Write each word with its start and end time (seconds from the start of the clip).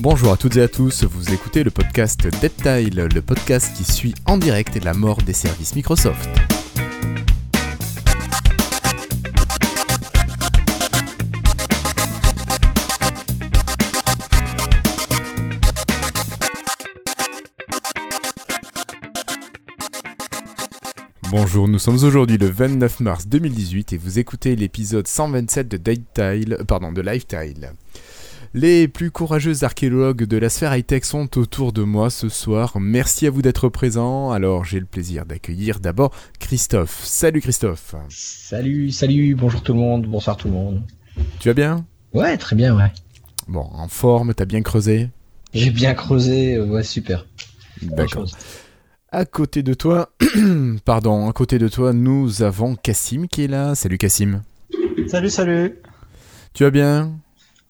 Bonjour 0.00 0.30
à 0.30 0.36
toutes 0.36 0.54
et 0.56 0.62
à 0.62 0.68
tous, 0.68 1.02
vous 1.02 1.34
écoutez 1.34 1.64
le 1.64 1.72
podcast 1.72 2.24
DeadTile, 2.40 3.08
le 3.12 3.20
podcast 3.20 3.76
qui 3.76 3.82
suit 3.82 4.14
en 4.26 4.38
direct 4.38 4.82
la 4.84 4.94
mort 4.94 5.20
des 5.22 5.32
services 5.32 5.74
Microsoft. 5.74 6.30
Bonjour, 21.30 21.68
nous 21.68 21.78
sommes 21.78 22.02
aujourd'hui 22.04 22.38
le 22.38 22.46
29 22.46 23.00
mars 23.00 23.26
2018 23.26 23.92
et 23.92 23.96
vous 23.96 24.18
écoutez 24.18 24.54
l'épisode 24.54 25.08
127 25.08 25.68
de 25.68 25.76
Deadtile, 25.76 26.56
euh, 26.60 26.64
pardon, 26.64 26.92
de 26.92 27.02
Lifetile. 27.02 27.72
Les 28.54 28.88
plus 28.88 29.10
courageux 29.10 29.62
archéologues 29.62 30.24
de 30.24 30.38
la 30.38 30.48
sphère 30.48 30.74
high-tech 30.74 31.04
sont 31.04 31.38
autour 31.38 31.74
de 31.74 31.82
moi 31.82 32.08
ce 32.08 32.30
soir. 32.30 32.78
Merci 32.80 33.26
à 33.26 33.30
vous 33.30 33.42
d'être 33.42 33.68
présents. 33.68 34.30
Alors, 34.30 34.64
j'ai 34.64 34.80
le 34.80 34.86
plaisir 34.86 35.26
d'accueillir 35.26 35.80
d'abord 35.80 36.14
Christophe. 36.38 37.04
Salut 37.04 37.42
Christophe. 37.42 37.94
Salut, 38.08 38.90
salut, 38.90 39.34
bonjour 39.34 39.62
tout 39.62 39.74
le 39.74 39.80
monde, 39.80 40.06
bonsoir 40.06 40.38
tout 40.38 40.48
le 40.48 40.54
monde. 40.54 40.82
Tu 41.40 41.48
vas 41.48 41.54
bien? 41.54 41.84
Ouais, 42.14 42.38
très 42.38 42.56
bien, 42.56 42.74
ouais. 42.74 42.90
Bon, 43.48 43.68
en 43.70 43.88
forme, 43.88 44.32
t'as 44.32 44.46
bien 44.46 44.62
creusé? 44.62 45.10
J'ai 45.52 45.70
bien 45.70 45.92
creusé, 45.92 46.54
euh, 46.54 46.66
ouais, 46.66 46.82
super. 46.82 47.26
D'accord. 47.82 48.26
À 49.12 49.26
côté 49.26 49.62
de 49.62 49.74
toi, 49.74 50.10
pardon, 50.86 51.28
à 51.28 51.32
côté 51.34 51.58
de 51.58 51.68
toi, 51.68 51.92
nous 51.92 52.42
avons 52.42 52.76
Cassim 52.76 53.26
qui 53.28 53.44
est 53.44 53.48
là. 53.48 53.74
Salut 53.74 53.98
Cassim. 53.98 54.42
Salut, 55.06 55.30
salut. 55.30 55.74
Tu 56.54 56.64
vas 56.64 56.70
bien? 56.70 57.12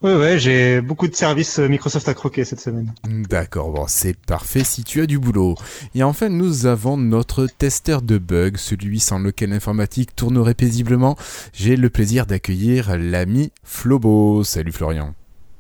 Ouais, 0.01 0.15
ouais, 0.15 0.39
j'ai 0.39 0.81
beaucoup 0.81 1.09
de 1.09 1.15
services 1.17 1.59
euh, 1.59 1.69
Microsoft 1.69 2.09
à 2.09 2.15
croquer 2.15 2.45
cette 2.45 2.61
semaine. 2.61 2.95
D'accord, 3.05 3.73
bon, 3.73 3.87
c'est 3.89 4.17
parfait 4.17 4.63
si 4.63 4.85
tu 4.85 5.01
as 5.01 5.07
du 5.07 5.19
boulot. 5.19 5.57
Et 5.97 6.05
enfin, 6.05 6.29
nous 6.29 6.67
avons 6.67 6.97
notre 6.97 7.47
testeur 7.47 8.01
de 8.01 8.17
bugs, 8.17 8.57
celui 8.57 9.01
sans 9.01 9.19
lequel 9.19 9.51
l'informatique 9.51 10.15
tournerait 10.15 10.55
paisiblement. 10.55 11.17
J'ai 11.53 11.75
le 11.75 11.91
plaisir 11.91 12.27
d'accueillir 12.27 12.97
l'ami 12.97 13.51
Flobo. 13.65 14.45
Salut 14.45 14.71
Florian. 14.71 15.15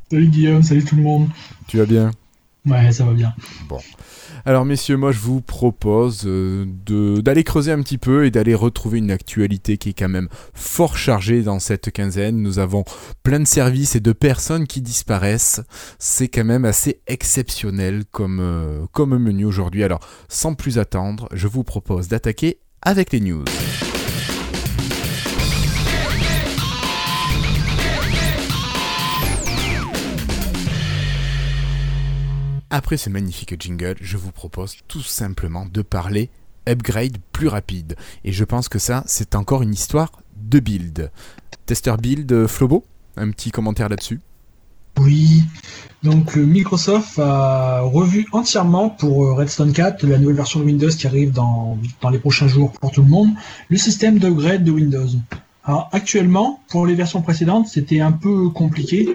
Salut 0.08 0.28
Guillaume, 0.28 0.62
salut 0.62 0.84
tout 0.84 0.94
le 0.94 1.02
monde. 1.02 1.28
Tu 1.66 1.78
vas 1.78 1.86
bien? 1.86 2.12
Ouais, 2.64 2.92
ça 2.92 3.04
va 3.04 3.14
bien. 3.14 3.34
Bon. 3.68 3.80
Alors 4.48 4.64
messieurs, 4.64 4.96
moi 4.96 5.12
je 5.12 5.18
vous 5.18 5.42
propose 5.42 6.22
euh, 6.24 6.64
d'aller 7.20 7.44
creuser 7.44 7.70
un 7.70 7.82
petit 7.82 7.98
peu 7.98 8.24
et 8.24 8.30
d'aller 8.30 8.54
retrouver 8.54 8.96
une 8.96 9.10
actualité 9.10 9.76
qui 9.76 9.90
est 9.90 9.92
quand 9.92 10.08
même 10.08 10.30
fort 10.54 10.96
chargée 10.96 11.42
dans 11.42 11.58
cette 11.58 11.90
quinzaine. 11.90 12.40
Nous 12.40 12.58
avons 12.58 12.84
plein 13.22 13.40
de 13.40 13.46
services 13.46 13.94
et 13.94 14.00
de 14.00 14.12
personnes 14.12 14.66
qui 14.66 14.80
disparaissent. 14.80 15.60
C'est 15.98 16.28
quand 16.28 16.46
même 16.46 16.64
assez 16.64 17.02
exceptionnel 17.08 18.04
comme, 18.10 18.40
euh, 18.40 18.86
comme 18.92 19.18
menu 19.18 19.44
aujourd'hui. 19.44 19.84
Alors 19.84 20.00
sans 20.30 20.54
plus 20.54 20.78
attendre, 20.78 21.28
je 21.34 21.46
vous 21.46 21.62
propose 21.62 22.08
d'attaquer 22.08 22.58
avec 22.80 23.12
les 23.12 23.20
news. 23.20 23.44
Après 32.70 32.98
ce 32.98 33.08
magnifique 33.08 33.58
jingle, 33.58 33.96
je 34.02 34.18
vous 34.18 34.30
propose 34.30 34.76
tout 34.88 35.00
simplement 35.00 35.64
de 35.64 35.80
parler 35.80 36.28
upgrade 36.68 37.16
plus 37.32 37.48
rapide. 37.48 37.96
Et 38.24 38.32
je 38.32 38.44
pense 38.44 38.68
que 38.68 38.78
ça, 38.78 39.02
c'est 39.06 39.34
encore 39.34 39.62
une 39.62 39.72
histoire 39.72 40.12
de 40.36 40.60
build. 40.60 41.10
Tester 41.64 41.94
build, 41.98 42.30
euh, 42.30 42.46
Flobo, 42.46 42.84
un 43.16 43.30
petit 43.30 43.50
commentaire 43.52 43.88
là-dessus 43.88 44.20
Oui, 45.00 45.44
donc 46.02 46.36
Microsoft 46.36 47.18
a 47.18 47.80
revu 47.80 48.26
entièrement 48.32 48.90
pour 48.90 49.24
euh, 49.24 49.32
Redstone 49.32 49.72
4, 49.72 50.06
la 50.06 50.18
nouvelle 50.18 50.36
version 50.36 50.60
de 50.60 50.66
Windows 50.66 50.90
qui 50.90 51.06
arrive 51.06 51.32
dans, 51.32 51.78
dans 52.02 52.10
les 52.10 52.18
prochains 52.18 52.48
jours 52.48 52.72
pour 52.72 52.90
tout 52.90 53.02
le 53.02 53.08
monde, 53.08 53.30
le 53.70 53.78
système 53.78 54.18
d'upgrade 54.18 54.62
de 54.62 54.70
Windows. 54.70 55.08
Alors 55.68 55.90
actuellement, 55.92 56.60
pour 56.70 56.86
les 56.86 56.94
versions 56.94 57.20
précédentes, 57.20 57.68
c'était 57.68 58.00
un 58.00 58.10
peu 58.10 58.48
compliqué. 58.48 59.06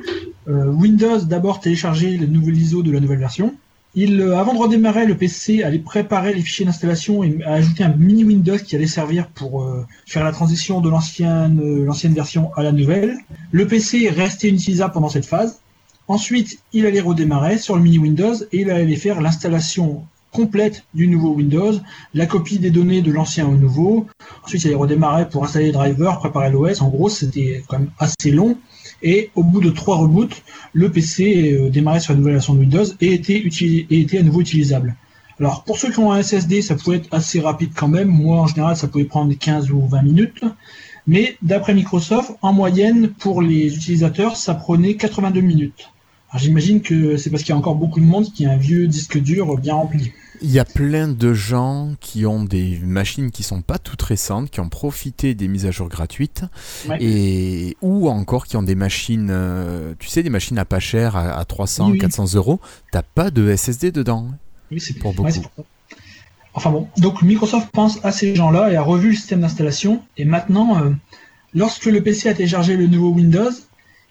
Euh, 0.47 0.67
Windows 0.67 1.17
d'abord 1.17 1.59
téléchargeait 1.59 2.15
le 2.15 2.27
nouvel 2.27 2.55
ISO 2.55 2.83
de 2.83 2.91
la 2.91 2.99
nouvelle 2.99 3.17
version. 3.17 3.55
Il, 3.95 4.21
euh, 4.21 4.37
avant 4.37 4.53
de 4.53 4.59
redémarrer 4.59 5.07
le 5.07 5.17
PC, 5.17 5.63
allait 5.63 5.79
préparer 5.79 6.31
les 6.31 6.41
fichiers 6.41 6.63
d'installation 6.63 7.23
et 7.23 7.43
ajouter 7.43 7.83
un 7.83 7.95
mini 7.95 8.23
Windows 8.23 8.57
qui 8.57 8.75
allait 8.75 8.85
servir 8.85 9.29
pour 9.29 9.63
euh, 9.63 9.83
faire 10.05 10.23
la 10.23 10.31
transition 10.31 10.79
de 10.79 10.91
l'ancienne 10.91 11.59
l'ancienne 11.85 12.13
version 12.13 12.53
à 12.53 12.61
la 12.61 12.71
nouvelle. 12.71 13.17
Le 13.51 13.65
PC 13.65 14.09
restait 14.09 14.49
inutilisable 14.49 14.93
pendant 14.93 15.09
cette 15.09 15.25
phase. 15.25 15.59
Ensuite, 16.07 16.59
il 16.71 16.85
allait 16.85 17.01
redémarrer 17.01 17.57
sur 17.57 17.75
le 17.75 17.81
mini 17.81 17.97
Windows 17.97 18.35
et 18.51 18.61
il 18.61 18.69
allait 18.69 18.95
faire 18.95 19.21
l'installation 19.21 20.05
complète 20.33 20.83
du 20.93 21.07
nouveau 21.07 21.33
Windows, 21.33 21.73
la 22.13 22.25
copie 22.25 22.59
des 22.59 22.71
données 22.71 23.01
de 23.01 23.11
l'ancien 23.11 23.47
au 23.47 23.55
nouveau. 23.55 24.07
Ensuite, 24.43 24.63
il 24.63 24.67
allait 24.67 24.75
redémarrer 24.75 25.29
pour 25.29 25.45
installer 25.45 25.67
les 25.67 25.71
drivers, 25.71 26.19
préparer 26.19 26.49
l'OS. 26.49 26.81
En 26.81 26.89
gros, 26.89 27.07
c'était 27.07 27.63
quand 27.67 27.79
même 27.79 27.91
assez 27.99 28.31
long. 28.31 28.57
Et 29.01 29.29
au 29.35 29.43
bout 29.43 29.61
de 29.61 29.69
trois 29.69 29.97
reboots, 29.97 30.43
le 30.73 30.91
PC 30.91 31.53
euh, 31.53 31.69
démarrait 31.69 31.99
sur 31.99 32.13
la 32.13 32.19
nouvelle 32.19 32.33
version 32.33 32.53
de 32.53 32.59
Windows 32.59 32.85
et 33.01 33.13
était, 33.13 34.17
à 34.17 34.23
nouveau 34.23 34.41
utilisable. 34.41 34.95
Alors 35.39 35.63
pour 35.63 35.77
ceux 35.77 35.91
qui 35.91 35.99
ont 35.99 36.11
un 36.11 36.21
SSD, 36.21 36.61
ça 36.61 36.75
pouvait 36.75 36.97
être 36.97 37.13
assez 37.13 37.39
rapide 37.39 37.71
quand 37.75 37.87
même. 37.87 38.07
Moi 38.07 38.37
en 38.37 38.47
général, 38.47 38.77
ça 38.77 38.87
pouvait 38.87 39.03
prendre 39.05 39.33
15 39.33 39.71
ou 39.71 39.81
20 39.87 40.01
minutes. 40.03 40.43
Mais 41.05 41.37
d'après 41.41 41.73
Microsoft, 41.73 42.31
en 42.41 42.53
moyenne, 42.53 43.09
pour 43.09 43.41
les 43.41 43.75
utilisateurs, 43.75 44.37
ça 44.37 44.53
prenait 44.53 44.95
82 44.95 45.41
minutes. 45.41 45.89
J'imagine 46.35 46.81
que 46.81 47.17
c'est 47.17 47.29
parce 47.29 47.43
qu'il 47.43 47.51
y 47.51 47.55
a 47.55 47.57
encore 47.57 47.75
beaucoup 47.75 47.99
de 47.99 48.05
monde 48.05 48.31
qui 48.31 48.45
a 48.45 48.51
un 48.51 48.57
vieux 48.57 48.87
disque 48.87 49.19
dur 49.19 49.57
bien 49.57 49.75
rempli. 49.75 50.13
Il 50.45 50.51
y 50.51 50.59
a 50.59 50.65
plein 50.65 51.07
de 51.07 51.33
gens 51.33 51.91
qui 52.01 52.25
ont 52.25 52.43
des 52.43 52.77
machines 52.83 53.31
qui 53.31 53.43
sont 53.43 53.61
pas 53.61 53.77
toutes 53.77 54.01
récentes, 54.01 54.49
qui 54.51 54.59
ont 54.59 54.67
profité 54.67 55.35
des 55.35 55.47
mises 55.47 55.65
à 55.65 55.71
jour 55.71 55.87
gratuites, 55.87 56.43
Ouais. 56.89 56.97
et 57.01 57.77
ou 57.81 58.09
encore 58.09 58.45
qui 58.45 58.57
ont 58.57 58.63
des 58.63 58.75
machines, 58.75 59.29
euh, 59.31 59.93
tu 59.99 60.09
sais, 60.09 60.21
des 60.21 60.29
machines 60.29 60.57
à 60.59 60.65
pas 60.65 60.79
cher, 60.81 61.15
à, 61.15 61.37
à 61.39 61.45
300, 61.45 61.85
Oui, 61.87 61.91
oui. 61.93 61.97
400 61.99 62.35
euros. 62.35 62.59
T'as 62.91 63.03
pas 63.03 63.31
de 63.31 63.55
SSD 63.55 63.91
dedans. 63.93 64.27
Oui, 64.69 64.81
c'est 64.81 64.93
Pour 64.99 65.13
beaucoup. 65.13 65.31
pour. 65.31 65.65
Enfin 66.55 66.71
bon, 66.71 66.87
donc 66.97 67.21
Microsoft 67.21 67.69
pense 67.71 68.03
à 68.03 68.11
ces 68.11 68.35
gens-là 68.35 68.69
et 68.71 68.75
a 68.75 68.81
revu 68.83 69.09
le 69.11 69.15
système 69.15 69.41
d'installation. 69.41 70.03
Et 70.17 70.25
maintenant, 70.25 70.77
euh, 70.83 70.89
lorsque 71.55 71.85
le 71.85 72.03
PC 72.03 72.27
a 72.29 72.33
téléchargé 72.33 72.75
le 72.75 72.87
nouveau 72.87 73.09
Windows, 73.11 73.49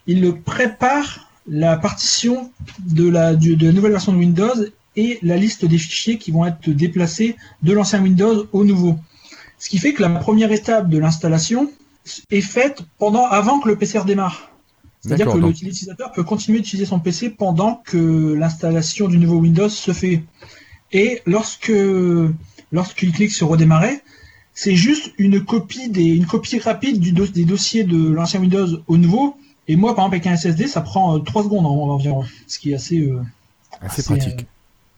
il 0.07 0.19
le 0.19 0.35
prépare 0.35 1.29
la 1.47 1.77
partition 1.77 2.51
de 2.79 3.07
la, 3.07 3.35
du- 3.35 3.55
de 3.55 3.67
la 3.67 3.71
nouvelle 3.71 3.91
version 3.91 4.11
de 4.13 4.17
Windows 4.17 4.55
et 4.95 5.19
la 5.23 5.37
liste 5.37 5.65
des 5.65 5.77
fichiers 5.77 6.17
qui 6.17 6.31
vont 6.31 6.45
être 6.45 6.69
déplacés 6.69 7.35
de 7.63 7.73
l'ancien 7.73 8.01
Windows 8.01 8.47
au 8.53 8.63
nouveau. 8.63 8.97
Ce 9.59 9.69
qui 9.69 9.77
fait 9.77 9.93
que 9.93 10.01
la 10.01 10.09
première 10.09 10.51
étape 10.51 10.89
de 10.89 10.97
l'installation 10.97 11.71
est 12.31 12.41
faite 12.41 12.81
pendant, 12.97 13.25
avant 13.27 13.59
que 13.59 13.69
le 13.69 13.75
PC 13.77 13.97
redémarre. 13.99 14.49
C'est-à-dire 15.01 15.27
que 15.27 15.37
donc- 15.37 15.59
l'utilisateur 15.61 16.11
peut 16.11 16.23
continuer 16.23 16.59
d'utiliser 16.59 16.85
son 16.85 16.99
PC 16.99 17.29
pendant 17.29 17.81
que 17.85 18.33
l'installation 18.33 19.07
du 19.07 19.17
nouveau 19.17 19.37
Windows 19.37 19.69
se 19.69 19.91
fait. 19.93 20.23
Et 20.91 21.21
lorsque 21.25 21.71
lorsqu'il 22.71 23.11
clique 23.11 23.31
sur 23.31 23.47
redémarrer, 23.49 24.01
c'est 24.53 24.75
juste 24.75 25.11
une 25.17 25.43
copie 25.43 25.89
des 25.89 26.03
une 26.05 26.25
copie 26.25 26.59
rapide 26.59 26.99
du 26.99 27.11
des 27.11 27.45
dossiers 27.45 27.83
de 27.83 28.09
l'ancien 28.09 28.39
Windows 28.39 28.67
au 28.87 28.97
nouveau. 28.97 29.35
Et 29.67 29.75
moi, 29.75 29.95
par 29.95 30.05
exemple, 30.05 30.15
avec 30.15 30.27
un 30.27 30.33
SSD, 30.37 30.67
ça 30.67 30.81
prend 30.81 31.15
euh, 31.15 31.19
3 31.19 31.43
secondes 31.43 31.65
en- 31.65 31.89
environ, 31.89 32.23
ce 32.47 32.59
qui 32.59 32.71
est 32.71 32.75
assez 32.75 32.99
euh, 32.99 33.21
Assez 33.81 34.01
assez, 34.01 34.03
pratique. 34.03 34.41
euh, 34.41 34.43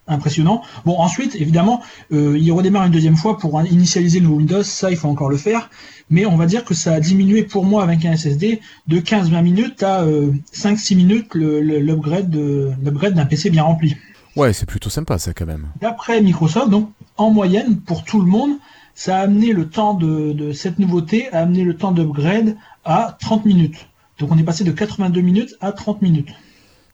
impressionnant. 0.08 0.62
Bon, 0.86 0.98
ensuite, 0.98 1.36
évidemment, 1.36 1.82
euh, 2.12 2.38
il 2.40 2.52
redémarre 2.52 2.86
une 2.86 2.92
deuxième 2.92 3.16
fois 3.16 3.38
pour 3.38 3.60
initialiser 3.64 4.20
le 4.20 4.28
Windows. 4.28 4.64
Ça, 4.64 4.92
il 4.92 4.98
faut 4.98 5.08
encore 5.10 5.30
le 5.30 5.38
faire. 5.38 5.70
Mais 6.10 6.25
on 6.28 6.36
va 6.38 6.46
dire 6.46 6.63
que 6.63 6.74
ça 6.75 6.94
a 6.94 7.00
diminué 7.00 7.44
pour 7.44 7.66
moi 7.66 7.81
avec 7.84 8.06
un 8.06 8.16
SSD 8.16 8.62
de 8.88 9.00
15-20 9.00 9.42
minutes 9.42 9.81
à 9.84 10.02
euh, 10.04 10.31
5-6 10.54 10.96
minutes 10.96 11.34
le- 11.34 11.62
le- 11.62 11.80
l'upgrade 11.80 12.30
de- 12.30 12.72
l'upgrade 12.84 13.16
d'un 13.16 13.25
PC 13.25 13.50
bien 13.50 13.63
rempli. 13.63 13.96
Ouais, 14.36 14.54
c'est 14.54 14.68
plutôt 14.68 14.90
sympa 14.92 15.18
ça 15.18 15.34
quand 15.34 15.46
même. 15.48 15.69
D'après 15.81 16.22
Microsoft, 16.22 16.69
donc 16.69 16.92
en 17.18 17.31
moyenne 17.31 17.78
pour 17.78 18.04
tout 18.04 18.19
le 18.22 18.28
monde, 18.28 18.51
ça 18.94 19.18
a 19.18 19.22
amené 19.22 19.51
le 19.54 19.68
temps 19.68 19.94
de, 19.96 20.34
de 20.34 20.51
cette 20.51 20.78
nouveauté 20.78 21.28
a 21.34 21.40
amené 21.40 21.63
le 21.63 21.75
temps 21.75 21.92
d'upgrade 21.92 22.56
à 22.84 23.18
30 23.22 23.46
minutes. 23.46 23.88
Donc 24.19 24.31
on 24.31 24.38
est 24.38 24.44
passé 24.44 24.63
de 24.63 24.72
82 24.72 25.22
minutes 25.22 25.56
à 25.60 25.72
30 25.72 26.01
minutes. 26.01 26.30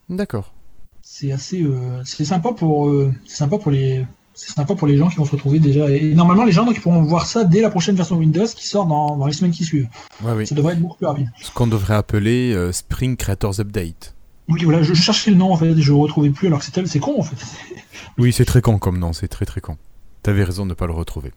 D'accord. 0.10 0.54
C'est 1.02 1.32
assez, 1.32 1.62
euh, 1.64 2.02
c'est 2.06 2.26
sympa 2.26 2.52
pour, 2.54 2.88
euh, 2.88 3.14
c'est 3.26 3.38
sympa 3.38 3.58
pour 3.58 3.72
les, 3.72 4.06
c'est 4.34 4.52
sympa 4.52 4.76
pour 4.76 4.88
les 4.88 4.98
gens 4.98 5.10
qui 5.10 5.18
vont 5.18 5.26
se 5.26 5.32
retrouver 5.32 5.60
déjà. 5.60 5.90
Et 5.90 6.14
normalement 6.14 6.46
les 6.46 6.52
gens 6.52 6.66
donc 6.66 6.76
ils 6.76 6.82
pourront 6.82 7.04
voir 7.04 7.26
ça 7.26 7.44
dès 7.44 7.62
la 7.62 7.70
prochaine 7.70 7.96
version 7.96 8.18
Windows 8.18 8.46
qui 8.46 8.68
sort 8.68 8.86
dans, 8.86 9.18
dans 9.18 9.26
les 9.26 9.34
semaines 9.34 9.52
qui 9.52 9.64
suivent. 9.64 9.88
Ouais, 10.24 10.34
oui. 10.34 10.48
Ça 10.48 10.56
devrait 10.56 10.74
être 10.74 10.80
beaucoup 10.80 10.98
plus 10.98 11.08
rapide. 11.08 11.32
Ce 11.42 11.52
qu'on 11.52 11.68
devrait 11.68 11.96
appeler 11.96 12.54
euh, 12.54 12.72
Spring 12.72 13.16
Creators 13.16 13.60
Update. 13.60 14.16
Oui 14.48 14.64
voilà, 14.64 14.82
je, 14.84 14.94
cherchais 14.94 15.32
le 15.32 15.38
nom 15.38 15.54
en 15.54 15.58
fait, 15.58 15.72
et 15.72 15.82
je 15.82 15.92
le 15.92 15.98
retrouvais 15.98 16.30
plus 16.30 16.48
alors 16.48 16.60
que 16.60 16.66
c'était, 16.66 16.86
c'est 16.86 17.00
con 17.00 17.20
en 17.20 17.24
fait. 17.24 17.38
Oui, 18.18 18.34
c'est 18.34 18.46
très 18.46 18.62
con 18.62 18.78
comme 18.78 18.98
nom, 18.98 19.14
c'est 19.14 19.28
très 19.30 19.46
très 19.46 19.62
con. 19.62 19.78
T'avais 20.22 20.44
raison 20.44 20.66
de 20.66 20.70
ne 20.70 20.74
pas 20.74 20.86
le 20.86 20.94
retrouver. 20.94 21.32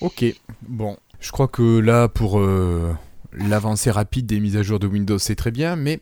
Ok, 0.00 0.24
bon, 0.68 0.96
je 1.20 1.30
crois 1.32 1.48
que 1.48 1.78
là, 1.78 2.08
pour 2.08 2.38
euh, 2.38 2.94
l'avancée 3.32 3.90
rapide 3.90 4.26
des 4.26 4.40
mises 4.40 4.56
à 4.56 4.62
jour 4.62 4.78
de 4.78 4.86
Windows, 4.86 5.18
c'est 5.18 5.34
très 5.34 5.50
bien, 5.50 5.76
mais 5.76 6.00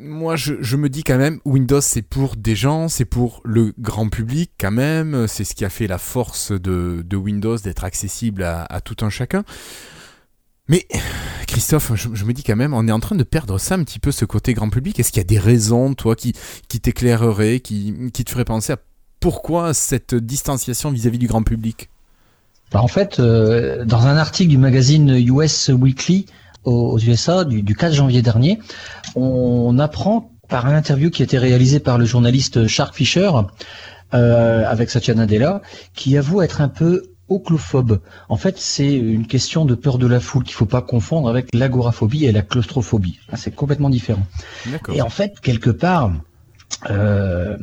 moi, 0.00 0.36
je, 0.36 0.76
me 0.76 0.88
dis 0.88 1.02
quand 1.02 1.18
même, 1.18 1.40
Windows, 1.44 1.80
c'est 1.80 2.02
pour 2.02 2.36
des 2.36 2.56
gens, 2.56 2.88
c'est 2.88 3.04
pour 3.04 3.40
le 3.44 3.72
grand 3.78 4.08
public 4.08 4.50
quand 4.58 4.70
même. 4.70 5.26
C'est 5.28 5.44
ce 5.44 5.54
qui 5.54 5.64
a 5.64 5.70
fait 5.70 5.86
la 5.86 5.98
force 5.98 6.52
de, 6.52 7.04
Windows, 7.12 7.56
d'être 7.58 7.84
accessible 7.84 8.42
à, 8.42 8.80
tout 8.84 9.04
un 9.04 9.10
chacun. 9.10 9.44
Mais 10.68 10.86
Christophe, 11.46 11.92
je, 11.94 12.24
me 12.24 12.32
dis 12.32 12.42
quand 12.42 12.56
même, 12.56 12.74
on 12.74 12.86
est 12.86 12.92
en 12.92 13.00
train 13.00 13.16
de 13.16 13.24
perdre 13.24 13.58
ça 13.58 13.74
un 13.74 13.84
petit 13.84 13.98
peu, 13.98 14.12
ce 14.12 14.24
côté 14.24 14.54
grand 14.54 14.70
public. 14.70 14.98
Est-ce 14.98 15.10
qu'il 15.10 15.20
y 15.20 15.24
a 15.24 15.24
des 15.24 15.38
raisons, 15.38 15.94
toi, 15.94 16.14
qui, 16.16 16.32
t'éclaireraient, 16.68 17.60
qui, 17.60 17.92
te 18.12 18.30
feraient 18.30 18.44
penser 18.44 18.72
à 18.72 18.78
pourquoi 19.18 19.74
cette 19.74 20.14
distanciation 20.14 20.90
vis-à-vis 20.90 21.18
-vis 21.18 21.20
du 21.20 21.26
grand 21.26 21.42
public? 21.42 21.90
Bah 22.72 22.80
En 22.80 22.88
fait, 22.88 23.18
euh, 23.18 23.84
dans 23.84 24.06
un 24.06 24.16
article 24.16 24.50
du 24.50 24.58
magazine 24.58 25.10
US 25.10 25.68
Weekly, 25.68 26.26
aux 26.64 26.98
USA 26.98 27.44
du, 27.44 27.62
du 27.62 27.74
4 27.74 27.92
janvier 27.92 28.22
dernier, 28.22 28.58
on 29.14 29.78
apprend 29.78 30.30
par 30.48 30.66
un 30.66 30.74
interview 30.74 31.10
qui 31.10 31.22
a 31.22 31.24
été 31.24 31.38
réalisé 31.38 31.80
par 31.80 31.96
le 31.96 32.04
journaliste 32.04 32.66
Shark 32.66 32.94
Fisher 32.94 33.30
euh, 34.12 34.64
avec 34.68 34.90
Satya 34.90 35.14
Nadella, 35.14 35.62
qui 35.94 36.18
avoue 36.18 36.42
être 36.42 36.60
un 36.60 36.68
peu 36.68 37.04
oclophobe. 37.28 38.00
En 38.28 38.36
fait, 38.36 38.58
c'est 38.58 38.92
une 38.92 39.26
question 39.26 39.64
de 39.64 39.76
peur 39.76 39.98
de 39.98 40.06
la 40.08 40.18
foule 40.18 40.42
qu'il 40.42 40.54
faut 40.54 40.66
pas 40.66 40.82
confondre 40.82 41.28
avec 41.28 41.54
l'agoraphobie 41.54 42.24
et 42.26 42.32
la 42.32 42.42
claustrophobie. 42.42 43.20
C'est 43.34 43.54
complètement 43.54 43.88
différent. 43.88 44.26
Et 44.92 45.00
en 45.00 45.08
fait, 45.08 45.38
quelque 45.40 45.70
part, 45.70 46.10
euh, 46.90 47.56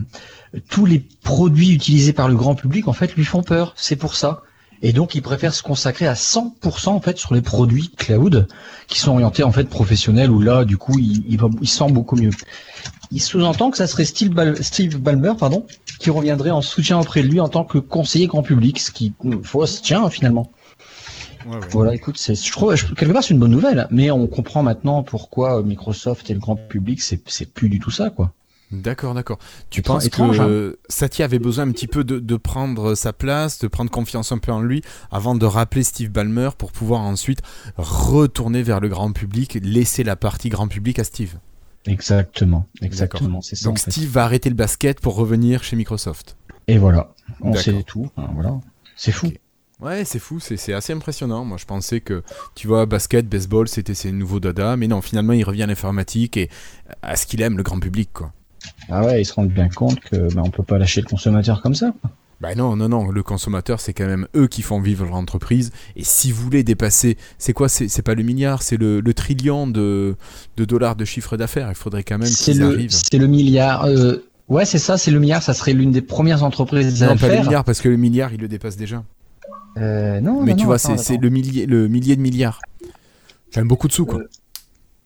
tous 0.70 0.86
les 0.86 1.06
produits 1.24 1.74
utilisés 1.74 2.14
par 2.14 2.30
le 2.30 2.36
grand 2.36 2.56
public, 2.56 2.88
en 2.88 2.94
fait, 2.94 3.14
lui 3.16 3.26
font 3.26 3.44
peur. 3.44 3.74
C'est 3.76 3.98
pour 3.98 4.16
ça. 4.16 4.44
Et 4.82 4.94
donc, 4.94 5.16
il 5.16 5.22
préfère 5.22 5.54
se 5.54 5.64
consacrer 5.64 6.08
à 6.08 6.14
100% 6.14 6.90
en 6.90 7.02
fait 7.02 7.18
sur 7.18 7.34
les 7.34 7.42
produits 7.42 7.90
cloud 7.90 8.48
qui 8.88 9.00
sont 9.00 9.12
orientés 9.12 9.44
en 9.44 9.52
fait 9.52 9.66
professionnels 9.66 10.30
où 10.30 10.40
là, 10.40 10.66
du 10.66 10.78
coup, 10.78 10.98
il, 11.00 11.24
il, 11.28 11.38
va, 11.40 11.50
il 11.62 11.68
sent 11.68 11.92
beaucoup 11.92 12.16
mieux. 12.16 12.32
Il 13.12 13.22
sous-entend 13.22 13.72
que 13.72 13.78
ça 13.78 13.88
serait 13.88 14.06
Steve, 14.06 14.30
Bal 14.30 14.62
Steve 14.64 14.98
Ballmer, 14.98 15.34
pardon, 15.40 15.66
qui 16.00 16.10
reviendrait 16.10 16.52
en 16.52 16.62
soutien 16.62 17.00
auprès 17.00 17.24
de 17.24 17.28
lui 17.28 17.40
en 17.40 17.48
tant 17.48 17.64
que 17.64 17.78
conseiller 17.78 18.28
grand 18.28 18.44
public, 18.44 18.80
ce 18.80 18.92
qui 18.92 19.14
faut 19.44 19.66
se 19.66 19.82
tient 19.82 20.10
finalement. 20.10 20.52
Ouais, 21.46 21.56
ouais. 21.56 21.62
Voilà, 21.72 21.96
écoute, 21.96 22.18
c'est, 22.18 22.36
je 22.36 22.52
trouve, 22.52 22.76
quelque 22.76 23.14
part, 23.14 23.24
c'est 23.24 23.34
une 23.34 23.40
bonne 23.40 23.52
nouvelle, 23.52 23.88
mais 23.90 24.12
on 24.12 24.28
comprend 24.28 24.64
maintenant 24.64 25.04
pourquoi 25.04 25.64
Microsoft 25.64 26.30
et 26.30 26.34
le 26.34 26.40
grand 26.40 26.56
public, 26.56 27.02
c'est, 27.02 27.22
c'est 27.28 27.52
plus 27.52 27.70
du 27.70 27.80
tout 27.80 27.92
ça, 27.92 28.10
quoi. 28.10 28.34
D'accord, 28.72 29.14
d'accord. 29.14 29.40
Tu 29.70 29.82
penses 29.82 30.06
étrange, 30.06 30.40
que 30.40 30.76
hein 30.76 30.78
Satya 30.90 31.26
avait 31.26 31.40
besoin 31.40 31.68
un 31.68 31.72
petit 31.72 31.88
peu 31.88 32.04
de, 32.04 32.20
de, 32.20 32.36
prendre 32.36 32.96
sa 32.96 33.14
place, 33.14 33.60
de 33.60 33.68
prendre 33.68 33.90
confiance 33.90 34.34
un 34.34 34.40
peu 34.40 34.52
en 34.52 34.62
lui, 34.62 34.82
avant 35.10 35.36
de 35.36 35.46
rappeler 35.46 35.84
Steve 35.84 36.10
Ballmer 36.10 36.50
pour 36.58 36.74
pouvoir 36.74 37.02
ensuite 37.02 37.42
retourner 37.78 38.64
vers 38.64 38.82
le 38.82 38.90
grand 38.90 39.14
public, 39.14 39.58
laisser 39.64 40.04
la 40.04 40.18
partie 40.18 40.50
grand 40.50 40.68
public 40.68 41.00
à 41.00 41.06
Steve? 41.06 41.36
Exactement, 41.86 42.68
exactement, 42.82 43.42
ça. 43.42 43.56
Donc 43.64 43.80
Steve 43.80 44.10
va 44.10 44.26
arrêter 44.26 44.50
le 44.50 44.56
basket 44.56 45.00
pour 45.00 45.16
revenir 45.16 45.64
chez 45.64 45.78
Microsoft. 45.78 46.36
Et 46.68 46.78
voilà, 46.78 47.14
on 47.40 47.56
sait 47.56 47.84
tout. 47.84 48.10
Hein, 48.18 48.28
voilà, 48.34 48.60
c'est 48.98 49.14
fou. 49.14 49.28
Okay. 49.28 49.40
Ouais, 49.80 50.06
c'est 50.06 50.20
fou, 50.20 50.40
c'est 50.40 50.74
assez 50.74 50.92
impressionnant. 50.92 51.46
Moi, 51.46 51.58
je 51.58 51.66
pensais 51.66 52.02
que, 52.02 52.24
tu 52.56 52.68
vois, 52.68 52.88
basket, 52.88 53.30
baseball, 53.30 53.68
c'était 53.68 53.94
ses 53.94 54.12
nouveaux 54.12 54.40
dada, 54.40 54.76
mais 54.76 54.88
non, 54.88 55.02
finalement, 55.02 55.34
il 55.34 55.44
revient 55.44 55.64
à 55.64 55.68
l'informatique 55.68 56.36
et 56.36 56.50
à 57.04 57.16
ce 57.16 57.28
qu'il 57.28 57.44
aime, 57.44 57.58
le 57.58 57.64
grand 57.64 57.80
public, 57.80 58.10
quoi. 58.12 58.34
Ah 58.90 59.06
ouais, 59.06 59.22
ils 59.22 59.26
se 59.26 59.34
rendent 59.34 59.50
bien 59.50 59.70
compte 59.70 60.00
que 60.00 60.34
bah, 60.34 60.42
on 60.46 60.50
peut 60.50 60.64
pas 60.64 60.78
lâcher 60.78 61.02
le 61.02 61.08
consommateur 61.08 61.62
comme 61.62 61.76
ça. 61.76 61.94
Bah 62.40 62.54
non, 62.54 62.76
non, 62.76 62.88
non, 62.88 63.10
le 63.10 63.24
consommateur, 63.24 63.80
c'est 63.80 63.94
quand 63.94 64.06
même 64.06 64.28
eux 64.36 64.48
qui 64.48 64.62
font 64.62 64.80
vivre 64.80 65.06
l'entreprise. 65.06 65.72
Et 65.96 66.04
si 66.04 66.32
vous 66.32 66.44
voulez 66.44 66.64
dépasser, 66.64 67.18
c'est 67.40 67.54
quoi 67.54 67.68
C'est 67.68 68.02
pas 68.04 68.14
le 68.14 68.22
milliard, 68.22 68.62
c'est 68.62 68.78
le, 68.78 69.00
le, 69.00 69.14
trillion 69.16 69.66
de, 69.66 70.16
de, 70.56 70.66
dollars 70.66 70.96
de 70.96 71.04
chiffre 71.04 71.36
d'affaires. 71.36 71.70
Il 71.70 71.76
faudrait 71.76 72.04
quand 72.04 72.20
même 72.20 72.30
qu'ils 72.30 72.62
arrivent. 72.62 72.92
C'est 72.92 73.18
le 73.18 73.26
milliard. 73.26 73.86
Euh, 73.86 74.18
ouais, 74.50 74.66
c'est 74.66 74.78
ça, 74.78 75.00
c'est 75.00 75.10
le 75.10 75.20
milliard. 75.20 75.42
Ça 75.42 75.56
serait 75.56 75.74
l'une 75.74 75.92
des 75.92 76.04
premières 76.04 76.44
entreprises 76.44 77.02
à 77.02 77.08
non, 77.08 77.18
pas 77.18 77.28
le 77.28 77.42
milliard, 77.42 77.64
parce 77.64 77.82
que 77.82 77.90
le 77.90 77.98
milliard, 77.98 78.32
il 78.32 78.40
le 78.40 78.48
dépasse 78.48 78.78
déjà. 78.78 79.04
Euh, 79.78 80.22
non, 80.22 80.44
Mais 80.44 80.52
non, 80.52 80.58
tu 80.58 80.64
non, 80.64 80.68
vois, 80.68 80.78
c'est 80.78 81.18
le 81.18 81.30
millier, 81.30 81.66
le 81.66 81.88
millier 81.88 82.16
de 82.16 82.22
milliards. 82.22 82.62
Même 83.56 83.68
beaucoup 83.68 83.88
de 83.88 83.94
sous, 83.94 84.06
quoi. 84.06 84.20
Euh, 84.20 84.28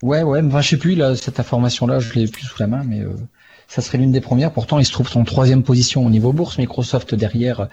ouais, 0.04 0.24
ouais, 0.24 0.42
enfin, 0.44 0.60
je 0.60 0.68
sais 0.68 0.78
plus, 0.78 0.96
là, 0.96 1.16
cette 1.16 1.40
information-là, 1.40 2.00
je 2.00 2.14
l'ai 2.14 2.28
plus 2.28 2.44
sous 2.44 2.60
la 2.60 2.68
main, 2.68 2.84
mais 2.86 3.06
ça 3.74 3.82
serait 3.82 3.98
l'une 3.98 4.12
des 4.12 4.20
premières. 4.20 4.52
Pourtant, 4.52 4.80
il 4.80 4.86
se 4.86 4.92
trouve 4.92 5.10
en 5.16 5.24
troisième 5.24 5.64
position 5.64 6.06
au 6.06 6.10
niveau 6.10 6.34
bourse. 6.34 6.58
Microsoft 6.58 7.16
derrière 7.16 7.70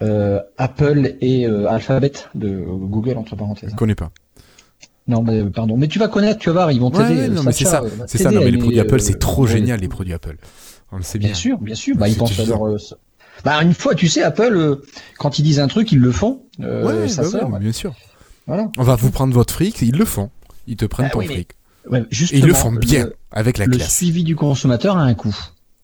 euh, 0.00 0.38
Apple 0.58 1.16
et 1.20 1.46
euh, 1.48 1.68
Alphabet 1.68 2.12
de 2.36 2.64
Google, 2.66 3.18
entre 3.18 3.34
parenthèses. 3.34 3.70
Je 3.72 3.76
connais 3.76 3.96
pas. 3.96 4.10
Non, 5.08 5.22
mais 5.22 5.42
pardon. 5.44 5.76
Mais 5.76 5.88
tu 5.88 5.98
vas 5.98 6.06
connaître, 6.06 6.38
tu 6.38 6.50
vas 6.50 6.52
voir, 6.52 6.72
ils 6.72 6.78
vont 6.80 6.92
Ouais, 6.92 7.08
t'aider. 7.08 7.28
non, 7.28 7.42
mais 7.42 7.50
c'est 7.52 7.64
ça. 7.64 7.82
Euh, 7.82 7.88
C'est 8.06 8.18
ça, 8.18 8.30
non, 8.30 8.40
mais 8.44 8.52
les 8.52 8.58
produits 8.58 8.78
Apple, 8.78 8.94
euh, 8.94 8.98
c'est 8.98 9.18
trop 9.18 9.46
génial, 9.46 9.80
les 9.80 9.88
produits 9.88 10.12
Apple. 10.14 10.36
On 10.92 10.98
le 10.98 11.02
sait 11.02 11.18
bien. 11.18 11.28
Bien 11.28 11.34
sûr, 11.36 11.58
bien 11.58 11.74
sûr. 11.74 11.96
Bah, 11.96 12.08
ils 12.08 12.16
pensent 12.16 12.38
à 12.38 12.44
leur. 12.44 12.64
euh, 12.68 12.76
Bah, 13.44 13.60
une 13.62 13.74
fois, 13.74 13.94
tu 13.96 14.06
sais, 14.06 14.22
Apple, 14.22 14.52
euh, 14.54 14.76
quand 15.18 15.38
ils 15.40 15.42
disent 15.42 15.58
un 15.58 15.66
truc, 15.68 15.90
ils 15.90 15.98
le 15.98 16.12
font. 16.12 16.42
Euh, 16.60 17.02
Ouais, 17.02 17.08
ça 17.08 17.22
bah 17.22 17.28
ouais, 17.28 17.44
ouais. 17.54 17.58
bien 17.58 17.72
sûr. 17.72 17.94
Voilà. 18.46 18.70
On 18.78 18.82
va 18.84 18.94
vous 18.94 19.10
prendre 19.10 19.34
votre 19.34 19.52
fric, 19.54 19.82
ils 19.82 19.96
le 19.96 20.04
font. 20.04 20.30
Ils 20.68 20.76
te 20.76 20.84
prennent 20.84 21.06
Bah 21.06 21.10
ton 21.12 21.18
oui, 21.20 21.26
mais 21.28 21.46
Et 22.32 22.38
ils 22.38 22.46
le 22.46 22.54
font 22.54 22.72
bien, 22.72 23.06
Le, 23.06 23.16
avec 23.30 23.58
la 23.58 23.66
le 23.66 23.76
classe. 23.76 23.96
suivi 23.96 24.24
du 24.24 24.36
consommateur 24.36 24.96
a 24.96 25.02
un 25.02 25.14
coût. 25.14 25.36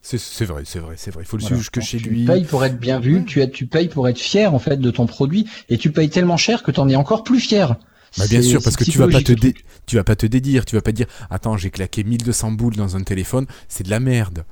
C'est 0.03 0.45
vrai, 0.45 0.63
c'est 0.65 0.79
vrai, 0.79 0.95
c'est 0.97 1.11
vrai. 1.11 1.25
Il 1.25 1.27
faut 1.27 1.37
le 1.37 1.41
Voilà. 1.43 1.57
suivre 1.57 1.61
jusque 1.61 1.81
chez 1.81 1.99
tu 1.99 2.09
lui. 2.11 2.25
payes 2.27 2.45
pour 2.45 2.65
être 2.65 2.79
bien 2.79 3.01
vu, 3.01 3.25
tu, 3.25 3.41
es- 3.41 3.51
tu 3.51 3.67
payes 3.67 3.89
pour 3.89 4.07
être 4.09 4.19
fier 4.21 4.55
en 4.55 4.59
fait 4.61 4.77
de 4.77 4.91
ton 4.93 5.07
produit, 5.07 5.49
et 5.69 5.79
tu 5.79 5.91
payes 5.91 6.11
tellement 6.11 6.37
cher 6.37 6.63
que 6.63 6.71
tu 6.71 6.79
en 6.79 6.89
es 6.89 6.95
encore 6.95 7.25
plus 7.25 7.41
fier. 7.41 7.75
Bah 8.19 8.25
bien 8.31 8.41
sûr, 8.41 8.63
parce 8.63 8.77
que 8.77 8.85
tu 8.85 8.99
vas 8.99 9.09
pas 9.09 9.21
te 9.21 9.33
le 9.33 9.39
dé- 9.39 9.55
tu 9.87 9.97
vas 9.97 10.05
pas 10.05 10.15
te 10.17 10.27
dédire, 10.27 10.65
tu 10.65 10.77
vas 10.77 10.81
pas 10.83 10.93
dire 10.93 11.07
attends 11.29 11.57
j'ai 11.57 11.71
claqué 11.71 12.05
1200 12.05 12.53
boules 12.53 12.77
dans 12.77 12.95
un 12.97 13.03
téléphone, 13.03 13.47
c'est 13.69 13.85
de 13.85 13.91
la 13.91 13.99
merde. 14.01 14.45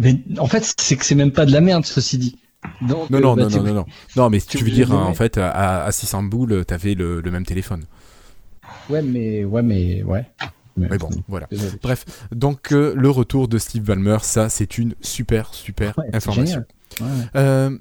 Mais 0.00 0.18
en 0.38 0.46
fait, 0.46 0.70
c'est 0.78 0.96
que 0.96 1.04
c'est 1.04 1.14
même 1.14 1.32
pas 1.32 1.46
de 1.46 1.52
la 1.52 1.60
merde, 1.62 1.86
ceci 1.86 2.18
dit. 2.18 2.38
Donc, 2.82 3.08
Non 3.10 3.18
euh, 3.18 3.20
non 3.22 3.34
bah, 3.36 3.42
non, 3.44 3.48
non 3.48 3.62
non 3.62 3.74
non 3.74 3.86
non 4.16 4.28
mais 4.30 4.38
tu 4.40 4.58
tu 4.58 4.64
veux 4.64 4.70
dire 4.70 4.90
le 4.90 4.96
hein, 4.96 5.02
en 5.04 5.14
fait 5.14 5.38
à, 5.38 5.82
à 5.84 5.92
600 5.92 6.24
boules 6.24 6.64
t'avais 6.66 6.94
le, 6.94 7.22
le 7.22 7.30
même 7.30 7.46
téléphone. 7.46 7.84
Ouais, 8.90 9.00
mais 9.02 9.44
ouais, 9.44 9.62
mais 9.62 10.02
ouais. 10.02 10.26
Mais 10.76 10.98
bon 10.98 11.10
voilà. 11.28 11.46
Désolé. 11.50 11.72
Bref 11.82 12.04
donc 12.32 12.72
euh, 12.72 12.94
le 12.96 13.10
retour 13.10 13.48
de 13.48 13.58
Steve 13.58 13.82
Ballmer 13.82 14.18
ça 14.22 14.48
c'est 14.48 14.78
une 14.78 14.94
super 15.00 15.52
super 15.54 15.98
Ouais, 15.98 16.14
information. 16.14 16.44
génial. 16.44 16.66
Ouais, 17.00 17.06
ouais. 17.06 17.24
Euh, 17.36 17.78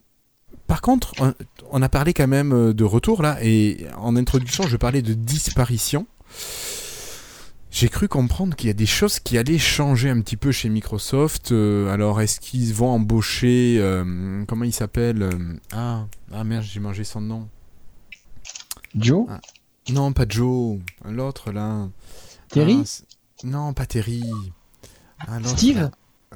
par 0.67 0.81
contre, 0.81 1.13
on, 1.19 1.33
on 1.71 1.81
a 1.81 1.89
parlé 1.89 2.13
quand 2.13 2.27
même 2.27 2.53
euh, 2.53 2.73
de 2.73 2.83
retour 2.83 3.23
là, 3.23 3.37
et 3.41 3.87
en 3.97 4.15
introduction, 4.15 4.67
je 4.67 4.77
parlais 4.77 5.01
de 5.01 5.13
disparition. 5.13 6.05
J'ai 7.71 7.89
cru 7.89 8.07
comprendre 8.07 8.55
qu'il 8.55 8.67
y 8.67 8.69
a 8.69 8.73
des 8.75 8.85
choses 8.85 9.19
qui 9.19 9.37
allaient 9.37 9.57
changer 9.59 10.09
un 10.09 10.21
petit 10.21 10.37
peu 10.37 10.51
chez 10.51 10.69
Microsoft. 10.69 11.51
Euh, 11.51 11.91
alors, 11.93 12.19
est-ce 12.21 12.39
qu'ils 12.39 12.73
vont 12.73 12.89
embaucher. 12.89 13.79
comment 14.47 14.63
il 14.65 14.73
s'appelle 14.73 15.29
ah, 15.71 16.05
ah 16.33 16.43
merde, 16.43 16.63
j'ai 16.63 16.79
mangé 16.79 17.03
son 17.03 17.21
nom. 17.21 17.47
Joe, 18.95 19.27
Non, 19.91 20.13
pas 20.13 20.25
Joe. 20.27 20.79
L'autre 21.05 21.51
là. 21.51 21.87
Terry, 22.49 22.83
Ah, 22.83 23.47
non, 23.47 23.73
pas 23.73 23.85
Terry. 23.85 24.23
Ah, 25.19 25.37
Steve. 25.43 25.89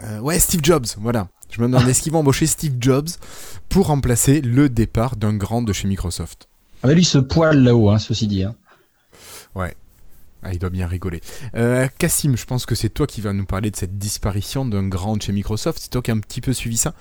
Euh, 0.03 0.19
ouais, 0.19 0.39
Steve 0.39 0.61
Jobs, 0.63 0.85
voilà. 0.97 1.27
Je 1.49 1.61
me 1.61 1.67
demande, 1.67 1.87
est-ce 1.89 2.01
qu'ils 2.01 2.11
vont 2.11 2.19
embaucher 2.19 2.47
Steve 2.47 2.75
Jobs 2.79 3.09
pour 3.69 3.87
remplacer 3.87 4.41
le 4.41 4.69
départ 4.69 5.15
d'un 5.15 5.35
grand 5.35 5.61
de 5.61 5.73
chez 5.73 5.87
Microsoft 5.87 6.47
Ah 6.83 6.87
bah 6.87 6.93
lui 6.93 7.05
se 7.05 7.17
poil 7.19 7.59
là-haut, 7.63 7.89
hein, 7.89 7.99
ceci 7.99 8.27
dit. 8.27 8.43
Hein. 8.43 8.55
Ah, 10.45 10.51
il 10.51 10.59
doit 10.59 10.69
bien 10.69 10.87
rigoler. 10.87 11.21
Euh, 11.55 11.87
Cassim, 11.97 12.35
je 12.35 12.45
pense 12.45 12.65
que 12.65 12.75
c'est 12.75 12.89
toi 12.89 13.07
qui 13.07 13.21
vas 13.21 13.31
nous 13.31 13.45
parler 13.45 13.71
de 13.71 13.77
cette 13.77 13.97
disparition 13.97 14.65
d'un 14.65 14.85
grand 14.85 15.15
de 15.15 15.21
chez 15.21 15.31
Microsoft. 15.31 15.79
C'est 15.81 15.89
toi 15.89 16.01
qui 16.01 16.11
as 16.11 16.13
un 16.13 16.19
petit 16.19 16.41
peu 16.41 16.51
suivi 16.51 16.75
ça. 16.75 16.93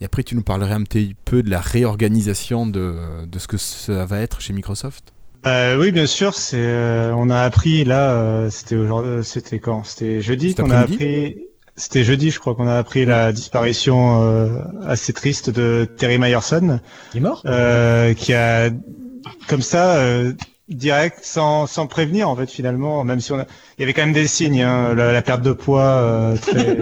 Et 0.00 0.06
après, 0.06 0.22
tu 0.22 0.34
nous 0.34 0.42
parlerais 0.42 0.72
un 0.72 0.82
petit 0.82 1.14
peu 1.26 1.42
de 1.42 1.50
la 1.50 1.60
réorganisation 1.60 2.66
de, 2.66 3.26
de 3.26 3.38
ce 3.38 3.48
que 3.48 3.58
ça 3.58 4.06
va 4.06 4.20
être 4.20 4.40
chez 4.40 4.54
Microsoft. 4.54 5.12
Euh, 5.46 5.76
oui, 5.78 5.92
bien 5.92 6.06
sûr. 6.06 6.34
C'est, 6.34 6.56
euh, 6.58 7.12
on 7.14 7.30
a 7.30 7.40
appris 7.40 7.84
là. 7.84 8.10
euh, 8.10 8.50
c'était 8.50 8.76
aujourd'hui. 8.76 9.24
C'était 9.24 9.58
quand? 9.58 9.84
C'était 9.84 10.20
jeudi 10.20 10.54
qu'on 10.54 10.70
a 10.70 10.78
appris. 10.78 11.36
C'était 11.78 12.04
jeudi, 12.04 12.30
je 12.30 12.38
crois 12.40 12.54
qu'on 12.54 12.66
a 12.68 12.78
appris 12.78 13.04
la 13.04 13.32
disparition 13.32 14.22
euh, 14.22 14.48
assez 14.86 15.12
triste 15.12 15.50
de 15.50 15.86
Terry 15.98 16.16
Myerson, 16.18 16.80
Il 17.12 17.18
est 17.18 17.20
mort? 17.20 17.42
euh, 17.44 18.14
qui 18.14 18.32
a 18.32 18.70
comme 19.46 19.60
ça 19.60 19.96
euh, 19.96 20.32
direct, 20.68 21.20
sans, 21.22 21.66
sans 21.68 21.86
prévenir 21.86 22.28
en 22.28 22.34
fait 22.34 22.50
finalement, 22.50 23.04
même 23.04 23.20
si 23.20 23.30
on 23.32 23.38
a, 23.38 23.46
il 23.78 23.80
y 23.80 23.84
avait 23.84 23.92
quand 23.92 24.02
même 24.02 24.12
des 24.12 24.26
signes, 24.26 24.62
hein, 24.62 24.94
la, 24.94 25.12
la 25.12 25.22
perte 25.22 25.42
de 25.42 25.52
poids 25.52 25.82
euh, 25.84 26.36
très 26.36 26.76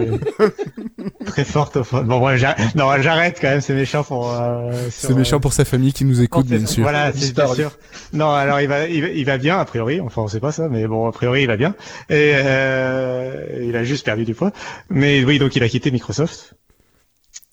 très 1.25 1.43
forte. 1.43 1.77
Enfin, 1.77 2.01
bon, 2.01 2.19
ouais, 2.25 2.37
j'arrête, 2.37 2.73
non, 2.75 2.89
j'arrête 3.01 3.37
quand 3.39 3.49
même, 3.49 3.61
c'est 3.61 3.75
méchant 3.75 4.03
pour. 4.03 4.33
euh, 4.33 4.71
C'est 4.89 5.13
méchant 5.13 5.39
pour 5.39 5.53
sa 5.53 5.65
famille 5.65 5.93
qui 5.93 6.03
nous 6.05 6.21
écoute, 6.21 6.47
bien 6.47 6.65
sûr. 6.65 6.83
Voilà, 6.83 7.11
c'est 7.13 7.35
bien 7.35 7.53
sûr. 7.53 7.77
Non, 8.13 8.31
alors 8.31 8.59
il 8.59 8.67
va, 8.67 8.87
il 8.87 9.01
va, 9.01 9.07
il 9.09 9.25
va 9.25 9.37
bien 9.37 9.59
a 9.59 9.65
priori. 9.65 10.01
Enfin, 10.01 10.23
on 10.23 10.27
sait 10.27 10.39
pas 10.39 10.51
ça, 10.51 10.67
mais 10.69 10.87
bon, 10.87 11.07
a 11.07 11.11
priori, 11.11 11.41
il 11.43 11.47
va 11.47 11.57
bien. 11.57 11.75
Et 12.09 12.31
euh, 12.35 13.61
il 13.61 13.75
a 13.75 13.83
juste 13.83 14.05
perdu 14.05 14.25
du 14.25 14.33
poids. 14.33 14.51
Mais 14.89 15.23
oui, 15.23 15.37
donc 15.37 15.55
il 15.55 15.63
a 15.63 15.69
quitté 15.69 15.91
Microsoft. 15.91 16.55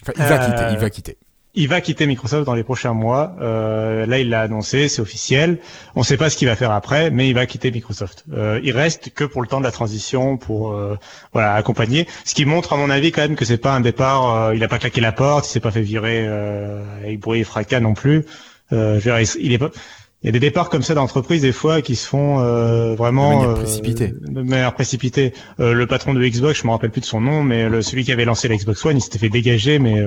Enfin, 0.02 0.12
il 0.16 0.22
va 0.24 0.42
Euh, 0.42 0.46
quitter, 0.50 0.72
il 0.72 0.78
va 0.78 0.90
quitter. 0.90 1.18
Il 1.54 1.68
va 1.68 1.80
quitter 1.82 2.06
Microsoft 2.06 2.46
dans 2.46 2.54
les 2.54 2.62
prochains 2.62 2.94
mois. 2.94 3.36
Euh, 3.40 4.06
là, 4.06 4.18
il 4.18 4.30
l'a 4.30 4.40
annoncé, 4.42 4.88
c'est 4.88 5.02
officiel. 5.02 5.58
On 5.94 6.00
ne 6.00 6.04
sait 6.04 6.16
pas 6.16 6.30
ce 6.30 6.36
qu'il 6.36 6.48
va 6.48 6.56
faire 6.56 6.70
après, 6.70 7.10
mais 7.10 7.28
il 7.28 7.34
va 7.34 7.44
quitter 7.44 7.70
Microsoft. 7.70 8.24
Euh, 8.32 8.58
il 8.64 8.72
reste 8.72 9.10
que 9.14 9.24
pour 9.24 9.42
le 9.42 9.48
temps 9.48 9.58
de 9.58 9.64
la 9.64 9.70
transition, 9.70 10.38
pour 10.38 10.72
euh, 10.72 10.96
voilà 11.32 11.54
accompagner. 11.54 12.06
Ce 12.24 12.34
qui 12.34 12.46
montre, 12.46 12.72
à 12.72 12.76
mon 12.76 12.88
avis, 12.88 13.12
quand 13.12 13.20
même 13.22 13.36
que 13.36 13.44
c'est 13.44 13.58
pas 13.58 13.74
un 13.74 13.80
départ. 13.80 14.34
euh, 14.34 14.54
il 14.54 14.60
n'a 14.60 14.68
pas 14.68 14.78
claqué 14.78 15.00
la 15.02 15.12
porte, 15.12 15.46
il 15.46 15.50
s'est 15.50 15.60
pas 15.60 15.70
fait 15.70 15.82
virer 15.82 16.24
euh, 16.26 16.82
avec 17.02 17.20
bruit 17.20 17.40
et 17.40 17.44
fracas 17.44 17.80
non 17.80 17.92
plus. 17.92 18.24
Euh, 18.72 18.98
je 18.98 19.10
veux 19.10 19.22
dire, 19.22 19.34
il, 19.38 19.52
est 19.52 19.58
pas. 19.58 19.70
Il 20.22 20.26
y 20.26 20.28
a 20.30 20.32
des 20.32 20.40
départs 20.40 20.70
comme 20.70 20.82
ça 20.82 20.94
d'entreprises 20.94 21.42
des 21.42 21.52
fois 21.52 21.82
qui 21.82 21.96
se 21.96 22.06
font 22.08 22.40
euh, 22.40 22.94
vraiment 22.94 23.30
De 23.30 23.36
manière 23.36 23.50
euh, 23.50 23.54
précipitée. 23.62 24.14
de 24.20 24.42
manière 24.42 24.72
précipitée. 24.72 25.34
Euh, 25.60 25.74
le 25.74 25.86
patron 25.86 26.14
de 26.14 26.24
Xbox, 26.26 26.60
je 26.62 26.66
me 26.66 26.72
rappelle 26.72 26.90
plus 26.90 27.00
de 27.02 27.06
son 27.06 27.20
nom, 27.20 27.42
mais 27.42 27.68
le, 27.68 27.82
celui 27.82 28.04
qui 28.04 28.12
avait 28.12 28.24
lancé 28.24 28.48
la 28.48 28.56
Xbox 28.56 28.86
One, 28.86 28.96
il 28.96 29.00
s'était 29.02 29.18
fait 29.18 29.28
dégager, 29.28 29.78
mais 29.78 30.00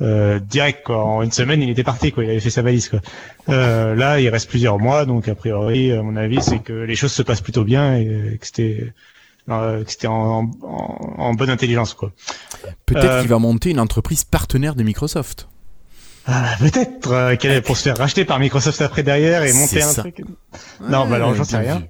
euh, 0.00 0.38
direct 0.38 0.84
quoi. 0.84 1.04
En 1.04 1.22
une 1.22 1.32
semaine, 1.32 1.62
il 1.62 1.70
était 1.70 1.82
parti 1.84 2.12
quoi. 2.12 2.24
Il 2.24 2.30
avait 2.30 2.40
fait 2.40 2.50
sa 2.50 2.62
valise 2.62 2.88
quoi. 2.88 3.00
Euh, 3.48 3.94
là, 3.94 4.20
il 4.20 4.28
reste 4.28 4.48
plusieurs 4.48 4.78
mois, 4.78 5.04
donc 5.04 5.28
a 5.28 5.34
priori, 5.34 5.92
à 5.92 6.02
mon 6.02 6.16
avis, 6.16 6.42
c'est 6.42 6.58
que 6.60 6.72
les 6.72 6.96
choses 6.96 7.12
se 7.12 7.22
passent 7.22 7.40
plutôt 7.40 7.64
bien 7.64 7.96
et 7.96 8.38
que 8.40 8.46
c'était 8.46 8.92
euh, 9.48 9.82
que 9.84 9.90
c'était 9.90 10.06
en, 10.06 10.50
en, 10.62 11.14
en 11.18 11.34
bonne 11.34 11.50
intelligence 11.50 11.94
quoi. 11.94 12.12
Peut-être 12.86 13.20
qu'il 13.20 13.28
va 13.28 13.38
monter 13.38 13.70
une 13.70 13.80
entreprise 13.80 14.24
partenaire 14.24 14.74
de 14.74 14.82
Microsoft. 14.82 15.48
Ah, 16.26 16.54
peut-être 16.60 17.60
pour 17.64 17.76
se 17.76 17.84
faire 17.84 17.96
racheter 17.96 18.24
par 18.24 18.38
Microsoft 18.38 18.80
après 18.82 19.02
derrière 19.02 19.42
et 19.42 19.52
monter 19.52 19.82
un 19.82 19.88
ça. 19.88 20.02
truc. 20.02 20.22
Non, 20.80 21.08
bah 21.08 21.16
alors, 21.16 21.34
j'en 21.34 21.44
sais 21.44 21.56
rien. 21.56 21.78
vu. 21.78 21.84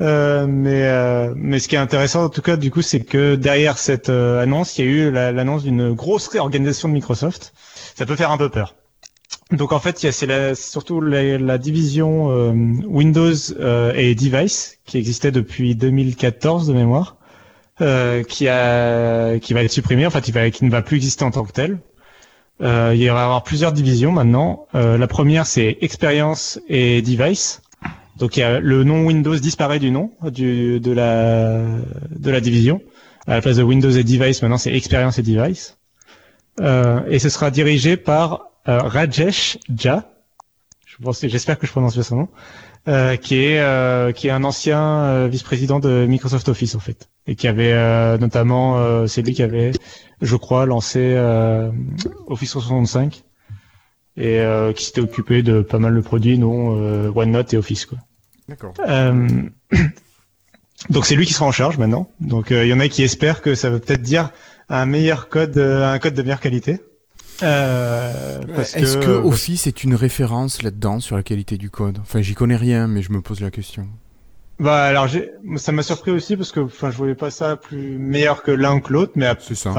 Euh, 0.00 0.46
mais 0.48 0.84
euh, 0.84 1.34
mais 1.36 1.58
ce 1.58 1.68
qui 1.68 1.74
est 1.74 1.78
intéressant 1.78 2.24
en 2.24 2.28
tout 2.30 2.42
cas 2.42 2.56
du 2.56 2.70
coup 2.70 2.80
c'est 2.82 3.00
que 3.00 3.34
derrière 3.34 3.76
cette 3.76 4.08
euh, 4.08 4.40
annonce 4.42 4.78
il 4.78 4.84
y 4.84 4.88
a 4.88 4.90
eu 4.90 5.10
la- 5.10 5.32
l'annonce 5.32 5.62
d'une 5.64 5.92
grosse 5.92 6.28
réorganisation 6.28 6.88
de 6.88 6.94
Microsoft. 6.94 7.52
Ça 7.96 8.06
peut 8.06 8.16
faire 8.16 8.30
un 8.30 8.38
peu 8.38 8.48
peur. 8.48 8.76
Donc 9.52 9.72
en 9.72 9.80
fait 9.80 10.02
il 10.02 10.06
y 10.06 10.08
a 10.08 10.12
c'est 10.12 10.54
surtout 10.54 11.00
la, 11.00 11.38
la 11.38 11.58
division 11.58 12.30
euh, 12.30 12.52
Windows 12.86 13.34
et 13.96 14.14
Device 14.14 14.78
qui 14.86 14.98
existait 14.98 15.32
depuis 15.32 15.74
2014 15.76 16.68
de 16.68 16.72
mémoire 16.74 17.16
qui 18.28 18.48
a 18.48 19.38
qui 19.38 19.54
va 19.54 19.62
être 19.64 19.70
supprimée 19.72 20.06
en 20.06 20.10
fait 20.10 20.28
il 20.28 20.32
va 20.34 20.50
qui 20.50 20.64
ne 20.64 20.70
va 20.70 20.82
plus 20.82 20.96
exister 20.96 21.24
en 21.24 21.30
tant 21.30 21.44
que 21.44 21.52
tel. 21.52 21.78
Euh, 22.62 22.92
il 22.94 22.98
va 23.00 23.04
y 23.04 23.08
avoir 23.08 23.42
plusieurs 23.42 23.72
divisions 23.72 24.12
maintenant. 24.12 24.66
La 24.74 25.06
première 25.06 25.46
c'est 25.46 25.78
Experience 25.80 26.60
et 26.68 27.02
Device. 27.02 27.62
Donc 28.20 28.36
le 28.36 28.84
nom 28.84 29.06
Windows 29.06 29.34
disparaît 29.36 29.80
du 29.80 29.90
nom 29.90 30.12
de 30.22 30.92
la 30.92 32.40
division. 32.40 32.80
À 33.26 33.34
la 33.34 33.42
place 33.42 33.56
de 33.56 33.62
Windows 33.62 33.90
et 33.90 34.04
Device, 34.04 34.42
maintenant 34.42 34.58
c'est 34.58 34.74
Experience 34.74 35.18
et 35.18 35.22
Device. 35.22 35.78
Euh, 36.60 37.00
et 37.08 37.18
ce 37.18 37.28
sera 37.28 37.50
dirigé 37.50 37.96
par 37.96 38.50
euh, 38.68 38.78
Rajesh 38.78 39.58
Jha. 39.74 40.12
J'espère 41.22 41.58
que 41.58 41.66
je 41.66 41.72
prononce 41.72 41.94
bien 41.94 42.02
son 42.02 42.16
nom. 42.16 42.28
Euh, 42.88 43.16
qui 43.16 43.36
est 43.36 44.14
qui 44.14 44.28
est 44.28 44.30
un 44.30 44.44
ancien 44.44 45.26
vice-président 45.28 45.80
de 45.80 46.06
Microsoft 46.06 46.48
Office 46.48 46.74
en 46.74 46.80
fait 46.80 47.10
et 47.26 47.34
qui 47.34 47.46
avait 47.46 47.74
notamment 48.18 49.06
c'est 49.06 49.20
lui 49.20 49.34
qui 49.34 49.42
avait 49.42 49.72
je 50.22 50.36
crois 50.36 50.64
lancé 50.64 51.14
Office 52.26 52.50
365 52.50 53.22
et 54.16 54.42
qui 54.74 54.84
s'était 54.84 55.02
occupé 55.02 55.42
de 55.42 55.60
pas 55.60 55.78
mal 55.78 55.94
de 55.94 56.00
produits 56.00 56.38
dont 56.38 57.12
OneNote 57.14 57.52
et 57.52 57.58
Office 57.58 57.84
quoi. 57.84 57.98
D'accord. 58.50 58.74
Euh, 58.80 59.28
donc 60.90 61.06
c'est 61.06 61.14
lui 61.14 61.24
qui 61.24 61.32
sera 61.32 61.46
en 61.46 61.52
charge 61.52 61.78
maintenant. 61.78 62.10
Donc 62.20 62.50
euh, 62.50 62.66
il 62.66 62.68
y 62.68 62.74
en 62.74 62.80
a 62.80 62.88
qui 62.88 63.04
espèrent 63.04 63.42
que 63.42 63.54
ça 63.54 63.70
veut 63.70 63.78
peut-être 63.78 64.02
dire 64.02 64.30
un 64.68 64.86
meilleur 64.86 65.28
code, 65.28 65.56
euh, 65.56 65.92
un 65.92 65.98
code 66.00 66.14
de 66.14 66.22
meilleure 66.22 66.40
qualité. 66.40 66.80
Euh, 67.44 68.40
Est-ce 68.58 68.98
que, 68.98 69.08
euh, 69.08 69.22
Office 69.22 69.66
est 69.68 69.84
une 69.84 69.94
référence 69.94 70.62
là-dedans 70.62 70.98
sur 70.98 71.16
la 71.16 71.22
qualité 71.22 71.56
du 71.56 71.70
code? 71.70 71.98
Enfin, 72.00 72.20
j'y 72.20 72.34
connais 72.34 72.56
rien, 72.56 72.88
mais 72.88 73.02
je 73.02 73.12
me 73.12 73.22
pose 73.22 73.40
la 73.40 73.52
question. 73.52 73.86
bah 74.58 74.82
alors 74.82 75.06
j'ai, 75.06 75.30
ça 75.56 75.70
m'a 75.70 75.82
surpris 75.82 76.10
aussi 76.10 76.36
parce 76.36 76.52
que 76.52 76.60
enfin 76.60 76.90
je 76.90 76.96
voyais 76.98 77.14
pas 77.14 77.30
ça 77.30 77.56
plus 77.56 77.98
meilleur 77.98 78.42
que 78.42 78.50
l'un 78.50 78.80
que 78.80 78.92
l'autre, 78.92 79.12
mais 79.14 79.32
C'est 79.38 79.54
ça. 79.54 79.72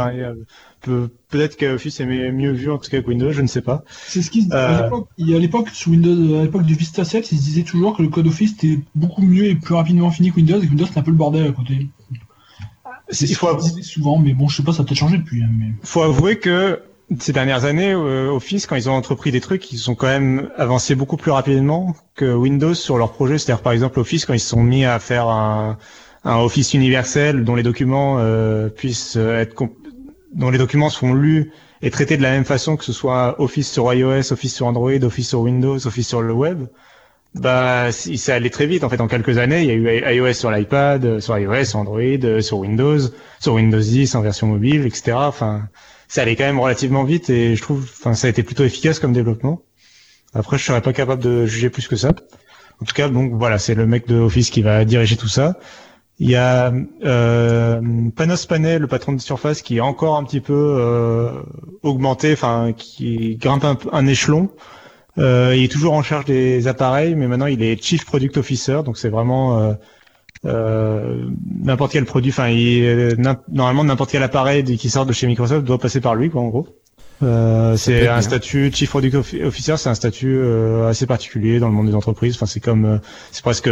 Peut-être 0.81 1.57
qu'Office 1.57 1.99
est 1.99 2.05
mieux 2.31 2.51
vu 2.51 2.69
en 2.71 2.77
tout 2.77 2.89
cas 2.89 3.01
que 3.01 3.07
Windows, 3.07 3.31
je 3.31 3.41
ne 3.41 3.47
sais 3.47 3.61
pas. 3.61 3.83
C'est 4.07 4.21
ce 4.21 4.29
qui 4.31 4.43
se- 4.43 4.53
Euh. 4.53 4.79
à 4.79 5.39
l'époque- 5.39 5.69
sur 5.69 5.91
Windows, 5.91 6.39
à 6.39 6.43
l'époque 6.43 6.63
du 6.63 6.75
Vista 6.75 7.03
7, 7.05 7.31
ils 7.31 7.37
se 7.37 7.43
disaient 7.43 7.63
toujours 7.63 7.95
que 7.95 8.01
le 8.01 8.09
code 8.09 8.27
Office 8.27 8.53
était 8.53 8.79
beaucoup 8.95 9.21
mieux 9.21 9.45
et 9.45 9.55
plus 9.55 9.75
rapidement 9.75 10.11
fini 10.11 10.31
que 10.31 10.37
Windows 10.37 10.57
et 10.57 10.65
que 10.65 10.69
Windows 10.69 10.85
c'était 10.85 10.99
un 10.99 11.03
peu 11.03 11.11
le 11.11 11.17
bordel 11.17 11.47
à 11.47 11.51
côté. 11.51 11.87
C'est- 13.09 13.25
il 13.25 13.35
faut 13.35 13.53
disaient 13.55 13.81
souvent, 13.81 14.17
mais 14.19 14.33
bon, 14.33 14.47
je 14.47 14.57
sais 14.57 14.63
pas, 14.63 14.71
ça 14.73 14.83
a 14.83 14.85
peut-être 14.85 14.97
changé 14.97 15.17
depuis. 15.17 15.43
hein, 15.43 15.49
mais... 15.57 15.67
faut 15.83 16.01
avouer 16.01 16.37
que 16.39 16.79
ces 17.19 17.33
dernières 17.33 17.65
années, 17.65 17.91
euh, 17.91 18.29
Office, 18.31 18.67
quand 18.67 18.77
ils 18.77 18.89
ont 18.89 18.93
entrepris 18.93 19.31
des 19.31 19.41
trucs, 19.41 19.69
ils 19.73 19.91
ont 19.91 19.95
quand 19.95 20.07
même 20.07 20.49
avancé 20.57 20.95
beaucoup 20.95 21.17
plus 21.17 21.31
rapidement 21.31 21.93
que 22.15 22.33
Windows 22.33 22.73
sur 22.73 22.97
leurs 22.97 23.11
projets. 23.11 23.37
C'est-à-dire, 23.37 23.61
par 23.63 23.73
exemple, 23.73 23.99
Office, 23.99 24.25
quand 24.25 24.33
ils 24.33 24.39
se 24.39 24.47
sont 24.47 24.63
mis 24.63 24.85
à 24.85 24.97
faire 24.99 25.27
un, 25.27 25.77
un 26.23 26.37
Office 26.37 26.73
universel 26.73 27.43
dont 27.43 27.55
les 27.55 27.63
documents 27.63 28.15
euh, 28.19 28.69
puissent 28.69 29.17
être 29.17 29.55
comp- 29.55 29.75
dont 30.33 30.49
les 30.49 30.57
documents 30.57 30.89
sont 30.89 31.13
lus 31.13 31.51
et 31.81 31.89
traités 31.91 32.17
de 32.17 32.21
la 32.21 32.31
même 32.31 32.45
façon 32.45 32.77
que 32.77 32.85
ce 32.85 32.93
soit 32.93 33.39
Office 33.41 33.71
sur 33.71 33.93
iOS, 33.93 34.31
Office 34.31 34.55
sur 34.55 34.67
Android, 34.67 34.91
Office 35.03 35.29
sur 35.29 35.41
Windows, 35.41 35.85
Office 35.85 36.07
sur 36.07 36.21
le 36.21 36.33
web. 36.33 36.67
Bah, 37.33 37.91
ça 37.91 38.35
allait 38.35 38.49
très 38.49 38.65
vite. 38.65 38.83
En 38.83 38.89
fait, 38.89 38.99
en 38.99 39.07
quelques 39.07 39.37
années, 39.37 39.61
il 39.61 39.67
y 39.67 39.71
a 39.71 39.73
eu 39.73 40.15
iOS 40.15 40.33
sur 40.33 40.51
l'iPad, 40.51 41.05
euh, 41.05 41.19
sur 41.21 41.37
iOS, 41.37 41.77
Android, 41.77 42.01
euh, 42.01 42.41
sur 42.41 42.59
Windows, 42.59 42.99
sur 43.39 43.53
Windows 43.53 43.79
10 43.79 44.15
en 44.15 44.21
version 44.21 44.47
mobile, 44.47 44.85
etc. 44.85 45.13
Enfin, 45.15 45.69
ça 46.09 46.23
allait 46.23 46.35
quand 46.35 46.43
même 46.43 46.59
relativement 46.59 47.05
vite 47.05 47.29
et 47.29 47.55
je 47.55 47.61
trouve, 47.61 47.83
enfin, 47.83 48.15
ça 48.15 48.27
a 48.27 48.29
été 48.29 48.43
plutôt 48.43 48.65
efficace 48.65 48.99
comme 48.99 49.13
développement. 49.13 49.61
Après, 50.33 50.57
je 50.57 50.65
serais 50.65 50.81
pas 50.81 50.93
capable 50.93 51.23
de 51.23 51.45
juger 51.45 51.69
plus 51.69 51.87
que 51.87 51.95
ça. 51.95 52.09
En 52.81 52.85
tout 52.85 52.93
cas, 52.93 53.07
donc 53.07 53.33
voilà, 53.33 53.57
c'est 53.59 53.75
le 53.75 53.85
mec 53.85 54.07
de 54.07 54.15
Office 54.15 54.49
qui 54.49 54.61
va 54.61 54.83
diriger 54.85 55.15
tout 55.15 55.27
ça. 55.27 55.57
Il 56.19 56.29
y 56.29 56.35
a 56.35 56.71
euh, 57.03 57.81
Panos 58.15 58.45
Panay, 58.45 58.77
le 58.77 58.87
patron 58.87 59.13
de 59.13 59.21
Surface, 59.21 59.61
qui 59.63 59.77
est 59.77 59.81
encore 59.81 60.17
un 60.17 60.23
petit 60.23 60.39
peu 60.41 60.53
euh, 60.77 61.31
augmenté, 61.81 62.33
enfin, 62.33 62.73
qui 62.77 63.37
grimpe 63.37 63.65
un, 63.91 64.05
échelon. 64.05 64.49
Euh, 65.17 65.53
il 65.57 65.63
est 65.63 65.71
toujours 65.71 65.93
en 65.93 66.03
charge 66.03 66.25
des 66.25 66.67
appareils, 66.67 67.15
mais 67.15 67.27
maintenant 67.27 67.47
il 67.47 67.63
est 67.63 67.81
Chief 67.81 68.05
Product 68.05 68.37
Officer, 68.37 68.81
donc 68.85 68.97
c'est 68.97 69.09
vraiment 69.09 69.59
euh, 69.59 69.73
euh, 70.45 71.25
n'importe 71.63 71.91
quel 71.91 72.05
produit, 72.05 72.31
enfin, 72.31 72.49
n'im- 72.51 73.41
normalement 73.51 73.83
n'importe 73.83 74.11
quel 74.11 74.23
appareil 74.23 74.63
qui 74.77 74.89
sort 74.89 75.05
de 75.07 75.13
chez 75.13 75.25
Microsoft 75.27 75.65
doit 75.65 75.79
passer 75.79 76.01
par 76.01 76.13
lui, 76.15 76.29
quoi, 76.29 76.41
en 76.41 76.47
gros. 76.49 76.67
Euh, 77.23 77.75
c'est 77.77 78.07
un 78.07 78.13
bien. 78.13 78.21
statut 78.21 78.71
Chief 78.73 78.89
Product 78.89 79.15
Offi- 79.15 79.43
Officer, 79.43 79.75
c'est 79.77 79.89
un 79.89 79.95
statut 79.95 80.35
euh, 80.37 80.87
assez 80.87 81.05
particulier 81.07 81.59
dans 81.59 81.67
le 81.67 81.73
monde 81.73 81.87
des 81.87 81.95
entreprises. 81.95 82.35
Enfin, 82.35 82.45
c'est 82.47 82.59
comme, 82.59 82.85
euh, 82.85 82.97
c'est 83.31 83.43
presque 83.43 83.69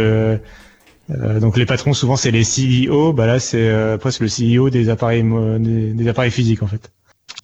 euh, 1.10 1.40
donc 1.40 1.56
les 1.56 1.66
patrons 1.66 1.92
souvent 1.94 2.16
c'est 2.16 2.30
les 2.30 2.44
CEO, 2.44 3.12
bah 3.12 3.26
là 3.26 3.38
c'est 3.40 3.68
euh, 3.68 3.98
presque 3.98 4.20
le 4.20 4.28
CEO 4.28 4.70
des 4.70 4.88
appareils 4.88 5.24
des, 5.60 5.92
des 5.92 6.08
appareils 6.08 6.30
physiques 6.30 6.62
en 6.62 6.66
fait. 6.66 6.90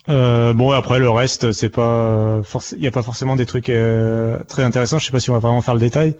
Euh, 0.08 0.52
bon 0.52 0.70
après 0.70 0.98
le 1.00 1.10
reste 1.10 1.52
c'est 1.52 1.68
pas 1.68 2.40
forc- 2.42 2.74
il 2.76 2.82
y 2.82 2.86
a 2.86 2.90
pas 2.92 3.02
forcément 3.02 3.34
des 3.36 3.46
trucs 3.46 3.68
euh, 3.68 4.38
très 4.46 4.62
intéressants. 4.62 4.98
Je 4.98 5.06
sais 5.06 5.12
pas 5.12 5.20
si 5.20 5.30
on 5.30 5.34
va 5.34 5.40
vraiment 5.40 5.62
faire 5.62 5.74
le 5.74 5.80
détail. 5.80 6.14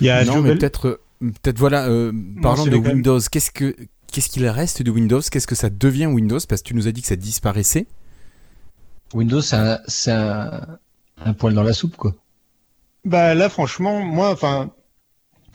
Il 0.00 0.06
y 0.06 0.10
a 0.10 0.24
non, 0.24 0.42
mais 0.42 0.54
peut-être, 0.56 0.86
euh, 1.22 1.30
peut-être 1.42 1.58
voilà. 1.58 1.88
euh, 1.88 2.12
parlons 2.42 2.64
c'est 2.64 2.70
de 2.70 2.76
Windows. 2.76 3.18
Qu'est-ce 3.30 3.50
que, 3.50 3.74
qu'est-ce 4.12 4.28
qu'il 4.28 4.46
reste 4.46 4.82
de 4.82 4.90
Windows? 4.90 5.20
Qu'est-ce 5.30 5.46
que 5.46 5.54
ça 5.54 5.70
devient 5.70 6.06
Windows? 6.06 6.38
Parce 6.48 6.62
que 6.62 6.68
tu 6.68 6.74
nous 6.74 6.88
as 6.88 6.92
dit 6.92 7.02
que 7.02 7.08
ça 7.08 7.16
disparaissait. 7.16 7.86
Windows, 9.14 9.40
c'est 9.42 9.56
un, 9.56 9.78
c'est 9.86 10.12
un, 10.12 10.78
un 11.24 11.32
poil 11.34 11.54
dans 11.54 11.62
la 11.62 11.72
soupe, 11.72 11.96
quoi. 11.96 12.14
Bah 13.04 13.34
là 13.34 13.48
franchement 13.48 14.00
moi 14.04 14.30
enfin 14.30 14.70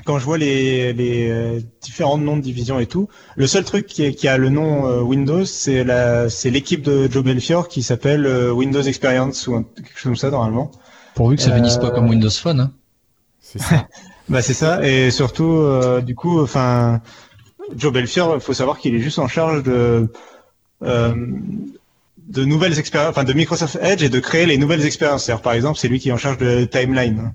quand 0.05 0.19
je 0.19 0.23
vois 0.25 0.37
les, 0.37 0.93
les 0.93 1.29
euh, 1.29 1.59
différents 1.81 2.17
noms 2.17 2.37
de 2.37 2.41
division 2.41 2.79
et 2.79 2.85
tout, 2.85 3.09
le 3.35 3.47
seul 3.47 3.63
truc 3.65 3.87
qui, 3.87 4.03
est- 4.03 4.13
qui 4.13 4.27
a 4.27 4.37
le 4.37 4.49
nom 4.49 4.87
euh, 4.87 5.01
Windows, 5.01 5.43
c'est 5.45 5.83
la 5.83 6.29
c'est 6.29 6.49
l'équipe 6.51 6.81
de 6.83 7.11
Joe 7.11 7.23
Belfiore 7.23 7.67
qui 7.67 7.81
s'appelle 7.83 8.25
euh, 8.25 8.51
Windows 8.51 8.81
Experience 8.83 9.47
ou 9.47 9.55
un- 9.55 9.63
quelque 9.75 9.89
chose 9.97 10.03
comme 10.03 10.15
ça 10.15 10.29
normalement. 10.29 10.71
Pourvu 11.15 11.35
que 11.37 11.41
ça 11.41 11.51
Euh, 11.51 11.55
finisse 11.55 11.77
pas 11.77 11.91
comme 11.91 12.07
Windows 12.09 12.29
Phone. 12.29 12.59
Hein. 12.61 12.71
C'est 13.41 13.59
ça. 13.59 13.87
Bah 14.29 14.41
c'est 14.41 14.55
ça 14.55 14.83
et 14.87 15.11
surtout 15.11 15.51
euh, 15.51 16.01
du 16.01 16.15
coup 16.15 16.41
enfin 16.41 16.99
Joe 17.75 17.93
Belfiore, 17.93 18.41
faut 18.41 18.53
savoir 18.53 18.79
qu'il 18.79 18.95
est 18.95 18.99
juste 18.99 19.19
en 19.19 19.27
charge 19.27 19.61
de 19.61 20.07
euh, 20.83 21.13
de 22.27 22.43
nouvelles 22.43 22.79
expériences, 22.79 23.11
enfin 23.11 23.23
de 23.23 23.33
Microsoft 23.33 23.77
Edge 23.81 24.01
et 24.01 24.09
de 24.09 24.19
créer 24.19 24.45
les 24.47 24.57
nouvelles 24.57 24.83
expériences. 24.85 25.29
Par 25.43 25.53
exemple, 25.53 25.77
c'est 25.77 25.87
lui 25.87 25.99
qui 25.99 26.09
est 26.09 26.11
en 26.11 26.17
charge 26.17 26.37
de 26.39 26.65
Timeline, 26.65 27.19
hein. 27.19 27.33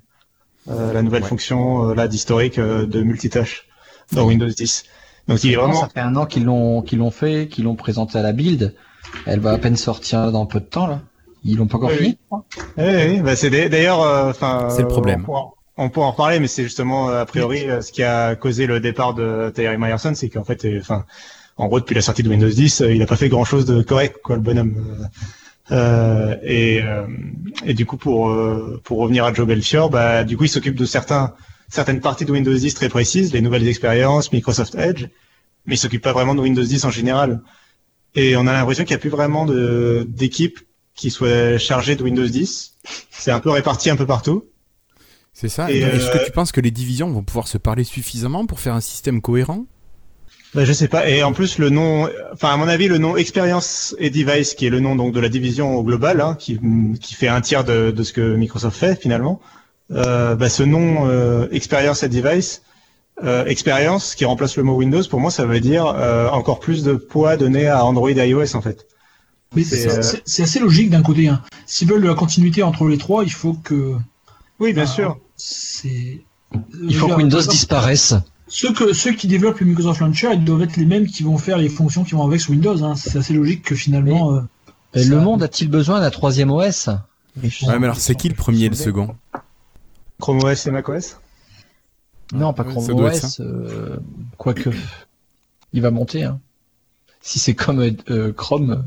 La 0.67 1.02
nouvelle 1.02 1.23
Ouais. 1.23 1.29
fonction 1.29 1.90
euh, 1.90 1.95
là 1.95 2.09
d'historique 2.09 2.59
euh, 2.59 2.87
de 2.87 3.02
multitâche 3.02 3.67
dans 4.12 4.25
Windows 4.25 4.47
10. 4.49 4.85
Donc 5.29 5.43
il 5.45 5.52
est 5.52 5.57
vraiment 5.57 5.81
Ça 5.81 5.88
fait 5.88 6.00
un 6.00 6.17
an 6.17 6.26
qu'ils 6.26 6.45
l'ont 6.45 6.83
qu'ils 6.83 6.99
l'ont 6.99 7.11
fait, 7.11 7.49
qu'ils 7.49 7.64
l'ont 7.64 7.76
présenté 7.76 8.19
à 8.19 8.23
la 8.23 8.33
build. 8.33 8.75
Elle 9.26 9.40
va 9.40 9.52
à 9.52 9.59
peine 9.59 9.76
sortir 9.76 10.31
dans 10.33 10.47
peu 10.47 10.61
de 10.61 10.64
temps 10.67 10.87
là. 10.87 11.00
Ils 11.45 11.57
l'ont 11.57 11.67
pas 11.67 11.79
encore 11.79 11.90
Oui, 11.90 11.97
fini. 11.97 12.19
Oui, 12.31 12.43
oui, 12.76 13.21
bah 13.23 13.35
c'est 13.35 13.49
d'ailleurs, 13.50 14.02
euh, 14.02 14.31
enfin, 14.31 14.69
C'est 14.71 14.83
le 14.83 14.88
euh, 14.88 14.90
problème. 14.90 15.23
On 15.23 15.25
pourra, 15.25 15.50
on 15.79 15.88
pourra 15.88 16.07
en 16.07 16.11
reparler, 16.11 16.38
mais 16.38 16.49
c'est 16.49 16.62
justement 16.64 17.09
euh, 17.09 17.23
a 17.23 17.25
priori 17.26 17.69
euh, 17.69 17.81
ce 17.81 17.93
qui 17.93 18.02
a 18.02 18.37
causé 18.37 18.67
le 18.67 18.79
départ 18.81 19.14
de 19.14 19.50
Terry 19.55 19.79
Myerson, 19.79 20.14
c'est 20.14 20.29
qu'en 20.29 20.45
fait, 20.45 20.64
euh, 20.67 20.79
enfin, 20.81 21.07
en 21.57 21.67
gros 21.69 21.81
depuis 21.81 21.95
la 21.95 22.02
sortie 22.02 22.23
de 22.23 22.29
Windows 22.29 22.49
10, 22.49 22.83
euh, 22.83 22.93
il 22.95 23.00
a 23.00 23.07
pas 23.07 23.17
fait 23.17 23.31
grand 23.31 23.45
chose 23.45 23.64
de 23.64 23.83
correct, 23.83 24.17
quoi, 24.23 24.37
le 24.37 24.43
bonhomme. 24.43 25.09
Euh, 25.71 26.21
Euh, 26.21 26.37
et, 26.43 26.81
et 27.65 27.75
du 27.75 27.87
coup, 27.87 27.97
pour 27.97 28.31
euh, 28.31 28.81
pour 28.85 28.99
revenir 28.99 29.25
à 29.25 29.33
Joe 29.33 29.47
Belfior, 29.47 29.91
bah, 29.91 30.25
du 30.25 30.37
coup, 30.37 30.45
il 30.45 30.49
s'occupe 30.49 30.75
de 30.75 30.85
certains 30.85 31.35
certaines 31.69 32.00
parties 32.00 32.25
de 32.25 32.33
Windows 32.33 32.53
10 32.53 32.75
très 32.75 32.89
précises, 32.89 33.33
les 33.33 33.41
nouvelles 33.41 33.69
expériences, 33.69 34.33
Microsoft 34.33 34.75
Edge, 34.75 35.07
mais 35.67 35.75
il 35.75 35.79
s'occupe 35.79 36.03
pas 36.03 36.12
vraiment 36.12 36.35
de 36.35 36.41
Windows 36.41 36.65
10 36.65 36.85
en 36.85 36.91
général. 36.91 37.41
Et 38.17 38.37
on 38.37 38.47
a 38.47 38.53
l'impression 38.53 38.85
qu'il 38.85 38.95
n'y 38.95 38.99
a 38.99 39.00
plus 39.00 39.11
vraiment 39.11 39.47
d'équipe 39.47 40.59
qui 40.97 41.11
soit 41.11 41.59
chargée 41.59 41.95
de 41.95 42.03
Windows 42.03 42.27
10. 42.27 42.75
C'est 43.11 43.31
un 43.31 43.39
peu 43.39 43.50
réparti 43.50 43.89
un 43.89 43.97
peu 43.97 44.07
partout. 44.07 44.45
C'est 45.33 45.49
ça. 45.49 45.71
Est-ce 45.71 46.09
euh, 46.09 46.19
que 46.19 46.25
tu 46.25 46.33
penses 46.33 46.50
que 46.50 46.61
les 46.61 46.73
divisions 46.73 47.09
vont 47.11 47.23
pouvoir 47.23 47.47
se 47.47 47.57
parler 47.57 47.85
suffisamment 47.85 48.47
pour 48.47 48.59
faire 48.59 48.75
un 48.75 48.81
système 48.81 49.23
cohérent? 49.23 49.67
Bah, 50.54 50.64
je 50.64 50.73
sais 50.73 50.88
pas. 50.88 51.09
Et 51.09 51.23
en 51.23 51.33
plus, 51.33 51.59
le 51.59 51.71
nom, 51.71 52.09
enfin 52.33 52.49
à 52.50 52.57
mon 52.57 52.66
avis, 52.66 52.88
le 52.88 52.99
nom 52.99 53.16
Experience 53.16 53.95
et 53.99 54.11
Device, 54.11 54.54
qui 54.54 54.66
est 54.66 54.71
le 54.71 54.80
nom 54.80 54.97
donc 54.97 55.12
de 55.14 55.21
la 55.21 55.28
division 55.28 55.76
au 55.76 55.85
global, 55.85 56.21
hein, 56.21 56.35
qui 56.38 56.59
qui 57.00 57.14
fait 57.14 57.28
un 57.28 57.40
tiers 57.40 57.64
de, 57.64 57.90
de 57.92 58.02
ce 58.02 58.12
que 58.12 58.35
Microsoft 58.35 58.76
fait 58.76 59.00
finalement. 59.00 59.40
Euh, 59.92 60.35
bah, 60.35 60.49
ce 60.49 60.62
nom 60.64 61.09
euh, 61.09 61.47
Experience 61.52 62.02
et 62.02 62.09
Device, 62.09 62.62
euh, 63.23 63.45
Experience, 63.47 64.14
qui 64.16 64.25
remplace 64.25 64.57
le 64.57 64.62
mot 64.64 64.75
Windows, 64.76 65.02
pour 65.09 65.21
moi, 65.21 65.30
ça 65.30 65.45
veut 65.47 65.61
dire 65.61 65.87
euh, 65.87 66.28
encore 66.30 66.59
plus 66.59 66.83
de 66.83 66.95
poids 66.95 67.37
donné 67.37 67.69
à 67.69 67.85
Android 67.85 68.11
et 68.11 68.28
iOS 68.28 68.57
en 68.57 68.61
fait. 68.61 68.87
Mais 69.54 69.64
C'est, 69.64 69.76
c'est 69.78 69.99
euh, 69.99 70.21
c'est- 70.25 70.42
assez 70.42 70.59
logique 70.61 70.90
d'un 70.90 71.02
côté. 71.02 71.28
Hein. 71.28 71.42
S'ils 71.66 71.88
veulent 71.88 72.02
de 72.02 72.09
la 72.09 72.14
continuité 72.14 72.62
entre 72.62 72.87
les 72.87 72.99
trois, 72.99 73.25
il 73.25 73.33
faut 73.33 73.54
que. 73.54 73.95
Oui, 74.59 74.73
bien 74.73 74.87
sûr. 74.87 75.19
C'est. 75.37 76.23
Il 76.83 76.95
faut 76.97 77.07
que 77.09 77.14
Windows 77.14 77.40
disparaisse. 77.42 78.14
Ceux, 78.52 78.73
que, 78.75 78.92
ceux 78.92 79.12
qui 79.12 79.28
développent 79.28 79.61
le 79.61 79.66
Microsoft 79.66 80.00
Launcher, 80.00 80.30
ils 80.35 80.45
doivent 80.45 80.62
être 80.62 80.76
les 80.76 80.85
mêmes 80.85 81.07
qui 81.07 81.23
vont 81.23 81.38
faire 81.38 81.57
les 81.57 81.69
fonctions 81.69 82.02
qui 82.02 82.12
vont 82.12 82.26
avec 82.26 82.40
sur 82.40 82.50
Windows. 82.50 82.83
Hein. 82.83 82.97
C'est 82.97 83.16
assez 83.16 83.33
logique 83.33 83.62
que 83.64 83.75
finalement. 83.76 84.35
euh, 84.35 84.40
ça- 84.95 85.09
le 85.09 85.21
monde 85.21 85.42
a-t-il 85.45 85.71
besoin 85.71 86.00
d'un 86.00 86.11
troisième 86.11 86.50
OS 86.50 86.88
Ouais, 87.40 87.78
mais 87.78 87.85
alors 87.85 87.97
c'est 87.97 88.16
qui 88.16 88.28
le 88.28 88.35
premier 88.35 88.64
et 88.64 88.69
le 88.69 88.75
second? 88.75 89.14
Chrome 90.19 90.42
OS 90.42 90.66
et 90.66 90.71
macOS. 90.73 91.16
Non, 92.33 92.52
pas 92.52 92.64
Chrome 92.64 92.90
OS. 92.90 93.40
euh, 93.40 93.97
quoique, 94.37 94.71
il 95.73 95.80
va 95.80 95.90
monter. 95.92 96.25
Hein. 96.25 96.40
Si 97.21 97.38
c'est 97.38 97.54
comme 97.54 97.78
euh, 97.80 97.90
euh, 98.11 98.33
Chrome. 98.33 98.85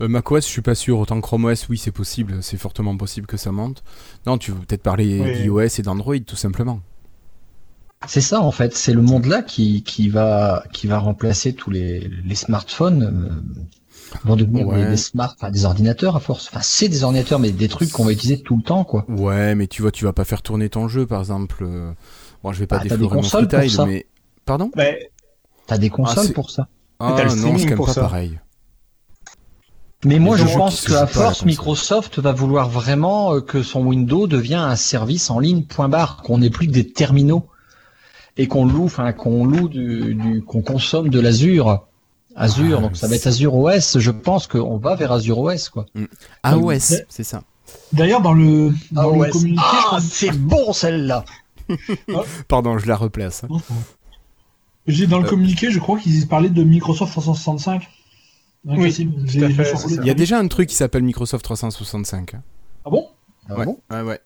Euh, 0.00 0.06
macOS, 0.08 0.46
je 0.46 0.50
suis 0.50 0.62
pas 0.62 0.74
sûr. 0.76 1.00
Autant 1.00 1.20
Chrome 1.20 1.46
OS, 1.46 1.68
oui, 1.68 1.76
c'est 1.76 1.90
possible. 1.90 2.38
C'est 2.40 2.56
fortement 2.56 2.96
possible 2.96 3.26
que 3.26 3.36
ça 3.36 3.50
monte. 3.50 3.82
Non, 4.26 4.38
tu 4.38 4.52
veux 4.52 4.58
peut-être 4.60 4.82
parler 4.82 5.20
Oui. 5.20 5.42
d'iOS 5.42 5.78
et 5.78 5.82
d'Android, 5.82 6.18
tout 6.24 6.36
simplement. 6.36 6.80
C'est 8.06 8.20
ça 8.20 8.40
en 8.40 8.50
fait, 8.50 8.74
c'est 8.76 8.92
le 8.92 9.02
monde-là 9.02 9.42
qui, 9.42 9.82
qui 9.84 10.08
va 10.08 10.64
qui 10.72 10.86
va 10.86 10.98
remplacer 10.98 11.52
tous 11.54 11.70
les, 11.70 12.10
les 12.24 12.34
smartphones. 12.34 13.02
Euh, 13.04 13.58
vont 14.24 14.36
devenir 14.36 14.66
Ouais. 14.68 14.90
des, 14.90 14.96
smart, 14.98 15.32
enfin, 15.38 15.50
des 15.50 15.64
ordinateurs 15.64 16.16
à 16.16 16.20
force. 16.20 16.48
Enfin, 16.52 16.60
c'est 16.62 16.88
des 16.88 17.02
ordinateurs, 17.02 17.38
mais 17.38 17.50
des 17.50 17.68
trucs 17.68 17.90
qu'on 17.90 18.04
va 18.04 18.12
utiliser 18.12 18.42
tout 18.42 18.58
le 18.58 18.62
temps, 18.62 18.84
quoi. 18.84 19.06
Ouais, 19.08 19.54
mais 19.54 19.66
tu 19.66 19.80
vois, 19.80 19.90
tu 19.90 20.04
vas 20.04 20.12
pas 20.12 20.24
faire 20.24 20.42
tourner 20.42 20.68
ton 20.68 20.86
jeu, 20.86 21.06
par 21.06 21.20
exemple. 21.20 21.62
euh, 21.62 21.92
Bon, 22.44 22.52
je 22.52 22.58
vais 22.58 22.66
pas 22.66 22.76
Ah, 22.76 22.78
t'as 22.80 22.84
des 22.84 22.88
déflorer 22.90 23.14
mon 23.16 23.22
consoles 23.22 23.48
pour 23.48 23.58
freetile, 23.58 23.76
ça. 23.76 23.86
mais. 23.86 24.06
Pardon? 24.44 24.70
Mais 24.76 25.10
T'as 25.66 25.78
des 25.78 25.88
consoles 25.88 26.26
c'est- 26.26 26.32
pour 26.34 26.50
ça. 26.50 26.68
Ah 26.98 27.14
t'as 27.16 27.22
le 27.24 27.30
non, 27.30 27.34
c'est 27.34 27.38
streaming 27.40 27.62
quand 27.62 27.68
même 27.70 27.76
pour 27.78 27.86
pas 27.86 27.92
ça. 27.94 28.00
pareil. 28.02 28.38
Mais 30.04 30.18
moi, 30.18 30.36
je 30.36 30.44
pense 30.44 30.80
que 30.82 30.88
jouent 30.90 30.96
à 30.96 31.06
pas 31.06 31.20
à 31.20 31.22
la 31.22 31.26
force. 31.30 31.44
Microsoft 31.46 32.18
va 32.18 32.32
vouloir 32.32 32.68
vraiment 32.68 33.34
euh, 33.36 33.40
que 33.40 33.62
son 33.62 33.80
Windows 33.86 34.26
devienne 34.26 34.58
un 34.60 34.76
service 34.76 35.30
en 35.30 35.38
ligne 35.38 35.62
point 35.64 35.88
barre, 35.88 36.18
qu'on 36.22 36.38
n'ait 36.38 36.50
plus 36.50 36.66
que 36.66 36.72
des 36.72 36.86
terminaux 36.92 37.46
et 38.36 38.46
qu'on 38.48 38.64
loue, 38.66 38.84
enfin 38.84 39.12
qu'on 39.12 39.44
loue 39.44 39.68
du, 39.68 40.14
du 40.14 40.42
qu'on 40.42 40.62
consomme 40.62 41.08
de 41.08 41.20
l'Azure. 41.20 41.86
Azure, 42.34 42.78
Ah, 42.78 42.82
donc 42.82 42.96
ça 42.96 43.08
va 43.08 43.16
être 43.16 43.26
Azure 43.26 43.54
OS. 43.54 43.98
Je 43.98 44.10
pense 44.10 44.46
qu'on 44.46 44.78
va 44.78 44.94
vers 44.96 45.12
Azure 45.12 45.38
OS, 45.38 45.68
quoi. 45.68 45.84
iOS, 46.46 46.60
Ouais. 46.64 46.78
c'est 46.80 47.24
ça. 47.24 47.42
D'ailleurs, 47.92 48.22
dans 48.22 48.32
le, 48.32 48.72
dans 48.90 49.10
le 49.10 49.20
OS. 49.26 49.30
communiqué, 49.32 49.62
Ah, 49.90 49.98
c'est 50.00 50.30
bon 50.32 50.72
celle-là. 50.72 51.24
Pardon, 52.48 52.78
je 52.78 52.86
la 52.86 52.96
replace. 52.96 53.44
hein. 53.44 53.48
j'ai 54.86 55.06
dans 55.06 55.18
le 55.18 55.26
Euh. 55.26 55.28
communiqué, 55.28 55.70
je 55.70 55.78
crois 55.78 55.98
qu'ils 55.98 56.26
parlaient 56.26 56.48
de 56.48 56.62
Microsoft 56.64 57.12
365. 57.12 57.82
Hein, 58.68 58.74
Oui, 58.78 58.84
Cassim, 58.88 59.12
tout 59.12 59.20
j'ai- 59.26 59.44
à 59.44 59.48
j'ai 59.48 59.54
fait, 59.54 59.64
survolé. 59.66 59.88
c'est 59.88 59.94
ça. 59.96 60.02
Il 60.02 60.06
y 60.06 60.10
a 60.10 60.14
déjà 60.14 60.38
un 60.38 60.48
truc 60.48 60.68
qui 60.68 60.74
s'appelle 60.76 61.02
Microsoft 61.02 61.44
365. 61.44 62.34
hein. 62.34 62.42
Ah 62.84 62.90
bon? 62.90 63.08
Ah 63.48 63.56
ouais. 63.58 63.64
bon? 63.66 63.78
ouais, 63.90 64.00
ouais. 64.02 64.20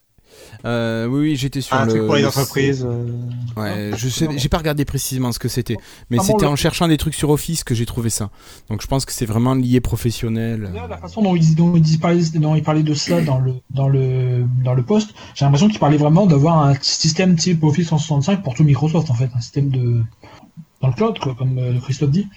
Euh, 0.65 1.05
oui, 1.07 1.19
oui, 1.21 1.35
j'étais 1.35 1.61
sur 1.61 1.75
le. 1.85 2.05
pour 2.05 2.15
les 2.15 2.21
le- 2.23 2.27
entreprises. 2.27 2.85
euh, 2.89 3.07
Ouais, 3.55 3.91
je 3.97 4.09
sais, 4.09 4.27
j'ai 4.37 4.49
pas 4.49 4.57
regardé 4.57 4.85
précisément 4.85 5.31
ce 5.31 5.39
que 5.39 5.47
c'était, 5.47 5.77
mais 6.09 6.17
Ah 6.19 6.23
bon, 6.23 6.23
c'était 6.33 6.45
le- 6.45 6.51
en 6.51 6.55
cherchant 6.55 6.87
des 6.87 6.97
trucs 6.97 7.13
sur 7.15 7.29
Office 7.29 7.63
que 7.63 7.73
j'ai 7.75 7.85
trouvé 7.85 8.09
ça. 8.09 8.29
Donc 8.69 8.81
je 8.81 8.87
pense 8.87 9.05
que 9.05 9.11
c'est 9.11 9.25
vraiment 9.25 9.53
lié 9.55 9.79
professionnel. 9.81 10.71
La 10.89 10.97
façon 10.97 11.21
dont 11.21 11.35
ils, 11.35 11.55
dont 11.55 11.75
ils 11.75 11.99
parlaient, 11.99 12.23
dont 12.35 12.55
ils 12.55 12.63
parlaient 12.63 12.83
de 12.83 12.93
cela 12.93 13.21
dans 13.21 13.39
le, 13.39 13.53
dans 13.71 13.87
le, 13.89 14.45
dans 14.63 14.73
le 14.73 14.83
post, 14.83 15.13
j'ai 15.35 15.45
l'impression 15.45 15.67
qu'ils 15.69 15.79
parlaient 15.79 15.97
vraiment 15.97 16.25
d'avoir 16.27 16.63
un 16.63 16.73
système 16.81 17.35
type 17.35 17.63
Office 17.63 17.87
365 17.87 18.43
pour 18.43 18.53
tout 18.53 18.63
Microsoft, 18.63 19.09
en 19.09 19.15
fait. 19.15 19.29
Un 19.35 19.41
système 19.41 19.69
de, 19.69 20.01
dans 20.81 20.87
le 20.89 20.93
cloud, 20.93 21.17
quoi, 21.19 21.35
comme 21.35 21.57
euh, 21.57 21.79
Christophe 21.79 22.11
dit. 22.11 22.27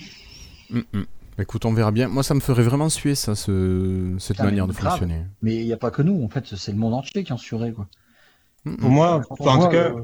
Mm, 0.71 0.79
mm. 0.93 1.03
Écoute, 1.39 1.65
on 1.65 1.73
verra 1.73 1.91
bien. 1.91 2.09
Moi, 2.09 2.23
ça 2.23 2.35
me 2.35 2.41
ferait 2.41 2.63
vraiment 2.63 2.89
suer 2.89 3.15
ça, 3.15 3.35
ce... 3.35 4.15
cette 4.19 4.39
manière 4.41 4.67
mais 4.67 4.75
de 4.75 4.79
grave. 4.79 4.93
fonctionner. 4.93 5.25
Mais 5.43 5.57
il 5.57 5.67
n'y 5.67 5.73
a 5.73 5.77
pas 5.79 5.91
que 5.91 6.03
nous, 6.03 6.23
en 6.23 6.29
fait, 6.29 6.45
c'est 6.57 6.73
le 6.73 6.79
monde 6.79 6.95
entier 6.95 7.25
qui 7.25 7.33
en 7.33 7.39
surait, 7.39 7.73
quoi. 7.73 7.87
Pour 8.79 8.91
moi, 8.91 9.23
Pour 9.27 9.49
en 9.49 9.57
moi, 9.57 9.67
tout 9.67 9.73
cas, 9.73 9.85
euh, 9.85 10.03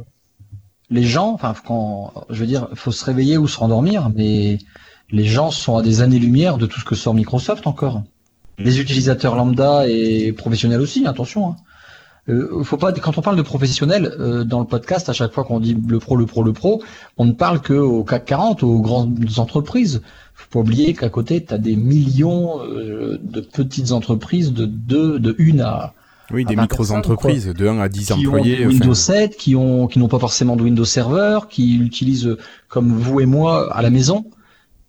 les 0.88 1.02
gens, 1.02 1.32
enfin, 1.32 1.54
quand, 1.66 2.12
je 2.30 2.40
veux 2.40 2.46
dire, 2.46 2.68
faut 2.74 2.92
se 2.92 3.04
réveiller 3.04 3.36
ou 3.36 3.48
se 3.48 3.58
rendormir, 3.58 4.10
mais 4.14 4.58
les 5.10 5.24
gens 5.24 5.50
sont 5.50 5.76
à 5.76 5.82
des 5.82 6.00
années-lumière 6.00 6.56
de 6.56 6.66
tout 6.66 6.80
ce 6.80 6.84
que 6.84 6.94
sort 6.94 7.14
Microsoft 7.14 7.66
encore. 7.66 8.02
Les 8.58 8.80
utilisateurs 8.80 9.36
lambda 9.36 9.86
et 9.86 10.32
professionnels 10.32 10.80
aussi, 10.80 11.06
attention. 11.06 11.50
Hein. 11.50 11.56
Euh, 12.28 12.64
faut 12.64 12.76
pas, 12.76 12.92
quand 12.92 13.16
on 13.18 13.22
parle 13.22 13.36
de 13.36 13.42
professionnels 13.42 14.12
euh, 14.18 14.42
dans 14.44 14.58
le 14.60 14.66
podcast, 14.66 15.08
à 15.08 15.12
chaque 15.12 15.32
fois 15.32 15.44
qu'on 15.44 15.60
dit 15.60 15.76
le 15.86 15.98
pro, 16.00 16.16
le 16.16 16.26
pro, 16.26 16.42
le 16.42 16.52
pro, 16.52 16.82
on 17.18 17.24
ne 17.24 17.32
parle 17.32 17.60
que 17.60 17.74
au 17.74 18.02
CAC 18.02 18.24
40, 18.24 18.62
aux 18.64 18.80
grandes 18.80 19.18
entreprises. 19.38 20.02
Faut 20.34 20.48
pas 20.50 20.58
oublier 20.60 20.92
qu'à 20.94 21.08
côté, 21.08 21.44
tu 21.44 21.54
as 21.54 21.58
des 21.58 21.76
millions 21.76 22.60
euh, 22.62 23.18
de 23.22 23.40
petites 23.40 23.92
entreprises 23.92 24.52
de 24.52 24.66
deux, 24.66 25.18
de 25.20 25.34
une 25.38 25.60
à 25.60 25.94
Oui, 26.32 26.44
des 26.44 26.56
micro-entreprises 26.56 27.46
de 27.46 27.66
1 27.68 27.78
à 27.78 27.88
10 27.88 28.06
qui 28.06 28.12
employés. 28.26 28.66
ont 28.66 28.68
Windows 28.70 28.86
enfin, 28.86 28.94
7, 28.94 29.36
qui 29.36 29.54
ont 29.54 29.86
qui 29.86 29.98
n'ont 30.00 30.08
pas 30.08 30.18
forcément 30.18 30.56
de 30.56 30.62
Windows 30.64 30.84
Server, 30.84 31.38
qui 31.48 31.78
l'utilisent 31.78 32.36
comme 32.68 32.92
vous 32.92 33.20
et 33.20 33.26
moi 33.26 33.72
à 33.72 33.82
la 33.82 33.90
maison. 33.90 34.26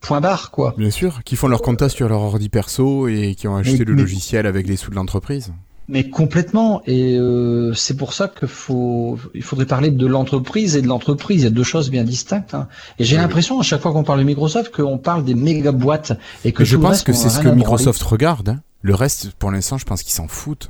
Point 0.02 0.22
barre 0.22 0.52
quoi. 0.52 0.74
Bien 0.78 0.92
sûr, 0.92 1.22
qui 1.24 1.36
font 1.36 1.48
leur 1.48 1.62
compta 1.62 1.88
sur 1.90 2.10
leur 2.10 2.22
ordi 2.22 2.50
perso 2.50 3.08
et 3.08 3.36
qui 3.36 3.48
ont 3.48 3.56
acheté 3.58 3.80
Mais- 3.80 3.86
le 3.86 3.94
mais- 3.96 4.02
logiciel 4.02 4.46
avec 4.48 4.68
les 4.68 4.76
sous 4.76 4.90
de 4.90 4.96
l'entreprise. 4.96 5.54
Mais 5.90 6.10
complètement. 6.10 6.82
Et 6.86 7.16
euh, 7.18 7.74
c'est 7.74 7.96
pour 7.96 8.12
ça 8.14 8.28
que 8.28 8.46
faut 8.46 9.18
il 9.34 9.42
faudrait 9.42 9.66
parler 9.66 9.90
de 9.90 10.06
l'entreprise 10.06 10.76
et 10.76 10.82
de 10.82 10.88
l'entreprise. 10.88 11.42
Il 11.42 11.44
y 11.46 11.48
a 11.48 11.50
deux 11.52 11.64
choses 11.64 11.90
bien 11.90 12.04
distinctes. 12.04 12.54
hein. 12.54 12.68
Et 13.00 13.06
j'ai 13.06 13.16
Oui. 13.16 13.22
l'impression 13.22 13.58
à 13.60 13.64
chaque 13.64 13.82
fois 13.82 13.94
qu'on 13.94 14.04
parle 14.04 14.20
de 14.20 14.26
Microsoft 14.26 14.76
qu'on 14.76 14.98
parle 14.98 15.24
des 15.24 15.34
méga 15.34 15.72
boîtes 15.72 16.12
et 16.44 16.52
que 16.52 16.66
je 16.66 16.76
pense 16.76 16.90
reste, 16.92 17.06
que 17.08 17.14
c'est 17.14 17.30
ce 17.30 17.40
que. 17.40 17.48
Microsoft 17.48 18.02
regarde. 18.04 18.50
hein. 18.50 18.60
Le 18.82 18.96
reste, 18.96 19.32
pour 19.34 19.50
l'instant, 19.52 19.78
je 19.78 19.86
pense 19.86 20.04
qu'ils 20.04 20.14
s'en 20.14 20.28
foutent. 20.28 20.68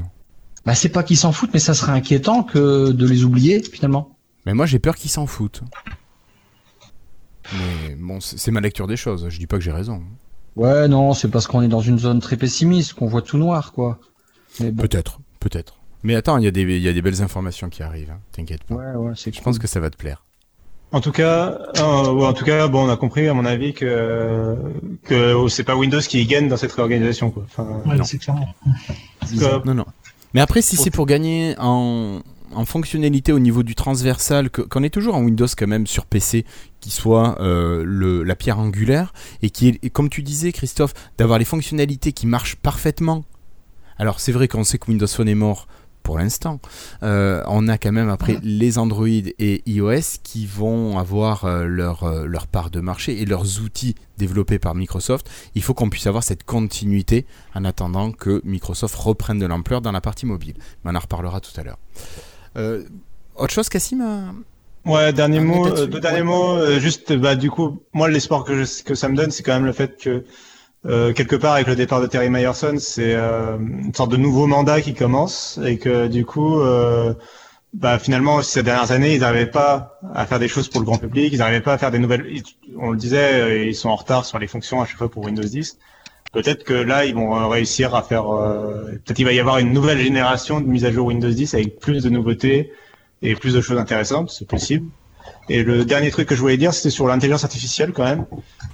Bah 0.65 0.75
c'est 0.75 0.89
pas 0.89 1.01
qu'ils 1.03 1.17
s'en 1.17 1.31
foutent, 1.31 1.51
mais 1.53 1.59
ça 1.59 1.73
serait 1.73 1.93
inquiétant 1.93 2.43
que 2.43 2.91
de 2.91 3.07
les 3.07 3.23
oublier 3.23 3.63
finalement. 3.63 4.17
Mais 4.45 4.53
moi, 4.53 4.65
j'ai 4.65 4.79
peur 4.79 4.95
qu'ils 4.95 5.09
s'en 5.11 5.25
foutent. 5.25 5.61
Mais 7.53 7.95
bon, 7.95 8.19
c'est 8.19 8.37
c'est 8.37 8.51
ma 8.51 8.59
lecture 8.61 8.87
des 8.87 8.97
choses. 8.97 9.27
Je 9.29 9.39
dis 9.39 9.47
pas 9.47 9.57
que 9.57 9.63
j'ai 9.63 9.71
raison. 9.71 10.03
Ouais 10.55 10.87
non, 10.87 11.13
c'est 11.13 11.29
parce 11.29 11.47
qu'on 11.47 11.61
est 11.61 11.67
dans 11.67 11.81
une 11.81 11.99
zone 11.99 12.19
très 12.19 12.35
pessimiste 12.35 12.93
qu'on 12.93 13.07
voit 13.07 13.21
tout 13.21 13.37
noir 13.37 13.71
quoi. 13.73 13.99
Bon. 14.59 14.81
Peut-être, 14.81 15.19
peut-être. 15.39 15.75
Mais 16.03 16.15
attends, 16.15 16.37
il 16.37 16.43
y, 16.43 16.47
a 16.47 16.51
des- 16.51 16.61
il 16.61 16.81
y 16.81 16.87
a 16.87 16.93
des 16.93 17.01
belles 17.01 17.21
informations 17.21 17.69
qui 17.69 17.83
arrivent. 17.83 18.11
hein. 18.11 18.19
T'inquiète 18.31 18.63
pas. 18.63 18.75
Ouais 18.75 18.95
ouais, 18.95 19.13
c'est 19.15 19.33
Je 19.35 19.41
pense 19.41 19.57
que 19.59 19.67
ça 19.67 19.79
va 19.79 19.89
te 19.89 19.97
plaire. 19.97 20.23
En 20.93 21.01
tout 21.01 21.11
cas, 21.11 21.57
euh, 21.79 22.11
ouais, 22.13 22.25
en 22.27 22.31
tout 22.33 22.45
cas, 22.45 22.67
bon, 22.69 22.85
on 22.85 22.89
a 22.89 22.95
compris 22.95 23.27
à 23.27 23.33
mon 23.33 23.43
avis 23.45 23.73
que 23.73 24.55
que 25.03 25.33
oh, 25.33 25.49
c'est 25.49 25.63
pas 25.65 25.75
Windows 25.75 25.99
qui 25.99 26.25
gagne 26.25 26.47
dans 26.47 26.55
cette 26.55 26.71
réorganisation, 26.71 27.29
quoi. 27.31 27.43
Enfin, 27.45 27.81
Ouais, 27.85 27.97
Non. 27.97 28.03
c'est 28.05 28.17
clairement. 28.19 28.47
parce 29.19 29.33
que- 29.33 29.65
Non, 29.67 29.73
non. 29.73 29.85
Mais 30.33 30.39
après, 30.41 30.61
si 30.61 30.77
c'est 30.77 30.91
pour 30.91 31.05
gagner 31.05 31.55
en, 31.57 32.21
en 32.53 32.65
fonctionnalité 32.65 33.33
au 33.33 33.39
niveau 33.39 33.63
du 33.63 33.75
transversal, 33.75 34.49
que- 34.49 34.61
qu'on 34.61 34.83
est 34.83 34.89
toujours 34.89 35.15
en 35.15 35.21
Windows 35.23 35.47
quand 35.57 35.67
même 35.67 35.87
sur 35.87 36.05
PC, 36.05 36.45
qui 36.79 36.89
soit 36.91 37.37
euh, 37.41 37.83
le, 37.85 38.23
la 38.23 38.35
pierre 38.37 38.59
angulaire, 38.59 39.13
et 39.41 39.49
qui 39.49 39.69
est, 39.69 39.79
et 39.83 39.89
comme 39.89 40.07
tu 40.09 40.23
disais, 40.23 40.53
Christophe, 40.53 40.93
d'avoir 41.17 41.37
les 41.39 41.45
fonctionnalités 41.45 42.13
qui 42.13 42.27
marchent 42.27 42.55
parfaitement. 42.55 43.25
Alors, 43.99 44.19
c'est 44.19 44.31
vrai 44.31 44.47
qu'on 44.47 44.63
sait 44.63 44.77
que 44.77 44.87
Windows 44.89 45.07
Phone 45.07 45.27
est 45.29 45.35
mort 45.35 45.67
pour 46.03 46.17
l'instant. 46.19 46.61
Euh, 47.03 47.43
on 47.47 47.67
a 47.67 47.77
quand 47.77 47.91
même 47.91 48.07
après 48.09 48.37
les 48.41 48.77
Android 48.77 49.07
et 49.09 49.61
iOS 49.65 50.19
qui 50.23 50.45
vont 50.45 50.97
avoir 50.97 51.43
euh, 51.43 51.65
leur, 51.65 52.05
euh, 52.05 52.25
leur 52.25 52.47
part 52.47 52.69
de 52.69 52.79
marché 52.79 53.21
et 53.21 53.25
leurs 53.25 53.59
outils 53.61 53.95
développés 54.17 54.57
par 54.57 54.73
Microsoft. 54.73 55.29
Il 55.53 55.61
faut 55.63 55.73
qu'on 55.73 55.89
puisse 55.89 56.07
avoir 56.07 56.23
cette 56.23 56.45
continuité 56.45 57.25
en 57.55 57.65
attendant 57.65 58.11
que 58.13 58.41
Microsoft 58.45 58.95
reprenne 58.95 59.37
de 59.39 59.45
l'ampleur 59.45 59.81
dans 59.81 59.91
la 59.91 59.99
partie 59.99 60.25
mobile. 60.25 60.55
Mais 60.85 60.91
on 60.91 60.95
en 60.95 60.99
reparlera 60.99 61.41
tout 61.41 61.51
à 61.59 61.63
l'heure. 61.63 61.77
Euh, 62.55 62.83
autre 63.35 63.53
chose, 63.53 63.67
Cassim 63.67 63.99
à- 64.01 64.33
Ouais, 64.89 65.11
dernier 65.11 65.41
mot, 65.41 65.65
mot 65.65 65.67
euh, 65.67 65.85
deux 65.87 65.99
derniers 65.99 66.23
mots. 66.23 66.53
euh, 66.55 66.79
juste, 66.79 67.11
bah, 67.11 67.35
du 67.35 67.51
coup, 67.51 67.81
moi, 67.91 68.07
l'espoir 68.07 68.45
que, 68.45 68.63
je- 68.63 68.83
que 68.83 68.95
ça 68.95 69.09
me 69.09 69.17
donne, 69.17 69.31
c'est 69.31 69.43
quand 69.43 69.53
même 69.55 69.65
le 69.65 69.73
fait 69.73 69.97
que 70.01 70.23
euh, 70.87 71.11
quelque 71.11 71.35
part 71.35 71.55
avec 71.55 71.67
le 71.67 71.75
départ 71.75 71.99
de 72.01 72.07
Terry 72.07 72.29
Myerson, 72.29 72.75
c'est 72.79 73.13
euh, 73.13 73.57
une 73.57 73.93
sorte 73.93 74.11
de 74.11 74.17
nouveau 74.17 74.47
mandat 74.47 74.81
qui 74.81 74.93
commence 74.93 75.59
et 75.65 75.77
que 75.77 76.07
du 76.07 76.25
coup, 76.25 76.61
euh, 76.61 77.13
bah, 77.73 77.99
finalement, 77.99 78.41
ces 78.41 78.63
dernières 78.63 78.91
années, 78.91 79.13
ils 79.15 79.19
n'arrivaient 79.19 79.51
pas 79.51 79.99
à 80.15 80.25
faire 80.25 80.39
des 80.39 80.47
choses 80.47 80.69
pour 80.69 80.79
le 80.79 80.85
grand 80.85 80.97
public, 80.97 81.33
ils 81.33 81.39
n'arrivaient 81.39 81.61
pas 81.61 81.73
à 81.73 81.77
faire 81.77 81.91
des 81.91 81.99
nouvelles. 81.99 82.41
On 82.77 82.91
le 82.91 82.97
disait, 82.97 83.67
ils 83.67 83.75
sont 83.75 83.89
en 83.89 83.97
retard 83.97 84.25
sur 84.25 84.39
les 84.39 84.47
fonctions 84.47 84.81
à 84.81 84.85
chaque 84.85 84.97
fois 84.97 85.11
pour 85.11 85.25
Windows 85.25 85.43
10. 85.43 85.77
Peut-être 86.31 86.63
que 86.63 86.73
là, 86.73 87.05
ils 87.05 87.15
vont 87.15 87.49
réussir 87.49 87.93
à 87.93 88.01
faire. 88.01 88.25
Peut-être 88.25 89.19
il 89.19 89.25
va 89.25 89.33
y 89.33 89.39
avoir 89.39 89.57
une 89.57 89.73
nouvelle 89.73 89.99
génération 89.99 90.61
de 90.61 90.67
mise 90.67 90.85
à 90.85 90.91
jour 90.91 91.07
Windows 91.07 91.29
10 91.29 91.53
avec 91.53 91.79
plus 91.79 92.03
de 92.03 92.09
nouveautés 92.09 92.71
et 93.21 93.35
plus 93.35 93.53
de 93.53 93.61
choses 93.61 93.77
intéressantes, 93.77 94.29
c'est 94.29 94.47
possible. 94.47 94.87
Et 95.49 95.63
le 95.63 95.85
dernier 95.85 96.11
truc 96.11 96.27
que 96.27 96.35
je 96.35 96.41
voulais 96.41 96.57
dire, 96.57 96.73
c'était 96.73 96.89
sur 96.89 97.07
l'intelligence 97.07 97.43
artificielle 97.43 97.93
quand 97.93 98.03
même, 98.03 98.25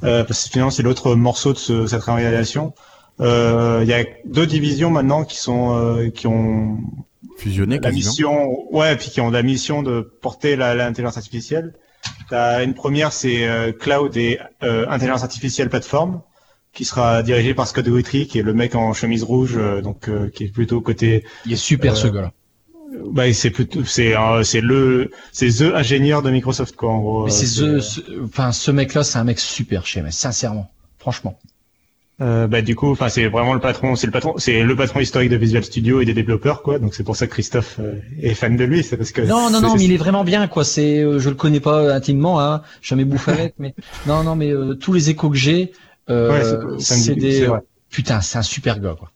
euh, 0.04 0.24
parce 0.24 0.44
que 0.44 0.50
finalement 0.52 0.72
c'est 0.72 0.84
l'autre 0.84 1.16
morceau 1.16 1.54
de 1.54 1.58
ce, 1.58 1.88
cette 1.88 2.04
réalisation. 2.04 2.74
Euh, 3.20 3.80
il 3.84 3.88
y 3.88 3.94
a 3.94 4.04
deux 4.26 4.48
divisions 4.48 4.90
maintenant 4.90 5.24
qui 5.24 5.38
sont 5.38 5.78
euh, 5.78 6.10
qui 6.10 6.26
ont 6.26 6.80
fusionné 7.38 7.80
la 7.80 7.92
mission, 7.92 8.74
ouais, 8.74 8.96
puis 8.96 9.10
qui 9.10 9.22
ont 9.22 9.30
la 9.30 9.44
mission 9.44 9.84
de 9.84 10.02
porter 10.02 10.56
l'intelligence 10.56 11.18
artificielle. 11.18 11.74
As 12.32 12.64
une 12.64 12.74
première, 12.74 13.14
c'est 13.14 13.48
euh, 13.48 13.72
Cloud 13.72 14.18
et 14.18 14.40
euh, 14.64 14.88
intelligence 14.90 15.24
artificielle 15.24 15.70
plateforme, 15.70 16.22
qui 16.74 16.86
sera 16.86 17.22
dirigé 17.22 17.54
par 17.54 17.68
Scott 17.68 17.86
Guthrie, 17.88 18.28
qui 18.28 18.40
est 18.40 18.44
le 18.44 18.54
mec 18.54 18.74
en 18.74 18.94
chemise 18.94 19.24
rouge, 19.24 19.60
donc 19.84 20.10
qui 20.32 20.46
est 20.46 20.52
plutôt 20.52 20.82
côté. 20.82 21.24
Il 21.46 21.54
est 21.54 21.56
super 21.56 21.96
ce 21.96 22.08
gars-là 22.08 22.32
bah, 23.12 23.32
c'est 23.34 23.50
plutôt 23.50 23.84
c'est 23.84 24.14
c'est 24.44 24.62
le 24.62 25.12
c'est 25.32 25.50
the 25.50 25.74
ingénieur 25.74 26.22
de 26.22 26.30
Microsoft 26.30 26.76
quoi 26.76 26.92
en 26.92 27.00
gros. 27.00 27.26
Mais 27.26 27.32
c'est 27.32 27.46
the 27.46 27.80
ce, 27.80 28.02
enfin 28.24 28.52
ce 28.52 28.72
mec 28.72 28.94
là 28.94 29.04
c'est 29.04 29.18
un 29.18 29.24
mec 29.24 29.40
super 29.40 29.86
chez 29.86 30.02
MS 30.02 30.12
sincèrement 30.12 30.70
franchement. 31.00 31.38
Euh, 32.22 32.46
bah 32.46 32.62
du 32.62 32.76
coup 32.76 32.92
enfin 32.92 33.10
c'est 33.10 33.28
vraiment 33.28 33.56
le 33.56 33.60
patron 33.60 33.96
c'est 33.96 34.06
le 34.06 34.12
patron 34.12 34.36
c'est 34.38 34.62
le 34.62 34.76
patron 34.76 35.00
historique 35.00 35.32
de 35.32 35.36
Visual 35.36 35.64
Studio 35.64 36.00
et 36.00 36.06
des 36.06 36.14
développeurs 36.14 36.62
quoi 36.62 36.78
donc 36.78 36.94
c'est 36.94 37.04
pour 37.04 37.16
ça 37.16 37.26
que 37.26 37.32
Christophe 37.32 37.80
euh, 37.80 37.96
est 38.22 38.36
fan 38.36 38.56
de 38.56 38.64
lui 38.64 38.84
c'est 38.84 38.98
parce 38.98 39.12
que 39.12 39.24
non 39.24 39.50
non 39.50 39.62
non 39.62 39.74
mais 39.74 39.84
il 39.84 39.92
est 39.92 39.98
vraiment 39.98 40.24
bien 40.24 40.48
quoi 40.48 40.64
c'est 40.64 41.00
euh, 41.00 41.18
je 41.18 41.30
le 41.30 41.36
connais 41.36 41.60
pas 41.60 41.92
intimement 41.92 42.40
hein 42.40 42.62
jamais 42.84 43.04
bouffé 43.04 43.32
avec 43.40 43.56
mais 43.58 43.74
non 44.06 44.24
non 44.24 44.36
mais 44.36 44.52
euh, 44.52 44.76
tous 44.76 44.94
les 44.94 45.10
échos 45.10 45.32
que 45.32 45.38
j'ai 45.38 45.74
c'est 46.08 47.16
des 47.16 47.50
putain 47.90 48.22
c'est 48.22 48.38
un 48.38 48.44
super 48.44 48.80
gars 48.80 48.96
quoi 48.98 49.10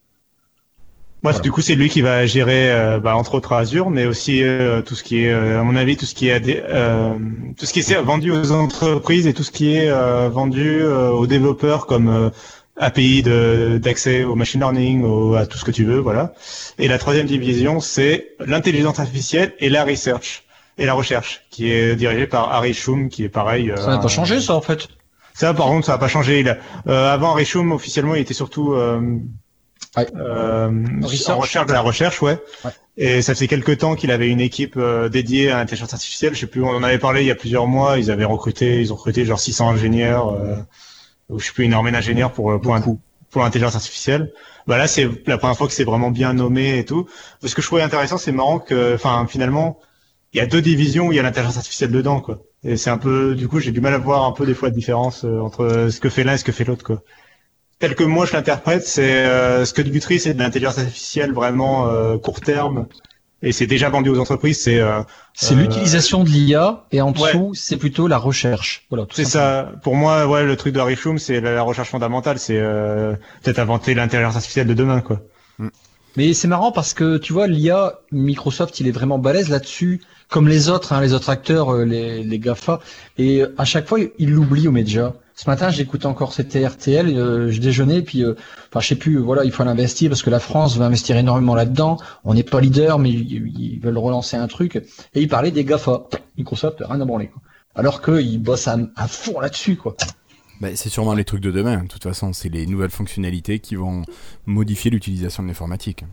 moi, 1.32 1.40
du 1.42 1.52
coup, 1.52 1.62
c'est 1.62 1.76
lui 1.76 1.90
qui 1.90 2.02
va 2.02 2.26
gérer, 2.26 2.72
euh, 2.72 3.00
bah, 3.00 3.16
entre 3.16 3.36
autres 3.36 3.54
Azure, 3.54 3.90
mais 3.90 4.06
aussi 4.06 4.44
euh, 4.44 4.82
tout 4.82 4.96
ce 4.96 5.04
qui 5.04 5.26
est, 5.26 5.32
euh, 5.32 5.60
à 5.60 5.64
mon 5.64 5.76
avis, 5.76 5.98
tout 5.98 6.06
ce 6.06 6.16
qui 6.16 6.30
est 6.30 6.40
tout 6.40 7.66
ce 7.66 7.74
qui 7.74 7.80
est 7.80 8.02
vendu 8.02 8.32
aux 8.32 8.52
entreprises 8.52 9.28
et 9.28 9.34
tout 9.34 9.44
ce 9.44 9.52
qui 9.52 9.76
est 9.76 9.90
vendu 10.30 10.84
aux 10.84 11.28
développeurs 11.28 11.86
comme 11.86 12.32
API 12.78 13.24
d'accès 13.24 14.24
au 14.24 14.36
machine 14.36 14.62
learning, 14.62 15.04
au, 15.04 15.36
à 15.36 15.46
tout 15.46 15.58
ce 15.58 15.66
que 15.66 15.72
tu 15.72 15.84
veux, 15.84 16.00
voilà. 16.00 16.34
Et 16.78 16.88
la 16.88 16.98
troisième 16.98 17.28
division, 17.28 17.80
c'est 17.80 18.36
l'intelligence 18.46 19.00
artificielle 19.00 19.54
et 19.60 19.70
la 19.70 19.84
research 19.84 20.44
et 20.78 20.86
la 20.86 20.94
recherche, 20.94 21.42
qui 21.50 21.72
est 21.72 21.96
dirigée 21.96 22.28
par 22.28 22.54
Harry 22.54 22.74
Shum, 22.74 23.10
qui 23.10 23.24
est 23.24 23.30
pareil. 23.30 23.74
ça 23.76 23.88
n'a 23.88 23.98
pas 23.98 24.08
changé, 24.08 24.40
ça, 24.40 24.56
en 24.56 24.62
fait? 24.62 24.88
Ça, 25.34 25.54
par 25.54 25.68
contre, 25.68 25.88
ça 25.88 25.94
n'a 25.94 25.98
pas 25.98 26.08
changé. 26.08 26.40
Il 26.40 26.58
avant 26.92 27.32
Harry 27.32 27.46
Shum, 27.46 27.72
officiellement, 27.72 28.16
il 28.16 28.22
était 28.22 28.34
surtout 28.34 28.76
euh, 29.98 30.70
en 31.28 31.38
recherche 31.38 31.66
de 31.66 31.74
la 31.74 31.82
recherche, 31.82 32.22
ouais. 32.22 32.38
Et 32.98 33.22
ça 33.22 33.36
fait 33.36 33.48
quelques 33.48 33.80
temps 33.80 33.96
qu'il 33.96 34.12
avait 34.12 34.30
une 34.30 34.42
équipe 34.42 34.76
euh, 34.78 35.10
dédiée 35.10 35.52
à 35.52 35.58
l'intelligence 35.58 35.94
artificielle. 35.94 36.34
Je 36.34 36.40
sais 36.40 36.48
plus, 36.48 36.64
on 36.64 36.70
en 36.70 36.84
avait 36.84 36.98
parlé 36.98 37.22
il 37.22 37.28
y 37.28 37.32
a 37.32 37.36
plusieurs 37.36 37.68
mois. 37.68 37.98
Ils 37.98 38.12
avaient 38.12 38.26
recruté, 38.26 38.82
ils 38.82 38.92
ont 38.92 38.96
recruté 38.96 39.26
genre 39.26 39.40
600 39.40 39.70
ingénieurs, 39.70 40.34
euh, 40.34 40.56
ou 41.30 41.40
je 41.40 41.46
sais 41.46 41.54
plus, 41.54 41.66
une 41.66 41.74
armée 41.74 41.92
d'ingénieurs 41.92 42.32
pour 42.32 42.60
pour, 42.60 42.76
pour 43.30 43.42
l'intelligence 43.42 43.76
artificielle. 43.76 44.32
Bah 44.66 44.78
là, 44.78 44.88
c'est 44.88 45.08
la 45.28 45.38
première 45.38 45.58
fois 45.58 45.68
que 45.68 45.74
c'est 45.74 45.84
vraiment 45.84 46.12
bien 46.12 46.34
nommé 46.34 46.80
et 46.80 46.86
tout. 46.86 47.08
Ce 47.44 47.54
que 47.56 47.62
je 47.62 47.68
trouvais 47.68 47.84
intéressant, 47.84 48.18
c'est 48.18 48.32
marrant 48.32 48.60
que, 48.60 48.96
enfin, 48.96 49.26
finalement, 49.28 49.80
il 50.34 50.38
y 50.38 50.42
a 50.42 50.46
deux 50.46 50.62
divisions 50.62 51.08
où 51.08 51.12
il 51.14 51.16
y 51.16 51.20
a 51.20 51.24
l'intelligence 51.24 51.58
artificielle 51.58 51.92
dedans, 51.92 52.20
quoi. 52.20 52.40
Et 52.64 52.76
c'est 52.76 52.90
un 52.90 52.98
peu, 52.98 53.36
du 53.36 53.48
coup, 53.48 53.60
j'ai 53.60 53.72
du 53.72 53.80
mal 53.80 53.94
à 53.94 53.98
voir 53.98 54.26
un 54.26 54.32
peu 54.32 54.46
des 54.46 54.54
fois 54.54 54.70
la 54.70 54.76
différence 54.76 55.24
entre 55.24 55.88
ce 55.90 56.00
que 56.00 56.10
fait 56.10 56.24
l'un 56.24 56.34
et 56.34 56.38
ce 56.38 56.44
que 56.44 56.52
fait 56.52 56.66
l'autre, 56.66 56.84
quoi 56.84 57.04
tel 57.80 57.96
que 57.96 58.04
moi 58.04 58.26
je 58.26 58.34
l'interprète, 58.34 58.86
c'est 58.86 59.26
euh, 59.26 59.66
ce 59.66 59.74
que 59.74 59.82
Guthrie, 59.82 60.20
c'est 60.20 60.34
de 60.34 60.40
l'intelligence 60.40 60.78
artificielle 60.80 61.34
vraiment 61.34 61.88
euh, 61.88 62.18
court 62.18 62.42
terme. 62.42 62.88
Et 63.44 63.52
c'est 63.52 63.68
déjà 63.68 63.90
vendu 63.90 64.10
aux 64.10 64.20
entreprises. 64.20 64.60
C'est 64.60 64.80
euh, 64.80 65.02
c'est 65.36 65.54
l'utilisation 65.54 66.24
de 66.24 66.30
l'IA 66.30 66.86
et 66.92 67.02
en 67.02 67.12
dessous 67.12 67.54
c'est 67.54 67.78
plutôt 67.78 68.08
la 68.08 68.18
recherche. 68.18 68.86
Voilà. 68.90 69.06
C'est 69.14 69.26
ça. 69.26 69.72
Pour 69.84 69.96
moi, 69.96 70.26
ouais, 70.26 70.44
le 70.44 70.56
truc 70.56 70.74
de 70.74 70.80
Harry 70.80 70.96
Shum, 70.96 71.20
c'est 71.20 71.40
la, 71.40 71.62
recherche 71.62 71.90
fondamentale. 71.90 72.40
C'est 72.40 72.60
peut-être 72.60 73.60
inventer 73.60 73.94
l'intelligence 73.94 74.36
artificielle 74.36 74.66
de 74.66 74.74
demain, 74.74 75.02
quoi. 75.02 75.22
Mm. 75.60 75.68
Mais 76.16 76.34
c'est 76.34 76.48
marrant 76.48 76.72
parce 76.72 76.96
que 76.96 77.18
tu 77.18 77.32
vois, 77.32 77.46
l'IA, 77.46 78.00
Microsoft, 78.12 78.80
il 78.80 78.88
est 78.88 78.92
vraiment 78.92 79.20
balèze 79.20 79.50
là-dessus, 79.50 80.02
comme 80.30 80.48
les 80.48 80.70
autres, 80.70 80.94
hein, 80.94 81.02
les 81.02 81.14
autres 81.14 81.30
acteurs, 81.30 81.76
les, 81.76 82.24
les 82.24 82.40
Gafa. 82.40 82.80
Et 83.20 83.44
à 83.60 83.66
chaque 83.66 83.88
fois, 83.88 84.00
il 84.18 84.32
l'oublie 84.32 84.68
au 84.68 84.72
média. 84.72 85.14
Ce 85.38 85.48
matin, 85.48 85.70
j'écoute 85.70 86.08
encore 86.08 86.34
c'était 86.34 86.68
RTL, 86.68 87.16
euh, 87.16 87.52
je 87.52 87.62
déjeunais, 87.62 88.02
puis, 88.02 88.24
euh, 88.24 88.34
enfin, 88.70 88.80
je 88.80 88.88
sais 88.88 88.96
plus, 88.96 89.20
voilà, 89.20 89.46
il 89.46 89.52
faut 89.52 89.64
l'investir 89.64 90.10
parce 90.10 90.24
que 90.24 90.32
la 90.32 90.40
France 90.40 90.78
va 90.78 90.86
investir 90.86 91.16
énormément 91.16 91.54
là-dedans. 91.54 91.98
On 92.24 92.34
n'est 92.34 92.42
pas 92.42 92.60
leader, 92.60 92.98
mais 92.98 93.12
ils, 93.12 93.80
veulent 93.80 94.00
relancer 94.00 94.36
un 94.36 94.48
truc. 94.48 94.78
Et 95.14 95.22
il 95.22 95.28
parlait 95.28 95.52
des 95.52 95.64
Gafa. 95.64 96.08
Microsoft, 96.40 96.80
rien 96.84 97.00
à 97.00 97.06
branler, 97.06 97.28
quoi. 97.28 97.40
Alors 97.76 98.02
qu'ils 98.02 98.42
bossent 98.42 98.68
à, 98.68 98.80
à 98.96 99.08
fond 99.08 99.40
là-dessus, 99.40 99.76
quoi. 99.76 99.96
Bah, 100.60 100.70
c'est 100.74 100.90
sûrement 100.90 101.14
les 101.14 101.24
trucs 101.24 101.42
de 101.42 101.52
demain. 101.52 101.84
De 101.84 101.88
toute 101.88 102.02
façon, 102.02 102.34
c'est 102.34 102.50
les 102.50 102.66
nouvelles 102.66 102.90
fonctionnalités 102.90 103.60
qui 103.60 103.76
vont 103.76 104.02
modifier 104.48 104.90
l'utilisation 104.90 105.44
de 105.44 105.50
l'informatique. 105.50 106.04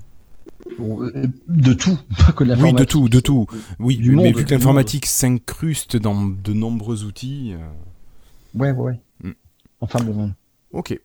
Euh, 0.80 1.26
de 1.48 1.72
tout, 1.72 1.98
pas 2.26 2.32
que 2.32 2.44
de 2.44 2.50
l'informatique. 2.50 2.78
Oui, 2.78 2.84
de 2.84 2.84
tout, 2.84 3.08
de 3.08 3.20
tout. 3.20 3.46
Oui, 3.78 3.98
mais 4.02 4.32
vu 4.32 4.44
que 4.44 4.50
l'informatique 4.50 5.06
s'incruste 5.06 5.96
dans 5.96 6.26
de 6.26 6.52
nombreux 6.52 7.04
outils. 7.04 7.54
Ouais, 8.54 8.70
ouais. 8.70 8.92
Mm. 8.92 8.98
Enfin 9.84 10.02
bon. 10.02 10.32
Ok. 10.72 10.98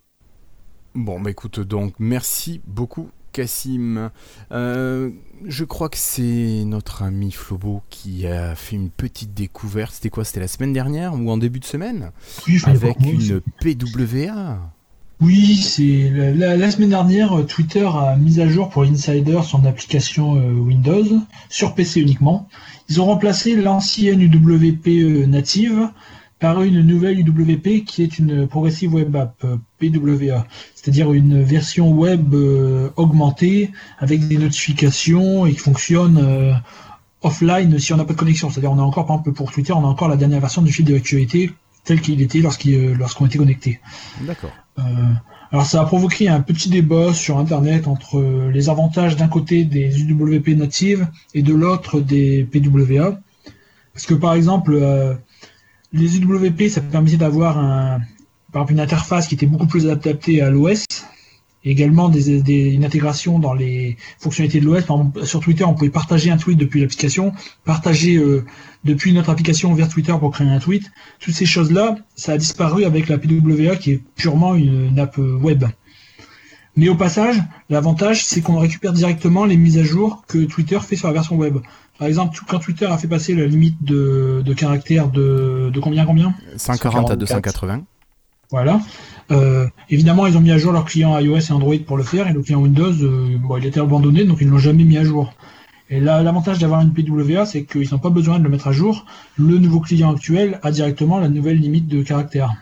Bon, 0.96 1.20
bah 1.20 1.30
écoute, 1.30 1.60
donc 1.60 1.94
merci 2.00 2.62
beaucoup, 2.66 3.10
Cassim. 3.34 4.10
Euh, 4.54 5.12
je 5.46 5.66
crois 5.66 5.90
que 5.90 5.98
c'est 5.98 6.64
notre 6.66 7.04
ami 7.04 7.32
Flobo 7.32 7.82
qui 7.90 8.26
a 8.26 8.56
fait 8.56 8.78
une 8.78 8.90
petite 8.90 9.34
découverte. 9.34 9.94
C'était 9.94 10.10
quoi 10.10 10.24
C'était 10.24 10.40
la 10.40 10.48
semaine 10.48 10.72
dernière 10.72 11.14
ou 11.14 11.30
en 11.30 11.38
début 11.38 11.60
de 11.60 11.66
semaine? 11.66 12.12
Avec 12.66 12.98
une 13.02 13.42
PWA. 13.60 14.72
Oui, 15.22 15.58
c'est 15.58 16.10
la, 16.10 16.72
semaine 16.72 16.92
dernière, 16.92 17.46
Twitter 17.46 17.86
a 17.86 18.16
mis 18.16 18.40
à 18.40 18.48
jour 18.48 18.70
pour 18.70 18.84
Insider 18.84 19.42
son 19.44 19.66
application 19.66 20.38
euh, 20.38 20.54
Windows 20.54 21.20
sur 21.50 21.76
PC 21.76 22.00
uniquement. 22.00 22.48
Ils 22.88 23.02
ont 23.02 23.06
remplacé 23.06 23.58
l'ancienne 23.58 24.22
UWP 24.22 24.88
euh, 24.88 25.26
native 25.26 25.90
par 26.40 26.64
une 26.64 26.82
nouvelle 26.82 27.20
UWP 27.20 27.84
qui 27.86 28.02
est 28.02 28.18
une 28.18 28.48
Progressive 28.48 28.94
Web 28.94 29.16
App, 29.16 29.36
euh, 29.44 29.58
PWA, 29.78 30.48
c'est-à-dire 30.74 31.12
une 31.12 31.44
version 31.44 31.92
web 31.92 32.34
euh, 32.34 32.90
augmentée 32.96 33.72
avec 34.00 34.26
des 34.28 34.38
notifications 34.38 35.46
et 35.46 35.52
qui 35.52 35.60
fonctionne 35.60 36.18
euh, 36.18 36.54
offline 37.22 37.78
si 37.78 37.94
on 37.94 37.98
n'a 37.98 38.06
pas 38.06 38.14
de 38.14 38.18
connexion. 38.18 38.50
C'est-à-dire 38.50 38.72
on 38.72 38.80
a 38.80 38.84
encore, 38.84 39.06
par 39.06 39.18
exemple 39.18 39.34
pour 39.34 39.52
Twitter, 39.52 39.74
on 39.74 39.84
a 39.84 39.88
encore 39.88 40.08
la 40.08 40.16
dernière 40.16 40.40
version 40.40 40.62
du 40.62 40.72
fil 40.72 40.86
d'actualité 40.86 41.52
tel 41.84 42.00
qu'il 42.00 42.22
était 42.22 42.40
lorsqu'on 42.40 43.26
était 43.26 43.38
connecté. 43.38 43.80
D'accord. 44.22 44.52
alors 45.52 45.66
ça 45.66 45.82
a 45.82 45.86
provoqué 45.86 46.30
un 46.30 46.42
petit 46.42 46.70
débat 46.70 47.14
sur 47.14 47.38
Internet 47.38 47.88
entre 47.88 48.22
les 48.52 48.70
avantages 48.70 49.16
d'un 49.16 49.28
côté 49.28 49.64
des 49.64 50.02
UWP 50.02 50.50
natives 50.50 51.08
et 51.34 51.42
de 51.42 51.54
l'autre 51.54 52.00
des 52.00 52.44
PWA. 52.44 53.20
Parce 53.94 54.06
que 54.06 54.14
par 54.14 54.34
exemple, 54.34 54.80
les 55.94 56.20
UWP, 56.20 56.70
ça 56.70 56.82
permettait 56.82 57.18
d'avoir 57.18 57.58
un, 57.58 58.00
par 58.52 58.64
exemple, 58.64 58.74
une 58.74 58.80
interface 58.80 59.28
qui 59.28 59.36
était 59.36 59.46
beaucoup 59.46 59.68
plus 59.68 59.88
adaptée 59.88 60.42
à 60.42 60.50
l'OS. 60.50 60.86
Également 61.66 62.08
des, 62.08 62.42
des, 62.42 62.72
une 62.72 62.86
intégration 62.86 63.38
dans 63.38 63.54
les 63.54 63.98
fonctionnalités 64.18 64.62
de 64.62 64.66
l'OS. 64.66 64.86
sur 65.26 65.42
Twitter, 65.42 65.66
on 65.66 65.74
pouvait 65.74 65.90
partager 65.90 66.32
un 66.32 66.38
tweet 66.38 66.58
depuis 66.58 66.80
l'application, 66.80 67.34
partager 67.66 68.16
euh, 68.16 68.46
depuis 68.86 69.12
notre 69.12 69.30
application 69.30 69.74
vers 69.74 69.90
Twitter 69.90 70.14
pour 70.18 70.32
créer 70.32 70.48
un 70.48 70.60
tweet. 70.60 70.90
Toutes 71.20 71.34
ces 71.34 71.46
choses-là, 71.46 71.98
ça 72.16 72.34
a 72.34 72.38
disparu 72.38 72.86
avec 72.86 73.10
la 73.10 73.18
PWA 73.18 73.76
qui 73.76 73.92
est 73.92 74.04
purement 74.16 74.56
une, 74.56 74.98
app 74.98 75.18
web. 75.18 75.66
Mais 76.78 76.88
au 76.88 76.96
passage, 76.96 77.36
l'avantage, 77.70 78.24
c'est 78.24 78.40
qu'on 78.40 78.58
récupère 78.58 78.94
directement 78.94 79.44
les 79.44 79.58
mises 79.58 79.78
à 79.78 79.84
jour 79.84 80.24
que 80.28 80.46
Twitter 80.46 80.80
fait 80.80 80.96
sur 80.96 81.08
la 81.08 81.14
version 81.14 81.36
web. 81.36 81.58
Par 82.00 82.08
exemple, 82.08 82.40
quand 82.48 82.60
Twitter 82.60 82.86
a 82.86 82.98
fait 82.98 83.10
passer 83.10 83.36
la 83.36 83.46
limite 83.46 83.84
de, 83.84 84.42
de 84.44 84.54
caractères 84.54 85.10
de, 85.10 85.70
de 85.72 85.80
combien 85.82 86.06
combien 86.06 86.34
140 86.56 87.12
à 87.12 87.16
280. 87.18 87.84
Voilà. 88.52 88.80
Euh, 89.32 89.68
évidemment, 89.90 90.26
ils 90.26 90.36
ont 90.38 90.42
mis 90.42 90.52
à 90.52 90.58
jour 90.58 90.72
leur 90.72 90.86
client 90.86 91.20
iOS 91.20 91.38
et 91.38 91.52
Android 91.52 91.76
pour 91.86 91.98
le 91.98 92.04
faire, 92.04 92.28
et 92.28 92.34
le 92.34 92.42
client 92.42 92.62
Windows, 92.62 92.94
euh, 93.04 93.38
bon, 93.38 93.58
il 93.58 93.66
était 93.66 93.82
abandonné, 93.82 94.24
donc 94.24 94.38
ils 94.40 94.48
ne 94.48 94.52
l'ont 94.52 94.58
jamais 94.58 94.86
mis 94.86 94.98
à 94.98 95.04
jour. 95.04 95.34
Et 95.90 96.00
là, 96.00 96.24
l'avantage 96.24 96.58
d'avoir 96.58 96.82
une 96.82 96.94
PWA, 96.94 97.46
c'est 97.46 97.64
qu'ils 97.66 97.90
n'ont 97.92 98.00
pas 98.00 98.10
besoin 98.10 98.40
de 98.40 98.44
le 98.44 98.50
mettre 98.50 98.68
à 98.68 98.72
jour. 98.72 99.06
Le 99.38 99.58
nouveau 99.58 99.82
client 99.82 100.14
actuel 100.14 100.60
a 100.64 100.72
directement 100.72 101.20
la 101.20 101.28
nouvelle 101.28 101.60
limite 101.60 101.88
de 101.88 102.02
caractères. 102.02 102.54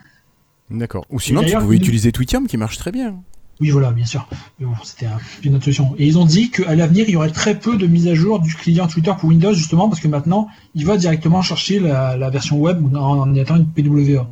D'accord. 0.71 1.05
Ou 1.09 1.19
sinon, 1.19 1.43
tu 1.43 1.55
pouvais 1.55 1.75
utiliser 1.77 2.11
Twitium 2.11 2.47
qui 2.47 2.57
marche 2.57 2.77
très 2.77 2.91
bien. 2.91 3.21
Oui, 3.59 3.69
voilà, 3.71 3.91
bien 3.91 4.05
sûr. 4.05 4.27
Mais 4.59 4.65
bon, 4.67 4.73
c'était 4.83 5.07
un- 5.07 5.17
une 5.43 5.55
autre 5.55 5.63
solution. 5.65 5.95
Et 5.97 6.05
ils 6.05 6.17
ont 6.17 6.25
dit 6.25 6.51
qu'à 6.51 6.75
l'avenir, 6.75 7.05
il 7.07 7.13
y 7.13 7.15
aurait 7.15 7.31
très 7.31 7.59
peu 7.59 7.75
de 7.77 7.87
mises 7.87 8.07
à 8.07 8.13
jour 8.13 8.39
du 8.39 8.53
client 8.53 8.87
Twitter 8.87 9.11
pour 9.19 9.29
Windows, 9.29 9.53
justement, 9.53 9.89
parce 9.89 9.99
que 10.01 10.07
maintenant, 10.07 10.47
il 10.75 10.85
va 10.85 10.97
directement 10.97 11.41
chercher 11.41 11.79
la, 11.79 12.15
la 12.17 12.29
version 12.29 12.59
web 12.59 12.83
en, 12.95 12.99
en 12.99 13.33
étant 13.35 13.55
une 13.55 13.65
PWA. 13.67 14.27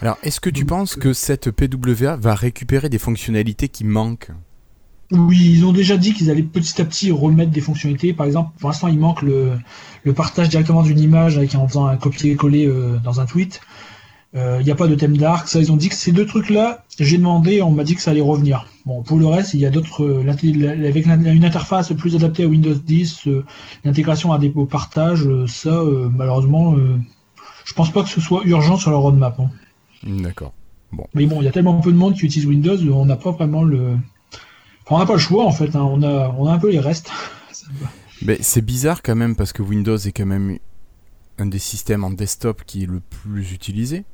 Alors, 0.00 0.18
est-ce 0.22 0.40
que 0.40 0.50
tu 0.50 0.60
Donc, 0.60 0.68
penses 0.68 0.96
que 0.96 1.12
cette 1.12 1.50
PWA 1.50 2.16
va 2.16 2.34
récupérer 2.34 2.88
des 2.88 2.98
fonctionnalités 2.98 3.68
qui 3.68 3.84
manquent? 3.84 4.30
Oui, 5.10 5.38
ils 5.54 5.64
ont 5.64 5.72
déjà 5.72 5.96
dit 5.96 6.12
qu'ils 6.12 6.30
allaient 6.30 6.42
petit 6.42 6.80
à 6.82 6.84
petit 6.84 7.10
remettre 7.10 7.50
des 7.50 7.62
fonctionnalités. 7.62 8.12
Par 8.12 8.26
exemple, 8.26 8.50
pour 8.60 8.68
l'instant, 8.68 8.88
il 8.88 8.98
manque 8.98 9.22
le, 9.22 9.52
le 10.04 10.12
partage 10.12 10.50
directement 10.50 10.82
d'une 10.82 10.98
image 11.00 11.38
avec, 11.38 11.54
en 11.54 11.66
faisant 11.66 11.86
un 11.86 11.96
copier-coller 11.96 12.66
euh, 12.66 12.98
dans 13.02 13.18
un 13.18 13.24
tweet. 13.24 13.60
Euh, 14.34 14.58
Il 14.60 14.64
n'y 14.66 14.70
a 14.70 14.74
pas 14.74 14.86
de 14.88 14.94
thème 14.94 15.16
dark. 15.16 15.48
Ça, 15.48 15.58
ils 15.58 15.72
ont 15.72 15.76
dit 15.76 15.88
que 15.88 15.94
ces 15.94 16.12
deux 16.12 16.26
trucs-là, 16.26 16.84
j'ai 16.98 17.16
demandé, 17.16 17.62
on 17.62 17.70
m'a 17.70 17.82
dit 17.84 17.94
que 17.94 18.02
ça 18.02 18.10
allait 18.10 18.20
revenir. 18.20 18.66
Bon, 18.84 19.02
pour 19.02 19.18
le 19.18 19.26
reste, 19.26 19.54
il 19.54 19.60
y 19.60 19.66
a 19.66 19.70
d'autres, 19.70 20.04
euh, 20.04 20.28
avec 20.28 21.06
une 21.06 21.44
interface 21.44 21.92
plus 21.94 22.14
adaptée 22.14 22.44
à 22.44 22.46
Windows 22.46 22.74
10, 22.74 23.26
euh, 23.26 23.44
l'intégration 23.84 24.32
à 24.32 24.38
des 24.38 24.50
partage, 24.70 25.26
euh, 25.26 25.46
ça, 25.46 25.70
euh, 25.70 26.10
malheureusement, 26.14 26.74
euh, 26.76 26.96
je 27.64 27.72
pense 27.72 27.90
pas 27.90 28.02
que 28.02 28.08
ce 28.10 28.20
soit 28.20 28.42
urgent 28.44 28.76
sur 28.76 28.90
la 28.90 28.98
roadmap. 28.98 29.38
hein. 29.40 29.50
D'accord. 30.04 30.52
Mais 31.14 31.26
bon, 31.26 31.40
il 31.40 31.44
y 31.44 31.48
a 31.48 31.52
tellement 31.52 31.80
peu 31.80 31.92
de 31.92 31.96
monde 31.96 32.14
qui 32.14 32.26
utilise 32.26 32.46
Windows, 32.46 32.76
euh, 32.76 32.90
on 32.92 33.06
n'a 33.06 33.16
pas 33.16 33.30
vraiment 33.30 33.62
le, 33.62 33.96
enfin, 34.84 34.96
on 34.96 34.98
n'a 34.98 35.06
pas 35.06 35.14
le 35.14 35.18
choix 35.18 35.44
en 35.46 35.52
fait. 35.52 35.74
hein. 35.76 35.82
On 35.82 36.02
a, 36.02 36.34
on 36.38 36.46
a 36.46 36.52
un 36.52 36.58
peu 36.58 36.70
les 36.70 36.80
restes. 36.80 37.10
Mais 38.22 38.38
c'est 38.40 38.62
bizarre 38.64 39.02
quand 39.02 39.16
même 39.16 39.36
parce 39.36 39.52
que 39.52 39.62
Windows 39.62 39.96
est 39.96 40.12
quand 40.12 40.26
même 40.26 40.58
un 41.38 41.46
des 41.46 41.58
systèmes 41.58 42.04
en 42.04 42.10
desktop 42.10 42.62
qui 42.66 42.82
est 42.82 42.86
le 42.86 43.00
plus 43.00 43.52
utilisé. 43.52 44.04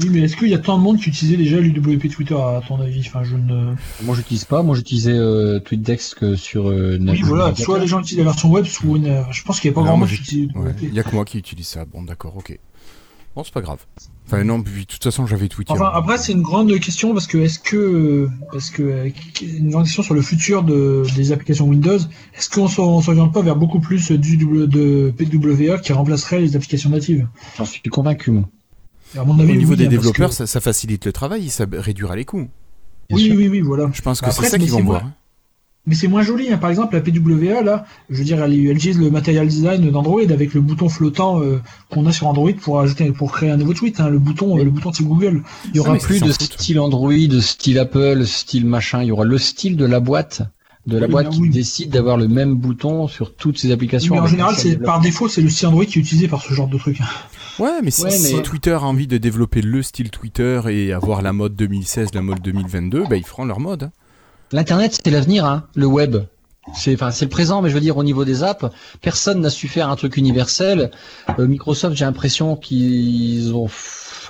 Oui, 0.00 0.08
mais 0.10 0.20
est-ce 0.20 0.36
qu'il 0.36 0.48
y 0.48 0.54
a 0.54 0.58
tant 0.58 0.78
de 0.78 0.82
monde 0.82 0.98
qui 0.98 1.08
utilisait 1.10 1.36
déjà 1.36 1.58
l'UWP 1.58 2.08
Twitter 2.10 2.34
à 2.34 2.60
ton 2.66 2.80
avis? 2.80 3.00
Enfin, 3.06 3.22
je 3.22 3.36
ne. 3.36 3.74
Moi, 4.02 4.14
j'utilise 4.16 4.44
pas. 4.44 4.62
Moi, 4.62 4.74
j'utilisais 4.76 5.12
euh, 5.12 5.60
TweetDeck 5.60 6.00
que 6.18 6.36
sur. 6.36 6.68
Euh, 6.68 6.96
Oui, 7.00 7.20
voilà. 7.22 7.44
navigateur. 7.44 7.56
Soit 7.64 7.78
les 7.80 7.86
gens 7.86 8.00
utilisent 8.00 8.18
la 8.18 8.24
version 8.24 8.50
web, 8.50 8.64
soit 8.64 8.96
une. 8.96 9.06
euh, 9.06 9.22
Je 9.30 9.42
pense 9.42 9.60
qu'il 9.60 9.70
n'y 9.70 9.74
a 9.74 9.80
pas 9.80 9.86
grand 9.86 9.96
monde 9.96 10.08
qui 10.08 10.14
utilise 10.14 10.48
Ouais. 10.54 10.72
Il 10.82 10.94
y 10.94 11.00
a 11.00 11.02
que 11.02 11.14
moi 11.14 11.24
qui 11.24 11.38
utilise 11.38 11.66
ça. 11.66 11.84
Bon, 11.84 12.02
d'accord, 12.02 12.36
ok. 12.36 12.58
Bon, 13.36 13.44
c'est 13.44 13.54
pas 13.54 13.60
grave. 13.60 13.84
Enfin, 14.26 14.42
non, 14.42 14.60
puis, 14.60 14.80
de 14.82 14.86
toute 14.86 15.04
façon, 15.04 15.24
j'avais 15.26 15.46
Twitter. 15.48 15.72
Enfin, 15.72 15.90
après, 15.94 16.18
c'est 16.18 16.32
une 16.32 16.42
grande 16.42 16.76
question 16.80 17.12
parce 17.12 17.26
que 17.28 17.38
est-ce 17.38 17.58
que, 17.60 18.28
parce 18.50 18.70
que 18.70 18.82
euh, 18.82 19.08
une 19.42 19.70
grande 19.70 19.84
question 19.84 20.02
sur 20.02 20.14
le 20.14 20.22
futur 20.22 20.62
de, 20.64 21.04
des 21.14 21.30
applications 21.30 21.66
Windows, 21.68 21.98
est-ce 22.36 22.50
qu'on 22.50 22.66
s'en- 22.68 22.96
on 22.96 23.00
s'oriente 23.02 23.32
pas 23.32 23.42
vers 23.42 23.54
beaucoup 23.56 23.78
plus 23.80 24.10
du 24.10 24.36
W- 24.36 24.66
de 24.66 25.12
PWA 25.16 25.78
qui 25.78 25.92
remplacerait 25.92 26.40
les 26.40 26.56
applications 26.56 26.90
natives? 26.90 27.28
J'en 27.56 27.64
suis 27.64 27.82
convaincu, 27.82 28.30
moi. 28.32 28.48
Et 29.14 29.18
À 29.18 29.24
mon 29.24 29.38
avis, 29.38 29.52
Au 29.52 29.56
niveau 29.56 29.70
oui, 29.72 29.76
des 29.78 29.86
hein, 29.86 29.88
développeurs, 29.88 30.30
que- 30.30 30.34
ça, 30.36 30.46
ça 30.46 30.60
facilite 30.60 31.04
le 31.06 31.12
travail, 31.12 31.48
ça 31.48 31.66
réduira 31.70 32.16
les 32.16 32.24
coûts. 32.24 32.48
Oui, 33.10 33.32
oui, 33.36 33.48
oui, 33.48 33.60
voilà. 33.60 33.90
Je 33.92 34.02
pense 34.02 34.20
que 34.20 34.26
Bah, 34.26 34.32
c'est 34.32 34.46
ça 34.46 34.56
mais 34.58 34.64
qu'ils 34.64 34.72
vont 34.72 34.78
c'est 34.78 34.84
voir. 34.84 35.02
moi- 35.02 35.12
Mais 35.86 35.94
c'est 35.96 36.08
moins 36.08 36.22
joli, 36.22 36.52
hein. 36.52 36.58
par 36.58 36.68
exemple 36.70 36.94
la 36.94 37.00
PWA 37.00 37.62
là, 37.62 37.86
je 38.10 38.18
veux 38.18 38.24
dire, 38.24 38.40
elle, 38.42 38.52
elle 38.52 38.76
utilise 38.76 38.98
le 39.00 39.10
material 39.10 39.48
design 39.48 39.90
d'Android 39.90 40.20
avec 40.30 40.52
le 40.54 40.60
bouton 40.60 40.88
flottant 40.90 41.40
euh, 41.42 41.60
qu'on 41.88 42.04
a 42.06 42.12
sur 42.12 42.26
Android 42.28 42.52
pour 42.52 42.78
ajouter, 42.80 43.10
pour 43.12 43.32
créer 43.32 43.50
un 43.50 43.56
nouveau 43.56 43.72
tweet. 43.74 43.98
hein. 43.98 44.10
Le 44.10 44.18
bouton, 44.18 44.56
Mais- 44.56 44.62
le 44.64 44.70
bouton 44.70 44.92
c'est 44.92 45.02
Google. 45.04 45.42
Il 45.70 45.76
y 45.76 45.80
aura 45.80 45.96
plus 45.96 46.20
de 46.20 46.30
style 46.30 46.78
Android, 46.78 47.12
style 47.40 47.78
Apple, 47.78 48.26
style 48.26 48.66
machin. 48.66 49.02
Il 49.02 49.06
y 49.08 49.10
aura 49.10 49.24
le 49.24 49.38
style 49.38 49.76
de 49.76 49.86
la 49.86 50.00
boîte, 50.00 50.42
de 50.86 50.96
la 50.98 51.06
Oui, 51.06 51.12
boîte 51.12 51.30
qui 51.30 51.40
oui. 51.40 51.50
décide 51.50 51.90
d'avoir 51.90 52.16
le 52.16 52.26
même 52.28 52.54
bouton 52.54 53.06
sur 53.06 53.34
toutes 53.34 53.58
ses 53.58 53.70
applications. 53.72 54.14
Mais 54.14 54.20
en 54.20 54.26
général, 54.26 54.54
c'est 54.56 54.76
par 54.76 55.00
défaut, 55.00 55.28
c'est 55.28 55.42
le 55.42 55.48
style 55.50 55.68
Android 55.68 55.84
qui 55.84 55.98
est 55.98 56.02
utilisé 56.02 56.26
par 56.28 56.42
ce 56.42 56.52
genre 56.54 56.68
de 56.68 56.78
truc. 56.78 56.98
Ouais, 57.58 57.82
mais 57.82 57.90
si, 57.90 58.02
Ouais, 58.04 58.10
si 58.10 58.36
mais- 58.36 58.42
Twitter 58.42 58.72
a 58.72 58.82
envie 58.82 59.06
de 59.06 59.18
développer 59.18 59.60
le 59.60 59.82
style 59.82 60.10
Twitter 60.10 60.60
et 60.70 60.92
avoir 60.92 61.20
la 61.22 61.32
mode 61.34 61.54
2016, 61.56 62.14
la 62.14 62.22
mode 62.22 62.40
2022, 62.40 63.04
bah, 63.08 63.16
ils 63.16 63.24
feront 63.26 63.44
leur 63.44 63.60
mode. 63.60 63.84
hein. 63.84 63.90
L'internet, 64.52 64.98
c'est 65.04 65.10
l'avenir, 65.10 65.44
hein. 65.44 65.64
Le 65.74 65.86
web. 65.86 66.16
C'est, 66.74 66.94
enfin, 66.94 67.10
c'est 67.10 67.24
le 67.26 67.30
présent, 67.30 67.62
mais 67.62 67.68
je 67.70 67.74
veux 67.74 67.80
dire, 67.80 67.96
au 67.96 68.04
niveau 68.04 68.24
des 68.24 68.42
apps, 68.42 68.64
personne 69.00 69.40
n'a 69.40 69.50
su 69.50 69.66
faire 69.68 69.88
un 69.90 69.96
truc 69.96 70.16
universel. 70.16 70.90
Euh, 71.38 71.46
Microsoft, 71.46 71.96
j'ai 71.96 72.04
l'impression 72.04 72.56
qu'ils 72.56 73.52
ont, 73.54 73.68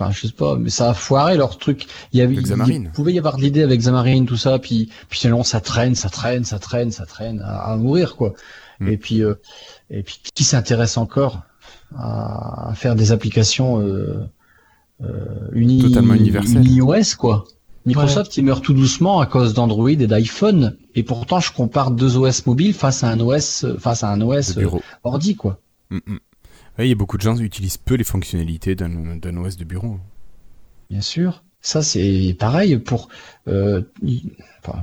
enfin, 0.01 0.11
je 0.13 0.27
sais 0.27 0.33
pas, 0.33 0.57
mais 0.57 0.71
ça 0.71 0.91
a 0.91 0.95
foiré 0.95 1.37
leur 1.37 1.59
truc. 1.59 1.87
Il 2.13 2.19
y 2.19 2.23
avait, 2.23 2.35
il 2.35 2.43
Xamarin. 2.43 2.85
pouvait 2.95 3.13
y 3.13 3.19
avoir 3.19 3.37
de 3.37 3.43
l'idée 3.43 3.63
avec 3.63 3.81
Xamarin, 3.81 4.25
tout 4.25 4.37
ça, 4.37 4.59
puis, 4.59 4.89
puis 5.09 5.19
sinon, 5.19 5.43
ça 5.43 5.61
traîne, 5.61 5.95
ça 5.95 6.09
traîne, 6.09 6.45
ça 6.45 6.59
traîne, 6.59 6.91
ça 6.91 7.07
traîne, 7.07 7.41
à, 7.41 7.59
à 7.73 7.77
mourir, 7.77 8.17
quoi. 8.17 8.35
Mm. 8.81 8.89
Et 8.89 8.97
puis, 8.97 9.23
euh, 9.23 9.35
et 9.91 10.03
puis, 10.03 10.21
qui 10.35 10.45
s'intéresse 10.45 10.97
encore 10.97 11.43
à, 11.97 12.71
à 12.71 12.75
faire 12.75 12.95
des 12.95 13.13
applications, 13.13 13.81
euh, 13.81 14.25
euh, 15.03 15.49
uni, 15.53 15.83
Totalement 15.83 16.15
universelles. 16.15 16.67
uni-OS, 16.67 17.15
quoi. 17.15 17.45
Microsoft, 17.87 18.37
il 18.37 18.45
meurt 18.45 18.63
tout 18.63 18.75
doucement 18.75 19.21
à 19.21 19.27
cause 19.27 19.55
d'Android 19.55 19.91
et 19.91 20.07
d'iPhone. 20.07 20.77
Et 20.95 21.03
pourtant, 21.03 21.41
je 21.41 21.51
compare 21.53 21.91
deux 21.91 22.17
OS 22.19 22.45
mobiles 22.47 22.75
face 22.75 23.03
à 23.05 23.09
un 23.09 23.19
OS, 23.21 23.65
euh, 23.65 23.79
face 23.79 24.05
à 24.05 24.11
un 24.11 24.21
OS 24.21 24.59
euh, 24.59 24.69
ordi, 25.03 25.35
quoi. 25.35 25.59
Mm, 25.91 25.97
mm. 26.07 26.19
Ouais, 26.79 26.87
il 26.87 26.89
y 26.89 26.93
a 26.93 26.97
beaucoup 26.97 27.17
de 27.17 27.23
gens 27.23 27.37
qui 27.37 27.43
utilisent 27.45 27.77
peu 27.77 27.95
les 27.95 28.05
fonctionnalités 28.05 28.75
d'un 28.75 29.17
d'un 29.17 29.37
OS 29.37 29.57
de 29.57 29.65
bureau. 29.65 29.99
Bien 30.89 31.01
sûr. 31.01 31.45
Ça, 31.63 31.83
c'est 31.83 32.35
pareil 32.39 32.79
pour, 32.79 33.09
euh, 33.49 33.83
il- 34.03 34.33
enfin, 34.65 34.83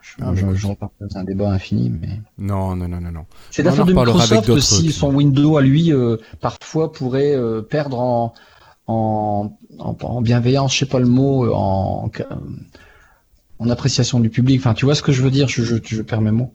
je, 0.00 0.14
Ah, 0.20 0.34
je, 0.34 0.54
je 0.54 0.66
repars 0.66 0.90
dans 1.00 1.16
un 1.16 1.24
débat 1.24 1.50
infini, 1.52 1.90
mais. 1.90 2.20
Non, 2.38 2.74
non, 2.76 2.88
non, 2.88 3.00
non, 3.00 3.12
non. 3.12 3.26
C'est 3.50 3.62
On 3.62 3.66
la 3.66 3.72
en 3.72 3.74
faute 3.74 3.86
de 3.86 3.92
Microsoft 3.92 4.46
d'autres 4.46 4.62
si 4.62 4.82
trucs. 4.82 4.92
son 4.92 5.14
Windows 5.14 5.56
à 5.56 5.62
lui, 5.62 5.92
euh, 5.92 6.16
parfois 6.40 6.92
pourrait 6.92 7.34
euh, 7.34 7.62
perdre 7.62 7.98
en, 8.00 8.34
en, 8.88 9.56
en, 9.78 9.96
en 10.00 10.22
bienveillance, 10.22 10.74
je 10.74 10.80
sais 10.80 10.86
pas 10.86 10.98
le 11.00 11.06
mot, 11.06 11.44
euh, 11.46 11.52
en, 11.54 12.10
en 13.58 13.70
appréciation 13.70 14.20
du 14.20 14.30
public. 14.30 14.60
Enfin, 14.60 14.74
tu 14.74 14.84
vois 14.84 14.94
ce 14.94 15.02
que 15.02 15.12
je 15.12 15.22
veux 15.22 15.30
dire, 15.30 15.48
je, 15.48 15.62
je, 15.62 15.76
je 15.82 16.02
perds 16.02 16.20
mes 16.20 16.30
mots. 16.30 16.54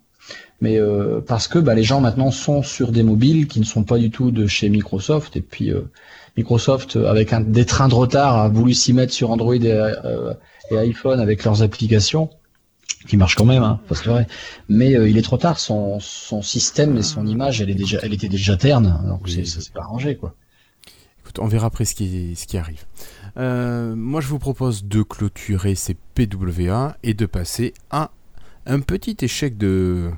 Mais 0.61 0.77
euh, 0.77 1.21
parce 1.25 1.47
que 1.47 1.57
bah, 1.57 1.73
les 1.73 1.83
gens 1.83 2.01
maintenant 2.01 2.29
sont 2.29 2.61
sur 2.61 2.91
des 2.91 3.01
mobiles 3.03 3.47
qui 3.47 3.59
ne 3.59 3.65
sont 3.65 3.83
pas 3.83 3.97
du 3.97 4.11
tout 4.11 4.31
de 4.31 4.45
chez 4.45 4.69
Microsoft. 4.69 5.35
Et 5.35 5.41
puis 5.41 5.71
euh, 5.71 5.81
Microsoft, 6.37 6.95
euh, 6.95 7.09
avec 7.09 7.33
un, 7.33 7.41
des 7.41 7.65
trains 7.65 7.87
de 7.87 7.95
retard, 7.95 8.37
a 8.37 8.47
voulu 8.47 8.73
s'y 8.75 8.93
mettre 8.93 9.11
sur 9.11 9.31
Android 9.31 9.55
et, 9.55 9.71
euh, 9.71 10.33
et 10.69 10.77
iPhone 10.77 11.19
avec 11.19 11.43
leurs 11.43 11.63
applications 11.63 12.29
qui 13.07 13.17
marchent 13.17 13.33
quand 13.35 13.45
même, 13.45 13.63
hein, 13.63 13.79
faut 13.87 13.95
se 13.95 14.07
leurrer. 14.07 14.27
Mais 14.69 14.91
il 14.91 15.17
est 15.17 15.23
trop 15.23 15.37
tard. 15.37 15.57
Son, 15.57 15.99
son 15.99 16.43
système 16.43 16.95
et 16.97 17.01
son 17.01 17.25
image, 17.25 17.59
elle 17.59 17.71
est 17.71 17.75
déjà, 17.75 17.97
elle 18.03 18.13
était 18.13 18.29
déjà 18.29 18.55
terne. 18.55 19.01
Donc 19.07 19.21
Oui. 19.25 19.43
ça 19.47 19.59
s'est 19.61 19.71
pas 19.71 19.81
arrangé, 19.81 20.15
quoi. 20.15 20.35
Écoute, 21.21 21.39
on 21.39 21.47
verra 21.47 21.67
après 21.67 21.85
ce 21.85 21.95
qui, 21.95 22.35
ce 22.35 22.45
qui 22.45 22.57
arrive. 22.59 22.85
Moi, 23.35 24.21
je 24.21 24.27
vous 24.27 24.37
propose 24.37 24.85
de 24.85 25.01
clôturer 25.01 25.73
ces 25.73 25.95
PWA 26.13 26.95
et 27.01 27.15
de 27.15 27.25
passer 27.25 27.73
à 27.89 28.11
un 28.65 28.79
petit 28.79 29.17
échec 29.21 29.57
de, 29.57 30.11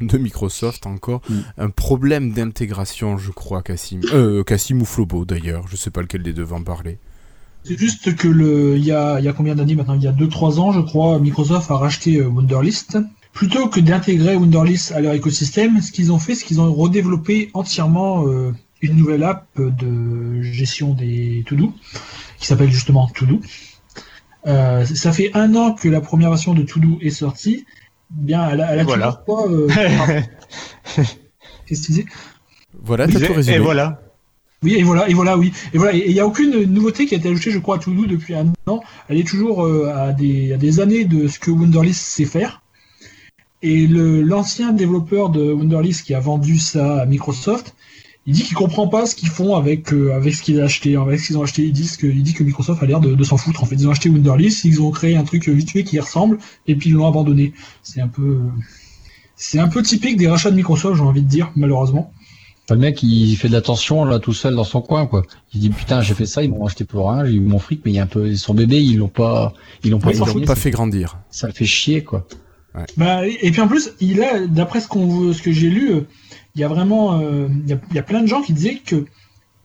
de 0.00 0.18
Microsoft 0.18 0.86
encore. 0.86 1.22
Mm. 1.28 1.34
Un 1.58 1.70
problème 1.70 2.32
d'intégration, 2.32 3.18
je 3.18 3.30
crois, 3.30 3.62
Cassim. 3.62 4.00
Euh, 4.12 4.42
Cassim 4.44 4.80
ou 4.80 4.84
Flobo, 4.84 5.24
d'ailleurs. 5.24 5.66
Je 5.68 5.76
sais 5.76 5.90
pas 5.90 6.02
lequel 6.02 6.22
des 6.22 6.32
deux 6.32 6.44
va 6.44 6.56
en 6.56 6.62
parler. 6.62 6.98
C'est 7.64 7.78
juste 7.78 8.16
que 8.16 8.28
le, 8.28 8.76
il 8.76 8.84
y 8.84 8.92
a, 8.92 9.18
il 9.18 9.24
y 9.24 9.28
a 9.28 9.32
combien 9.32 9.54
d'années 9.54 9.74
maintenant? 9.74 9.94
Il 9.94 10.02
y 10.02 10.06
a 10.06 10.12
2-3 10.12 10.58
ans, 10.58 10.72
je 10.72 10.80
crois, 10.80 11.18
Microsoft 11.18 11.70
a 11.70 11.76
racheté 11.76 12.16
euh, 12.16 12.28
Wunderlist. 12.28 12.98
Plutôt 13.32 13.68
que 13.68 13.80
d'intégrer 13.80 14.36
Wunderlist 14.36 14.92
à 14.92 15.00
leur 15.00 15.12
écosystème, 15.12 15.80
ce 15.82 15.92
qu'ils 15.92 16.10
ont 16.12 16.18
fait, 16.18 16.34
c'est 16.34 16.46
qu'ils 16.46 16.60
ont 16.60 16.72
redéveloppé 16.72 17.50
entièrement 17.54 18.26
euh, 18.26 18.52
une 18.80 18.96
nouvelle 18.96 19.22
app 19.22 19.46
de 19.56 20.40
gestion 20.40 20.94
des 20.94 21.44
to-do, 21.46 21.72
qui 22.38 22.46
s'appelle 22.46 22.70
justement 22.70 23.08
To-Do. 23.08 23.40
Euh, 24.46 24.84
ça 24.86 25.12
fait 25.12 25.30
un 25.34 25.54
an 25.56 25.74
que 25.74 25.88
la 25.88 26.00
première 26.00 26.30
version 26.30 26.54
de 26.54 26.62
To-Do 26.62 26.98
est 27.00 27.10
sortie. 27.10 27.66
Bien, 28.10 28.48
elle 28.50 28.60
a, 28.60 28.72
elle 28.72 28.80
a 28.80 28.84
Voilà. 28.84 29.22
toujours 29.26 29.46
pas. 29.46 29.52
euh, 29.52 29.68
Qu'est-ce 31.66 31.82
que 31.82 31.86
tu 31.86 31.92
disais 31.92 32.04
Voilà, 32.82 33.06
t'as 33.06 33.18
tout 33.20 33.32
et 33.32 33.36
résumé. 33.36 33.58
voilà. 33.58 34.00
Oui, 34.62 34.74
et 34.76 34.82
voilà, 34.82 35.08
et 35.08 35.14
voilà, 35.14 35.36
oui. 35.38 35.52
Et 35.72 35.78
voilà, 35.78 35.94
et 35.94 36.04
il 36.08 36.12
n'y 36.14 36.20
a 36.20 36.26
aucune 36.26 36.62
nouveauté 36.64 37.06
qui 37.06 37.14
a 37.14 37.18
été 37.18 37.28
ajoutée, 37.28 37.50
je 37.52 37.58
crois, 37.60 37.76
à 37.76 37.78
To-Do 37.78 38.06
depuis 38.06 38.34
un 38.34 38.52
an. 38.66 38.80
Elle 39.08 39.18
est 39.18 39.26
toujours 39.28 39.64
euh, 39.64 39.92
à, 39.94 40.12
des, 40.12 40.52
à 40.52 40.56
des 40.56 40.80
années 40.80 41.04
de 41.04 41.28
ce 41.28 41.38
que 41.38 41.50
Wunderlist 41.50 42.00
sait 42.00 42.24
faire. 42.24 42.62
Et 43.62 43.86
le- 43.86 44.22
l'ancien 44.22 44.72
développeur 44.72 45.28
de 45.30 45.52
Wunderlist 45.52 46.02
qui 46.04 46.14
a 46.14 46.20
vendu 46.20 46.58
ça 46.58 47.02
à 47.02 47.06
Microsoft, 47.06 47.74
il 48.28 48.34
dit 48.34 48.42
qu'il 48.42 48.54
comprend 48.54 48.88
pas 48.88 49.06
ce 49.06 49.14
qu'ils 49.14 49.30
font 49.30 49.56
avec 49.56 49.90
euh, 49.90 50.14
avec 50.14 50.34
ce 50.34 50.42
qu'il 50.42 50.60
a 50.60 50.64
acheté, 50.64 50.96
avec 50.96 51.18
ce 51.18 51.28
qu'ils 51.28 51.38
ont 51.38 51.42
acheté. 51.42 51.62
Ils 51.62 51.72
disent 51.72 51.96
que, 51.96 52.06
il 52.06 52.22
dit 52.22 52.34
que 52.34 52.44
Microsoft 52.44 52.82
a 52.82 52.86
l'air 52.86 53.00
de, 53.00 53.14
de 53.14 53.24
s'en 53.24 53.38
foutre. 53.38 53.62
En 53.62 53.66
fait, 53.66 53.76
ils 53.76 53.88
ont 53.88 53.90
acheté 53.90 54.10
Wunderlist, 54.10 54.66
ils 54.66 54.82
ont 54.82 54.90
créé 54.90 55.16
un 55.16 55.24
truc 55.24 55.48
vite 55.48 55.70
fait 55.70 55.82
qui 55.82 55.96
y 55.96 55.98
ressemble, 55.98 56.36
et 56.66 56.76
puis 56.76 56.90
ils 56.90 56.92
l'ont 56.92 57.08
abandonné. 57.08 57.54
C'est 57.82 58.02
un 58.02 58.08
peu, 58.08 58.40
c'est 59.34 59.58
un 59.58 59.68
peu 59.68 59.82
typique 59.82 60.18
des 60.18 60.28
rachats 60.28 60.50
de 60.50 60.56
Microsoft, 60.56 60.96
j'ai 60.96 61.02
envie 61.02 61.22
de 61.22 61.26
dire, 61.26 61.50
malheureusement. 61.56 62.12
Enfin, 62.66 62.74
le 62.74 62.82
mec, 62.82 63.02
il 63.02 63.34
fait 63.36 63.48
de 63.48 63.54
l'attention 63.54 64.04
là 64.04 64.18
tout 64.18 64.34
seul 64.34 64.54
dans 64.54 64.64
son 64.64 64.82
coin, 64.82 65.06
quoi. 65.06 65.22
Il 65.54 65.60
dit 65.60 65.70
putain, 65.70 66.02
j'ai 66.02 66.12
fait 66.12 66.26
ça, 66.26 66.42
ils 66.42 66.50
m'ont 66.50 66.66
acheté 66.66 66.84
pour 66.84 67.10
rien, 67.10 67.24
j'ai 67.24 67.32
eu 67.32 67.40
mon 67.40 67.58
fric, 67.58 67.80
mais 67.86 67.92
il 67.92 67.94
y 67.94 67.98
a 67.98 68.02
un 68.02 68.06
peu 68.06 68.36
son 68.36 68.52
bébé, 68.52 68.78
ils 68.78 68.98
l'ont 68.98 69.08
pas, 69.08 69.54
ils 69.84 69.90
l'ont 69.90 70.00
pas 70.00 70.12
Ils 70.12 70.18
l'ont 70.18 70.44
pas 70.44 70.54
fait 70.54 70.70
grandir. 70.70 71.16
Ça 71.30 71.46
le 71.46 71.54
fait 71.54 71.64
chier, 71.64 72.04
quoi. 72.04 72.26
Bah, 72.98 73.26
et 73.26 73.38
et 73.40 73.50
puis 73.50 73.62
en 73.62 73.68
plus, 73.68 73.92
il 74.00 74.22
a, 74.22 74.46
d'après 74.46 74.80
ce 74.80 74.88
qu'on, 74.88 75.32
ce 75.32 75.40
que 75.40 75.50
j'ai 75.50 75.70
lu, 75.70 75.92
euh, 75.92 76.06
il 76.58 76.62
y 76.62 76.64
a 76.64 76.68
vraiment, 76.68 77.20
euh, 77.20 77.46
il 77.48 77.68
y, 77.68 77.72
a, 77.72 77.78
il 77.90 77.94
y 77.94 77.98
a 78.00 78.02
plein 78.02 78.20
de 78.20 78.26
gens 78.26 78.42
qui 78.42 78.52
disaient 78.52 78.80
que 78.84 79.04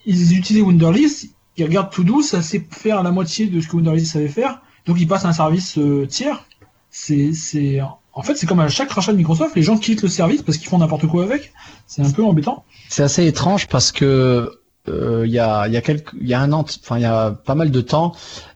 ils 0.06 0.38
utilisaient 0.38 0.64
Wunderlist, 0.64 1.30
ils 1.58 1.66
regardent 1.66 1.90
To-Do, 1.90 2.22
ça 2.22 2.44
sait 2.44 2.64
faire 2.70 3.02
la 3.02 3.12
moitié 3.12 3.48
de 3.48 3.60
ce 3.62 3.68
que 3.68 3.78
10 3.78 4.06
savait 4.06 4.28
faire, 4.28 4.62
donc 4.86 5.00
ils 5.00 5.08
passent 5.08 5.26
à 5.26 5.30
un 5.30 5.34
service 5.34 5.80
euh, 5.80 6.06
tiers. 6.06 6.46
C'est, 6.92 7.82
en 8.14 8.22
fait, 8.22 8.36
c'est 8.36 8.46
comme 8.46 8.60
à 8.60 8.68
chaque 8.68 8.92
rachat 8.92 9.12
de 9.12 9.18
Microsoft, 9.18 9.56
les 9.56 9.64
gens 9.64 9.78
quittent 9.80 10.04
le 10.04 10.08
service 10.08 10.44
parce 10.44 10.60
qu'ils 10.60 10.68
font 10.68 10.78
n'importe 10.78 11.08
quoi 11.08 11.24
avec. 11.24 11.52
C'est 11.88 12.04
un 12.04 12.12
peu 12.12 12.24
embêtant. 12.24 12.64
C'est 12.90 13.02
assez 13.02 13.26
étrange 13.26 13.68
parce 13.68 13.92
que 13.92 14.52
euh, 14.88 15.24
il 15.26 15.32
y 15.32 15.40
a 15.40 15.68
il 15.68 15.74
y 15.74 15.78
a 15.78 15.82
il 15.90 16.28
y 16.28 16.34
a 16.36 16.40
un 16.40 16.52
an, 16.52 16.60
enfin 16.60 16.98
il 16.98 17.02
y 17.02 17.06
a 17.06 17.32
pas 17.32 17.56
mal 17.56 17.72
de 17.72 17.82
temps, 17.82 18.14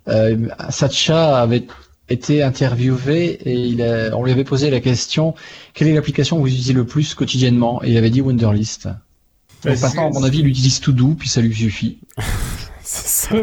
euh, 0.08 0.48
Satcha 0.70 1.42
avait 1.42 1.66
été 2.10 2.44
interviewé 2.44 3.40
et 3.44 3.54
il 3.54 3.82
a, 3.82 4.16
on 4.18 4.24
lui 4.24 4.32
avait 4.32 4.44
posé 4.44 4.70
la 4.70 4.80
question 4.80 5.36
quelle 5.74 5.88
est 5.90 5.94
l'application 5.94 6.38
que 6.38 6.42
vous 6.42 6.48
utilisez 6.48 6.74
le 6.74 6.86
plus 6.86 7.14
quotidiennement? 7.14 7.84
Et 7.84 7.92
il 7.92 7.98
avait 7.98 8.10
dit 8.10 8.22
Wunderlist. 8.22 8.86
Ouais, 9.66 9.72
Donc 9.74 9.82
maintenant, 9.82 10.08
à 10.08 10.12
mon 10.12 10.24
avis, 10.24 10.40
il 10.40 10.48
utilise 10.48 10.80
tout 10.80 10.94
doux 10.94 11.16
puis 11.16 11.30
ça 11.30 11.42
lui 11.42 11.54
suffit. 11.54 12.00
C'est 12.84 13.08
ça. 13.08 13.36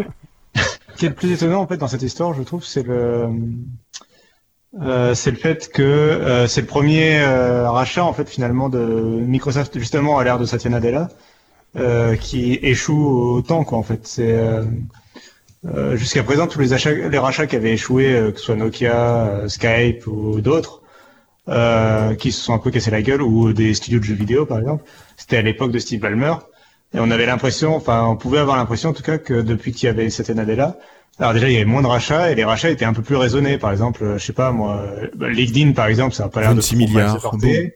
Ce 0.57 0.98
qui 0.98 1.07
est 1.07 1.09
le 1.09 1.14
plus 1.14 1.33
étonnant 1.33 1.61
en 1.61 1.66
fait 1.66 1.77
dans 1.77 1.88
cette 1.88 2.03
histoire, 2.03 2.35
je 2.35 2.42
trouve, 2.42 2.64
c'est 2.64 2.85
le 2.85 3.29
euh, 4.81 5.14
c'est 5.14 5.31
le 5.31 5.37
fait 5.37 5.70
que 5.72 5.83
euh, 5.83 6.46
c'est 6.48 6.61
le 6.61 6.66
premier 6.66 7.20
euh, 7.20 7.70
rachat 7.70 8.05
en 8.05 8.12
fait 8.12 8.29
finalement 8.29 8.68
de 8.68 8.79
Microsoft 8.79 9.79
justement 9.79 10.18
à 10.18 10.24
l'ère 10.24 10.38
de 10.38 10.46
Satya 10.46 10.70
Nadella 10.70 11.09
euh, 11.77 12.16
qui 12.16 12.55
échoue 12.62 13.37
autant 13.37 13.64
quoi 13.64 13.79
en 13.79 13.83
fait. 13.83 14.07
C'est 14.07 14.37
euh, 15.66 15.96
jusqu'à 15.96 16.22
présent 16.22 16.46
tous 16.46 16.61
les 16.61 16.72
achats, 16.72 16.92
les 16.92 17.18
rachats 17.18 17.46
qui 17.46 17.57
avaient 17.57 17.72
échoué, 17.72 18.14
euh, 18.14 18.33
que 18.33 18.38
ce 18.38 18.46
soit 18.46 18.57
Nokia, 18.57 19.27
euh, 19.27 19.48
Skype 19.48 20.07
ou 20.07 20.40
d'autres, 20.40 20.83
euh, 21.48 22.14
qui 22.14 22.33
se 22.33 22.42
sont 22.42 22.55
un 22.55 22.59
peu 22.59 22.70
cassés 22.70 22.90
la 22.90 23.03
gueule 23.03 23.22
ou 23.22 23.53
des 23.53 23.74
studios 23.74 23.98
de 23.98 24.05
jeux 24.05 24.14
vidéo 24.14 24.46
par 24.46 24.59
exemple, 24.59 24.85
c'était 25.16 25.38
à 25.38 25.42
l'époque 25.42 25.72
de 25.72 25.79
Steve 25.79 26.00
Ballmer. 26.00 26.35
Et 26.94 26.98
on 27.00 27.11
avait 27.11 27.27
l'impression, 27.27 27.74
enfin, 27.74 28.05
on 28.05 28.16
pouvait 28.16 28.38
avoir 28.38 28.57
l'impression 28.57 28.90
en 28.90 28.92
tout 28.92 29.03
cas 29.03 29.18
que 29.18 29.35
depuis 29.35 29.72
qu'il 29.72 29.87
y 29.87 29.90
avait 29.90 30.11
Satya 30.11 30.35
Nadella, 30.35 30.77
alors 31.18 31.33
déjà, 31.33 31.48
il 31.48 31.53
y 31.53 31.57
avait 31.57 31.64
moins 31.64 31.83
de 31.83 31.87
rachats 31.87 32.33
et 32.33 32.35
les 32.35 32.44
rachats 32.44 32.70
étaient 32.70 32.85
un 32.85 32.92
peu 32.92 33.03
plus 33.03 33.14
raisonnés. 33.14 33.57
Par 33.57 33.70
exemple, 33.70 34.14
je 34.16 34.24
sais 34.24 34.33
pas 34.33 34.50
moi, 34.50 34.85
LinkedIn 35.20 35.72
par 35.72 35.87
exemple, 35.87 36.14
ça 36.14 36.24
a 36.24 36.29
pas 36.29 36.40
l'air 36.40 36.50
de 36.50 36.57
26 36.57 36.74
trop 36.74 36.79
mal 36.79 36.88
milliards, 36.88 37.16
se 37.16 37.22
porter. 37.22 37.74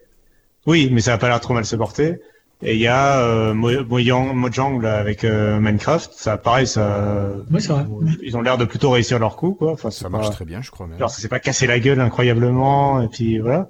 Oui, 0.67 0.91
mais 0.93 1.01
ça 1.01 1.15
a 1.15 1.19
pas 1.19 1.29
l'air 1.29 1.41
trop 1.41 1.55
mal 1.55 1.65
se 1.65 1.77
porter. 1.77 2.21
Et 2.61 2.75
il 2.75 2.81
y 2.81 2.89
a 2.89 3.21
euh, 3.21 3.55
Mo- 3.55 3.85
Mojang, 3.85 4.33
Mojang 4.35 4.81
là, 4.83 4.99
avec 4.99 5.23
euh, 5.23 5.61
Minecraft, 5.61 6.11
ça 6.13 6.37
pareil, 6.37 6.67
ça, 6.67 7.31
Oui, 7.53 7.61
c'est 7.63 7.69
vrai. 7.73 7.85
ils 8.23 8.37
ont 8.37 8.41
l'air 8.43 8.59
de 8.59 8.65
plutôt 8.65 8.91
réussir 8.91 9.21
leur 9.21 9.37
coup 9.37 9.53
quoi. 9.53 9.73
Enfin, 9.73 9.91
Ça 9.93 10.05
pas- 10.05 10.09
marche 10.19 10.31
très 10.31 10.45
bien, 10.45 10.61
je 10.61 10.71
crois 10.73 10.87
même. 10.89 10.99
Genre, 10.99 11.09
ça 11.11 11.21
s'est 11.21 11.29
pas 11.29 11.39
cassé 11.39 11.69
la 11.69 11.79
gueule 11.79 12.01
incroyablement, 12.01 13.01
et 13.01 13.07
puis 13.09 13.39
voilà. 13.39 13.69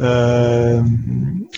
Euh, 0.00 0.82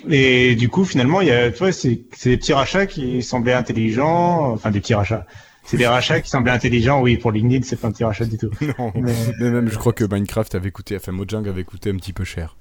et 0.09 0.55
du 0.55 0.69
coup, 0.69 0.85
finalement, 0.85 1.21
il 1.21 1.29
y 1.29 1.31
a, 1.31 1.51
tu 1.51 1.59
vois, 1.59 1.73
c'est 1.73 2.03
c'est 2.17 2.31
des 2.31 2.37
petits 2.37 2.53
rachats 2.53 2.87
qui 2.87 3.23
semblaient 3.23 3.53
intelligents, 3.55 4.51
enfin 4.53 4.71
des 4.71 4.81
petits 4.81 4.95
rachats. 4.95 5.27
C'est 5.65 5.77
des 5.77 5.87
rachats 5.87 6.21
qui 6.21 6.29
semblaient 6.31 6.53
intelligents, 6.53 7.01
oui, 7.03 7.17
pour 7.17 7.33
LinkedIn, 7.33 7.65
c'est 7.65 7.77
pas 7.77 7.89
un 7.89 7.93
petit 7.93 8.05
rachat 8.05 8.25
du 8.25 8.39
tout. 8.39 8.51
Non, 8.79 8.93
Mais- 8.95 9.13
mais 9.41 9.51
même 9.51 9.69
je 9.69 9.79
crois 9.79 9.93
que 9.93 10.05
Minecraft 10.05 10.55
avait 10.55 10.71
coûté, 10.71 10.97
enfin 10.97 11.13
Mojang 11.13 11.47
avait 11.49 11.65
coûté 11.65 11.91
un 11.91 11.97
petit 11.97 12.13
peu 12.13 12.25
cher. 12.25 12.57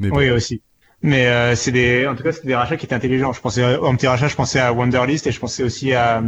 Mais 0.00 0.08
bon. 0.08 0.16
Oui, 0.18 0.30
aussi. 0.30 0.62
Mais 1.04 1.26
euh, 1.26 1.54
c'est 1.54 1.70
des, 1.70 2.06
en 2.06 2.14
tout 2.16 2.22
cas, 2.22 2.32
c'est 2.32 2.46
des 2.46 2.54
rachats 2.54 2.78
qui 2.78 2.86
étaient 2.86 2.94
intelligents. 2.94 3.34
Je 3.34 3.40
pensais 3.42 3.76
en 3.76 3.94
petit 3.94 4.06
rachat, 4.06 4.26
je 4.26 4.36
pensais 4.36 4.58
à 4.58 4.72
Wonderlist 4.72 5.26
et 5.26 5.32
je 5.32 5.38
pensais 5.38 5.62
aussi 5.62 5.92
à 5.92 6.16
euh, 6.16 6.22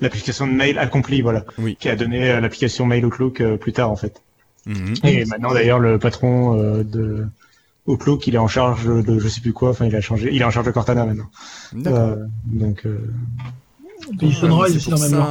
l'application 0.00 0.46
de 0.46 0.52
mail 0.52 0.78
Accompli, 0.78 1.22
voilà, 1.22 1.44
Oui. 1.58 1.76
qui 1.78 1.88
a 1.88 1.96
donné 1.96 2.30
euh, 2.30 2.40
l'application 2.40 2.86
Mail 2.86 3.04
Outlook 3.04 3.40
euh, 3.40 3.56
plus 3.56 3.72
tard 3.72 3.90
en 3.90 3.96
fait. 3.96 4.22
Mhm. 4.66 4.94
Et 5.02 5.24
maintenant 5.24 5.52
d'ailleurs 5.52 5.80
le 5.80 5.98
patron 5.98 6.54
de 6.84 7.26
Outlook, 7.88 8.28
il 8.28 8.36
est 8.36 8.38
en 8.38 8.46
charge 8.46 8.86
de 8.86 9.18
je 9.18 9.26
sais 9.26 9.40
plus 9.40 9.52
quoi, 9.52 9.70
enfin 9.70 9.86
il 9.86 9.96
a 9.96 10.00
changé, 10.00 10.28
il 10.32 10.40
est 10.40 10.44
en 10.44 10.52
charge 10.52 10.66
de 10.66 10.70
Cortana 10.70 11.04
maintenant. 11.04 11.28
Euh, 11.86 12.14
donc 12.46 12.86
aussi 14.22 14.90
dans 14.90 14.98
même. 14.98 15.24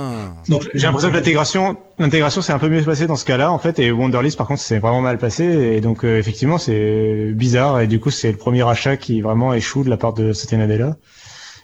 Non, 0.49 0.59
j'ai 0.73 0.87
l'impression 0.87 1.09
que 1.09 1.15
l'intégration, 1.15 1.77
l'intégration 1.99 2.41
c'est 2.41 2.53
un 2.53 2.59
peu 2.59 2.69
mieux 2.69 2.81
passé 2.83 3.07
dans 3.07 3.15
ce 3.15 3.25
cas-là 3.25 3.51
en 3.51 3.59
fait, 3.59 3.79
et 3.79 3.91
Wonderlist 3.91 4.37
par 4.37 4.47
contre 4.47 4.61
c'est 4.61 4.79
vraiment 4.79 5.01
mal 5.01 5.17
passé, 5.17 5.43
et 5.45 5.81
donc 5.81 6.03
euh, 6.03 6.17
effectivement 6.17 6.57
c'est 6.57 7.31
bizarre, 7.33 7.81
et 7.81 7.87
du 7.87 7.99
coup 7.99 8.09
c'est 8.09 8.31
le 8.31 8.37
premier 8.37 8.67
achat 8.67 8.97
qui 8.97 9.21
vraiment 9.21 9.53
échoue 9.53 9.83
de 9.83 9.89
la 9.89 9.97
part 9.97 10.13
de 10.13 10.33
Satya 10.33 10.57
Nadella. 10.57 10.97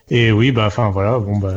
Et 0.09 0.31
oui, 0.31 0.51
bah 0.51 0.65
enfin 0.67 0.89
voilà, 0.89 1.19
bon 1.19 1.37
bah 1.37 1.53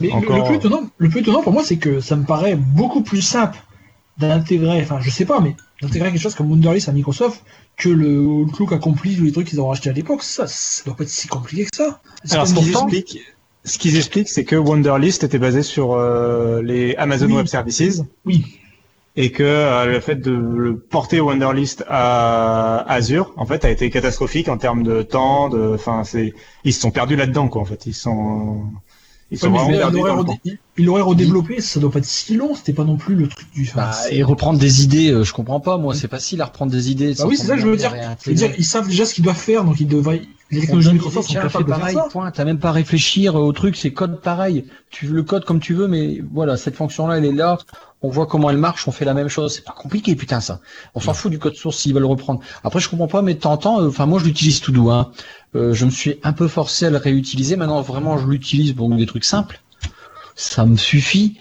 Mais 0.00 0.08
le- 0.08 0.14
encore. 0.14 0.38
le, 0.38 0.44
plus 0.44 0.54
étonnant, 0.56 0.82
le 0.96 1.08
plus 1.10 1.20
étonnant 1.20 1.42
pour 1.42 1.52
moi, 1.52 1.62
c'est 1.62 1.76
que 1.76 2.00
ça 2.00 2.16
me 2.16 2.24
paraît 2.24 2.56
beaucoup 2.56 3.02
plus 3.02 3.20
simple 3.20 3.58
d'intégrer, 4.18 4.80
enfin 4.80 4.98
je 5.00 5.10
sais 5.10 5.26
pas, 5.26 5.40
mais 5.40 5.54
d'intégrer 5.82 6.10
quelque 6.10 6.22
chose 6.22 6.34
comme 6.34 6.50
Wunderlist 6.50 6.88
à 6.88 6.92
Microsoft 6.92 7.42
que 7.76 7.90
le 7.90 8.18
Outlook 8.18 8.72
accompli 8.72 9.20
ou 9.20 9.24
les 9.24 9.32
trucs 9.32 9.48
qu'ils 9.48 9.60
ont 9.60 9.68
racheté 9.68 9.90
à 9.90 9.92
l'époque. 9.92 10.22
Ça, 10.22 10.46
ça 10.46 10.84
doit 10.86 10.96
pas 10.96 11.02
être 11.04 11.10
si 11.10 11.28
compliqué 11.28 11.64
que 11.64 11.76
ça. 11.76 12.00
Alors, 12.30 12.46
ce 12.46 12.54
qu'ils 12.54 12.70
expliquent, 12.70 13.18
ce 13.66 13.78
qu'ils 13.78 13.96
expliquent, 13.96 14.28
c'est 14.28 14.44
que 14.44 14.56
Wonderlist 14.56 15.24
était 15.24 15.38
basé 15.38 15.62
sur 15.62 15.92
euh, 15.94 16.62
les 16.62 16.94
Amazon 16.96 17.26
Oui. 17.26 17.34
Web 17.34 17.46
Services 17.46 18.02
Oui, 18.24 18.44
et 19.18 19.32
que 19.32 19.42
euh, 19.42 19.86
le 19.86 20.00
fait 20.00 20.16
de 20.16 20.30
le 20.32 20.78
porter 20.78 21.20
Wonderlist 21.20 21.84
à 21.88 22.80
Azure, 22.92 23.32
en 23.36 23.46
fait, 23.46 23.64
a 23.64 23.70
été 23.70 23.88
catastrophique 23.90 24.48
en 24.48 24.58
termes 24.58 24.82
de 24.82 25.02
temps, 25.02 25.48
de, 25.48 25.72
enfin, 25.74 26.04
c'est, 26.04 26.34
ils 26.64 26.72
se 26.74 26.80
sont 26.80 26.90
perdus 26.90 27.16
là-dedans, 27.16 27.48
quoi. 27.48 27.62
En 27.62 27.64
fait, 27.64 27.86
ils 27.86 27.94
sont, 27.94 28.62
ils 29.30 29.38
sont 29.38 29.46
Ouais, 29.50 29.54
vraiment 29.58 29.70
il 29.70 29.78
perdus. 29.78 30.58
l'aurait 30.84 31.00
redéveloppé, 31.02 31.60
ça 31.62 31.80
doit 31.80 31.90
pas 31.90 31.98
être 32.00 32.04
si 32.04 32.36
long, 32.36 32.54
c'était 32.54 32.74
pas 32.74 32.84
non 32.84 32.96
plus 32.96 33.14
le 33.14 33.26
truc 33.26 33.46
du. 33.54 33.62
enfin, 33.62 33.90
Bah, 33.90 33.96
et 34.10 34.22
reprendre 34.22 34.58
des 34.58 34.84
idées, 34.84 35.10
euh, 35.10 35.24
je 35.24 35.32
comprends 35.32 35.60
pas. 35.60 35.78
Moi, 35.78 35.94
c'est 35.94 36.10
facile 36.10 36.42
à 36.42 36.44
reprendre 36.44 36.70
des 36.70 36.90
idées. 36.90 37.14
Bah 37.14 37.24
oui, 37.26 37.36
c'est 37.38 37.46
ça 37.46 37.54
que 37.56 37.62
je 37.62 37.66
veux 37.68 37.76
dire. 37.76 37.94
Je 38.22 38.30
veux 38.30 38.36
dire, 38.36 38.52
ils 38.58 38.64
savent 38.66 38.86
déjà 38.86 39.06
ce 39.06 39.14
qu'ils 39.14 39.24
doivent 39.24 39.36
faire, 39.36 39.64
donc 39.64 39.80
ils 39.80 39.88
devraient. 39.88 40.22
Les 40.50 40.60
technologies 40.60 40.92
Microsoft 40.92 41.28
sont 41.28 41.34
capables 41.34 41.64
de 41.64 41.70
faire 41.70 41.78
pareil, 41.80 41.94
ça. 41.96 42.08
point. 42.10 42.30
T'as 42.30 42.44
même 42.44 42.58
pas 42.58 42.68
à 42.68 42.72
réfléchir 42.72 43.34
au 43.34 43.52
truc, 43.52 43.76
c'est 43.76 43.92
code 43.92 44.20
pareil. 44.20 44.64
Tu 44.90 45.08
le 45.08 45.22
code 45.24 45.44
comme 45.44 45.58
tu 45.58 45.74
veux, 45.74 45.88
mais 45.88 46.22
voilà, 46.32 46.56
cette 46.56 46.76
fonction-là, 46.76 47.18
elle 47.18 47.24
est 47.24 47.32
là. 47.32 47.58
On 48.02 48.10
voit 48.10 48.26
comment 48.26 48.50
elle 48.50 48.58
marche, 48.58 48.86
on 48.86 48.92
fait 48.92 49.04
la 49.04 49.14
même 49.14 49.28
chose. 49.28 49.54
C'est 49.54 49.64
pas 49.64 49.72
compliqué, 49.72 50.14
putain, 50.14 50.40
ça. 50.40 50.60
On 50.94 51.00
s'en 51.00 51.14
fout 51.14 51.32
du 51.32 51.40
code 51.40 51.56
source 51.56 51.78
s'ils 51.78 51.92
veulent 51.94 52.02
le 52.02 52.08
reprendre. 52.08 52.40
Après, 52.62 52.78
je 52.78 52.88
comprends 52.88 53.08
pas, 53.08 53.22
mais 53.22 53.34
temps, 53.34 53.58
euh, 53.80 53.88
enfin, 53.88 54.06
moi, 54.06 54.20
je 54.20 54.24
l'utilise 54.26 54.60
tout 54.60 54.70
doux, 54.70 54.90
hein. 54.90 55.10
Euh, 55.56 55.72
je 55.72 55.84
me 55.84 55.90
suis 55.90 56.20
un 56.22 56.32
peu 56.32 56.46
forcé 56.46 56.86
à 56.86 56.90
le 56.90 56.98
réutiliser. 56.98 57.56
Maintenant, 57.56 57.80
vraiment, 57.80 58.18
je 58.18 58.26
l'utilise 58.28 58.72
pour 58.74 58.88
des 58.88 59.06
trucs 59.06 59.24
simples. 59.24 59.60
Ça 60.36 60.64
me 60.66 60.76
suffit. 60.76 61.38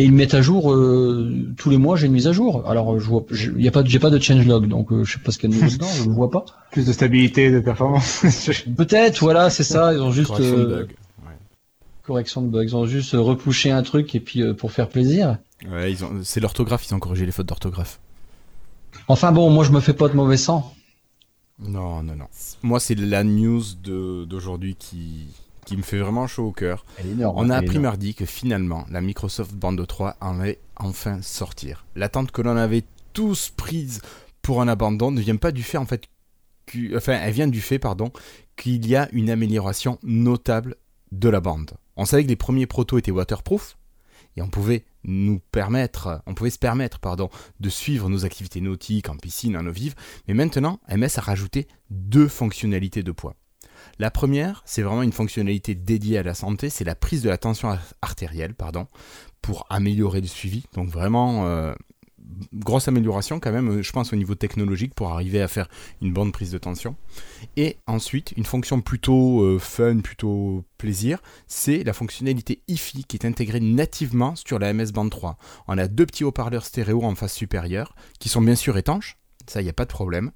Et 0.00 0.04
ils 0.04 0.12
mettent 0.12 0.34
à 0.34 0.42
jour 0.42 0.72
euh, 0.72 1.52
tous 1.56 1.70
les 1.70 1.76
mois. 1.76 1.96
J'ai 1.96 2.06
une 2.06 2.12
mise 2.12 2.28
à 2.28 2.32
jour. 2.32 2.62
Alors, 2.70 3.00
je 3.00 3.04
vois, 3.04 3.24
y 3.56 3.66
a 3.66 3.72
pas, 3.72 3.82
de- 3.82 3.88
j'ai 3.88 3.98
pas 3.98 4.10
de 4.10 4.18
changelog, 4.20 4.68
donc 4.68 4.92
euh, 4.92 5.02
je 5.02 5.14
sais 5.14 5.18
pas 5.18 5.32
ce 5.32 5.38
qu'il 5.38 5.50
y 5.50 5.52
a 5.52 5.56
de 5.56 5.60
nouveau 5.64 5.74
dedans. 5.76 5.88
Je 5.92 6.04
le 6.04 6.10
vois 6.14 6.30
pas. 6.30 6.44
Plus 6.70 6.86
de 6.86 6.92
stabilité, 6.92 7.50
de 7.50 7.58
performance. 7.58 8.24
Peut-être, 8.76 9.18
voilà, 9.20 9.50
c'est 9.50 9.64
ça. 9.64 9.92
Ils 9.92 10.00
ont 10.00 10.12
juste 10.12 10.28
Correction 10.28 10.56
de 10.56 10.60
euh, 10.62 10.66
bug. 10.82 10.88
Ouais. 11.26 11.32
correction 12.04 12.42
de 12.42 12.46
bugs. 12.48 12.62
Ils 12.62 12.76
ont 12.76 12.86
juste 12.86 13.14
euh, 13.14 13.20
repouché 13.20 13.70
un 13.72 13.82
truc 13.82 14.14
et 14.14 14.20
puis 14.20 14.40
euh, 14.42 14.54
pour 14.54 14.70
faire 14.70 14.88
plaisir. 14.88 15.38
Ouais, 15.68 15.90
ils 15.90 16.04
ont... 16.04 16.12
c'est 16.22 16.38
l'orthographe, 16.38 16.86
ils 16.88 16.94
ont 16.94 17.00
corrigé 17.00 17.26
les 17.26 17.32
fautes 17.32 17.46
d'orthographe. 17.48 17.98
Enfin 19.08 19.32
bon, 19.32 19.50
moi 19.50 19.64
je 19.64 19.72
me 19.72 19.80
fais 19.80 19.94
pas 19.94 20.08
de 20.08 20.14
mauvais 20.14 20.36
sang. 20.36 20.72
Non, 21.58 22.04
non, 22.04 22.14
non. 22.14 22.26
Moi, 22.62 22.78
c'est 22.78 22.94
la 22.94 23.24
news 23.24 23.62
de- 23.82 24.24
d'aujourd'hui 24.26 24.76
qui... 24.76 25.26
qui 25.68 25.76
me 25.76 25.82
fait 25.82 25.98
vraiment 25.98 26.26
chaud 26.26 26.46
au 26.46 26.52
cœur. 26.52 26.84
Elle 26.98 27.06
est 27.08 27.10
énorme. 27.10 27.36
On 27.38 27.50
a 27.50 27.56
appris 27.56 27.70
énorme. 27.76 27.82
mardi 27.82 28.14
que 28.14 28.24
finalement, 28.24 28.86
la 28.90 29.00
Microsoft 29.00 29.54
Band 29.54 29.76
3 29.76 30.16
en 30.20 30.40
allait 30.40 30.60
enfin 30.76 31.20
sortir. 31.22 31.84
L'attente 31.94 32.30
que 32.32 32.40
l'on 32.42 32.56
avait 32.56 32.84
tous 33.12 33.50
prise 33.50 34.00
pour 34.42 34.62
un 34.62 34.68
abandon 34.68 35.10
ne 35.10 35.20
vient 35.20 35.36
pas 35.36 35.52
du 35.52 35.62
fait, 35.62 35.76
en 35.78 35.84
fait, 35.86 36.04
que- 36.66 36.96
enfin, 36.96 37.18
elle 37.22 37.32
vient 37.34 37.48
du 37.48 37.60
fait, 37.60 37.78
pardon, 37.78 38.12
qu'il 38.56 38.86
y 38.86 38.96
a 38.96 39.08
une 39.12 39.28
amélioration 39.30 39.98
notable 40.02 40.76
de 41.12 41.28
la 41.28 41.40
bande. 41.40 41.72
On 41.96 42.04
savait 42.04 42.24
que 42.24 42.28
les 42.28 42.36
premiers 42.36 42.66
protos 42.66 42.98
étaient 42.98 43.10
waterproof, 43.10 43.76
et 44.36 44.42
on 44.42 44.48
pouvait 44.48 44.84
nous 45.04 45.40
permettre, 45.52 46.22
on 46.26 46.34
pouvait 46.34 46.50
se 46.50 46.58
permettre, 46.58 46.98
pardon, 47.00 47.28
de 47.60 47.68
suivre 47.68 48.08
nos 48.08 48.24
activités 48.24 48.60
nautiques 48.60 49.08
en 49.08 49.16
piscine, 49.16 49.56
en 49.56 49.66
eau 49.66 49.72
vive, 49.72 49.94
mais 50.28 50.34
maintenant, 50.34 50.80
MS 50.88 51.18
a 51.18 51.20
rajouté 51.22 51.66
deux 51.90 52.28
fonctionnalités 52.28 53.02
de 53.02 53.12
poids. 53.12 53.34
La 53.98 54.10
première, 54.10 54.62
c'est 54.64 54.82
vraiment 54.82 55.02
une 55.02 55.12
fonctionnalité 55.12 55.74
dédiée 55.74 56.18
à 56.18 56.22
la 56.22 56.34
santé, 56.34 56.70
c'est 56.70 56.84
la 56.84 56.94
prise 56.94 57.22
de 57.22 57.28
la 57.28 57.38
tension 57.38 57.70
ar- 57.70 57.82
artérielle, 58.00 58.54
pardon, 58.54 58.86
pour 59.42 59.66
améliorer 59.70 60.20
le 60.20 60.26
suivi. 60.26 60.64
Donc 60.74 60.88
vraiment, 60.88 61.46
euh, 61.46 61.74
grosse 62.52 62.88
amélioration 62.88 63.40
quand 63.40 63.52
même, 63.52 63.78
euh, 63.78 63.82
je 63.82 63.92
pense 63.92 64.12
au 64.12 64.16
niveau 64.16 64.34
technologique 64.34 64.94
pour 64.94 65.10
arriver 65.10 65.42
à 65.42 65.48
faire 65.48 65.68
une 66.00 66.12
bonne 66.12 66.32
prise 66.32 66.50
de 66.50 66.58
tension. 66.58 66.96
Et 67.56 67.78
ensuite, 67.86 68.32
une 68.36 68.44
fonction 68.44 68.80
plutôt 68.80 69.42
euh, 69.42 69.58
fun, 69.58 69.98
plutôt 69.98 70.64
plaisir, 70.76 71.20
c'est 71.46 71.82
la 71.84 71.92
fonctionnalité 71.92 72.62
IFI 72.68 73.04
qui 73.04 73.16
est 73.16 73.26
intégrée 73.26 73.60
nativement 73.60 74.36
sur 74.36 74.58
la 74.58 74.72
MS 74.72 74.92
Band 74.92 75.08
3. 75.08 75.38
On 75.66 75.78
a 75.78 75.88
deux 75.88 76.06
petits 76.06 76.24
haut-parleurs 76.24 76.64
stéréo 76.64 77.02
en 77.02 77.14
face 77.14 77.34
supérieure 77.34 77.94
qui 78.20 78.28
sont 78.28 78.42
bien 78.42 78.54
sûr 78.54 78.76
étanches, 78.78 79.16
ça 79.46 79.60
il 79.60 79.64
n'y 79.64 79.70
a 79.70 79.74
pas 79.74 79.86
de 79.86 79.90
problème. 79.90 80.30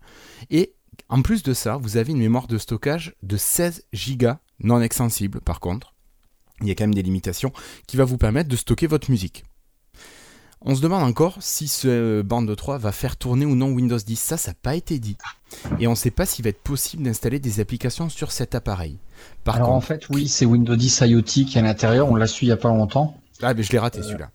Et 0.51 0.75
en 1.09 1.23
plus 1.23 1.43
de 1.43 1.55
ça, 1.55 1.77
vous 1.77 1.97
avez 1.97 2.13
une 2.13 2.19
mémoire 2.19 2.47
de 2.47 2.59
stockage 2.59 3.15
de 3.23 3.37
16 3.37 3.85
Go 4.17 4.33
non 4.61 4.81
extensible 4.81 5.41
par 5.41 5.61
contre. 5.61 5.95
Il 6.61 6.69
y 6.69 6.71
a 6.71 6.75
quand 6.75 6.85
même 6.85 6.95
des 6.95 7.03
limitations 7.03 7.53
qui 7.87 7.97
va 7.97 8.05
vous 8.05 8.19
permettre 8.19 8.49
de 8.49 8.57
stocker 8.57 8.87
votre 8.87 9.11
musique. 9.11 9.45
On 10.65 10.77
se 10.77 10.81
demande 10.81 11.03
encore 11.03 11.39
si 11.41 11.67
ce 11.67 12.23
bande 12.23 12.55
3 12.55 12.79
va 12.79 12.93
faire 12.93 13.17
tourner 13.17 13.45
ou 13.45 13.57
non 13.57 13.73
Windows 13.73 13.99
10. 13.99 14.17
Ça, 14.17 14.37
ça 14.37 14.53
n'a 14.53 14.57
pas 14.63 14.77
été 14.77 15.01
dit. 15.01 15.17
Et 15.81 15.89
on 15.89 15.91
ne 15.91 15.97
sait 15.97 16.13
pas 16.13 16.25
s'il 16.25 16.45
va 16.45 16.51
être 16.51 16.63
possible 16.63 17.03
d'installer 17.03 17.41
des 17.41 17.59
applications 17.59 18.09
sur 18.09 18.31
cet 18.31 18.55
appareil. 18.55 18.99
Par 19.43 19.57
Alors 19.57 19.71
en 19.71 19.75
contre, 19.75 19.87
fait, 19.87 20.09
oui, 20.11 20.29
c'est 20.29 20.47
Windows 20.47 20.77
10 20.77 21.03
IoT 21.07 21.23
qui 21.23 21.53
est 21.57 21.59
à 21.59 21.63
l'intérieur. 21.63 22.09
On 22.09 22.15
l'a 22.15 22.29
su 22.29 22.45
il 22.45 22.49
y 22.49 22.53
a 22.53 22.57
pas 22.57 22.69
longtemps. 22.69 23.17
Ah, 23.43 23.55
mais 23.55 23.65
je 23.65 23.73
l'ai 23.73 23.81
raté 23.81 24.03
celui-là. 24.03 24.31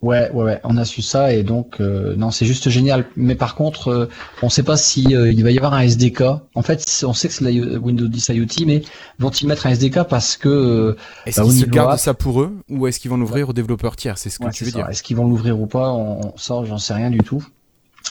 Ouais, 0.00 0.30
ouais, 0.30 0.44
ouais, 0.44 0.60
on 0.62 0.76
a 0.76 0.84
su 0.84 1.02
ça 1.02 1.32
et 1.32 1.42
donc 1.42 1.80
euh, 1.80 2.14
non, 2.14 2.30
c'est 2.30 2.46
juste 2.46 2.68
génial. 2.68 3.06
Mais 3.16 3.34
par 3.34 3.56
contre, 3.56 3.88
euh, 3.88 4.08
on 4.42 4.46
ne 4.46 4.50
sait 4.50 4.62
pas 4.62 4.76
si 4.76 5.16
euh, 5.16 5.32
il 5.32 5.42
va 5.42 5.50
y 5.50 5.56
avoir 5.58 5.74
un 5.74 5.80
SDK. 5.80 6.22
En 6.54 6.62
fait, 6.62 7.02
on 7.04 7.12
sait 7.12 7.26
que 7.26 7.34
c'est 7.34 7.42
la 7.44 7.50
Windows 7.80 8.06
10 8.06 8.28
IoT, 8.28 8.64
mais 8.66 8.82
vont-ils 9.18 9.48
mettre 9.48 9.66
un 9.66 9.70
SDK 9.70 10.04
parce 10.04 10.36
que 10.36 10.96
est-ce 11.26 11.40
bah, 11.40 11.46
qu'ils 11.48 11.68
gardent 11.70 11.98
ça 11.98 12.14
pour 12.14 12.42
eux 12.42 12.56
ou 12.68 12.86
est-ce 12.86 13.00
qu'ils 13.00 13.10
vont 13.10 13.16
l'ouvrir 13.16 13.48
aux 13.48 13.52
développeurs 13.52 13.96
tiers 13.96 14.18
C'est 14.18 14.30
ce 14.30 14.38
que 14.38 14.44
Ouais, 14.44 14.52
tu 14.52 14.64
veux 14.64 14.70
ça. 14.70 14.78
dire. 14.78 14.88
Est-ce 14.88 15.02
qu'ils 15.02 15.16
vont 15.16 15.26
l'ouvrir 15.26 15.60
ou 15.60 15.66
pas 15.66 15.92
On 15.92 16.36
sort, 16.36 16.64
j'en 16.64 16.78
sais 16.78 16.94
rien 16.94 17.10
du 17.10 17.18
tout. 17.18 17.44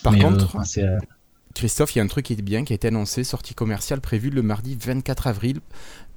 Par 0.03 0.11
Mais, 0.11 0.23
euh, 0.25 0.29
contre, 0.29 0.57
euh, 0.79 0.97
Christophe, 1.55 1.95
il 1.95 1.99
y 1.99 2.01
a 2.01 2.03
un 2.03 2.07
truc 2.07 2.25
qui 2.25 2.33
est 2.33 2.41
bien, 2.41 2.65
qui 2.65 2.73
a 2.73 2.75
été 2.75 2.89
annoncé, 2.89 3.23
sortie 3.23 3.53
commerciale 3.53 4.01
prévue 4.01 4.29
le 4.29 4.41
mardi 4.41 4.77
24 4.79 5.27
avril, 5.27 5.59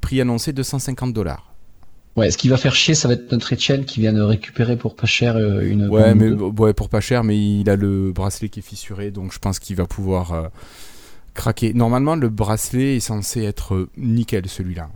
prix 0.00 0.20
annoncé 0.20 0.52
250 0.52 1.12
dollars. 1.12 1.49
Ouais, 2.16 2.30
ce 2.30 2.38
qui 2.38 2.48
va 2.48 2.56
faire 2.56 2.74
chier, 2.74 2.94
ça 2.94 3.08
va 3.08 3.14
être 3.14 3.30
notre 3.32 3.52
Etienne 3.54 3.84
qui 3.84 4.00
vient 4.00 4.12
de 4.12 4.22
récupérer 4.22 4.76
pour 4.76 4.96
pas 4.96 5.06
cher 5.06 5.36
euh, 5.36 5.60
une. 5.60 5.88
Ouais, 5.88 6.14
mais 6.14 6.30
ouais, 6.30 6.72
pour 6.72 6.88
pas 6.88 7.00
cher, 7.00 7.24
mais 7.24 7.36
il 7.36 7.68
a 7.70 7.76
le 7.76 8.12
bracelet 8.12 8.48
qui 8.48 8.60
est 8.60 8.62
fissuré, 8.62 9.10
donc 9.10 9.32
je 9.32 9.38
pense 9.38 9.58
qu'il 9.58 9.76
va 9.76 9.86
pouvoir 9.86 10.32
euh, 10.32 10.48
craquer. 11.34 11.72
Normalement, 11.74 12.16
le 12.16 12.28
bracelet 12.28 12.96
est 12.96 13.00
censé 13.00 13.42
être 13.44 13.74
euh, 13.74 13.88
nickel, 13.96 14.48
celui-là. 14.48 14.88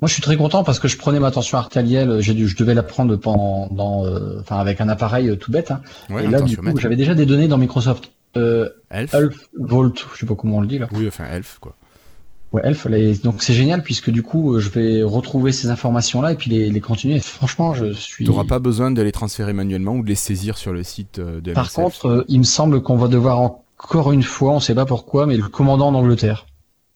Moi, 0.00 0.06
je 0.06 0.12
suis 0.12 0.22
très 0.22 0.36
content 0.36 0.62
parce 0.62 0.78
que 0.78 0.86
je 0.86 0.96
prenais 0.96 1.18
ma 1.18 1.32
tension 1.32 1.58
artérielle. 1.58 2.20
J'ai 2.20 2.34
dû, 2.34 2.46
je 2.46 2.56
devais 2.56 2.74
la 2.74 2.84
prendre 2.84 3.16
pendant, 3.16 4.06
euh, 4.06 4.38
enfin, 4.40 4.58
avec 4.58 4.80
un 4.80 4.88
appareil 4.88 5.36
tout 5.38 5.50
bête. 5.50 5.72
Hein. 5.72 5.80
Ouais, 6.08 6.24
et 6.24 6.28
là, 6.28 6.40
du 6.40 6.56
coup, 6.56 6.78
j'avais 6.78 6.94
déjà 6.94 7.14
des 7.14 7.26
données 7.26 7.48
dans 7.48 7.58
Microsoft. 7.58 8.12
Euh, 8.36 8.68
Elf. 8.90 9.12
Elf 9.14 9.48
Volt, 9.58 10.06
je 10.14 10.20
sais 10.20 10.26
pas 10.26 10.34
comment 10.36 10.58
on 10.58 10.60
le 10.60 10.68
dit 10.68 10.78
là. 10.78 10.88
Oui, 10.92 11.08
enfin 11.08 11.24
Elf, 11.32 11.58
quoi. 11.60 11.74
Ouais, 12.52 12.62
Elf. 12.64 12.86
les- 12.86 13.16
Donc 13.16 13.42
c'est 13.42 13.52
génial 13.52 13.82
puisque 13.82 14.10
du 14.10 14.22
coup, 14.22 14.54
euh, 14.54 14.60
je 14.60 14.70
vais 14.70 15.02
retrouver 15.02 15.52
ces 15.52 15.68
informations-là 15.68 16.32
et 16.32 16.34
puis 16.34 16.50
les, 16.50 16.70
les 16.70 16.80
continuer. 16.80 17.18
Franchement, 17.20 17.74
je 17.74 17.92
suis. 17.92 18.24
Tu 18.24 18.30
n'auras 18.30 18.44
pas 18.44 18.58
besoin 18.58 18.90
de 18.90 19.02
les 19.02 19.12
transférer 19.12 19.52
manuellement 19.52 19.96
ou 19.96 20.02
de 20.02 20.08
les 20.08 20.14
saisir 20.14 20.56
sur 20.56 20.72
le 20.72 20.82
site 20.82 21.18
euh, 21.18 21.40
de 21.42 21.52
Par 21.52 21.64
MSF. 21.64 21.74
contre, 21.74 22.06
euh, 22.06 22.24
il 22.28 22.38
me 22.38 22.44
semble 22.44 22.82
qu'on 22.82 22.96
va 22.96 23.08
devoir 23.08 23.38
encore 23.40 24.12
une 24.12 24.22
fois, 24.22 24.52
on 24.52 24.60
sait 24.60 24.74
pas 24.74 24.86
pourquoi, 24.86 25.26
mais 25.26 25.36
le 25.36 25.46
commandant 25.48 25.92
d'Angleterre. 25.92 26.46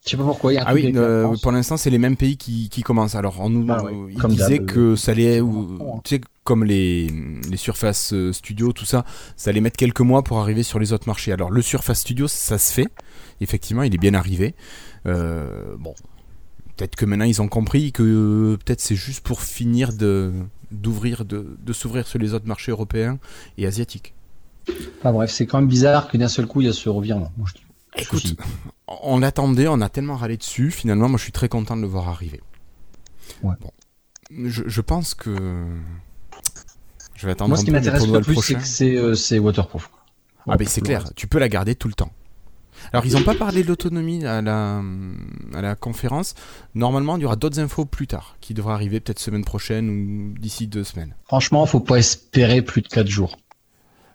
Je 0.05 0.11
sais 0.11 0.17
pas 0.17 0.25
pourquoi. 0.25 0.53
Il 0.53 0.57
y 0.57 0.59
a 0.59 0.63
un 0.63 0.67
Ah 0.67 0.75
oui, 0.75 0.93
euh, 0.97 1.29
pour 1.43 1.53
l'instant, 1.53 1.77
c'est 1.77 1.91
les 1.91 1.99
mêmes 1.99 2.17
pays 2.17 2.37
qui, 2.37 2.69
qui 2.71 2.83
commencent. 2.83 3.15
Alors, 3.15 3.37
on 3.39 3.49
nous, 3.51 3.65
Bah 3.65 3.85
il 4.11 4.17
comme 4.17 4.33
disait 4.33 4.59
que 4.59 4.97
ça 4.97 5.13
allait, 5.13 5.41
ou- 5.41 5.79
hein. 5.81 6.01
tu 6.03 6.17
sais, 6.17 6.21
comme 6.43 6.65
les, 6.65 7.07
les 7.49 7.57
Surface 7.57 8.13
Studio, 8.33 8.73
tout 8.73 8.85
ça, 8.85 9.05
ça 9.37 9.51
allait 9.51 9.61
mettre 9.61 9.77
quelques 9.77 10.01
mois 10.01 10.23
pour 10.25 10.41
arriver 10.41 10.65
sur 10.65 10.81
les 10.81 10.93
autres 10.93 11.07
marchés. 11.07 11.31
Alors, 11.31 11.53
le 11.53 11.63
Surface 11.63 12.01
Studio, 12.01 12.27
ça 12.27 12.59
se 12.59 12.73
fait. 12.73 12.89
Effectivement, 13.41 13.85
il 13.85 13.95
est 13.95 13.99
bien 13.99 14.15
arrivé. 14.15 14.57
Euh, 15.07 15.77
bon, 15.79 15.95
peut-être 16.77 16.97
que 16.97 17.05
maintenant 17.05 17.25
ils 17.25 17.43
ont 17.43 17.49
compris 17.49 17.93
que 17.93 18.03
euh, 18.03 18.57
peut-être 18.57 18.81
c'est 18.81 18.97
juste 18.97 19.25
pour 19.25 19.41
finir 19.41 19.93
de 19.93 20.33
d'ouvrir, 20.71 21.25
de, 21.25 21.57
de 21.61 21.73
s'ouvrir 21.73 22.07
sur 22.07 22.19
les 22.19 22.35
autres 22.35 22.47
marchés 22.47 22.73
européens 22.73 23.19
et 23.59 23.67
asiatiques. 23.67 24.15
Enfin 24.99 25.13
bref, 25.13 25.31
c'est 25.31 25.47
quand 25.47 25.59
même 25.59 25.69
bizarre 25.69 26.09
que 26.09 26.17
d'un 26.17 26.29
seul 26.29 26.47
coup 26.47 26.61
il 26.61 26.67
y 26.67 26.71
a 26.71 26.73
ce 26.73 26.89
revirement. 26.89 27.33
Moi, 27.37 27.49
je. 27.53 27.61
Écoute, 28.01 28.37
on 28.87 29.19
l'attendait, 29.19 29.69
on 29.69 29.81
a 29.83 29.91
tellement 29.91 30.17
râlé 30.17 30.39
dessus. 30.39 30.71
Finalement, 30.71 31.11
moi, 31.11 31.19
je 31.19 31.25
suis 31.25 31.33
très 31.33 31.51
content 31.51 31.77
de 31.77 31.83
le 31.83 31.89
voir 31.89 32.09
arriver. 32.09 32.41
Ouais. 33.43 33.55
Bon. 33.61 33.71
Je, 34.31 34.63
je 34.67 34.81
pense 34.81 35.13
que 35.13 35.67
je 37.15 37.27
vais 37.27 37.33
attendre 37.33 37.51
Moi, 37.51 37.59
ce 37.59 37.65
qui 37.65 37.71
m'intéresse 37.71 38.07
le 38.07 38.21
plus, 38.21 38.41
c'est 38.41 38.55
que 38.55 39.15
c'est 39.15 39.37
euh, 39.37 39.41
waterproof. 39.41 39.91
Ah 40.49 40.57
ben 40.57 40.67
c'est 40.67 40.81
clair, 40.81 41.13
tu 41.15 41.27
peux 41.27 41.39
la 41.39 41.49
garder 41.49 41.75
tout 41.75 41.87
le 41.87 41.95
temps. 41.95 42.11
Alors 42.93 43.07
ils 43.07 43.13
n'ont 43.15 43.23
pas 43.23 43.35
parlé 43.35 43.63
de 43.63 43.69
l'autonomie 43.69 44.25
à 44.25 44.43
la, 44.43 44.83
à 45.55 45.61
la 45.63 45.75
conférence. 45.75 46.35
Normalement, 46.75 47.17
il 47.17 47.23
y 47.23 47.25
aura 47.25 47.37
d'autres 47.37 47.61
infos 47.61 47.85
plus 47.85 48.07
tard, 48.07 48.37
qui 48.41 48.55
devraient 48.55 48.75
arriver 48.75 49.01
peut-être 49.01 49.19
semaine 49.19 49.45
prochaine 49.45 49.89
ou 49.91 50.39
d'ici 50.39 50.67
deux 50.67 50.85
semaines. 50.85 51.15
Franchement, 51.27 51.65
faut 51.67 51.81
pas 51.81 51.97
espérer 51.99 52.63
plus 52.63 52.83
de 52.83 52.89
4 52.89 53.07
jours. 53.09 53.37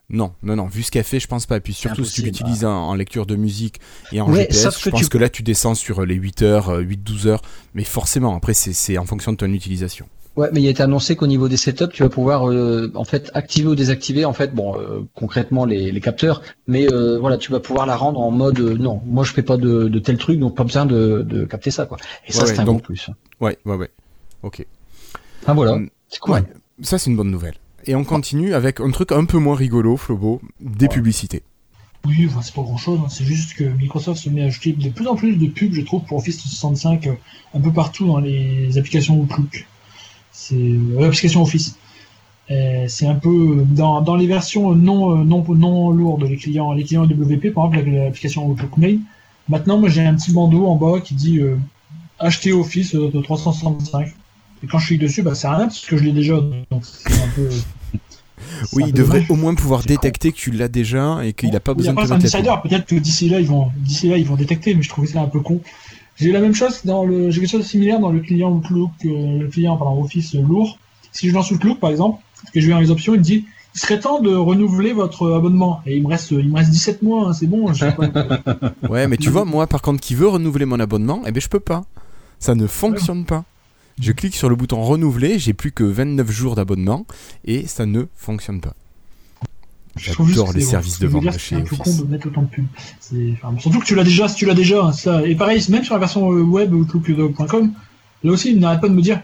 Non, 0.09 0.34
non, 0.41 0.55
non, 0.55 0.68
vu 0.68 0.84
ce 0.84 0.91
qu'elle 0.91 1.03
fait, 1.03 1.20
je 1.20 1.28
pense 1.28 1.45
pas. 1.45 1.57
Et 1.57 1.59
puis 1.59 1.74
surtout 1.74 2.05
si 2.05 2.13
tu 2.13 2.22
l'utilises 2.22 2.63
en, 2.63 2.72
en 2.89 2.93
lecture 2.95 3.26
de 3.26 3.36
musique 3.36 3.82
et 4.13 4.22
en 4.22 4.32
Ouais, 4.32 4.43
GPS, 4.49 4.80
je 4.80 4.84
que 4.86 4.89
pense 4.91 5.01
tu- 5.01 5.09
que 5.09 5.18
là 5.18 5.28
tu 5.28 5.43
descends 5.43 5.76
sur 5.76 6.05
les 6.05 6.15
8 6.15 6.43
heures, 6.43 6.70
euh, 6.70 6.82
8-12 6.82 7.28
heures. 7.28 7.41
Mais 7.74 7.84
forcément, 7.84 8.34
après 8.38 8.53
c'est 8.53 8.97
en 8.97 9.05
fonction 9.05 9.34
de 9.34 9.38
ton 9.38 9.51
utilisation. 9.51 10.07
Ouais, 10.38 10.49
mais 10.53 10.61
il 10.61 10.67
a 10.67 10.69
été 10.69 10.83
annoncé 10.83 11.15
qu'au 11.15 11.25
niveau 11.27 11.49
des 11.49 11.57
setups, 11.57 11.89
tu 11.91 12.03
vas 12.03 12.09
pouvoir 12.09 12.47
euh, 12.49 12.91
en 12.95 13.03
fait 13.03 13.31
activer 13.33 13.67
ou 13.69 13.75
désactiver 13.75 14.23
en 14.23 14.33
fait, 14.33 14.53
bon, 14.53 14.77
euh, 14.79 15.01
concrètement 15.15 15.65
les, 15.65 15.91
les 15.91 15.99
capteurs, 15.99 16.43
mais 16.67 16.88
euh, 16.93 17.17
voilà, 17.19 17.38
tu 17.38 17.51
vas 17.51 17.59
pouvoir 17.59 17.88
la 17.88 17.95
rendre 17.95 18.19
en 18.19 18.29
mode 18.29 18.59
euh, 18.59 18.75
non, 18.77 19.01
moi 19.05 19.23
je 19.23 19.33
fais 19.33 19.41
pas 19.41 19.57
de, 19.57 19.88
de 19.88 19.99
tel 19.99 20.17
truc, 20.17 20.39
donc 20.39 20.55
pas 20.55 20.63
besoin 20.63 20.85
de, 20.85 21.23
de 21.27 21.43
capter 21.45 21.71
ça 21.71 21.88
quoi. 21.88 21.97
Et 22.27 22.31
ça 22.31 22.43
Ouais, 22.43 22.53
c'est 22.53 22.59
un 22.59 22.65
donc- 22.65 22.77
gros 22.83 22.85
plus. 22.85 23.09
Ouais, 23.41 23.57
ouais, 23.65 23.75
ouais. 23.75 23.89
Ok. 24.43 24.63
Ah 25.47 25.53
voilà, 25.55 25.77
Mm, 25.77 25.89
c'est 26.09 26.19
cool. 26.19 26.33
Ouais, 26.35 26.43
ça 26.81 26.99
c'est 26.99 27.09
une 27.09 27.17
bonne 27.17 27.31
nouvelle. 27.31 27.55
Et 27.85 27.95
on 27.95 28.03
continue 28.03 28.53
avec 28.53 28.79
un 28.79 28.91
truc 28.91 29.11
un 29.13 29.25
peu 29.25 29.39
moins 29.39 29.55
rigolo, 29.55 29.97
Flobo, 29.97 30.39
des 30.59 30.88
publicités. 30.88 31.41
Oui, 32.05 32.27
enfin, 32.29 32.41
c'est 32.43 32.53
pas 32.53 32.61
grand 32.61 32.77
chose, 32.77 32.99
c'est 33.09 33.23
juste 33.23 33.55
que 33.55 33.63
Microsoft 33.63 34.21
se 34.21 34.29
met 34.29 34.43
à 34.43 34.45
ajouter 34.45 34.73
de 34.73 34.89
plus 34.89 35.07
en 35.07 35.15
plus 35.15 35.35
de 35.35 35.47
pubs, 35.47 35.73
je 35.73 35.81
trouve, 35.81 36.03
pour 36.03 36.17
Office 36.19 36.38
365 36.38 37.07
euh, 37.07 37.13
un 37.55 37.59
peu 37.59 37.71
partout 37.71 38.05
dans 38.05 38.19
les 38.19 38.77
applications 38.77 39.19
Outlook. 39.19 39.65
C'est 40.49 40.55
euh, 40.55 40.99
l'application 40.99 41.41
Office. 41.41 41.75
C'est 42.87 43.07
un 43.07 43.15
peu 43.15 43.65
dans, 43.69 44.01
dans 44.01 44.15
les 44.15 44.27
versions 44.27 44.73
non, 44.73 45.11
euh, 45.11 45.23
non, 45.23 45.43
non 45.49 45.91
lourdes, 45.91 46.23
les 46.23 46.37
clients, 46.37 46.71
les 46.71 46.83
clients 46.83 47.03
WP, 47.03 47.53
par 47.53 47.65
exemple, 47.65 47.79
avec 47.79 47.93
l'application 47.93 48.49
Outlook 48.49 48.77
Mail. 48.77 48.99
Maintenant, 49.49 49.77
moi 49.77 49.89
j'ai 49.89 50.05
un 50.05 50.15
petit 50.15 50.31
bandeau 50.31 50.65
en 50.65 50.75
bas 50.75 50.99
qui 51.01 51.13
dit 51.13 51.39
euh, 51.39 51.57
acheter 52.19 52.51
Office 52.51 52.95
euh, 52.95 53.09
de 53.11 53.21
365. 53.21 54.13
Et 54.63 54.67
quand 54.67 54.79
je 54.79 54.87
clique 54.87 55.01
dessus, 55.01 55.21
bah, 55.21 55.35
c'est 55.35 55.47
rien 55.47 55.67
parce 55.67 55.85
que 55.85 55.97
je 55.97 56.03
l'ai 56.03 56.11
déjà. 56.11 56.35
Donc 56.71 56.83
c'est 56.83 57.13
un 57.13 57.27
peu. 57.35 57.49
c'est 57.49 58.75
Oui, 58.75 58.85
il 58.87 58.93
devrait 58.93 59.19
dommage. 59.19 59.31
au 59.31 59.35
moins 59.35 59.55
pouvoir 59.55 59.83
détecter 59.83 60.31
que 60.31 60.37
tu 60.37 60.51
l'as 60.51 60.67
déjà 60.67 61.19
et 61.23 61.33
qu'il 61.33 61.51
n'a 61.51 61.59
pas 61.59 61.73
besoin 61.73 61.93
de 61.93 61.99
te 62.01 62.61
peut-être 62.61 62.85
que 62.85 62.95
d'ici 62.95 63.29
là 63.29 63.39
ils 63.39 63.47
vont 63.47 63.71
d'ici 63.77 64.09
là 64.09 64.17
ils 64.17 64.25
vont 64.25 64.35
détecter, 64.35 64.73
mais 64.75 64.83
je 64.83 64.89
trouvais 64.89 65.07
ça 65.07 65.21
un 65.21 65.27
peu 65.27 65.39
con. 65.39 65.61
J'ai 66.20 66.32
la 66.32 66.39
même 66.39 66.55
chose 66.55 66.82
dans 66.84 67.05
le 67.05 67.30
j'ai 67.30 67.41
quelque 67.41 67.51
chose 67.51 67.61
de 67.61 67.68
similaire 67.68 67.99
dans 67.99 68.11
le 68.11 68.20
client 68.20 68.51
Outlook, 68.51 68.91
euh, 69.05 69.39
le 69.39 69.47
client 69.47 69.78
pardon 69.78 70.03
Office 70.03 70.34
lourd. 70.34 70.80
Si 71.11 71.30
je 71.30 71.34
lance 71.34 71.51
Outlook 71.51 71.80
par 71.80 71.91
exemple, 71.91 72.22
que 72.53 72.59
je 72.59 72.68
vais 72.68 72.74
dans 72.74 72.80
les 72.80 72.91
options, 72.91 73.13
il 73.13 73.20
me 73.20 73.24
dit 73.24 73.45
il 73.76 73.80
serait 73.80 73.99
temps 73.99 74.20
de 74.20 74.34
renouveler 74.34 74.93
votre 74.93 75.32
abonnement 75.32 75.82
et 75.86 75.95
il 75.95 76.03
me 76.03 76.07
reste 76.07 76.32
il 76.32 76.49
me 76.49 76.55
reste 76.55 76.72
17 76.72 77.03
mois, 77.03 77.30
hein, 77.30 77.34
c'est 77.34 77.45
bon. 77.45 77.72
Je 77.74 77.86
sais 77.86 77.91
pas. 77.91 78.07
Ouais, 78.89 79.07
mais 79.07 79.18
tu 79.18 79.30
vois, 79.30 79.45
moi 79.45 79.68
par 79.68 79.82
contre 79.82 80.01
qui 80.01 80.15
veut 80.15 80.28
renouveler 80.28 80.65
mon 80.65 80.80
abonnement, 80.80 81.22
eh 81.28 81.32
ben 81.32 81.39
je 81.39 81.49
peux 81.49 81.59
pas. 81.59 81.84
Ça 82.39 82.55
ne 82.55 82.68
fonctionne 82.68 83.26
pas. 83.26 83.45
Je 83.99 84.11
clique 84.11 84.36
sur 84.36 84.49
le 84.49 84.55
bouton 84.55 84.82
renouveler, 84.82 85.39
j'ai 85.39 85.53
plus 85.53 85.72
que 85.72 85.84
29 85.84 86.30
jours 86.30 86.55
d'abonnement 86.55 87.05
et 87.45 87.65
ça 87.65 87.86
ne 87.86 88.03
fonctionne 88.15 88.61
pas. 88.61 88.74
J'adore 89.97 90.53
les 90.53 90.61
c'est- 90.61 90.67
services 90.71 90.95
ce 90.95 91.01
de 91.01 91.07
vente 91.07 91.25
de 91.25 91.31
c'est 91.31 91.39
chez 91.39 91.55
un 91.55 91.61
peu 91.61 91.75
Office. 91.79 91.97
con 91.97 92.03
de 92.05 92.09
mettre 92.11 92.27
autant 92.27 92.41
de 92.43 92.47
pubs. 92.47 92.65
C'est- 92.99 93.33
enfin, 93.41 93.57
surtout 93.59 93.79
que 93.79 93.85
tu 93.85 93.95
l'as 93.95 94.03
déjà, 94.03 94.27
si 94.27 94.35
tu 94.35 94.45
l'as 94.45 94.53
déjà, 94.53 94.91
ça. 94.93 95.25
Et 95.25 95.35
pareil, 95.35 95.63
même 95.69 95.83
sur 95.83 95.93
la 95.95 95.99
version 95.99 96.31
euh, 96.31 96.41
web 96.41 96.73
outlook.com, 96.73 97.71
là 98.23 98.31
aussi, 98.31 98.51
il 98.51 98.59
n'arrête 98.59 98.81
pas 98.81 98.89
de 98.89 98.93
me 98.93 99.01
dire, 99.01 99.21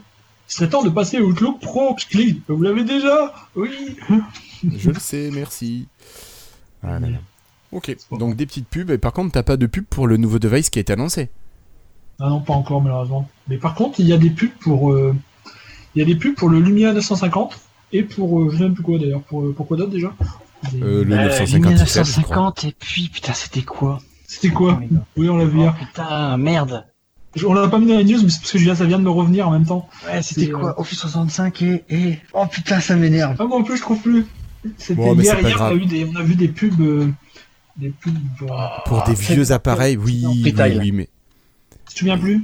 il 0.50 0.54
serait 0.54 0.70
temps 0.70 0.84
de 0.84 0.90
passer 0.90 1.20
au 1.20 1.28
Outlook 1.30 1.60
Pro. 1.62 1.96
Clique, 2.10 2.42
vous 2.48 2.62
l'avez 2.62 2.84
déjà? 2.84 3.34
Oui. 3.56 3.70
Je 4.78 4.90
le 4.92 5.00
sais, 5.00 5.30
merci. 5.34 5.88
Ah 6.84 7.00
là 7.00 7.10
là. 7.10 7.18
Ok, 7.72 7.96
donc 8.20 8.36
des 8.36 8.46
petites 8.46 8.68
pubs, 8.68 8.92
et 8.92 8.98
par 9.00 9.14
contre, 9.14 9.32
t'as 9.32 9.42
pas 9.44 9.58
de 9.58 9.66
pub 9.66 9.84
pour 9.86 10.06
le 10.06 10.18
nouveau 10.18 10.38
device 10.38 10.70
qui 10.70 10.78
a 10.80 10.82
été 10.82 10.94
annoncé. 10.94 11.30
Ah 12.20 12.30
non, 12.30 12.40
pas 12.40 12.54
encore 12.54 12.82
malheureusement. 12.82 13.28
Mais 13.48 13.58
par 13.58 13.74
contre, 13.74 14.00
il 14.00 14.06
y 14.06 14.14
a 14.14 14.18
des 14.18 14.30
pubs 14.30 14.52
pour, 14.62 14.92
euh, 14.94 15.16
il 15.96 16.00
y 16.00 16.02
a 16.04 16.06
des 16.06 16.16
pubs 16.16 16.36
pour 16.36 16.50
le 16.50 16.60
Lumia 16.60 16.94
950 16.94 17.60
et 17.92 18.04
pour, 18.04 18.40
euh, 18.42 18.50
je 18.52 18.58
sais 18.58 18.64
même 18.64 18.76
plus 18.76 18.84
quoi 18.84 19.00
d'ailleurs, 19.00 19.22
pour, 19.22 19.42
euh, 19.42 19.54
pour 19.58 19.66
quoi 19.68 19.76
d'autre 19.78 19.90
déjà? 19.92 20.14
Euh, 20.82 21.04
le 21.04 21.16
Euh, 21.16 21.28
950 21.28 21.74
XL, 21.76 22.06
je 22.06 22.22
crois. 22.22 22.38
1950 22.38 22.64
et 22.66 22.76
puis 22.80 23.10
putain 23.10 23.34
c'était 23.34 23.62
quoi 23.64 24.00
C'était 24.28 24.50
quoi 24.50 24.80
Oui, 25.18 25.30
on 25.30 25.38
l'a 25.38 25.46
vu 25.46 25.58
Oh, 25.60 25.62
hier. 25.64 25.76
putain 25.76 26.38
merde. 26.38 26.86
On 27.46 27.54
l'a 27.54 27.68
pas 27.68 27.80
mis 27.80 27.88
dans 27.88 27.98
les 27.98 28.04
news, 28.04 28.20
mais 28.24 28.30
c'est 28.30 28.40
parce 28.40 28.52
que 28.52 28.60
Julien, 28.60 28.76
ça 28.76 28.86
vient 28.86 29.00
de 29.00 29.04
me 29.04 29.10
revenir 29.10 29.48
en 29.48 29.52
même 29.52 29.66
temps. 29.66 29.90
Ouais 30.06 30.22
c'était 30.22 30.46
C'est, 30.46 30.52
quoi 30.52 30.80
Office 30.80 31.00
65 31.00 31.62
et, 31.64 31.84
et 31.90 32.20
oh 32.34 32.46
putain 32.46 32.80
ça 32.80 32.96
m'énerve. 32.96 33.36
Ah, 33.40 33.46
moi 33.46 33.58
en 33.60 33.64
plus, 33.64 33.78
je 33.78 33.82
trouve 33.82 34.00
plus. 34.02 34.26
C'était 34.78 34.96
Bon, 34.96 35.20
hier, 35.20 35.40
hier 35.42 35.58
on, 35.60 35.66
a 35.66 35.76
des, 35.86 36.06
on 36.06 36.16
a 36.16 36.22
vu 36.24 36.36
des 36.36 36.48
pubs. 36.48 36.80
euh, 36.80 37.08
des 37.76 37.90
pubs. 37.90 38.14
pour- 38.38 38.56
Pour 38.86 39.04
des 39.04 39.14
vieux 39.16 39.52
appareils, 39.52 39.98
oui, 39.98 40.24
oui, 40.28 40.92
mais 40.92 41.10
Tu 41.88 41.94
te 41.96 42.00
souviens 42.00 42.18
plus 42.18 42.44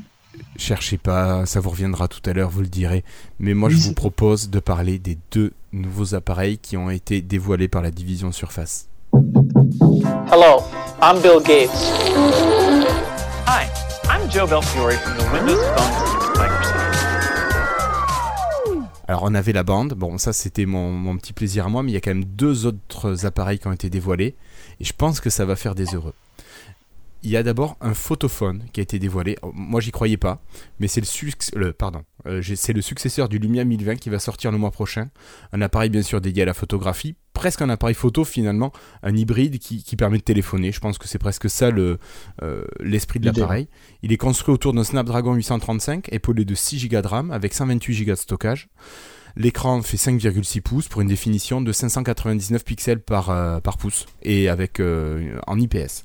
cherchez 0.58 0.98
pas, 0.98 1.46
ça 1.46 1.60
vous 1.60 1.70
reviendra 1.70 2.08
tout 2.08 2.22
à 2.30 2.34
l'heure, 2.34 2.50
vous 2.50 2.62
le 2.62 2.68
direz. 2.68 3.04
Mais 3.40 3.54
moi, 3.54 3.70
je 3.70 3.76
vous 3.78 3.94
propose 3.94 4.50
de 4.50 4.60
parler 4.60 4.98
des 4.98 5.18
deux 5.32 5.52
nouveaux 5.72 6.16
appareils 6.16 6.58
qui 6.58 6.78
ont 6.78 6.90
été 6.90 7.22
dévoilés 7.22 7.68
par 7.68 7.82
la 7.82 7.92
division 7.92 8.32
Surface. 8.32 8.88
Hello, 9.14 10.64
I'm 11.02 11.22
Bill 11.22 11.42
Gates. 11.44 11.70
Hi, 13.48 13.68
I'm 14.06 14.30
Joe 14.30 14.48
Belfiore 14.48 14.94
from 14.94 15.18
the 15.18 15.26
Windows 15.34 15.62
Phone 15.76 15.92
team 16.06 16.20
at 16.22 16.38
Microsoft. 16.38 16.86
Alors 19.08 19.24
on 19.24 19.34
avait 19.34 19.54
la 19.54 19.64
bande, 19.64 19.94
bon 19.96 20.20
ça 20.20 20.34
c'était 20.34 20.68
mon, 20.68 20.92
mon 20.92 21.18
petit 21.18 21.34
plaisir 21.34 21.66
à 21.66 21.70
moi, 21.70 21.82
mais 21.82 21.92
il 21.92 21.96
y 21.96 21.98
a 21.98 22.02
quand 22.02 22.12
même 22.12 22.26
deux 22.26 22.68
autres 22.68 23.26
appareils 23.26 23.58
qui 23.58 23.68
ont 23.68 23.72
été 23.74 23.90
dévoilés, 23.90 24.36
et 24.80 24.84
je 24.84 24.94
pense 24.94 25.20
que 25.20 25.32
ça 25.32 25.46
va 25.46 25.56
faire 25.56 25.74
des 25.74 25.96
heureux. 25.96 26.14
Il 27.24 27.30
y 27.32 27.38
a 27.38 27.44
d'abord 27.44 27.78
un 27.82 27.94
photophone 27.94 28.64
qui 28.72 28.80
a 28.80 28.84
été 28.84 28.98
dévoilé. 29.00 29.36
Oh, 29.42 29.52
Moi, 29.54 29.82
j'y 29.82 29.92
croyais 29.92 30.18
pas, 30.18 30.42
mais 30.80 30.88
c'est 30.88 31.02
le, 31.02 31.06
succ- 31.06 31.56
le- 31.56 31.74
pardon, 31.74 32.04
euh, 32.28 32.42
c'est 32.56 32.74
le 32.74 32.82
successeur 32.82 33.28
du 33.30 33.40
Lumia 33.40 33.64
1020 33.66 33.96
qui 33.98 34.10
va 34.10 34.20
sortir 34.20 34.52
le 34.52 34.58
mois 34.58 34.72
prochain. 34.72 35.10
Un 35.52 35.62
appareil 35.62 35.90
bien 35.90 36.02
sûr 36.02 36.22
dédié 36.22 36.44
à 36.44 36.46
la 36.46 36.54
photographie, 36.54 37.16
presque 37.34 37.62
un 37.62 37.70
appareil 37.70 37.96
photo 37.96 38.24
finalement, 38.24 38.72
un 39.04 39.16
hybride 39.16 39.60
qui, 39.60 39.84
qui 39.84 39.96
permet 39.96 40.18
de 40.18 40.24
téléphoner. 40.24 40.72
Je 40.72 40.80
pense 40.80 40.98
que 40.98 41.08
c'est 41.08 41.18
presque 41.20 41.50
ça 41.50 41.72
le, 41.72 41.98
euh, 42.42 42.64
l'esprit 42.80 43.20
de 43.20 43.26
l'appareil. 43.42 43.68
Il 44.02 44.12
est 44.14 44.18
construit 44.18 44.54
autour 44.54 44.74
d'un 44.74 44.84
Snapdragon 44.84 45.34
835, 45.34 46.08
épaulé 46.14 46.46
de 46.46 46.56
6 46.56 46.88
Go 46.88 47.02
de 47.02 47.08
RAM 47.08 47.32
avec 47.32 47.54
128 47.54 48.06
Go 48.06 48.12
de 48.12 48.16
stockage. 48.16 48.70
L'écran 49.36 49.82
fait 49.84 49.98
5,6 49.98 50.62
pouces 50.62 50.88
pour 50.88 51.02
une 51.02 51.08
définition 51.08 51.62
de 51.62 51.72
599 51.72 52.64
pixels 52.66 53.00
par, 53.00 53.30
euh, 53.30 53.60
par 53.60 53.78
pouce 53.78 54.06
et 54.24 54.50
avec 54.50 54.80
en 54.82 55.60
IPS. 55.60 56.04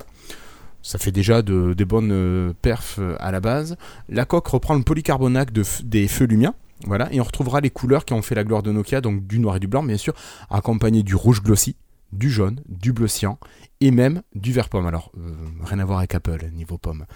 Ça 0.85 0.99
fait 0.99 1.12
déjà 1.12 1.41
de, 1.41 1.72
des 1.72 1.87
bonnes 1.87 2.12
euh, 2.12 2.53
perfs 2.61 2.99
euh, 2.99 3.16
à 3.18 3.32
la 3.32 3.41
base. 3.41 3.76
La 4.11 4.26
coque 4.26 4.47
reprend 4.47 4.74
le 4.74 4.82
polycarbonate 4.82 5.49
des 5.51 6.09
feux 6.09 6.26
Lumia. 6.26 6.55
Voilà, 6.87 7.11
et 7.11 7.20
on 7.20 7.24
retrouvera 7.24 7.62
les 7.62 7.70
couleurs 7.70 8.05
qui 8.05 8.12
ont 8.12 8.20
fait 8.20 8.35
la 8.35 8.45
gloire 8.45 8.62
de 8.62 8.70
Nokia, 8.70 9.01
donc 9.01 9.26
du 9.26 9.39
noir 9.39 9.57
et 9.57 9.61
du 9.61 9.66
blanc, 9.66 9.82
bien 9.82 9.97
sûr, 9.97 10.12
accompagné 10.51 11.03
du 11.03 11.14
rouge 11.14 11.43
glossy, 11.43 11.76
du 12.12 12.28
jaune, 12.28 12.61
du 12.68 12.93
bleu 12.93 13.09
cyan 13.09 13.39
et 13.80 13.91
même 13.91 14.20
du 14.35 14.53
vert 14.53 14.68
pomme. 14.68 14.87
Alors, 14.87 15.11
euh, 15.16 15.32
rien 15.62 15.78
à 15.78 15.87
voir 15.87 16.01
avec 16.01 16.14
Apple, 16.14 16.51
niveau 16.53 16.76
pomme. 16.76 17.07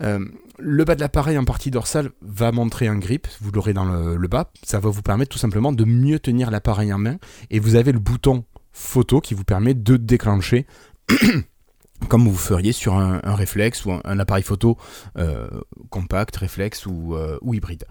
Le 0.00 0.84
bas 0.84 0.94
de 0.94 1.00
l'appareil 1.00 1.38
en 1.38 1.44
partie 1.44 1.70
dorsale 1.70 2.10
va 2.20 2.52
montrer 2.52 2.88
un 2.88 2.98
grip, 2.98 3.26
vous 3.40 3.50
l'aurez 3.50 3.72
dans 3.72 3.86
le 3.86 4.28
bas, 4.28 4.50
ça 4.62 4.80
va 4.80 4.90
vous 4.90 5.02
permettre 5.02 5.30
tout 5.30 5.38
simplement 5.38 5.72
de 5.72 5.84
mieux 5.84 6.18
tenir 6.18 6.50
l'appareil 6.50 6.92
en 6.92 6.98
main, 6.98 7.16
et 7.50 7.58
vous 7.58 7.74
avez 7.74 7.92
le 7.92 7.98
bouton 7.98 8.44
photo 8.72 9.20
qui 9.20 9.32
vous 9.32 9.44
permet 9.44 9.72
de 9.72 9.96
déclencher 9.96 10.66
comme 12.08 12.28
vous 12.28 12.36
feriez 12.36 12.72
sur 12.72 12.94
un, 12.94 13.20
un 13.24 13.34
réflexe 13.34 13.84
ou 13.84 13.92
un, 13.92 14.18
appareil 14.18 14.42
photo 14.42 14.76
euh, 15.16 15.48
compact, 15.90 16.36
réflexe 16.36 16.86
ou, 16.86 17.14
euh, 17.14 17.38
ou 17.42 17.54
hybride. 17.54 17.84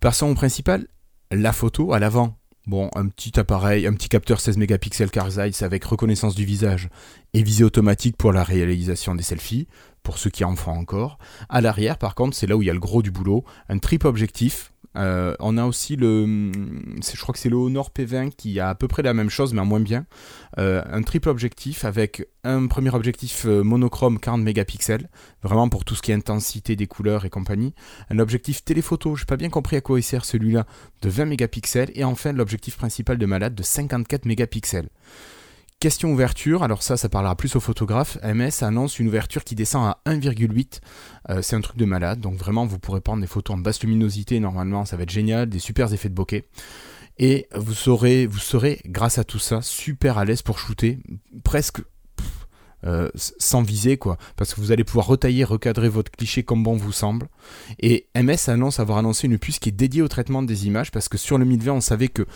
Passons 0.00 0.30
au 0.30 0.34
principal, 0.34 0.86
la 1.30 1.52
photo 1.52 1.92
à 1.92 1.98
l'avant. 1.98 2.38
Bon, 2.66 2.90
un 2.94 3.08
petit 3.08 3.40
appareil, 3.40 3.88
un 3.88 3.92
petit 3.92 4.08
capteur 4.08 4.38
16 4.38 4.56
mégapixels 4.56 5.10
Carl 5.10 5.30
Zeiss 5.30 5.62
avec 5.62 5.84
reconnaissance 5.84 6.36
du 6.36 6.44
visage 6.44 6.90
et 7.34 7.42
visée 7.42 7.64
automatique 7.64 8.16
pour 8.16 8.32
la 8.32 8.44
réalisation 8.44 9.16
des 9.16 9.24
selfies, 9.24 9.66
pour 10.04 10.16
ceux 10.16 10.30
qui 10.30 10.44
en 10.44 10.54
font 10.54 10.70
encore. 10.70 11.18
À 11.48 11.60
l'arrière, 11.60 11.98
par 11.98 12.14
contre, 12.14 12.36
c'est 12.36 12.46
là 12.46 12.56
où 12.56 12.62
il 12.62 12.66
y 12.66 12.70
a 12.70 12.74
le 12.74 12.78
gros 12.78 13.02
du 13.02 13.10
boulot, 13.10 13.44
un 13.68 13.78
triple 13.78 14.06
objectif. 14.06 14.71
Euh, 14.96 15.34
on 15.40 15.56
a 15.56 15.64
aussi 15.64 15.96
le, 15.96 16.52
c'est- 17.00 17.16
je 17.16 17.22
crois 17.22 17.32
que 17.32 17.38
c'est 17.38 17.48
le 17.48 17.56
Honor 17.56 17.90
P20 17.90 18.30
qui 18.30 18.60
a 18.60 18.68
à 18.68 18.74
peu 18.74 18.88
près 18.88 19.02
la 19.02 19.14
même 19.14 19.30
chose, 19.30 19.54
mais 19.54 19.60
en 19.60 19.64
moins 19.66 19.80
bien. 19.80 20.06
Euh, 20.58 20.82
un 20.90 21.02
triple 21.02 21.28
objectif 21.30 21.84
avec 21.84 22.28
un 22.44 22.66
premier 22.66 22.94
objectif 22.94 23.46
euh, 23.46 23.62
monochrome 23.62 24.18
40 24.18 24.42
mégapixels, 24.42 25.08
vraiment 25.42 25.68
pour 25.68 25.84
tout 25.84 25.94
ce 25.94 26.02
qui 26.02 26.10
est 26.12 26.14
intensité 26.14 26.76
des 26.76 26.86
couleurs 26.86 27.24
et 27.24 27.30
compagnie. 27.30 27.74
Un 28.10 28.18
objectif 28.18 28.64
téléphoto, 28.64 29.16
j'ai 29.16 29.24
pas 29.24 29.36
bien 29.36 29.48
compris 29.50 29.76
à 29.76 29.80
quoi 29.80 29.98
il 29.98 30.02
sert 30.02 30.24
celui-là, 30.24 30.66
de 31.02 31.08
20 31.08 31.24
mégapixels. 31.26 31.90
Et 31.94 32.04
enfin 32.04 32.32
l'objectif 32.32 32.76
principal 32.76 33.16
de 33.18 33.26
malade 33.26 33.54
de 33.54 33.62
54 33.62 34.26
mégapixels. 34.26 34.88
Question 35.82 36.12
ouverture, 36.12 36.62
alors 36.62 36.80
ça, 36.80 36.96
ça 36.96 37.08
parlera 37.08 37.34
plus 37.34 37.56
aux 37.56 37.60
photographes. 37.60 38.16
MS 38.22 38.62
annonce 38.62 39.00
une 39.00 39.08
ouverture 39.08 39.42
qui 39.42 39.56
descend 39.56 39.84
à 39.84 39.98
1,8. 40.06 40.78
Euh, 41.28 41.42
c'est 41.42 41.56
un 41.56 41.60
truc 41.60 41.76
de 41.76 41.84
malade, 41.84 42.20
donc 42.20 42.36
vraiment 42.36 42.64
vous 42.64 42.78
pourrez 42.78 43.00
prendre 43.00 43.20
des 43.20 43.26
photos 43.26 43.56
en 43.56 43.58
basse 43.58 43.82
luminosité. 43.82 44.38
Normalement, 44.38 44.84
ça 44.84 44.96
va 44.96 45.02
être 45.02 45.10
génial, 45.10 45.48
des 45.48 45.58
super 45.58 45.92
effets 45.92 46.08
de 46.08 46.14
bokeh. 46.14 46.44
Et 47.18 47.48
vous 47.56 47.74
serez, 47.74 48.26
vous 48.26 48.38
serez, 48.38 48.80
grâce 48.86 49.18
à 49.18 49.24
tout 49.24 49.40
ça, 49.40 49.60
super 49.60 50.18
à 50.18 50.24
l'aise 50.24 50.42
pour 50.42 50.60
shooter, 50.60 51.00
presque 51.42 51.80
euh, 52.84 53.08
sans 53.14 53.62
viser, 53.62 53.96
quoi. 53.96 54.18
Parce 54.36 54.54
que 54.54 54.60
vous 54.60 54.70
allez 54.70 54.84
pouvoir 54.84 55.06
retailler, 55.06 55.42
recadrer 55.42 55.88
votre 55.88 56.10
cliché 56.12 56.44
comme 56.44 56.62
bon 56.62 56.76
vous 56.76 56.92
semble. 56.92 57.28
Et 57.80 58.06
MS 58.16 58.48
annonce 58.48 58.78
avoir 58.78 58.98
annoncé 58.98 59.26
une 59.26 59.38
puce 59.38 59.58
qui 59.58 59.68
est 59.70 59.72
dédiée 59.72 60.02
au 60.02 60.08
traitement 60.08 60.42
des 60.42 60.66
images, 60.68 60.92
parce 60.92 61.08
que 61.08 61.18
sur 61.18 61.38
le 61.38 61.44
1020, 61.44 61.72
on 61.72 61.80
savait 61.80 62.08
que 62.08 62.26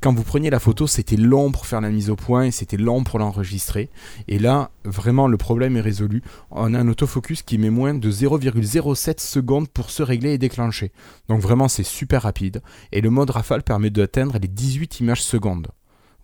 quand 0.00 0.14
vous 0.14 0.24
preniez 0.24 0.48
la 0.48 0.60
photo, 0.60 0.86
c'était 0.86 1.16
long 1.16 1.52
pour 1.52 1.66
faire 1.66 1.80
la 1.82 1.90
mise 1.90 2.08
au 2.08 2.16
point 2.16 2.44
et 2.44 2.50
c'était 2.50 2.78
long 2.78 3.04
pour 3.04 3.18
l'enregistrer. 3.18 3.90
Et 4.28 4.38
là, 4.38 4.70
vraiment, 4.84 5.28
le 5.28 5.36
problème 5.36 5.76
est 5.76 5.82
résolu. 5.82 6.22
On 6.50 6.72
a 6.72 6.78
un 6.78 6.88
autofocus 6.88 7.42
qui 7.42 7.58
met 7.58 7.68
moins 7.68 7.92
de 7.92 8.10
0,07 8.10 9.20
secondes 9.20 9.68
pour 9.68 9.90
se 9.90 10.02
régler 10.02 10.32
et 10.32 10.38
déclencher. 10.38 10.92
Donc 11.28 11.40
vraiment, 11.40 11.68
c'est 11.68 11.84
super 11.84 12.22
rapide. 12.22 12.62
Et 12.92 13.02
le 13.02 13.10
mode 13.10 13.30
rafale 13.30 13.62
permet 13.62 13.90
d'atteindre 13.90 14.38
les 14.40 14.48
18 14.48 15.00
images 15.00 15.22
secondes. 15.22 15.68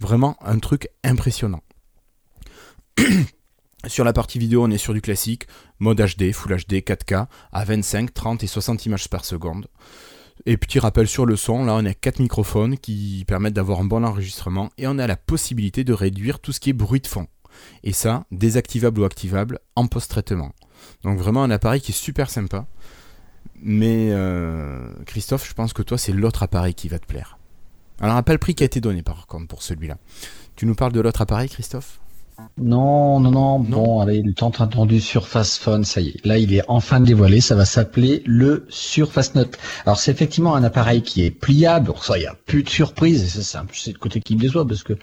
Vraiment 0.01 0.37
un 0.41 0.59
truc 0.59 0.89
impressionnant. 1.05 1.62
Sur 3.87 4.05
la 4.05 4.12
partie 4.12 4.39
vidéo, 4.39 4.64
on 4.64 4.70
est 4.70 4.79
sur 4.79 4.95
du 4.95 5.01
classique, 5.01 5.47
mode 5.79 6.01
HD, 6.01 6.33
Full 6.33 6.57
HD, 6.57 6.72
4K, 6.83 7.27
à 7.53 7.64
25, 7.64 8.12
30 8.12 8.43
et 8.43 8.49
60 8.49 8.87
images 8.87 9.09
par 9.09 9.24
seconde. 9.24 9.68
Et 10.49 10.57
petit 10.57 10.78
rappel 10.78 11.09
sur 11.09 11.26
le 11.26 11.34
son, 11.34 11.64
là 11.64 11.74
on 11.74 11.84
a 11.84 11.92
quatre 11.92 12.20
microphones 12.20 12.78
qui 12.78 13.24
permettent 13.26 13.55
d'avoir 13.55 13.80
un 13.80 13.84
bon 13.84 14.05
enregistrement 14.05 14.70
et 14.78 14.86
on 14.86 14.97
a 14.99 15.09
la 15.09 15.16
possibilité 15.16 15.82
de 15.82 15.92
réduire 15.92 16.38
tout 16.38 16.53
ce 16.53 16.61
qui 16.61 16.70
est 16.70 16.72
bruit 16.72 17.01
de 17.01 17.09
fond. 17.09 17.26
Et 17.82 17.92
ça, 17.92 18.26
désactivable 18.30 19.01
ou 19.01 19.05
activable 19.05 19.59
en 19.74 19.88
post-traitement. 19.88 20.53
Donc 21.03 21.18
vraiment 21.18 21.42
un 21.42 21.51
appareil 21.51 21.80
qui 21.80 21.90
est 21.90 21.97
super 21.97 22.30
sympa. 22.30 22.66
Mais 23.57 24.11
euh, 24.12 24.88
Christophe, 25.05 25.49
je 25.49 25.55
pense 25.55 25.72
que 25.72 25.82
toi 25.82 25.99
c'est 25.99 26.12
l'autre 26.12 26.44
appareil 26.44 26.74
qui 26.74 26.86
va 26.86 27.01
te 27.01 27.07
plaire. 27.07 27.38
Alors 28.01 28.22
pas 28.22 28.32
le 28.32 28.38
prix 28.38 28.55
qui 28.55 28.62
a 28.62 28.66
été 28.66 28.80
donné 28.80 29.03
par 29.03 29.26
contre 29.26 29.49
pour 29.49 29.64
celui-là. 29.64 29.99
Tu 30.55 30.66
nous 30.66 30.76
parles 30.76 30.92
de 30.92 31.01
l'autre 31.01 31.22
appareil 31.22 31.49
Christophe? 31.49 31.99
Non, 32.59 33.20
non, 33.20 33.30
non, 33.30 33.59
bon, 33.59 34.01
allez, 34.01 34.22
le 34.22 34.32
temps 34.32 34.51
attendu 34.51 35.01
Surface 35.01 35.59
Phone, 35.59 35.84
ça 35.84 36.01
y 36.01 36.09
est. 36.09 36.26
Là, 36.26 36.39
il 36.39 36.55
est 36.55 36.62
enfin 36.68 37.01
dévoilé, 37.01 37.41
ça 37.41 37.55
va 37.55 37.64
s'appeler 37.64 38.22
le 38.26 38.66
Surface 38.68 39.34
Note. 39.34 39.57
Alors, 39.84 39.99
c'est 39.99 40.11
effectivement 40.11 40.55
un 40.55 40.64
appareil 40.64 41.03
qui 41.03 41.24
est 41.24 41.30
pliable, 41.30 41.87
Bon, 41.87 41.97
ça, 41.97 42.18
il 42.18 42.22
n'y 42.22 42.26
a 42.26 42.34
plus 42.47 42.62
de 42.62 42.68
surprise, 42.68 43.22
et 43.24 43.43
ça, 43.43 43.64
c'est 43.72 43.93
le 43.93 43.99
côté 43.99 44.20
qui 44.20 44.37
me 44.37 44.41
déçoit, 44.41 44.66
parce 44.66 44.82
que 44.82 44.95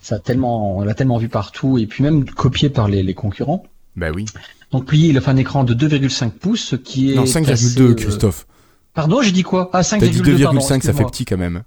ça 0.00 0.16
a 0.16 0.18
tellement, 0.18 0.78
on 0.78 0.82
l'a 0.82 0.94
tellement 0.94 1.18
vu 1.18 1.28
partout, 1.28 1.78
et 1.78 1.86
puis 1.86 2.04
même 2.04 2.24
copié 2.24 2.70
par 2.70 2.88
les, 2.88 3.02
les 3.02 3.14
concurrents. 3.14 3.64
Bah 3.96 4.10
oui. 4.14 4.26
Donc, 4.70 4.86
plié, 4.86 5.08
il 5.08 5.18
a 5.18 5.20
fait 5.20 5.30
un 5.30 5.36
écran 5.36 5.64
de 5.64 5.74
2,5 5.74 6.30
pouces, 6.30 6.64
ce 6.64 6.76
qui 6.76 7.12
est... 7.12 7.14
Non, 7.14 7.22
assez, 7.22 7.40
5,2 7.40 7.80
euh, 7.80 7.94
Christophe. 7.94 8.46
Pardon, 8.94 9.22
j'ai 9.22 9.32
dit 9.32 9.42
quoi? 9.42 9.70
Ah, 9.72 9.82
T'as 9.82 9.98
dit 9.98 10.20
5,2, 10.20 10.42
pardon, 10.42 10.60
2,5, 10.60 10.82
ça 10.82 10.92
fait 10.92 11.04
petit 11.04 11.24
quand 11.24 11.36
même. 11.36 11.62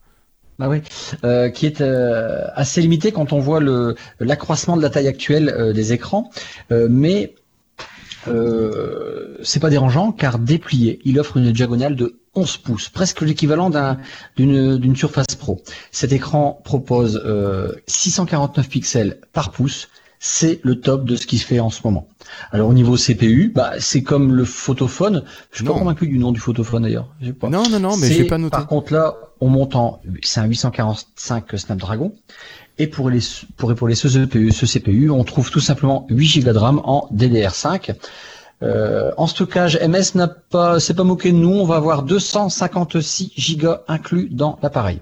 Ah 0.62 0.68
oui, 0.70 0.82
euh, 1.24 1.50
qui 1.50 1.66
est 1.66 1.80
euh, 1.82 2.42
assez 2.54 2.82
limité 2.82 3.12
quand 3.14 3.32
on 3.32 3.40
voit 3.40 3.62
le 3.62 3.96
l'accroissement 4.20 4.76
de 4.76 4.82
la 4.82 4.90
taille 4.90 5.08
actuelle 5.08 5.50
euh, 5.58 5.74
des 5.74 5.94
écrans, 5.94 6.30
Euh, 6.72 6.88
mais 6.90 7.34
euh, 8.28 9.38
c'est 9.44 9.60
pas 9.60 9.70
dérangeant 9.70 10.12
car 10.12 10.40
déplié, 10.40 11.00
il 11.06 11.20
offre 11.20 11.38
une 11.38 11.52
diagonale 11.52 11.96
de 11.96 12.20
11 12.36 12.58
pouces, 12.58 12.90
presque 12.90 13.22
l'équivalent 13.22 13.70
d'un- 13.70 13.98
d'une 14.38 14.78
d'une 14.78 14.96
Surface 14.96 15.36
Pro. 15.38 15.62
Cet 15.92 16.12
écran 16.12 16.62
propose 16.64 17.22
euh, 17.26 17.72
649 17.88 18.70
pixels 18.70 19.20
par 19.34 19.52
pouce. 19.52 19.88
C'est 20.20 20.60
le 20.64 20.82
top 20.82 21.06
de 21.06 21.16
ce 21.16 21.26
qui 21.26 21.38
se 21.38 21.46
fait 21.46 21.62
en 21.62 21.70
ce 21.70 21.80
moment. 21.86 22.08
Alors 22.52 22.68
au 22.70 22.74
niveau 22.74 22.98
CPU, 22.98 23.52
bah, 23.56 23.72
c'est 23.80 24.04
comme 24.04 24.34
le 24.34 24.44
photophone. 24.44 25.24
Je 25.52 25.58
suis 25.58 25.66
Non. 25.66 25.74
pas 25.74 25.80
convaincu 25.80 26.08
du 26.08 26.20
nom 26.20 26.34
du 26.34 26.40
photophone 26.42 26.84
d'ailleurs. 26.84 27.08
Pas. 27.40 27.50
Non, 27.50 27.64
non, 27.70 27.80
non, 27.80 27.96
mais 27.98 28.10
vais 28.10 28.26
pas 28.26 28.38
noter. 28.38 28.52
Par 28.52 28.68
contre, 28.68 28.92
là, 28.92 29.16
on 29.40 29.48
monte 29.48 29.76
en, 29.76 30.02
c'est 30.22 30.42
un 30.42 30.46
845 30.46 31.46
Snapdragon. 31.58 32.14
Et 32.78 32.88
pour 32.88 33.10
les, 33.10 33.20
pour 33.58 33.72
épauler 33.72 33.96
ce 33.96 34.08
CPU, 34.08 34.52
ce 34.52 34.66
CPU, 34.66 35.10
on 35.10 35.24
trouve 35.24 35.52
tout 35.52 35.60
simplement 35.60 36.06
8 36.10 36.44
Go 36.44 36.52
de 36.54 36.58
RAM 36.58 36.82
en 36.84 37.10
DDR5. 37.14 37.94
Euh, 38.62 39.12
en 39.16 39.26
stockage, 39.28 39.80
MS 39.82 40.16
n'a 40.16 40.28
pas, 40.28 40.82
c'est 40.82 40.94
pas 40.94 41.04
moqué 41.06 41.32
de 41.32 41.38
nous. 41.38 41.52
On 41.52 41.66
va 41.66 41.76
avoir 41.78 42.04
256 42.04 43.58
Go 43.58 43.76
inclus 43.88 44.28
dans 44.32 44.60
l'appareil. 44.62 45.00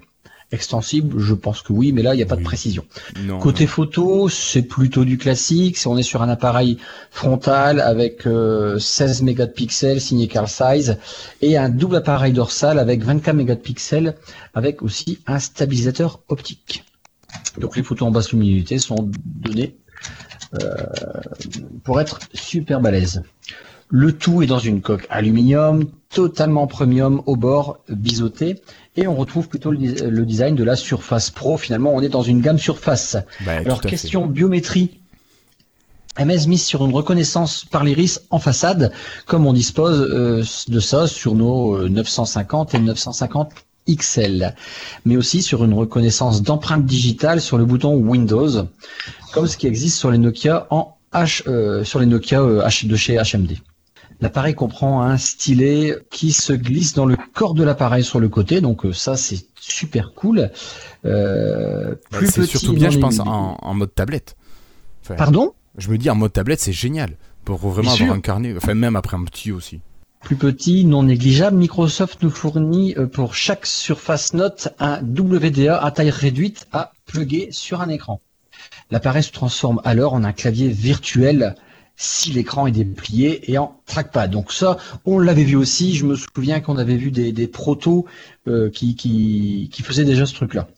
Extensible, 0.50 1.18
je 1.20 1.34
pense 1.34 1.60
que 1.60 1.74
oui, 1.74 1.92
mais 1.92 2.00
là, 2.02 2.14
il 2.14 2.16
n'y 2.16 2.22
a 2.22 2.26
pas 2.26 2.34
Oui. 2.36 2.40
de 2.40 2.46
précision. 2.46 2.84
Non, 3.22 3.38
Côté 3.38 3.66
photo, 3.66 4.30
c'est 4.30 4.62
plutôt 4.62 5.04
du 5.04 5.18
classique. 5.18 5.76
Si 5.76 5.86
on 5.86 5.98
est 5.98 6.02
sur 6.02 6.22
un 6.22 6.28
appareil 6.30 6.78
frontal 7.10 7.80
avec 7.80 8.26
euh, 8.26 8.78
16 8.78 9.22
mégapixels 9.22 10.00
signé 10.00 10.26
Carl 10.26 10.48
Zeiss 10.48 10.92
et 11.42 11.58
un 11.58 11.68
double 11.68 11.96
appareil 11.96 12.32
dorsal 12.32 12.78
avec 12.78 13.02
24 13.04 13.36
mégapixels 13.36 14.14
avec 14.54 14.80
aussi 14.82 15.18
un 15.26 15.38
stabilisateur 15.38 16.20
optique. 16.28 16.82
Donc 17.60 17.76
les 17.76 17.82
photos 17.82 18.08
en 18.08 18.10
basse 18.10 18.32
luminosité 18.32 18.78
sont 18.78 19.10
données 19.26 19.76
euh, 20.54 20.86
pour 21.84 22.00
être 22.00 22.20
super 22.32 22.80
balèze. 22.80 23.22
Le 23.90 24.12
tout 24.12 24.42
est 24.42 24.46
dans 24.46 24.58
une 24.58 24.82
coque 24.82 25.06
aluminium, 25.08 25.86
totalement 26.10 26.66
premium 26.66 27.22
au 27.26 27.36
bord, 27.36 27.78
biseauté, 27.88 28.60
et 28.98 29.06
on 29.06 29.14
retrouve 29.14 29.48
plutôt 29.48 29.70
le, 29.70 30.26
design 30.26 30.54
de 30.54 30.64
la 30.64 30.76
Surface 30.76 31.30
Pro. 31.30 31.56
Finalement, 31.56 31.94
on 31.94 32.02
est 32.02 32.08
dans 32.08 32.22
une 32.22 32.40
gamme 32.40 32.58
Surface. 32.58 33.16
Bah, 33.46 33.52
Alors, 33.64 33.80
fait. 33.80 33.88
question 33.88 34.26
biométrie. 34.26 34.98
MS 36.18 36.48
mise 36.48 36.64
sur 36.64 36.84
une 36.84 36.92
reconnaissance 36.92 37.64
par 37.64 37.84
l'iris 37.84 38.22
en 38.30 38.40
façade, 38.40 38.92
comme 39.26 39.46
on 39.46 39.52
dispose 39.52 40.00
euh, 40.00 40.42
de 40.66 40.80
ça 40.80 41.06
sur 41.06 41.36
nos 41.36 41.76
euh, 41.76 41.88
950 41.88 42.74
et 42.74 42.80
950 42.80 43.52
XL, 43.88 44.54
mais 45.04 45.16
aussi 45.16 45.42
sur 45.42 45.64
une 45.64 45.74
reconnaissance 45.74 46.42
d'empreinte 46.42 46.84
digitale 46.84 47.40
sur 47.40 47.56
le 47.56 47.64
bouton 47.64 47.94
Windows, 47.94 48.66
comme 49.32 49.46
ce 49.46 49.56
qui 49.56 49.66
existe 49.66 49.96
sur 49.96 50.10
les 50.10 50.18
Nokia 50.18 50.66
en 50.70 50.96
H, 51.12 51.42
euh, 51.46 51.84
sur 51.84 52.00
les 52.00 52.06
Nokia 52.06 52.42
euh, 52.42 52.62
H 52.62 52.86
de 52.86 52.96
chez 52.96 53.16
HMD. 53.16 53.52
L'appareil 54.20 54.54
comprend 54.54 55.02
un 55.02 55.16
stylet 55.16 55.96
qui 56.10 56.32
se 56.32 56.52
glisse 56.52 56.94
dans 56.94 57.06
le 57.06 57.16
corps 57.34 57.54
de 57.54 57.62
l'appareil 57.62 58.02
sur 58.02 58.18
le 58.18 58.28
côté, 58.28 58.60
donc 58.60 58.84
euh, 58.84 58.92
ça 58.92 59.16
c'est 59.16 59.46
super 59.60 60.12
cool. 60.14 60.50
Euh, 61.04 61.94
Bah, 62.10 62.18
plus 62.18 62.26
c'est 62.26 62.40
petit 62.42 62.58
surtout 62.58 62.72
bien, 62.74 62.90
je 62.90 62.98
pense, 62.98 63.20
en, 63.20 63.56
en 63.60 63.74
mode 63.74 63.94
tablette. 63.94 64.36
Enfin, 65.04 65.14
Pardon? 65.14 65.52
Je 65.76 65.90
me 65.90 65.98
dis, 65.98 66.10
en 66.10 66.16
mode 66.16 66.32
tablette, 66.32 66.60
c'est 66.60 66.72
génial. 66.72 67.16
Pour 67.44 67.58
vraiment 67.58 67.82
Bien 67.82 67.92
avoir 67.92 68.08
sûr. 68.08 68.14
un 68.14 68.20
carnet, 68.20 68.54
enfin 68.56 68.74
même 68.74 68.96
après 68.96 69.16
un 69.16 69.24
petit 69.24 69.52
aussi. 69.52 69.80
Plus 70.20 70.36
petit, 70.36 70.84
non 70.84 71.04
négligeable, 71.04 71.56
Microsoft 71.56 72.20
nous 72.22 72.30
fournit 72.30 72.94
euh, 72.98 73.06
pour 73.06 73.34
chaque 73.36 73.64
Surface 73.66 74.34
Note 74.34 74.68
un 74.80 75.00
WDA 75.00 75.78
à 75.80 75.90
taille 75.92 76.10
réduite 76.10 76.66
à 76.72 76.92
plugger 77.06 77.48
sur 77.52 77.80
un 77.80 77.88
écran. 77.88 78.20
L'appareil 78.90 79.22
se 79.22 79.30
transforme 79.30 79.80
alors 79.84 80.14
en 80.14 80.24
un 80.24 80.32
clavier 80.32 80.68
virtuel 80.68 81.54
si 82.00 82.30
l'écran 82.30 82.68
est 82.68 82.70
déplié 82.70 83.50
et 83.50 83.58
en 83.58 83.80
trackpad. 83.86 84.30
Donc 84.30 84.52
ça, 84.52 84.76
on 85.04 85.18
l'avait 85.18 85.42
vu 85.42 85.56
aussi. 85.56 85.94
Je 85.96 86.06
me 86.06 86.14
souviens 86.14 86.60
qu'on 86.60 86.76
avait 86.78 86.96
vu 86.96 87.10
des, 87.10 87.32
des 87.32 87.48
protos 87.48 88.06
euh, 88.46 88.70
qui, 88.70 88.94
qui, 88.94 89.68
qui 89.72 89.82
faisaient 89.82 90.04
déjà 90.04 90.24
ce 90.24 90.32
truc-là. 90.34 90.68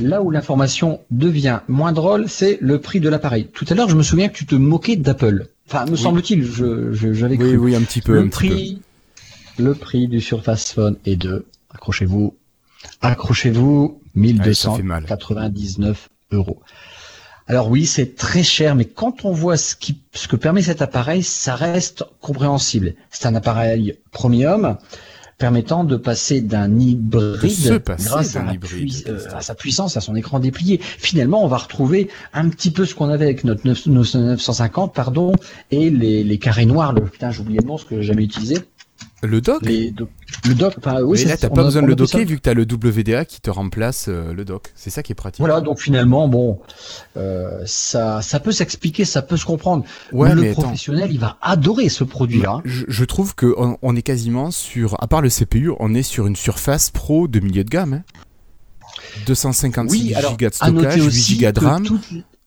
Là 0.00 0.22
où 0.22 0.30
l'information 0.30 1.00
devient 1.10 1.60
moins 1.68 1.92
drôle, 1.92 2.28
c'est 2.28 2.56
le 2.60 2.80
prix 2.80 3.00
de 3.00 3.08
l'appareil. 3.08 3.48
Tout 3.52 3.66
à 3.68 3.74
l'heure, 3.74 3.88
je 3.88 3.96
me 3.96 4.02
souviens 4.02 4.28
que 4.28 4.34
tu 4.36 4.46
te 4.46 4.54
moquais 4.54 4.96
d'Apple. 4.96 5.48
Enfin, 5.66 5.84
me 5.86 5.96
semble-t-il, 5.96 6.44
je, 6.44 6.92
je- 6.92 7.12
j'avais 7.12 7.36
Oui, 7.36 7.48
cru. 7.48 7.56
oui, 7.58 7.74
un 7.76 7.82
petit 7.82 8.00
peu, 8.00 8.12
le 8.14 8.20
un 8.20 8.28
petit 8.28 8.48
peu. 8.48 8.54
prix, 8.54 8.80
le 9.58 9.74
prix 9.74 10.08
du 10.08 10.20
Surface 10.20 10.72
Phone 10.72 10.96
est 11.04 11.16
de, 11.16 11.44
accrochez-vous, 11.74 12.34
accrochez-vous, 13.02 14.00
Allez, 14.16 14.54
ça 14.54 14.70
fait 14.72 14.82
mal. 14.82 15.02
1299 15.02 16.08
euros. 16.32 16.62
Alors 17.50 17.70
oui, 17.70 17.86
c'est 17.86 18.14
très 18.14 18.42
cher, 18.42 18.74
mais 18.74 18.84
quand 18.84 19.24
on 19.24 19.32
voit 19.32 19.56
ce, 19.56 19.74
qui, 19.74 19.98
ce 20.12 20.28
que 20.28 20.36
permet 20.36 20.60
cet 20.62 20.82
appareil, 20.82 21.22
ça 21.22 21.54
reste 21.54 22.04
compréhensible. 22.20 22.94
C'est 23.10 23.26
un 23.26 23.34
appareil 23.34 23.96
premium 24.10 24.76
permettant 25.38 25.84
de 25.84 25.96
passer 25.96 26.40
d'un 26.42 26.78
hybride 26.78 27.38
grâce 28.04 28.36
à, 28.36 28.40
d'un 28.40 28.46
la 28.46 28.54
hybride, 28.54 28.88
pui- 28.92 29.04
euh, 29.08 29.36
à 29.36 29.40
sa 29.40 29.54
puissance, 29.54 29.96
à 29.96 30.00
son 30.00 30.14
écran 30.16 30.40
déplié. 30.40 30.78
Finalement, 30.82 31.42
on 31.42 31.48
va 31.48 31.56
retrouver 31.58 32.08
un 32.34 32.48
petit 32.50 32.70
peu 32.70 32.84
ce 32.84 32.94
qu'on 32.94 33.08
avait 33.08 33.24
avec 33.26 33.44
notre 33.44 33.64
9 33.66 33.86
nos 33.86 34.02
950, 34.02 34.92
pardon, 34.94 35.32
et 35.70 35.90
les, 35.90 36.24
les 36.24 36.38
carrés 36.38 36.66
noirs. 36.66 36.92
Le 36.92 37.02
putain, 37.02 37.30
j'ai 37.30 37.40
oublié 37.40 37.60
le 37.62 37.66
nom, 37.66 37.78
ce 37.78 37.84
que 37.86 37.96
j'ai 38.00 38.08
jamais 38.08 38.24
utilisé. 38.24 38.58
Le 39.20 39.40
Les 39.62 39.90
do- 39.90 40.08
le 40.46 40.54
dock. 40.54 40.74
Enfin, 40.78 41.00
oui, 41.02 41.12
Mais 41.12 41.16
c'est- 41.24 41.28
là, 41.28 41.36
t'as 41.36 41.48
pas 41.50 41.64
besoin 41.64 41.82
de 41.82 41.88
le 41.88 41.92
ça- 41.92 41.96
docker 41.96 42.24
vu 42.24 42.36
que 42.36 42.40
t'as 42.42 42.54
le 42.54 42.62
WDA 42.64 43.24
qui 43.24 43.40
te 43.40 43.50
remplace 43.50 44.06
euh, 44.08 44.32
le 44.32 44.44
dock. 44.44 44.72
C'est 44.76 44.90
ça 44.90 45.02
qui 45.02 45.10
est 45.10 45.16
pratique. 45.16 45.40
Voilà, 45.40 45.60
donc 45.60 45.80
finalement, 45.80 46.28
bon, 46.28 46.60
euh, 47.16 47.60
ça, 47.66 48.22
ça 48.22 48.38
peut 48.38 48.52
s'expliquer, 48.52 49.04
ça 49.04 49.22
peut 49.22 49.36
se 49.36 49.44
comprendre. 49.44 49.84
Ouais, 50.12 50.28
mais 50.28 50.42
le 50.42 50.50
attends. 50.52 50.62
professionnel, 50.62 51.08
il 51.10 51.18
va 51.18 51.36
adorer 51.42 51.88
ce 51.88 52.04
produit-là. 52.04 52.60
Je, 52.64 52.84
je 52.86 53.04
trouve 53.04 53.34
que 53.34 53.52
on, 53.58 53.76
on 53.82 53.96
est 53.96 54.02
quasiment 54.02 54.52
sur, 54.52 54.94
à 55.02 55.08
part 55.08 55.20
le 55.20 55.30
CPU, 55.30 55.72
on 55.80 55.94
est 55.94 56.04
sur 56.04 56.28
une 56.28 56.36
surface 56.36 56.90
pro 56.90 57.26
de 57.26 57.40
milieu 57.40 57.64
de 57.64 57.70
gamme. 57.70 57.94
hein. 57.94 58.02
256 59.26 60.00
Oui, 60.00 60.14
alors, 60.14 60.36
Go 60.36 60.46
de 60.48 60.54
stockage, 60.54 60.94
8 60.96 61.06
aussi 61.06 61.38
Go 61.38 61.50
de 61.52 61.60
RAM. 61.60 61.84
toutes- 61.84 62.00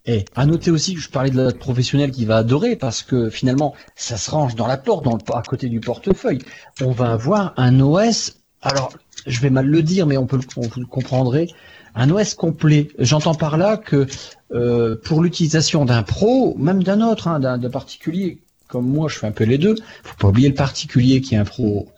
Eh, 0.08 0.26
à 0.36 0.46
noter 0.48 0.72
aussi 0.72 0.96
que 0.96 1.00
je 1.02 1.10
parlais 1.10 1.30
de 1.30 1.40
la 1.40 1.52
professionnelle 1.54 2.12
qui 2.12 2.26
va 2.26 2.38
adorer 2.38 2.76
parce 2.76 3.04
que 3.04 3.30
finalement, 3.30 3.76
ça 3.96 4.18
se 4.18 4.32
range 4.32 4.56
dans 4.56 4.66
la 4.68 4.78
porte, 4.78 5.06
dans 5.06 5.14
le, 5.16 5.36
à 5.36 5.42
côté 5.44 5.70
du 5.70 5.80
portefeuille. 5.80 6.40
On 6.82 6.92
va 6.92 7.12
avoir 7.12 7.54
un 7.58 7.80
OS. 7.80 8.38
Alors, 8.64 8.92
je 9.28 9.40
vais 9.42 9.52
mal 9.52 9.68
le 9.68 9.84
dire, 9.84 10.08
mais 10.08 10.18
on 10.18 10.26
peut, 10.26 10.38
le- 10.38 10.44
on, 10.58 10.62
vous 10.68 10.80
le 10.80 10.88
comprendrez. 10.88 11.50
Un 11.94 12.10
OS 12.10 12.34
complet. 12.34 12.88
J'entends 12.98 13.36
par 13.36 13.58
là 13.58 13.78
que 13.78 14.08
euh, 14.54 14.96
pour 15.04 15.22
l'utilisation 15.22 15.86
d'un 15.86 16.02
pro, 16.04 16.56
même 16.58 16.82
d'un 16.84 17.02
autre, 17.02 17.28
hein, 17.28 17.40
d'un 17.40 17.58
d'un 17.60 17.70
particulier, 17.70 18.40
comme 18.68 18.88
moi, 18.88 19.08
je 19.08 19.20
fais 19.20 19.28
un 19.28 19.32
peu 19.32 19.44
les 19.44 19.58
deux. 19.60 19.76
Faut 20.04 20.16
pas 20.18 20.30
oublier 20.30 20.50
le 20.50 20.56
particulier 20.56 21.22
qui 21.22 21.36
est 21.36 21.38
un 21.38 21.46
pro. 21.46 21.90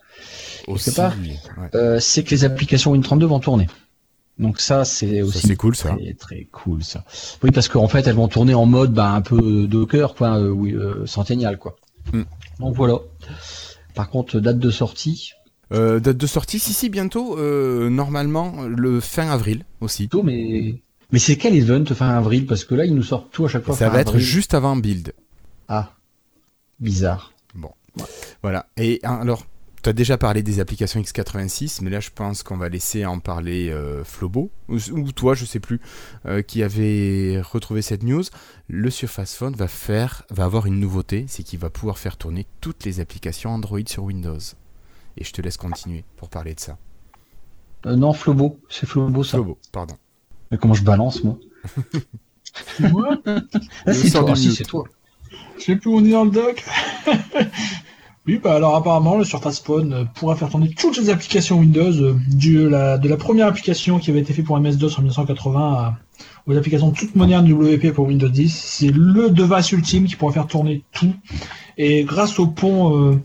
Aussi, 0.68 0.92
part. 0.92 1.14
ouais. 1.22 1.70
Euh, 1.76 2.00
c'est 2.00 2.24
que 2.24 2.32
les 2.32 2.44
applications 2.46 2.96
Win32 2.96 3.26
vont 3.26 3.40
tourner. 3.40 3.68
Donc 4.40 4.60
ça, 4.60 4.84
c'est 4.84 5.20
Ça, 5.20 5.26
aussi 5.26 5.48
c'est 5.48 5.56
cool, 5.56 5.76
ça. 5.76 5.90
très 5.96 6.14
très 6.16 6.48
cool 6.52 6.84
ça. 6.84 7.04
Oui, 7.44 7.52
parce 7.52 7.68
qu'en 7.68 7.88
fait, 7.88 8.08
elles 8.08 8.16
vont 8.16 8.28
tourner 8.28 8.54
en 8.56 8.66
mode 8.66 8.94
bah, 8.94 9.12
un 9.12 9.22
peu 9.22 9.68
Docker, 9.68 10.16
quoi, 10.16 10.40
euh, 10.40 10.50
oui, 10.50 10.74
euh, 10.74 11.06
centennial, 11.06 11.58
quoi. 11.60 11.76
Mm. 12.12 12.24
Donc 12.60 12.76
voilà. 12.76 12.98
Par 13.94 14.10
contre, 14.10 14.40
date 14.40 14.58
de 14.60 14.72
sortie, 14.72 15.32
Euh, 15.72 16.00
date 16.00 16.18
de 16.18 16.28
sortie, 16.28 16.60
si, 16.60 16.74
si, 16.74 16.90
bientôt. 16.90 17.38
euh, 17.38 17.90
normalement, 17.90 18.64
le 18.68 19.00
fin 19.00 19.30
avril 19.30 19.66
aussi. 19.82 20.10
tôt, 20.10 20.24
mais 20.24 20.82
mais 21.12 21.20
c'est 21.20 21.36
quel 21.38 21.56
event 21.56 21.86
fin 21.94 22.10
avril? 22.10 22.48
Parce 22.48 22.66
que 22.66 22.74
là, 22.76 22.86
ils 22.86 22.96
nous 22.96 23.04
sortent 23.04 23.32
tout 23.32 23.46
à 23.46 23.48
chaque 23.48 23.64
fois. 23.64 23.76
Ça 23.76 23.88
fin 23.88 23.94
va 23.94 24.02
être 24.02 24.18
juste 24.18 24.54
avant 24.56 24.76
build. 24.76 25.14
ah 25.68 25.94
bizarre. 26.80 27.32
Voilà. 28.42 28.66
Et 28.78 29.00
hein, 29.04 29.20
alors, 29.22 29.46
tu 29.84 29.90
as 29.90 29.94
déjà 29.94 30.18
parlé 30.18 30.42
des 30.44 30.60
applications 30.62 31.02
x86, 31.02 31.80
mais 31.82 31.90
là, 31.90 32.00
je 32.00 32.10
pense 32.10 32.42
qu'on 32.42 32.56
va 32.58 32.70
laisser 32.70 33.06
en 33.06 33.20
parler 33.20 33.70
euh, 33.70 34.04
Flobo, 34.04 34.50
ou, 34.70 34.78
ou 34.92 35.12
toi, 35.12 35.34
je 35.36 35.44
sais 35.46 35.60
plus, 35.60 35.82
euh, 36.26 36.42
qui 36.42 36.64
avait 36.64 37.42
retrouvé 37.42 37.82
cette 37.82 38.04
news. 38.04 38.24
Le 38.70 38.90
Surface 38.90 39.36
Phone 39.36 39.56
va 39.56 39.68
faire, 39.68 40.24
va 40.30 40.46
avoir 40.46 40.66
une 40.66 40.80
nouveauté, 40.80 41.26
c'est 41.28 41.44
qu'il 41.44 41.60
va 41.60 41.70
pouvoir 41.70 41.98
faire 41.98 42.16
tourner 42.18 42.48
toutes 42.62 42.86
les 42.86 43.02
applications 43.02 43.50
Android 43.52 43.80
sur 43.86 44.04
Windows. 44.04 44.40
Et 45.18 45.24
je 45.24 45.32
te 45.34 45.42
laisse 45.42 45.58
continuer 45.58 46.06
pour 46.16 46.30
parler 46.30 46.56
de 46.56 46.60
ça. 46.60 46.78
Euh, 47.86 47.96
non, 47.98 48.14
Flobo, 48.14 48.60
c'est 48.70 48.88
Flobo 48.88 49.24
ça. 49.24 49.32
Flobo, 49.38 49.58
pardon. 49.72 49.96
Mais 50.50 50.58
comment 50.58 50.74
je 50.74 50.84
balance 50.84 51.24
moi 51.24 51.38
Moi, 52.80 53.18
Ah, 53.26 53.94
C'est 53.94 54.12
toi, 54.12 54.36
si 54.36 54.56
c'est 54.56 54.64
toi. 54.64 54.86
je 55.58 55.64
sais 55.64 55.76
plus 55.76 55.90
où 55.90 55.98
on 55.98 56.06
est 56.06 56.12
dans 56.12 56.24
le 56.24 56.32
doc. 56.32 56.64
oui, 58.26 58.40
bah 58.42 58.56
alors 58.56 58.76
apparemment, 58.76 59.18
le 59.18 59.26
Surface 59.26 59.60
Phone 59.60 59.92
euh, 59.92 60.06
pourra 60.06 60.38
faire 60.38 60.50
tourner 60.50 60.70
toutes 60.70 60.98
les 60.98 61.10
applications 61.10 61.60
Windows, 61.60 61.92
euh, 61.92 62.16
du, 62.30 62.56
de 62.56 63.08
la 63.08 63.18
première 63.18 63.48
application 63.48 64.00
qui 64.00 64.12
avait 64.12 64.22
été 64.22 64.34
faite 64.34 64.46
pour 64.46 64.58
MS-DOS 64.58 64.98
en 64.98 65.02
1980 65.02 65.74
à, 65.74 65.98
aux 66.48 66.56
applications 66.56 66.92
toutes 66.92 67.16
modernes 67.18 67.44
du 67.44 67.54
WP 67.54 67.92
pour 67.92 68.08
Windows 68.08 68.30
10. 68.30 68.54
C'est 68.54 68.92
le 68.92 69.30
device 69.30 69.74
ultime 69.74 70.06
qui 70.06 70.16
pourra 70.16 70.32
faire 70.32 70.48
tourner 70.48 70.84
tout. 70.94 71.14
Et 71.78 72.06
grâce 72.06 72.40
au 72.40 72.48
pont, 72.48 72.98
euh, 72.98 73.22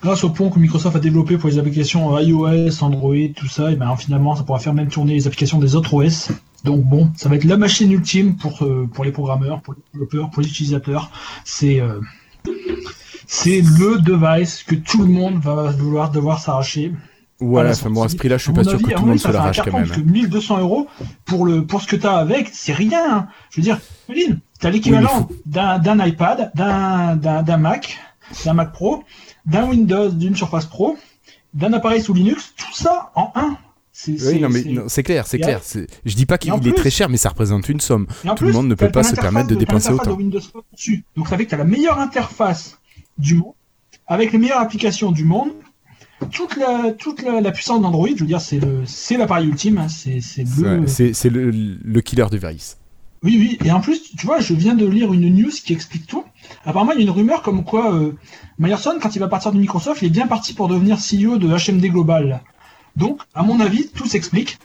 grâce 0.00 0.24
au 0.24 0.30
pont 0.30 0.48
que 0.48 0.58
Microsoft 0.58 0.96
a 0.96 1.00
développé 1.00 1.36
pour 1.36 1.50
les 1.50 1.58
applications 1.58 2.18
iOS, 2.18 2.82
Android, 2.82 3.28
tout 3.36 3.48
ça, 3.48 3.70
et 3.70 3.76
ben 3.76 3.94
finalement, 3.96 4.34
ça 4.34 4.44
pourra 4.44 4.60
faire 4.60 4.72
même 4.72 4.88
tourner 4.88 5.12
les 5.12 5.26
applications 5.26 5.58
des 5.58 5.76
autres 5.76 5.92
OS. 5.92 6.30
Donc 6.64 6.82
bon, 6.84 7.10
ça 7.16 7.28
va 7.28 7.36
être 7.36 7.44
la 7.44 7.58
machine 7.58 7.92
ultime 7.92 8.36
pour 8.36 8.66
pour 8.94 9.04
les 9.04 9.10
programmeurs, 9.10 9.60
pour 9.60 9.74
les 9.74 9.80
développeurs, 9.92 10.30
pour 10.30 10.42
les 10.42 10.48
utilisateurs. 10.48 11.10
C'est 11.44 11.80
euh, 11.80 12.00
c'est 13.34 13.62
le 13.62 13.98
device 14.00 14.62
que 14.62 14.74
tout 14.74 14.98
le 15.00 15.06
monde 15.08 15.40
va 15.40 15.70
vouloir 15.70 16.10
devoir 16.10 16.38
s'arracher. 16.38 16.92
Voilà, 17.40 17.70
la 17.70 17.74
enfin 17.74 17.88
bon, 17.90 18.02
à 18.02 18.08
ce 18.08 18.16
prix-là, 18.16 18.36
je 18.36 18.42
suis 18.44 18.52
pas 18.52 18.62
sûr 18.62 18.74
avis- 18.74 18.84
que 18.84 18.90
tout 18.94 19.02
le 19.02 19.08
monde 19.08 19.18
se 19.18 19.28
l'arrache 19.28 19.56
quand 19.64 19.72
même. 19.72 19.86
Parce 19.88 19.98
que 20.00 20.04
1200 20.04 20.58
euros 20.60 20.86
pour 21.24 21.44
le 21.46 21.64
pour 21.64 21.80
ce 21.82 21.86
que 21.88 21.96
t'as 21.96 22.16
avec, 22.18 22.50
c'est 22.52 22.74
rien. 22.74 23.00
hein. 23.10 23.26
Je 23.50 23.56
veux 23.56 23.62
dire, 23.64 23.80
Pauline, 24.06 24.38
t'as 24.60 24.70
l'équivalent 24.70 25.28
d'un 25.46 25.78
d'un 25.78 26.04
iPad, 26.06 26.52
d'un 26.54 27.56
Mac, 27.56 27.98
d'un 28.44 28.52
Mac 28.54 28.72
Pro, 28.72 29.02
d'un 29.46 29.64
Windows, 29.66 30.10
d'une 30.10 30.36
Surface 30.36 30.66
Pro, 30.66 30.96
d'un 31.54 31.72
appareil 31.72 32.02
sous 32.02 32.12
Linux, 32.14 32.52
tout 32.56 32.74
ça 32.74 33.10
en 33.16 33.32
un. 33.34 33.56
C'est 33.94 34.12
Oui, 34.26 34.40
non, 34.40 34.48
mais 34.48 34.62
c'est- 34.88 35.02
clair, 35.02 35.26
c'est 35.26 35.38
clair. 35.38 35.60
Je 36.04 36.14
dis 36.14 36.26
pas 36.26 36.38
qu'il 36.38 36.52
est 36.54 36.58
plus- 36.60 36.72
très 36.74 36.90
cher, 36.90 37.08
mais 37.08 37.16
ça 37.16 37.28
représente 37.30 37.68
une 37.68 37.80
somme. 37.80 38.06
Tout 38.36 38.44
le 38.44 38.52
monde 38.52 38.68
ne 38.68 38.74
peut 38.74 38.90
pas 38.90 39.02
se 39.02 39.14
permettre 39.16 39.48
de 39.48 39.54
dépenser 39.56 39.90
autant. 39.92 40.12
de 40.12 40.16
Windows 40.16 40.40
Phone 40.40 40.62
dessus. 40.72 41.04
Donc 41.16 41.28
ça 41.28 41.36
fait 41.36 41.44
que 41.44 41.48
tu 41.50 41.54
as 41.56 41.58
la 41.58 41.64
meilleure 41.64 41.98
interface 41.98 42.78
du 43.18 43.36
monde, 43.36 43.54
avec 44.06 44.32
les 44.32 44.38
meilleures 44.38 44.60
applications 44.60 45.12
du 45.12 45.24
monde, 45.24 45.50
toute 46.30 46.56
la, 46.56 46.92
toute 46.92 47.22
la, 47.22 47.40
la 47.40 47.50
puissance 47.50 47.80
d'Android, 47.82 48.08
je 48.14 48.20
veux 48.20 48.26
dire, 48.26 48.40
c'est 48.40 49.16
l'appareil 49.16 49.48
ultime, 49.48 49.78
hein, 49.78 49.88
c'est, 49.88 50.20
le. 50.58 50.86
C'est 50.86 51.12
c'est 51.12 51.30
le, 51.30 51.50
le 51.50 52.00
killer 52.00 52.26
du 52.30 52.38
virus. 52.38 52.76
Oui, 53.22 53.36
oui. 53.38 53.58
Et 53.64 53.70
en 53.70 53.80
plus, 53.80 54.16
tu 54.16 54.26
vois, 54.26 54.40
je 54.40 54.52
viens 54.52 54.74
de 54.74 54.84
lire 54.84 55.12
une 55.12 55.32
news 55.32 55.50
qui 55.50 55.72
explique 55.72 56.06
tout. 56.06 56.24
Apparemment, 56.64 56.92
il 56.92 56.98
y 56.98 57.00
a 57.02 57.04
une 57.04 57.10
rumeur 57.10 57.42
comme 57.42 57.64
quoi 57.64 57.94
euh, 57.94 58.12
Myerson, 58.58 58.98
quand 59.00 59.14
il 59.14 59.20
va 59.20 59.28
partir 59.28 59.52
de 59.52 59.58
Microsoft, 59.58 60.02
il 60.02 60.06
est 60.06 60.10
bien 60.10 60.26
parti 60.26 60.54
pour 60.54 60.66
devenir 60.66 60.98
CEO 60.98 61.38
de 61.38 61.48
HMD 61.48 61.86
Global. 61.86 62.42
Donc, 62.96 63.20
à 63.34 63.44
mon 63.44 63.60
avis, 63.60 63.88
tout 63.88 64.06
s'explique. 64.06 64.58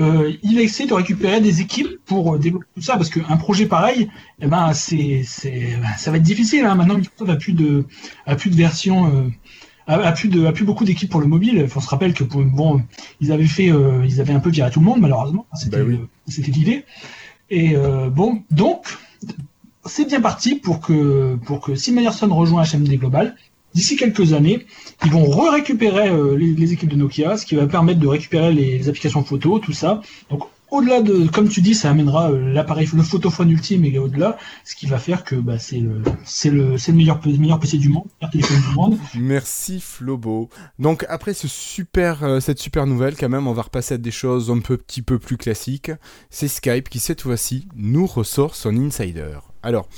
Euh, 0.00 0.32
il 0.42 0.58
a 0.58 0.62
essayé 0.62 0.88
de 0.88 0.94
récupérer 0.94 1.40
des 1.40 1.60
équipes 1.60 1.98
pour 2.06 2.34
euh, 2.34 2.38
développer 2.38 2.66
tout 2.74 2.82
ça, 2.82 2.96
parce 2.96 3.10
qu'un 3.10 3.36
projet 3.36 3.66
pareil, 3.66 4.08
eh 4.40 4.46
ben, 4.46 4.72
c'est, 4.72 5.24
ça 5.24 6.10
va 6.10 6.16
être 6.16 6.22
difficile. 6.22 6.64
Hein. 6.64 6.76
Maintenant, 6.76 6.98
Microsoft 6.98 7.30
a 7.30 7.36
plus 7.36 7.52
de, 7.52 7.84
a 8.26 8.36
plus 8.36 8.50
de 8.50 8.54
version, 8.54 9.12
euh, 9.12 9.28
a, 9.88 9.94
a 9.94 10.12
plus 10.12 10.28
de, 10.28 10.46
a 10.46 10.52
plus 10.52 10.64
beaucoup 10.64 10.84
d'équipes 10.84 11.10
pour 11.10 11.20
le 11.20 11.26
mobile. 11.26 11.66
On 11.74 11.80
se 11.80 11.88
rappelle 11.88 12.14
que 12.14 12.22
pour, 12.22 12.42
bon, 12.42 12.82
ils 13.20 13.32
avaient 13.32 13.46
fait, 13.46 13.72
euh, 13.72 14.04
ils 14.06 14.20
avaient 14.20 14.34
un 14.34 14.40
peu 14.40 14.50
viré 14.50 14.70
tout 14.70 14.80
le 14.80 14.86
monde, 14.86 15.00
malheureusement. 15.00 15.46
C'était, 15.54 15.80
oui. 15.80 15.98
c'était 16.28 16.52
l'idée. 16.52 16.84
Et 17.50 17.74
bon, 18.10 18.42
donc, 18.50 18.84
c'est 19.86 20.04
bien 20.04 20.20
parti 20.20 20.56
pour 20.56 20.80
que, 20.80 21.36
pour 21.46 21.60
que 21.60 21.74
si 21.74 21.92
Meyerson 21.92 22.28
rejoint 22.34 22.62
HMD 22.62 22.98
Global, 22.98 23.36
d'ici 23.74 23.96
quelques 23.96 24.32
années, 24.32 24.66
ils 25.04 25.10
vont 25.10 25.24
re-récupérer 25.24 26.08
euh, 26.08 26.36
les, 26.36 26.72
équipes 26.72 26.90
de 26.90 26.96
Nokia, 26.96 27.36
ce 27.36 27.46
qui 27.46 27.54
va 27.54 27.66
permettre 27.66 28.00
de 28.00 28.06
récupérer 28.06 28.52
les, 28.52 28.88
applications 28.88 29.22
photo, 29.22 29.58
tout 29.58 29.72
ça. 29.72 30.00
Donc, 30.30 30.44
au-delà 30.70 31.00
de, 31.00 31.26
comme 31.28 31.48
tu 31.48 31.62
dis, 31.62 31.74
ça 31.74 31.90
amènera 31.90 32.30
euh, 32.30 32.52
l'appareil, 32.52 32.86
le 32.94 33.02
photophone 33.02 33.50
ultime 33.50 33.86
et 33.86 33.98
au-delà, 33.98 34.36
ce 34.64 34.74
qui 34.74 34.86
va 34.86 34.98
faire 34.98 35.24
que 35.24 35.34
bah, 35.34 35.58
c'est 35.58 35.80
le, 35.80 36.02
c'est 36.24 36.50
le, 36.50 36.76
c'est 36.76 36.92
le 36.92 36.98
meilleur, 36.98 37.20
le 37.24 37.38
meilleur 37.38 37.58
PC 37.58 37.78
du 37.78 37.88
monde, 37.88 38.04
le 38.04 38.26
meilleur 38.26 38.30
téléphone 38.32 38.70
du 38.70 38.76
monde. 38.76 38.98
Merci 39.14 39.80
Flobo. 39.80 40.50
Donc 40.78 41.06
après 41.08 41.32
ce 41.32 41.48
super, 41.48 42.22
euh, 42.22 42.40
cette 42.40 42.58
super 42.58 42.86
nouvelle, 42.86 43.16
quand 43.16 43.30
même, 43.30 43.46
on 43.46 43.54
va 43.54 43.62
repasser 43.62 43.94
à 43.94 43.98
des 43.98 44.10
choses 44.10 44.50
un 44.50 44.58
peu, 44.58 44.76
petit 44.76 45.00
peu 45.00 45.18
plus 45.18 45.38
classiques. 45.38 45.90
C'est 46.28 46.48
Skype 46.48 46.90
qui 46.90 46.98
cette 46.98 47.22
fois-ci 47.22 47.66
nous 47.74 48.06
ressort 48.06 48.54
son 48.54 48.76
insider. 48.76 49.38
Alors. 49.62 49.88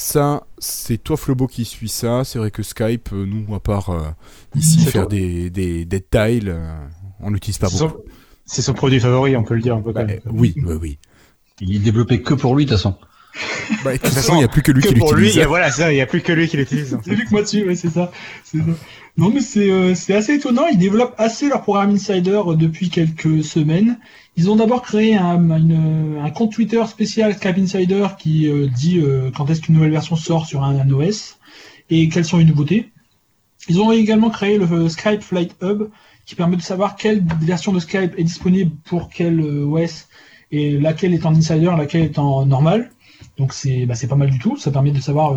Ça, 0.00 0.46
c'est 0.58 1.02
toi 1.02 1.16
Flobo 1.16 1.48
qui 1.48 1.64
suis 1.64 1.88
ça. 1.88 2.22
C'est 2.24 2.38
vrai 2.38 2.52
que 2.52 2.62
Skype, 2.62 3.08
euh, 3.12 3.26
nous, 3.26 3.52
à 3.52 3.58
part 3.58 3.90
euh, 3.90 3.98
ici 4.54 4.78
faire 4.84 4.92
toi. 5.02 5.06
des, 5.06 5.50
des, 5.50 5.84
des 5.84 6.00
tiles, 6.00 6.50
euh, 6.50 6.78
on 7.18 7.30
l'utilise 7.30 7.58
pas 7.58 7.68
beaucoup. 7.68 7.96
c'est 8.46 8.62
son 8.62 8.74
produit 8.74 9.00
favori, 9.00 9.36
on 9.36 9.42
peut 9.42 9.54
le 9.56 9.60
dire 9.60 9.74
un 9.74 9.80
peu 9.80 9.92
quand 9.92 10.02
Bah, 10.02 10.06
même. 10.06 10.20
euh, 10.24 10.30
oui, 10.32 10.54
oui, 10.64 10.74
oui. 10.80 10.98
Il 11.60 11.74
est 11.74 11.78
développé 11.80 12.22
que 12.22 12.34
pour 12.34 12.54
lui, 12.54 12.64
de 12.64 12.70
toute 12.70 12.78
façon. 12.78 12.94
Bah, 13.82 13.92
de 13.92 13.98
toute 13.98 14.10
façon, 14.12 14.34
il 14.34 14.38
n'y 14.38 14.44
a 14.44 14.48
plus 14.48 14.62
que 14.62 14.70
lui 14.70 14.82
Que 14.82 14.88
qui 14.88 14.94
lui, 14.94 15.00
l'utilise. 15.00 15.34
il 15.34 15.38
y 15.38 15.42
a- 15.42 15.48
voilà, 15.48 15.72
ça, 15.72 15.90
il 15.90 15.96
n'y 15.96 16.00
a 16.00 16.06
plus 16.06 16.22
que 16.22 16.30
lui 16.32 16.46
qui 16.46 16.56
l'utilise. 16.58 16.94
en 16.94 16.98
fait. 16.98 17.10
C'est 17.10 17.16
lui 17.16 17.24
que 17.24 17.30
moi 17.32 17.42
dessus, 17.42 17.66
ouais, 17.66 17.74
c'est 17.74 17.90
ça. 17.90 18.12
Non, 19.16 19.30
mais 19.34 19.40
c'est 19.40 19.68
euh, 19.68 19.96
c'est 19.96 20.14
assez 20.14 20.34
étonnant. 20.34 20.66
Ils 20.72 20.78
développent 20.78 21.16
assez 21.18 21.48
leur 21.48 21.62
programme 21.62 21.90
Insider 21.90 22.40
depuis 22.56 22.88
quelques 22.88 23.42
semaines. 23.42 23.98
Ils 24.38 24.48
ont 24.48 24.54
d'abord 24.54 24.82
créé 24.82 25.16
un, 25.16 25.50
une- 25.58 26.30
compte 26.32 26.52
Twitter 26.52 26.80
spécial 26.86 27.34
Skype 27.34 27.58
Insider 27.58 28.06
qui 28.20 28.46
euh, 28.46 28.68
dit 28.68 29.00
euh, 29.00 29.32
quand 29.36 29.50
est-ce 29.50 29.60
qu'une 29.60 29.74
nouvelle 29.74 29.90
version 29.90 30.14
sort 30.14 30.46
sur 30.46 30.62
un, 30.62 30.88
OS 30.92 31.38
et 31.90 32.08
quelles 32.08 32.24
sont 32.24 32.38
les 32.38 32.44
nouveautés. 32.44 32.88
Ils 33.68 33.80
ont 33.80 33.90
également 33.90 34.30
créé 34.30 34.56
le 34.56 34.64
euh, 34.70 34.88
Skype 34.88 35.22
Flight 35.22 35.56
Hub 35.60 35.88
qui 36.24 36.36
permet 36.36 36.56
de 36.56 36.62
savoir 36.62 36.94
quelle 36.94 37.24
version 37.40 37.72
de 37.72 37.80
Skype 37.80 38.12
est 38.16 38.22
disponible 38.22 38.70
pour 38.84 39.08
quel 39.08 39.40
OS 39.40 40.06
et 40.52 40.78
laquelle 40.78 41.14
est 41.14 41.26
en 41.26 41.34
Insider, 41.34 41.72
laquelle 41.76 42.02
est 42.02 42.18
en 42.20 42.46
normal. 42.46 42.92
Donc 43.38 43.52
c'est 43.52 43.86
bah, 43.86 43.94
pas 44.08 44.14
mal 44.14 44.30
du 44.30 44.38
tout. 44.38 44.56
Ça 44.56 44.70
permet 44.70 44.92
de 44.92 45.00
savoir 45.00 45.34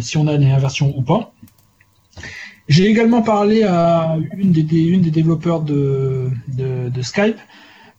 si 0.00 0.16
on 0.18 0.26
a 0.26 0.36
des 0.36 0.50
inversions 0.50 0.92
ou 0.94 1.00
pas. 1.00 1.32
J'ai 2.68 2.84
également 2.86 3.22
parlé 3.22 3.62
à 3.62 4.18
une 4.36 4.52
des, 4.52 4.84
une 4.84 5.00
développeurs 5.00 5.62
de 5.62 6.28
Skype. 7.00 7.38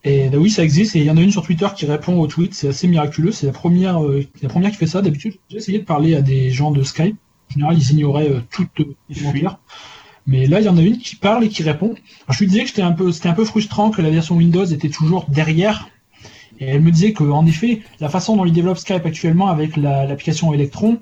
Et 0.07 0.29
bah 0.29 0.37
oui, 0.37 0.49
ça 0.49 0.63
existe. 0.63 0.95
Et 0.95 0.99
il 0.99 1.05
y 1.05 1.11
en 1.11 1.17
a 1.17 1.21
une 1.21 1.31
sur 1.31 1.43
Twitter 1.43 1.67
qui 1.75 1.85
répond 1.85 2.17
aux 2.19 2.27
tweets. 2.27 2.53
C'est 2.53 2.69
assez 2.69 2.87
miraculeux. 2.87 3.31
C'est 3.33 3.45
la 3.45 3.51
première, 3.51 4.03
euh, 4.03 4.25
la 4.41 4.49
première 4.49 4.71
qui 4.71 4.77
fait 4.77 4.87
ça. 4.87 5.01
D'habitude, 5.01 5.35
j'ai 5.49 5.57
essayé 5.57 5.79
de 5.79 5.83
parler 5.83 6.15
à 6.15 6.21
des 6.21 6.49
gens 6.51 6.71
de 6.71 6.81
Skype. 6.81 7.17
En 7.49 7.53
général, 7.53 7.77
ils 7.77 7.91
ignoraient 7.91 8.29
euh, 8.29 8.39
toutes 8.49 8.69
les 9.09 9.15
commentaires. 9.15 9.59
Mais 10.25 10.45
là, 10.45 10.59
il 10.61 10.65
y 10.65 10.69
en 10.69 10.77
a 10.77 10.81
une 10.81 10.97
qui 10.97 11.15
parle 11.15 11.43
et 11.43 11.49
qui 11.49 11.61
répond. 11.63 11.87
Alors, 11.87 12.33
je 12.33 12.39
lui 12.39 12.47
disais 12.47 12.63
que 12.63 12.69
c'était 12.69 12.81
un 12.81 12.91
peu, 12.91 13.11
c'était 13.11 13.29
un 13.29 13.33
peu 13.33 13.45
frustrant 13.45 13.89
que 13.91 14.01
la 14.01 14.09
version 14.09 14.35
Windows 14.37 14.65
était 14.65 14.89
toujours 14.89 15.25
derrière. 15.29 15.89
Et 16.59 16.65
elle 16.65 16.81
me 16.81 16.91
disait 16.91 17.13
que, 17.13 17.23
en 17.23 17.45
effet, 17.45 17.81
la 17.99 18.09
façon 18.09 18.35
dont 18.37 18.45
ils 18.45 18.53
développent 18.53 18.77
Skype 18.77 19.05
actuellement 19.05 19.47
avec 19.49 19.77
la- 19.77 20.05
l'application 20.05 20.53
Electron, 20.53 20.99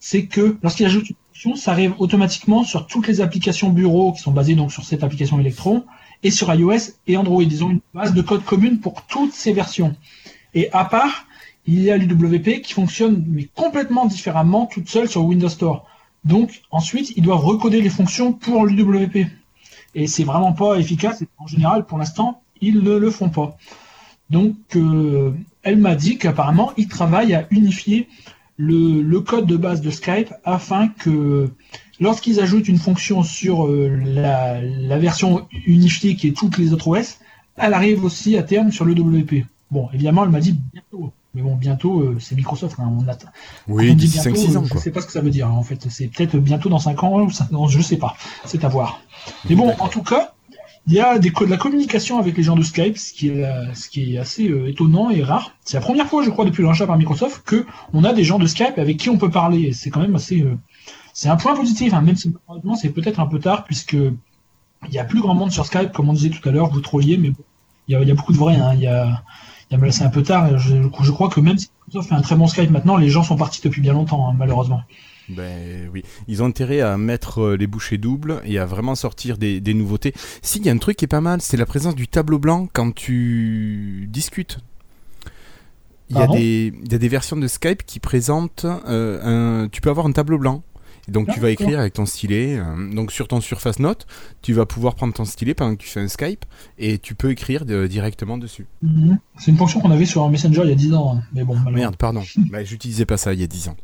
c'est 0.00 0.26
que 0.26 0.56
lorsqu'ils 0.62 0.86
ajoutent 0.86 1.10
une 1.10 1.16
fonction, 1.32 1.56
ça 1.56 1.72
arrive 1.72 1.94
automatiquement 1.98 2.64
sur 2.64 2.86
toutes 2.86 3.08
les 3.08 3.20
applications 3.20 3.70
bureau 3.70 4.12
qui 4.12 4.20
sont 4.20 4.32
basées 4.32 4.54
donc 4.54 4.72
sur 4.72 4.84
cette 4.84 5.02
application 5.04 5.38
Electron 5.40 5.84
et 6.22 6.30
sur 6.30 6.52
iOS 6.52 6.92
et 7.06 7.16
Android. 7.16 7.42
Ils 7.42 7.64
ont 7.64 7.70
une 7.70 7.80
base 7.94 8.14
de 8.14 8.22
code 8.22 8.44
commune 8.44 8.80
pour 8.80 9.02
toutes 9.02 9.32
ces 9.32 9.52
versions. 9.52 9.94
Et 10.54 10.70
à 10.72 10.84
part, 10.84 11.26
il 11.66 11.80
y 11.82 11.90
a 11.90 11.96
l'UWP 11.96 12.62
qui 12.62 12.72
fonctionne 12.72 13.24
mais 13.28 13.48
complètement 13.54 14.06
différemment 14.06 14.66
toute 14.66 14.88
seule 14.88 15.08
sur 15.08 15.24
Windows 15.24 15.48
Store. 15.48 15.86
Donc 16.24 16.62
ensuite, 16.70 17.12
ils 17.16 17.22
doivent 17.22 17.44
recoder 17.44 17.80
les 17.80 17.90
fonctions 17.90 18.32
pour 18.32 18.66
l'UWP. 18.66 19.26
Et 19.94 20.06
c'est 20.06 20.24
vraiment 20.24 20.52
pas 20.52 20.78
efficace. 20.78 21.24
En 21.38 21.46
général, 21.46 21.86
pour 21.86 21.98
l'instant, 21.98 22.42
ils 22.60 22.82
ne 22.82 22.96
le 22.96 23.10
font 23.10 23.28
pas. 23.28 23.56
Donc, 24.30 24.56
euh, 24.74 25.32
elle 25.62 25.78
m'a 25.78 25.94
dit 25.94 26.18
qu'apparemment, 26.18 26.72
ils 26.76 26.88
travaillent 26.88 27.34
à 27.34 27.46
unifier 27.50 28.08
le 28.58 29.18
code 29.20 29.46
de 29.46 29.56
base 29.56 29.82
de 29.82 29.90
Skype 29.90 30.32
afin 30.44 30.88
que 30.88 31.50
lorsqu'ils 32.00 32.40
ajoutent 32.40 32.68
une 32.68 32.78
fonction 32.78 33.22
sur 33.22 33.66
euh, 33.66 33.88
la, 34.04 34.60
la 34.62 34.98
version 34.98 35.46
unifiée 35.66 36.16
qui 36.16 36.28
est 36.28 36.36
toutes 36.36 36.58
les 36.58 36.72
autres 36.72 36.88
OS, 36.88 37.18
elle 37.56 37.74
arrive 37.74 38.04
aussi 38.04 38.36
à 38.36 38.42
terme 38.42 38.70
sur 38.72 38.84
le 38.84 38.92
WP. 38.92 39.44
Bon, 39.70 39.88
évidemment, 39.92 40.24
elle 40.24 40.30
m'a 40.30 40.40
dit 40.40 40.56
bientôt. 40.72 41.12
Mais 41.34 41.42
bon, 41.42 41.54
bientôt, 41.54 42.00
euh, 42.00 42.16
c'est 42.20 42.34
Microsoft. 42.34 42.76
hein, 42.78 42.90
on 42.98 43.06
attend. 43.08 43.28
Oui, 43.68 43.90
on 43.90 43.94
dit 43.94 44.06
d'ici 44.06 44.20
bientôt, 44.20 44.40
5-6 44.40 44.54
euh, 44.54 44.58
ans, 44.58 44.64
Je 44.64 44.70
quoi. 44.72 44.80
sais 44.80 44.90
pas 44.90 45.00
ce 45.02 45.06
que 45.06 45.12
ça 45.12 45.20
veut 45.20 45.30
dire, 45.30 45.48
hein, 45.48 45.54
en 45.56 45.62
fait. 45.62 45.86
C'est 45.90 46.06
peut-être 46.08 46.38
bientôt 46.38 46.68
dans 46.68 46.78
5 46.78 47.02
ans 47.04 47.20
ou 47.22 47.30
5 47.30 47.52
ans, 47.52 47.66
je 47.68 47.80
sais 47.82 47.96
pas. 47.98 48.14
C'est 48.46 48.64
à 48.64 48.68
voir. 48.68 49.00
Mais 49.50 49.54
bon, 49.54 49.74
en 49.80 49.88
tout 49.88 50.02
cas, 50.02 50.32
il 50.86 50.94
y 50.94 51.00
a 51.00 51.18
des, 51.18 51.30
de 51.30 51.44
la 51.46 51.56
communication 51.56 52.18
avec 52.18 52.36
les 52.36 52.42
gens 52.42 52.56
de 52.56 52.62
Skype, 52.62 52.96
ce 52.96 53.12
qui 53.12 53.28
est, 53.28 53.34
la- 53.34 53.74
ce 53.74 53.88
qui 53.90 54.14
est 54.14 54.18
assez 54.18 54.48
euh, 54.48 54.68
étonnant 54.68 55.10
et 55.10 55.22
rare. 55.22 55.50
C'est 55.64 55.76
la 55.76 55.82
première 55.82 56.06
fois, 56.06 56.22
je 56.22 56.30
crois, 56.30 56.44
depuis 56.44 56.62
le 56.62 56.68
rachat 56.68 56.86
par 56.86 56.96
Microsoft, 56.96 57.42
que 57.44 57.66
on 57.92 58.04
a 58.04 58.12
des 58.14 58.22
gens 58.24 58.38
de 58.38 58.46
Skype 58.46 58.78
avec 58.78 58.96
qui 58.96 59.10
on 59.10 59.18
peut 59.18 59.30
parler. 59.30 59.72
C'est 59.72 59.90
quand 59.90 60.00
même 60.00 60.14
assez. 60.14 60.40
euh, 60.42 60.56
c'est 61.18 61.30
un 61.30 61.36
point 61.36 61.56
positif, 61.56 61.94
hein, 61.94 62.02
même 62.02 62.14
si 62.14 62.30
malheureusement, 62.46 62.76
c'est 62.76 62.90
peut-être 62.90 63.20
un 63.20 63.26
peu 63.26 63.38
tard, 63.38 63.64
puisque 63.64 63.94
il 63.94 64.92
y 64.92 64.98
a 64.98 65.04
plus 65.04 65.22
grand 65.22 65.34
monde 65.34 65.50
sur 65.50 65.64
Skype, 65.64 65.92
comme 65.92 66.10
on 66.10 66.12
disait 66.12 66.28
tout 66.28 66.46
à 66.46 66.52
l'heure, 66.52 66.70
vous 66.70 66.82
trolliez, 66.82 67.16
mais 67.16 67.30
bon, 67.30 67.42
il 67.88 67.92
y 67.92 67.96
a, 67.96 68.02
il 68.02 68.08
y 68.08 68.10
a 68.10 68.14
beaucoup 68.14 68.34
de 68.34 68.36
vrais. 68.36 68.56
Hein, 68.56 68.74
il 68.74 68.80
y 68.82 68.86
a, 68.86 69.22
il 69.70 69.78
y 69.78 69.82
a- 69.82 69.92
c'est 69.92 70.04
un 70.04 70.10
peu 70.10 70.22
tard. 70.22 70.58
Je, 70.58 70.76
je 71.02 71.10
crois 71.10 71.30
que 71.30 71.40
même 71.40 71.56
si 71.56 71.70
Microsoft 71.86 72.10
fait 72.10 72.14
un 72.14 72.20
très 72.20 72.36
bon 72.36 72.46
Skype 72.46 72.70
maintenant, 72.70 72.98
les 72.98 73.08
gens 73.08 73.22
sont 73.22 73.36
partis 73.36 73.62
depuis 73.64 73.80
bien 73.80 73.94
longtemps, 73.94 74.28
hein, 74.28 74.34
malheureusement. 74.38 74.82
Ben 75.30 75.88
oui, 75.92 76.02
ils 76.28 76.42
ont 76.42 76.46
intérêt 76.46 76.82
à 76.82 76.98
mettre 76.98 77.40
euh, 77.40 77.56
les 77.56 77.66
bouchées 77.66 77.96
doubles 77.96 78.42
et 78.44 78.58
à 78.58 78.66
vraiment 78.66 78.94
sortir 78.94 79.38
des, 79.38 79.60
des 79.62 79.72
nouveautés. 79.72 80.12
S'il 80.42 80.66
y 80.66 80.68
a 80.68 80.72
un 80.72 80.78
truc 80.78 80.98
qui 80.98 81.06
est 81.06 81.08
pas 81.08 81.22
mal, 81.22 81.40
c'est 81.40 81.56
la 81.56 81.66
présence 81.66 81.94
du 81.94 82.08
tableau 82.08 82.38
blanc 82.38 82.68
quand 82.72 82.94
tu 82.94 84.06
discutes. 84.10 84.58
Il 86.10 86.16
y, 86.16 86.20
a 86.20 86.26
des, 86.28 86.72
il 86.84 86.92
y 86.92 86.94
a 86.94 86.98
des 86.98 87.08
versions 87.08 87.36
de 87.36 87.48
Skype 87.48 87.84
qui 87.84 87.98
présentent 87.98 88.66
euh, 88.66 89.64
un. 89.64 89.68
Tu 89.68 89.80
peux 89.80 89.90
avoir 89.90 90.06
un 90.06 90.12
tableau 90.12 90.38
blanc. 90.38 90.62
Donc 91.08 91.28
tu 91.32 91.38
vas 91.40 91.50
écrire 91.50 91.78
avec 91.78 91.92
ton 91.94 92.04
stylet. 92.06 92.58
euh, 92.58 92.92
donc 92.94 93.12
sur 93.12 93.28
ton 93.28 93.40
Surface 93.40 93.78
Note, 93.78 94.06
tu 94.42 94.52
vas 94.52 94.66
pouvoir 94.66 94.94
prendre 94.96 95.12
ton 95.14 95.24
stylet 95.24 95.54
pendant 95.54 95.74
que 95.76 95.80
tu 95.82 95.88
fais 95.88 96.00
un 96.00 96.08
Skype 96.08 96.44
et 96.78 96.98
tu 96.98 97.14
peux 97.14 97.30
écrire 97.30 97.64
de- 97.64 97.86
directement 97.86 98.38
dessus. 98.38 98.66
Mhm. 98.82 99.18
C'est 99.38 99.50
une 99.52 99.56
fonction 99.56 99.80
qu'on 99.80 99.90
avait 99.90 100.06
sur 100.06 100.28
Messenger 100.28 100.62
il 100.64 100.70
y 100.70 100.72
a 100.72 100.76
10 100.76 100.94
ans, 100.94 101.16
hein. 101.16 101.22
mais 101.32 101.44
bon, 101.44 101.54
malheureusement. 101.54 101.78
Merde, 101.78 101.96
pardon. 101.96 102.22
bah, 102.50 102.64
j'utilisais 102.64 103.06
pas 103.06 103.16
ça 103.16 103.32
il 103.34 103.40
y 103.40 103.44
a 103.44 103.46
10 103.46 103.68
ans. 103.68 103.76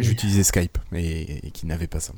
J'utilisais 0.00 0.42
Skype 0.42 0.78
et, 0.94 1.46
et 1.46 1.50
qui 1.50 1.66
n'avait 1.66 1.86
pas 1.86 2.00
ça. 2.00 2.12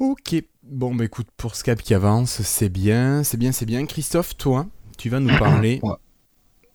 Ok, 0.00 0.34
bon 0.64 0.94
bah 0.94 1.04
écoute, 1.04 1.26
pour 1.36 1.54
Skype 1.56 1.82
qui 1.82 1.92
avance, 1.94 2.40
c'est 2.42 2.68
bien, 2.70 3.22
c'est 3.22 3.36
bien, 3.36 3.52
c'est 3.52 3.66
bien. 3.66 3.84
Christophe, 3.86 4.36
toi, 4.36 4.66
tu 4.96 5.08
vas 5.10 5.20
nous 5.20 5.36
parler 5.38 5.80
Ouais. 5.82 5.94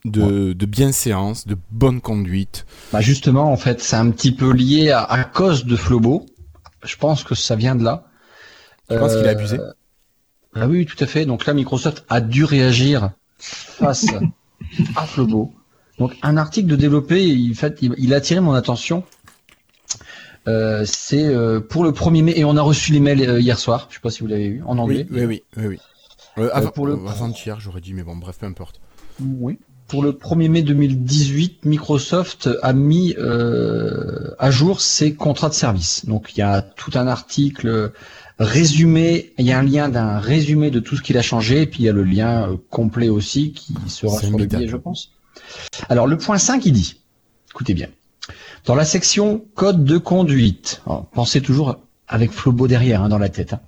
de, 0.04 0.52
de 0.52 0.66
bienséance, 0.66 1.46
de 1.46 1.56
bonne 1.72 2.00
conduite. 2.00 2.64
Bah 2.92 3.00
justement, 3.00 3.50
en 3.50 3.56
fait, 3.56 3.80
c'est 3.80 3.96
un 3.96 4.10
petit 4.10 4.32
peu 4.32 4.52
lié 4.52 4.90
à, 4.90 5.02
à 5.02 5.24
cause 5.24 5.64
de 5.64 5.74
Flobo. 5.76 6.24
Je 6.84 6.96
pense 6.96 7.24
que 7.24 7.34
ça 7.34 7.56
vient 7.56 7.74
de 7.76 7.84
là. 7.84 8.04
Je 8.90 8.96
pense 8.96 9.16
qu'il 9.16 9.26
a 9.26 9.30
abusé? 9.30 9.58
Ah 10.54 10.66
oui, 10.68 10.86
tout 10.86 10.96
à 11.02 11.06
fait. 11.06 11.26
Donc 11.26 11.44
là, 11.46 11.54
Microsoft 11.54 12.04
a 12.08 12.20
dû 12.20 12.44
réagir 12.44 13.10
face 13.38 14.06
à 14.96 15.06
Flobo. 15.06 15.52
Donc 15.98 16.14
un 16.22 16.36
article 16.36 16.68
de 16.68 16.76
développé, 16.76 17.24
il, 17.26 17.54
fait, 17.54 17.78
il, 17.82 17.94
il 17.98 18.14
a 18.14 18.18
attiré 18.18 18.40
mon 18.40 18.52
attention. 18.52 19.04
Euh, 20.48 20.84
c'est 20.86 21.24
euh, 21.24 21.60
pour 21.60 21.82
le 21.82 21.90
1er 21.90 22.22
mai 22.22 22.32
et 22.36 22.44
on 22.44 22.56
a 22.56 22.62
reçu 22.62 22.92
les 22.92 23.00
mails 23.00 23.28
euh, 23.28 23.40
hier 23.40 23.58
soir. 23.58 23.88
Je 23.90 23.94
sais 23.96 24.00
pas 24.00 24.10
si 24.10 24.20
vous 24.20 24.28
l'avez 24.28 24.46
eu 24.46 24.62
en 24.64 24.78
anglais. 24.78 25.06
Oui, 25.10 25.24
oui, 25.24 25.26
oui, 25.26 25.42
oui. 25.56 25.66
oui. 25.66 25.78
Euh, 26.38 26.50
avant, 26.52 26.70
pour 26.70 26.86
le- 26.86 26.94
euh, 26.94 27.08
avant-hier, 27.08 27.58
j'aurais 27.58 27.80
dit, 27.80 27.94
mais 27.94 28.02
bon, 28.04 28.14
bref, 28.16 28.38
peu 28.38 28.46
importe. 28.46 28.80
Oui. 29.20 29.58
Pour 29.88 30.02
le 30.02 30.12
1er 30.12 30.48
mai 30.48 30.62
2018, 30.62 31.64
Microsoft 31.64 32.48
a 32.62 32.72
mis 32.72 33.14
euh, 33.18 34.34
à 34.38 34.50
jour 34.50 34.80
ses 34.80 35.14
contrats 35.14 35.48
de 35.48 35.54
service. 35.54 36.06
Donc 36.06 36.32
il 36.34 36.40
y 36.40 36.42
a 36.42 36.60
tout 36.60 36.90
un 36.94 37.06
article 37.06 37.92
résumé, 38.38 39.32
il 39.38 39.46
y 39.46 39.52
a 39.52 39.58
un 39.58 39.62
lien 39.62 39.88
d'un 39.88 40.18
résumé 40.18 40.70
de 40.70 40.80
tout 40.80 40.96
ce 40.96 41.02
qu'il 41.02 41.16
a 41.16 41.22
changé, 41.22 41.62
et 41.62 41.66
puis 41.66 41.84
il 41.84 41.86
y 41.86 41.88
a 41.88 41.92
le 41.92 42.02
lien 42.02 42.50
euh, 42.50 42.56
complet 42.70 43.08
aussi 43.08 43.52
qui 43.52 43.74
sera 43.86 44.18
sur 44.18 44.36
le 44.36 44.46
billet, 44.46 44.68
je 44.68 44.76
pense. 44.76 45.12
Alors 45.88 46.06
le 46.06 46.18
point 46.18 46.38
5, 46.38 46.66
il 46.66 46.72
dit, 46.72 47.00
écoutez 47.50 47.74
bien, 47.74 47.88
dans 48.64 48.74
la 48.74 48.84
section 48.84 49.44
code 49.54 49.84
de 49.84 49.98
conduite, 49.98 50.82
alors, 50.86 51.06
pensez 51.06 51.40
toujours 51.40 51.78
avec 52.08 52.30
Flobo 52.30 52.68
derrière 52.68 53.02
hein, 53.02 53.08
dans 53.08 53.18
la 53.18 53.28
tête. 53.28 53.54
hein. 53.54 53.60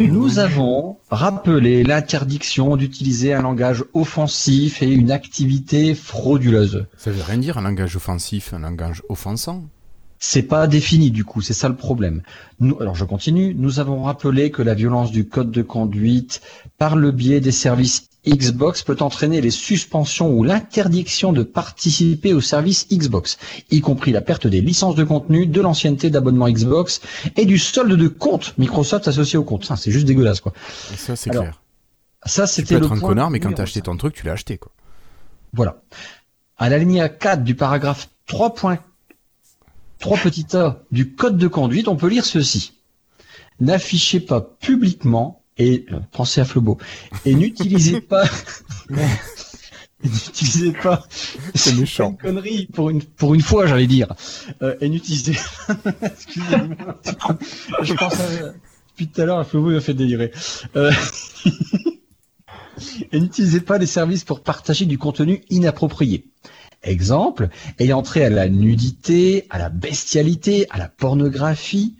Nous 0.00 0.38
avons 0.38 0.98
rappelé 1.10 1.84
l'interdiction 1.84 2.76
d'utiliser 2.76 3.32
un 3.34 3.42
langage 3.42 3.84
offensif 3.94 4.82
et 4.82 4.90
une 4.90 5.10
activité 5.10 5.94
frauduleuse. 5.94 6.86
Ça 6.96 7.10
veut 7.10 7.22
rien 7.22 7.38
dire 7.38 7.58
un 7.58 7.62
langage 7.62 7.96
offensif, 7.96 8.52
un 8.52 8.60
langage 8.60 9.02
offensant. 9.08 9.64
C'est 10.18 10.42
pas 10.42 10.66
défini 10.66 11.10
du 11.10 11.24
coup, 11.24 11.42
c'est 11.42 11.52
ça 11.52 11.68
le 11.68 11.76
problème. 11.76 12.22
Nous, 12.58 12.76
alors 12.80 12.94
je 12.94 13.04
continue. 13.04 13.54
Nous 13.54 13.80
avons 13.80 14.02
rappelé 14.02 14.50
que 14.50 14.62
la 14.62 14.72
violence 14.72 15.12
du 15.12 15.28
code 15.28 15.50
de 15.50 15.60
conduite 15.60 16.40
par 16.78 16.96
le 16.96 17.10
biais 17.12 17.40
des 17.40 17.52
services 17.52 18.05
Xbox 18.26 18.82
peut 18.82 18.96
entraîner 19.00 19.40
les 19.40 19.50
suspensions 19.50 20.30
ou 20.30 20.42
l'interdiction 20.42 21.32
de 21.32 21.42
participer 21.42 22.34
aux 22.34 22.40
services 22.40 22.88
Xbox, 22.88 23.38
y 23.70 23.80
compris 23.80 24.12
la 24.12 24.20
perte 24.20 24.46
des 24.46 24.60
licences 24.60 24.96
de 24.96 25.04
contenu, 25.04 25.46
de 25.46 25.60
l'ancienneté 25.60 26.10
d'abonnement 26.10 26.48
Xbox 26.48 27.00
et 27.36 27.44
du 27.44 27.58
solde 27.58 27.92
de 27.92 28.08
compte 28.08 28.54
Microsoft 28.58 29.08
associé 29.08 29.38
au 29.38 29.44
compte. 29.44 29.64
Ça, 29.64 29.76
C'est 29.76 29.90
juste 29.90 30.06
dégueulasse 30.06 30.40
quoi. 30.40 30.52
Et 30.92 30.96
ça, 30.96 31.16
c'est 31.16 31.30
clair. 31.30 31.62
Ça 32.24 32.46
c'était 32.46 32.74
le 32.74 32.86
être 32.86 32.92
un 32.92 32.98
point 32.98 33.08
connard, 33.10 33.30
mais 33.30 33.40
quand 33.40 33.52
t'as 33.52 33.62
acheté 33.62 33.80
ton 33.80 33.96
truc, 33.96 34.14
tu 34.14 34.26
l'as 34.26 34.32
acheté, 34.32 34.58
quoi. 34.58 34.72
Voilà. 35.52 35.82
À 36.58 36.68
l'alinéa 36.68 37.08
4 37.08 37.44
du 37.44 37.54
paragraphe 37.54 38.08
3.3 38.28 38.78
petit 40.22 40.56
a 40.56 40.82
du 40.90 41.14
code 41.14 41.38
de 41.38 41.48
conduite, 41.48 41.88
on 41.88 41.96
peut 41.96 42.08
lire 42.08 42.24
ceci. 42.24 42.72
N'affichez 43.60 44.20
pas 44.20 44.40
publiquement 44.40 45.42
et 45.58 45.86
euh, 45.92 46.00
pensez 46.12 46.40
à 46.40 46.44
Flobo. 46.44 46.78
Et 47.24 47.34
n'utilisez 47.34 48.00
pas 48.00 48.24
n'utilisez 50.04 50.72
pas 50.72 51.06
C'est 51.54 51.74
méchant. 51.74 52.10
une 52.10 52.16
connerie 52.16 52.66
pour 52.66 52.90
une 52.90 53.02
pour 53.02 53.34
une 53.34 53.40
fois 53.42 53.66
j'allais 53.66 53.86
dire. 53.86 54.14
Euh, 54.62 54.76
et 54.80 54.88
n'utilisez 54.88 55.36
excusez-moi. 56.02 57.00
Je 57.82 57.94
pense 57.94 58.20
à 58.20 58.28
depuis 58.90 59.08
tout 59.08 59.20
à 59.20 59.24
l'heure 59.24 59.46
Flobo 59.46 59.70
m'a 59.70 59.80
fait 59.80 59.94
délirer. 59.94 60.32
Euh, 60.76 60.92
et 63.12 63.20
n'utilisez 63.20 63.60
pas 63.60 63.78
les 63.78 63.86
services 63.86 64.24
pour 64.24 64.42
partager 64.42 64.84
du 64.84 64.98
contenu 64.98 65.42
inapproprié. 65.50 66.26
Exemple 66.82 67.48
ayant 67.78 68.02
trait 68.02 68.24
à 68.24 68.30
la 68.30 68.48
nudité 68.48 69.46
à 69.50 69.58
la 69.58 69.70
bestialité 69.70 70.66
à 70.70 70.78
la 70.78 70.88
pornographie 70.88 71.96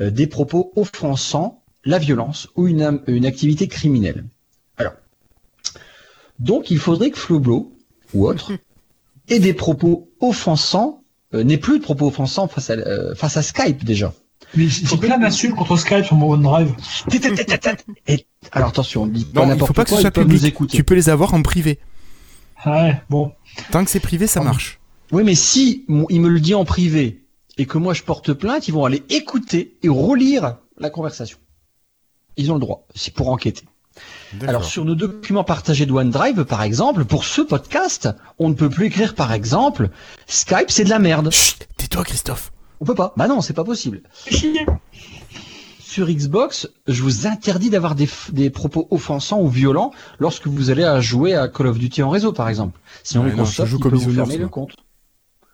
euh, 0.00 0.10
des 0.10 0.26
propos 0.26 0.72
offensant 0.76 1.62
la 1.86 1.98
violence 1.98 2.48
ou 2.56 2.66
une, 2.68 3.00
une 3.06 3.24
activité 3.24 3.68
criminelle. 3.68 4.24
Alors, 4.76 4.92
donc 6.38 6.70
il 6.70 6.78
faudrait 6.78 7.10
que 7.10 7.18
Floblo 7.18 7.72
ou 8.12 8.26
autre 8.28 8.52
ait 9.28 9.38
des 9.38 9.54
propos 9.54 10.10
offensants, 10.20 11.02
euh, 11.34 11.42
n'ait 11.44 11.56
plus 11.58 11.78
de 11.78 11.84
propos 11.84 12.08
offensants 12.08 12.48
face 12.48 12.70
à, 12.70 12.74
euh, 12.74 13.14
face 13.14 13.36
à 13.36 13.42
Skype 13.42 13.84
déjà. 13.84 14.12
Mais 14.54 14.68
j'ai 14.68 14.96
plein 14.96 15.18
d'insultes 15.18 15.56
contre 15.56 15.76
Skype 15.76 16.04
sur 16.04 16.14
mon 16.16 16.32
OneDrive. 16.32 16.74
Et, 18.06 18.26
alors 18.52 18.68
attention, 18.68 19.02
on 19.04 19.06
dit 19.06 19.24
pas 19.24 19.40
Non, 19.40 19.46
il 19.46 19.48
n'importe 19.50 19.68
faut 19.68 19.74
pas 19.74 19.84
que 19.84 19.90
ce 19.90 19.94
quoi, 19.94 20.00
soit 20.02 20.10
public. 20.10 20.40
nous 20.42 20.46
écouter. 20.46 20.76
Tu 20.76 20.84
peux 20.84 20.94
les 20.94 21.08
avoir 21.08 21.34
en 21.34 21.42
privé. 21.42 21.78
Ouais, 22.64 23.00
bon. 23.10 23.32
Tant 23.70 23.84
que 23.84 23.90
c'est 23.90 24.00
privé, 24.00 24.26
ça 24.26 24.40
marche. 24.42 24.78
Oui, 25.12 25.22
mais 25.24 25.34
si 25.34 25.84
mon- 25.88 26.06
il 26.10 26.20
me 26.20 26.28
le 26.28 26.40
dit 26.40 26.54
en 26.54 26.64
privé 26.64 27.22
et 27.58 27.66
que 27.66 27.78
moi 27.78 27.94
je 27.94 28.02
porte 28.02 28.32
plainte, 28.34 28.68
ils 28.68 28.72
vont 28.74 28.84
aller 28.84 29.02
écouter 29.08 29.76
et 29.82 29.88
relire 29.88 30.58
la 30.78 30.90
conversation. 30.90 31.38
Ils 32.36 32.50
ont 32.50 32.54
le 32.54 32.60
droit, 32.60 32.86
c'est 32.94 33.14
pour 33.14 33.28
enquêter. 33.30 33.64
Alors 34.46 34.64
sur 34.64 34.84
nos 34.84 34.94
documents 34.94 35.44
partagés 35.44 35.86
de 35.86 35.92
OneDrive, 35.92 36.44
par 36.44 36.62
exemple, 36.62 37.04
pour 37.04 37.24
ce 37.24 37.40
podcast, 37.40 38.10
on 38.38 38.50
ne 38.50 38.54
peut 38.54 38.68
plus 38.68 38.86
écrire 38.86 39.14
par 39.14 39.32
exemple 39.32 39.88
Skype 40.26 40.70
c'est 40.70 40.84
de 40.84 40.90
la 40.90 40.98
merde. 40.98 41.30
Chut, 41.30 41.66
tais-toi, 41.76 42.04
Christophe. 42.04 42.52
On 42.80 42.84
peut 42.84 42.94
pas. 42.94 43.14
Bah 43.16 43.26
non, 43.26 43.40
c'est 43.40 43.54
pas 43.54 43.64
possible. 43.64 44.02
Sur 45.80 46.08
Xbox, 46.08 46.68
je 46.86 47.02
vous 47.02 47.26
interdis 47.26 47.70
d'avoir 47.70 47.94
des, 47.94 48.50
propos 48.50 48.86
offensants 48.90 49.40
ou 49.40 49.48
violents 49.48 49.92
lorsque 50.18 50.46
vous 50.46 50.68
allez 50.68 50.84
à 50.84 51.00
jouer 51.00 51.34
à 51.34 51.48
Call 51.48 51.68
of 51.68 51.78
Duty 51.78 52.02
en 52.02 52.10
réseau, 52.10 52.32
par 52.32 52.50
exemple. 52.50 52.78
Sinon, 53.02 53.22
Ouais, 53.22 53.30
Microsoft 53.30 53.56
ça 53.56 53.64
joue 53.64 53.78
il 53.78 53.82
comme 53.82 53.92
peut 53.92 53.96
vous 53.96 54.12
fermer 54.12 54.36
le 54.36 54.48
compte. 54.48 54.76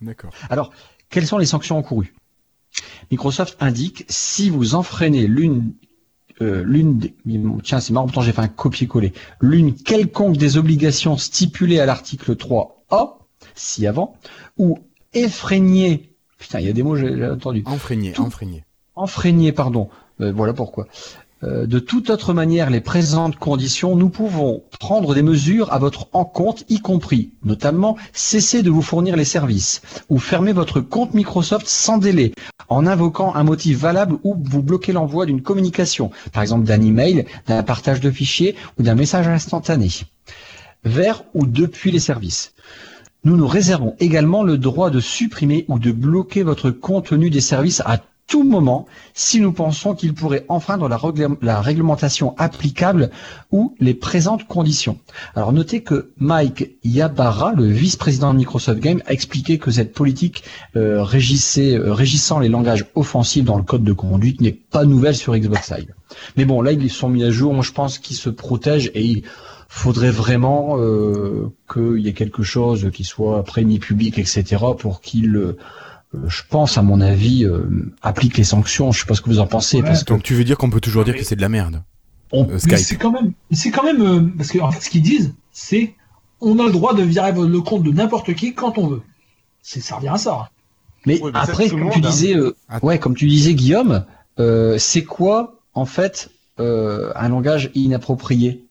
D'accord. 0.01 0.33
Alors, 0.51 0.73
quelles 1.11 1.29
sont 1.29 1.39
les 1.39 1.47
sanctions 1.47 1.79
encourues? 1.79 2.13
Microsoft 3.13 3.57
indique 3.61 4.05
si 4.09 4.51
vous 4.51 4.75
enfreignez 4.75 5.29
l'une 5.29 5.75
euh, 6.41 6.63
l'une 6.65 6.99
des... 6.99 7.15
tiens 7.63 7.81
c'est 7.81 7.93
marrant 7.93 8.07
pourtant 8.07 8.23
j'ai 8.23 8.33
fait 8.33 8.41
un 8.41 8.49
copier-coller 8.49 9.13
l'une 9.41 9.75
quelconque 9.75 10.37
des 10.37 10.57
obligations 10.57 11.17
stipulées 11.17 11.81
à 11.81 11.87
l'article 11.87 12.35
3A 12.35 13.15
si 13.55 13.87
avant 13.87 14.17
ou 14.59 14.79
effraignez 15.13 16.15
putain 16.39 16.61
il 16.61 16.67
y 16.67 16.71
a 16.71 16.73
des 16.73 16.83
mots 16.83 16.97
j'ai 16.97 17.27
entendu 17.27 17.63
Enfreigné, 17.67 18.13
Tout- 18.13 18.23
enfreigné. 18.23 18.65
enfreigner, 18.95 19.53
pardon, 19.53 19.89
euh, 20.21 20.33
voilà 20.33 20.53
pourquoi. 20.53 20.87
Euh, 21.45 21.67
de 21.67 21.79
toute 21.79 22.11
autre 22.11 22.35
manière, 22.35 22.71
les 22.71 22.81
présentes 22.81 23.37
conditions, 23.37 23.97
nous 23.97 24.09
pouvons 24.09 24.63
prendre 24.79 25.15
des 25.15 25.23
mesures 25.23 25.73
à 25.73 25.79
votre 25.79 26.09
encontre, 26.13 26.63
y 26.69 26.79
compris, 26.79 27.33
notamment, 27.45 27.97
cesser 28.13 28.63
de 28.63 28.71
vous 28.71 28.83
fournir 28.83 29.17
les 29.17 29.25
services 29.25 29.83
ou 30.09 30.19
fermer 30.19 30.53
votre 30.53 30.81
compte 30.81 31.15
Microsoft 31.15 31.67
sans 31.67 31.99
délai 31.99 32.33
en 32.69 32.87
invoquant 32.87 33.35
un 33.35 33.43
motif 33.43 33.79
valable 33.79 34.19
ou 34.23 34.37
vous 34.41 34.63
bloquer 34.63 34.93
l'envoi 34.93 35.27
d'une 35.27 35.43
communication, 35.43 36.11
par 36.33 36.43
exemple 36.43 36.65
d'un 36.65 36.81
email, 36.81 37.27
d'un 37.47 37.63
partage 37.63 38.01
de 38.01 38.11
fichiers 38.11 38.55
ou 38.79 38.83
d'un 38.83 38.95
message 38.95 39.27
instantané, 39.27 39.89
vers 40.85 41.25
ou 41.35 41.47
depuis 41.47 41.91
les 41.91 41.99
services. 41.99 42.55
Nous 43.25 43.37
nous 43.37 43.47
réservons 43.47 43.95
également 44.01 44.43
le 44.43 44.59
droit 44.59 44.91
de 44.91 45.01
supprimer 45.01 45.65
ou 45.69 45.79
de 45.79 45.93
bloquer 45.93 46.43
votre 46.43 46.71
contenu 46.71 47.31
des 47.31 47.41
services 47.41 47.81
à 47.85 47.99
tout 48.33 48.45
moment 48.45 48.87
si 49.13 49.41
nous 49.41 49.53
pensons 49.53 49.95
qu'il 49.95 50.15
pourrait 50.15 50.47
enfreindre 50.49 50.89
la, 50.89 51.61
réglementation 51.61 52.35
applicable 52.39 53.11
ou 53.51 53.75
les 53.79 53.93
présentes 53.93 54.47
conditions. 54.49 54.97
Alors 55.37 55.53
notez 55.53 55.83
que 55.83 56.13
Mike 56.17 56.79
Yabara, 56.83 57.53
le 57.53 57.67
vice-président 57.67 58.33
de 58.33 58.39
Microsoft 58.39 58.81
Game, 58.81 59.03
a 59.05 59.13
expliqué 59.13 59.59
que 59.59 59.71
cette 59.71 59.93
politique 59.93 60.45
euh, 60.77 61.03
régissait, 61.03 61.75
euh, 61.75 61.93
régissant 61.93 62.39
les 62.39 62.49
langages 62.49 62.87
offensifs 62.95 63.45
dans 63.45 63.59
le 63.59 63.65
code 63.65 63.85
de 63.85 63.93
conduite 63.93 64.41
n'est 64.41 64.53
pas 64.53 64.87
nouvelle 64.87 65.15
sur 65.15 65.37
Xbox 65.37 65.71
Live. 65.71 65.93
Mais 66.39 66.47
bon, 66.47 66.63
là 66.63 66.73
ils 66.73 66.91
sont 66.91 67.11
mis 67.11 67.25
à 67.25 67.31
jour. 67.31 67.53
Moi 67.53 67.63
je 67.63 67.73
pense 67.73 67.99
qu'ils 67.99 68.17
se 68.17 68.31
protègent 68.31 68.91
et 68.95 69.05
il 69.05 69.25
faudrait 69.69 70.11
vraiment 70.11 70.79
euh, 70.79 71.53
qu'il 71.71 71.99
y 71.99 72.09
ait 72.09 72.15
quelque 72.15 72.43
chose 72.43 72.91
qui 72.95 73.05
soit 73.05 73.39
après 73.39 73.63
mis 73.63 73.79
public, 73.79 74.19
etc. 74.19 74.57
pour 74.79 75.03
qu'ils 75.03 75.37
euh, 75.37 75.59
je 76.27 76.43
pense, 76.49 76.77
à 76.79 76.83
mon 76.83 77.01
avis, 77.01 77.45
euh, 77.45 77.93
applique 78.03 78.37
les 78.37 78.45
sanctions. 78.45 78.93
Je 78.93 79.01
sais 79.01 79.07
pas 79.07 79.15
ce 79.15 79.21
que 79.23 79.31
vous 79.31 79.39
en 79.41 79.47
pensez, 79.47 79.79
Ouais. 79.79 79.83
parce 79.85 80.05
que 80.05 80.13
Donc 80.13 80.23
tu 80.23 80.35
veux 80.35 80.45
dire 80.45 80.59
qu'on 80.59 80.71
peut 80.71 80.81
toujours 80.81 81.05
dire 81.05 81.15
que 81.17 81.25
c'est 81.25 81.37
de 81.37 81.41
la 81.41 81.49
merde 81.49 81.83
on, 82.33 82.49
Euh, 82.49 82.59
c'est 82.59 82.97
quand 82.97 83.11
même, 83.13 83.33
c'est 83.51 83.71
quand 83.71 83.83
même, 83.85 84.01
euh, 84.03 84.21
parce 84.37 84.51
que 84.51 84.59
en 84.59 84.71
fait, 84.71 84.81
ce 84.81 84.89
qu'ils 84.91 85.03
disent, 85.03 85.35
c'est, 85.53 85.95
on 86.41 86.59
a 86.59 86.65
le 86.67 86.73
droit 86.73 86.95
de 86.95 87.03
virer 87.03 87.33
le 87.33 87.61
compte 87.61 87.83
de 87.83 87.91
n'importe 87.93 88.35
qui 88.35 88.55
quand 88.55 88.79
on 88.79 88.87
veut. 88.89 89.03
C'est, 89.63 89.81
ça 89.81 89.97
revient 89.97 90.09
à 90.09 90.19
ça. 90.19 90.49
mais 91.07 91.21
Ouais, 91.21 91.31
mais 91.33 91.39
ça, 91.39 91.45
après, 91.53 91.69
tu 91.69 91.77
hein. 91.77 91.91
disais, 92.01 92.35
euh, 92.37 92.57
Attends. 92.69 92.87
ouais, 92.87 92.99
comme 92.99 93.15
tu 93.15 93.27
disais, 93.27 93.55
Guillaume, 93.55 94.05
euh, 94.41 94.77
c'est 94.79 95.05
quoi 95.05 95.61
en 95.75 95.85
fait 95.85 96.31
euh, 96.59 97.13
un 97.17 97.29
langage 97.29 97.71
inapproprié? 97.75 98.65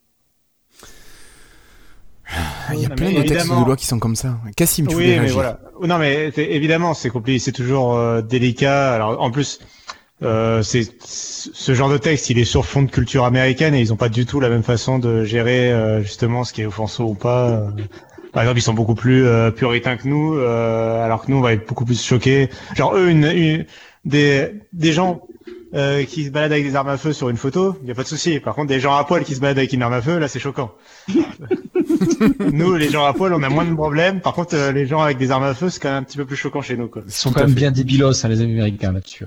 Il 2.74 2.80
y 2.82 2.86
a 2.86 2.90
Non, 2.90 2.96
plein 2.96 3.12
de 3.12 3.22
textes 3.24 3.50
de 3.50 3.66
loi 3.66 3.76
qui 3.76 3.86
sont 3.86 4.00
comme 4.00 4.16
ça. 4.16 4.38
Cassim, 4.56 4.84
tu 4.88 4.96
Oui, 4.96 5.04
voulais 5.04 5.08
mais 5.14 5.20
réagir 5.20 5.34
voilà. 5.36 5.60
Non, 5.84 5.98
mais 5.98 6.30
évidemment, 6.38 6.94
c'est 6.94 7.10
compliqué, 7.10 7.40
c'est 7.40 7.52
toujours 7.52 7.96
euh, 7.96 8.22
délicat. 8.22 8.94
Alors, 8.94 9.22
en 9.22 9.32
plus, 9.32 9.60
euh, 10.24 10.62
c'est 10.62 10.84
ce 11.04 11.74
genre 11.74 11.90
de 11.90 11.98
texte, 11.98 12.30
il 12.30 12.38
est 12.40 12.46
sur 12.46 12.66
fond 12.66 12.84
de 12.84 12.92
culture 12.92 13.26
américaine 13.26 13.74
et 13.76 13.82
ils 13.82 13.92
ont 13.92 13.98
pas 13.98 14.10
du 14.10 14.26
tout 14.26 14.40
la 14.40 14.50
même 14.50 14.64
façon 14.64 15.00
de 15.00 15.24
gérer 15.26 15.72
euh, 15.72 16.02
justement 16.04 16.44
ce 16.44 16.54
qui 16.54 16.62
est 16.62 16.66
offensant 16.66 17.04
ou 17.06 17.16
pas. 17.16 17.50
euh. 17.50 17.70
Par 18.32 18.44
exemple, 18.44 18.60
ils 18.60 18.64
sont 18.64 18.74
beaucoup 18.74 18.96
plus 18.96 19.26
euh, 19.26 19.52
puritains 19.52 19.98
que 19.98 20.08
nous, 20.08 20.36
euh, 20.38 21.04
alors 21.04 21.26
que 21.26 21.32
nous, 21.32 21.38
on 21.38 21.42
va 21.42 21.52
être 21.54 21.68
beaucoup 21.68 21.84
plus 21.86 22.02
choqués. 22.02 22.50
Genre 22.76 22.96
eux, 22.96 23.10
une, 23.10 23.26
une- 23.26 23.66
des 24.06 24.54
des 24.74 24.94
gens 24.94 25.22
euh, 25.74 26.04
qui 26.04 26.26
se 26.26 26.30
baladent 26.30 26.52
avec 26.52 26.66
des 26.66 26.76
armes 26.76 26.90
à 26.90 26.98
feu 26.98 27.14
sur 27.14 27.30
une 27.30 27.38
photo, 27.38 27.78
il 27.82 27.88
y 27.88 27.92
a 27.92 27.96
pas 27.96 28.04
de 28.04 28.08
souci. 28.08 28.40
Par 28.40 28.56
contre, 28.56 28.68
des 28.68 28.80
gens 28.80 28.96
à 28.96 29.04
poil 29.06 29.24
qui 29.24 29.36
se 29.36 29.40
baladent 29.40 29.60
avec 29.60 29.74
une 29.74 29.82
arme 29.82 29.94
à 29.94 30.02
feu, 30.02 30.18
là, 30.20 30.28
c'est 30.28 30.40
choquant. 30.40 30.74
nous, 32.52 32.76
les 32.76 32.90
gens 32.90 33.06
à 33.06 33.14
poil, 33.14 33.34
on 33.34 33.44
a 33.44 33.50
moins 33.50 33.66
de 33.66 33.74
problèmes. 33.74 34.22
Par 34.22 34.34
contre, 34.34 34.56
euh, 34.56 34.72
les 34.72 34.86
gens 34.86 35.02
avec 35.02 35.18
des 35.18 35.32
armes 35.32 35.44
à 35.44 35.54
feu, 35.54 35.70
c'est 35.70 35.80
quand 35.82 35.90
même 35.90 36.00
un 36.00 36.04
petit 36.04 36.18
peu 36.18 36.26
plus 36.26 36.36
choquant 36.36 36.62
chez 36.62 36.78
nous, 36.78 36.88
quoi. 36.88 37.02
Ils 37.06 37.12
sont 37.12 37.32
quand 37.32 37.42
même 37.42 37.54
bien 37.54 37.72
débilos, 37.72 38.26
hein, 38.26 38.30
les 38.30 38.42
Américains 38.42 38.92
là-dessus. 38.92 39.26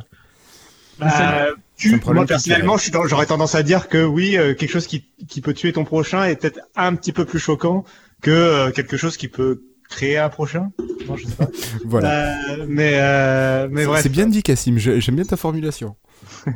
Euh, 1.03 1.53
tu, 1.77 2.01
moi 2.07 2.25
personnellement, 2.25 2.77
j'aurais 3.07 3.27
tendance 3.27 3.55
à 3.57 3.63
dire 3.65 3.89
que 3.89 4.05
oui, 4.05 4.37
euh, 4.37 4.55
quelque 4.55 4.71
chose 4.71 4.87
qui, 4.87 5.05
qui 5.29 5.41
peut 5.41 5.53
tuer 5.53 5.73
ton 5.73 5.85
prochain 5.85 6.25
est 6.25 6.37
peut-être 6.37 6.61
un 6.77 6.95
petit 6.95 7.13
peu 7.13 7.25
plus 7.25 7.41
choquant 7.41 7.85
que 8.23 8.31
euh, 8.31 8.71
quelque 8.71 8.97
chose 8.97 9.17
qui 9.17 9.27
peut 9.27 9.63
créer 9.89 10.19
un 10.19 10.29
prochain. 10.29 10.71
Non, 11.09 11.17
je 11.17 11.27
sais 11.27 11.35
pas. 11.35 11.49
Voilà. 11.85 12.37
Euh, 12.51 12.65
mais 12.69 12.93
euh, 12.95 13.69
mais 13.71 13.83
C'est- 13.83 13.87
bref. 13.89 14.03
C'est 14.03 14.09
bien 14.09 14.27
dit, 14.27 14.43
Cassim. 14.43 14.79
J'aime 14.79 15.17
bien 15.17 15.25
ta 15.25 15.37
formulation. 15.37 15.97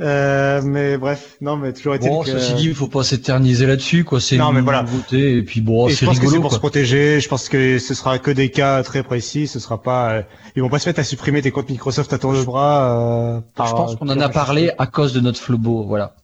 Euh, 0.00 0.62
mais 0.62 0.96
bref, 0.96 1.36
non, 1.40 1.56
mais 1.56 1.72
toujours 1.72 1.96
est-il 1.96 2.08
Bon, 2.08 2.22
que. 2.22 2.30
ceci 2.30 2.54
dit, 2.54 2.66
il 2.68 2.74
faut 2.76 2.86
pas 2.86 3.02
s'éterniser 3.02 3.66
là-dessus, 3.66 4.04
quoi. 4.04 4.20
C'est 4.20 4.36
Non, 4.36 4.50
une 4.50 4.54
mais 4.54 4.60
voilà. 4.60 4.82
nouveauté, 4.82 5.38
et 5.38 5.42
puis 5.42 5.60
bon, 5.60 5.88
Et 5.88 5.90
je 5.90 5.96
c'est 5.96 6.06
pense 6.06 6.20
que 6.20 6.20
c'est 6.20 6.26
rigolo, 6.26 6.42
pour 6.42 6.52
se 6.52 6.60
protéger. 6.60 7.20
Je 7.20 7.28
pense 7.28 7.48
que 7.48 7.80
ce 7.80 7.94
sera 7.94 8.20
que 8.20 8.30
des 8.30 8.48
cas 8.52 8.80
très 8.84 9.02
précis. 9.02 9.48
Ce 9.48 9.58
sera 9.58 9.82
pas. 9.82 10.12
euh, 10.12 10.22
ils 10.54 10.62
vont 10.62 10.68
pas 10.68 10.78
se 10.78 10.88
mettre 10.88 11.00
à 11.00 11.02
supprimer 11.04 11.42
tes 11.42 11.50
comptes 11.50 11.68
Microsoft 11.68 12.12
à 12.12 12.18
tour 12.18 12.32
de 12.32 12.44
bras. 12.44 13.36
Euh, 13.36 13.40
Je 13.56 13.72
pense 13.72 13.96
qu'on 13.96 14.08
en 14.08 14.20
a 14.20 14.28
parlé 14.28 14.70
à 14.78 14.86
cause 14.86 15.12
de 15.12 15.18
notre 15.18 15.40
flobo, 15.40 15.82
voilà. 15.84 16.14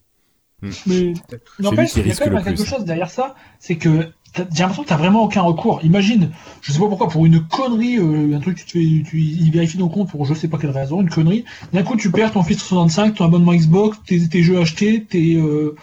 Mais 0.87 1.15
n'empêche, 1.59 1.97
il 1.97 2.07
y 2.07 2.13
a 2.13 2.15
quand 2.15 2.31
même 2.31 2.45
quelque 2.45 2.65
chose 2.65 2.85
derrière 2.85 3.11
ça, 3.11 3.35
c'est 3.59 3.77
que 3.77 4.09
j'ai 4.37 4.43
l'impression 4.61 4.83
que 4.83 4.89
t'as 4.89 4.97
vraiment 4.97 5.23
aucun 5.25 5.43
recours. 5.43 5.81
Imagine, 5.85 6.31
je 6.61 6.73
sais 6.73 6.79
pas 6.79 6.89
pourquoi, 6.89 7.09
pour 7.09 7.25
une 7.27 7.41
connerie, 7.47 7.99
euh, 7.99 8.37
un 8.37 8.41
truc, 8.41 8.57
tu 8.59 8.65
te 8.65 8.71
fais, 8.73 9.03
tu 9.09 9.21
il 9.21 9.51
vérifie 9.51 9.79
ton 9.79 9.89
compte 9.89 10.11
pour 10.11 10.25
je 10.27 10.35
sais 10.35 10.49
pas 10.49 10.59
quelle 10.59 10.71
raison, 10.71 11.01
une 11.01 11.11
connerie. 11.11 11.45
D'un 11.73 11.83
coup, 11.83 11.97
tu 11.97 12.11
perds 12.11 12.33
ton 12.33 12.41
Office 12.41 12.59
65, 12.59 13.15
ton 13.15 13.25
abonnement 13.27 13.55
Xbox, 13.55 13.99
tes, 14.07 14.29
tes 14.29 14.43
jeux 14.43 14.59
achetés, 14.59 15.05
tes, 15.05 15.37
euh, 15.37 15.77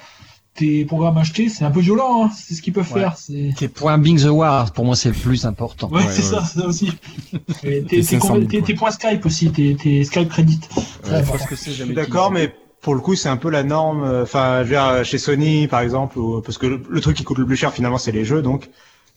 tes 0.56 0.84
programmes 0.84 1.18
achetés. 1.18 1.48
C'est 1.48 1.64
un 1.64 1.72
peu 1.72 1.80
violent, 1.80 2.26
hein. 2.26 2.30
C'est 2.36 2.54
ce 2.56 2.62
qu'ils 2.62 2.74
peuvent 2.74 2.92
Ouais. 2.94 3.00
faire. 3.02 3.18
C'est... 3.18 3.52
Tes 3.58 3.70
points 3.70 3.98
Bing 3.98 4.20
the 4.22 4.26
War, 4.26 4.74
pour 4.74 4.84
moi, 4.84 4.96
c'est 4.98 5.10
le 5.10 5.16
plus 5.16 5.46
important. 5.46 5.90
Ouais, 5.90 6.04
Ouais, 6.04 6.12
c'est 6.12 6.22
ouais. 6.24 6.42
ça, 6.42 6.44
c'est 6.46 6.60
ça 6.60 6.66
aussi. 6.68 6.92
Tes, 7.62 7.84
tes, 7.84 8.04
500 8.04 8.28
000 8.28 8.40
com- 8.40 8.48
tes- 8.48 8.58
points. 8.58 8.66
tes 8.68 8.74
points 8.74 8.92
Skype 8.92 9.26
aussi, 9.26 9.50
tes, 9.52 9.76
tes 9.76 10.04
Skype 10.04 10.28
Credit. 10.30 10.60
Ouais, 11.06 11.12
Ouais, 11.14 11.24
Parce 11.26 11.46
que 11.46 11.56
c'est 11.56 11.72
Je 11.72 11.78
jamais 11.78 11.88
suis 11.88 11.96
d'accord, 11.96 12.32
mais 12.32 12.54
pour 12.82 12.96
le 12.96 13.02
coup, 13.02 13.16
c'est 13.16 13.30
un 13.30 13.38
peu 13.38 13.50
la 13.50 13.64
norme. 13.64 14.04
euh, 14.04 14.24
Enfin, 14.24 14.60
je 14.60 14.64
veux 14.64 14.70
dire, 14.76 15.06
chez 15.06 15.18
Sony, 15.18 15.68
par 15.68 15.82
exemple, 15.82 16.18
parce 16.44 16.58
que 16.58 16.66
le, 16.68 16.82
le 16.90 17.02
truc 17.02 17.16
qui 17.18 17.24
coûte 17.24 17.38
le 17.38 17.46
plus 17.46 17.56
cher, 17.58 17.74
finalement, 17.74 17.98
c'est 17.98 18.12
les 18.12 18.26
jeux. 18.26 18.42
Donc, 18.42 18.70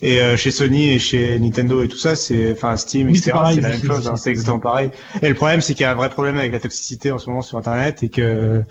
Et 0.02 0.20
euh, 0.20 0.36
chez 0.36 0.50
Sony 0.50 0.90
et 0.90 0.98
chez 0.98 1.38
Nintendo 1.38 1.82
et 1.82 1.88
tout 1.88 1.96
ça, 1.96 2.16
c'est, 2.16 2.52
enfin 2.52 2.76
Steam, 2.76 3.08
etc. 3.08 3.32
C'est 3.54 3.60
la 3.60 3.68
même 3.70 3.82
chose, 3.82 4.02
c'est- 4.02 4.08
hein, 4.10 4.16
c'est 4.16 4.30
exactement 4.30 4.58
pareil. 4.58 4.90
Et 5.22 5.28
le 5.28 5.34
problème, 5.34 5.60
c'est 5.60 5.72
qu'il 5.74 5.82
y 5.84 5.86
a 5.86 5.92
un 5.92 5.94
vrai 5.94 6.10
problème 6.10 6.36
avec 6.36 6.52
la 6.52 6.60
toxicité 6.60 7.12
en 7.12 7.18
ce 7.18 7.30
moment 7.30 7.42
sur 7.42 7.56
Internet 7.58 8.02
et 8.02 8.08
que, 8.10 8.62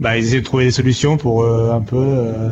bah, 0.00 0.16
ils 0.18 0.24
essaient 0.26 0.40
de 0.40 0.44
trouver 0.44 0.64
des 0.64 0.70
solutions 0.72 1.18
pour 1.18 1.44
euh, 1.44 1.70
un 1.72 1.82
peu, 1.82 1.96
euh, 1.98 2.48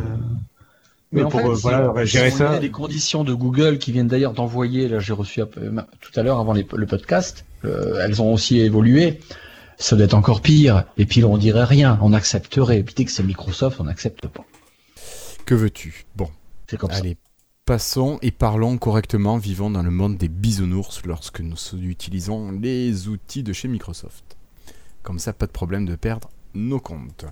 Mais 1.11 1.23
en 1.23 1.29
pour 1.29 1.41
fait, 1.41 1.47
euh, 1.47 1.55
si- 1.55 1.61
voilà 1.63 2.05
si 2.05 2.11
gérer 2.11 2.31
on 2.33 2.37
ça. 2.37 2.59
les 2.59 2.69
conditions 2.71 3.23
de 3.25 3.33
Google 3.33 3.79
qui 3.79 3.91
viennent 3.91 4.07
d'ailleurs 4.07 4.33
d'envoyer, 4.33 4.87
là 4.87 4.99
j'ai 4.99 5.13
reçu 5.13 5.41
tout 5.41 6.19
à 6.19 6.23
l'heure 6.23 6.39
avant 6.39 6.53
les- 6.53 6.65
le 6.73 6.85
podcast, 6.85 7.43
euh, 7.65 7.99
elles 8.05 8.21
ont 8.21 8.31
aussi 8.33 8.59
évolué. 8.61 9.19
Ça 9.81 9.95
doit 9.95 10.05
être 10.05 10.13
encore 10.13 10.41
pire. 10.41 10.85
Et 10.97 11.05
puis 11.05 11.23
on 11.23 11.37
dirait 11.37 11.63
rien, 11.63 11.97
on 12.01 12.13
accepterait. 12.13 12.79
Et 12.79 12.83
puis 12.83 12.93
dès 12.95 13.05
que 13.05 13.11
c'est 13.11 13.23
Microsoft, 13.23 13.79
on 13.79 13.85
n'accepte 13.85 14.27
pas. 14.27 14.45
Que 15.45 15.55
veux-tu? 15.55 16.05
Bon, 16.15 16.29
C'est 16.69 16.77
comme 16.77 16.91
ça. 16.91 16.97
allez, 16.97 17.17
passons 17.65 18.19
et 18.21 18.31
parlons 18.31 18.77
correctement, 18.77 19.37
vivons 19.37 19.71
dans 19.71 19.81
le 19.83 19.91
monde 19.91 20.17
des 20.17 20.27
bisounours 20.27 21.01
lorsque 21.05 21.41
nous 21.41 21.57
utilisons 21.81 22.51
les 22.51 23.07
outils 23.07 23.43
de 23.43 23.53
chez 23.53 23.67
Microsoft. 23.67 24.37
Comme 25.03 25.17
ça, 25.19 25.33
pas 25.33 25.47
de 25.47 25.51
problème 25.51 25.85
de 25.85 25.95
perdre 25.95 26.29
nos 26.53 26.79
comptes. 26.79 27.25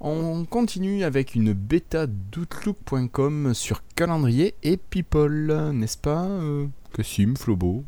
On 0.00 0.44
continue 0.44 1.02
avec 1.02 1.34
une 1.34 1.54
bêta 1.54 2.06
d'outlook.com 2.06 3.54
sur 3.54 3.82
calendrier 3.94 4.54
et 4.62 4.76
people, 4.76 5.70
n'est-ce 5.72 5.96
pas? 5.98 6.24
Euh, 6.26 6.66
Sim, 7.02 7.34
Flobo 7.36 7.84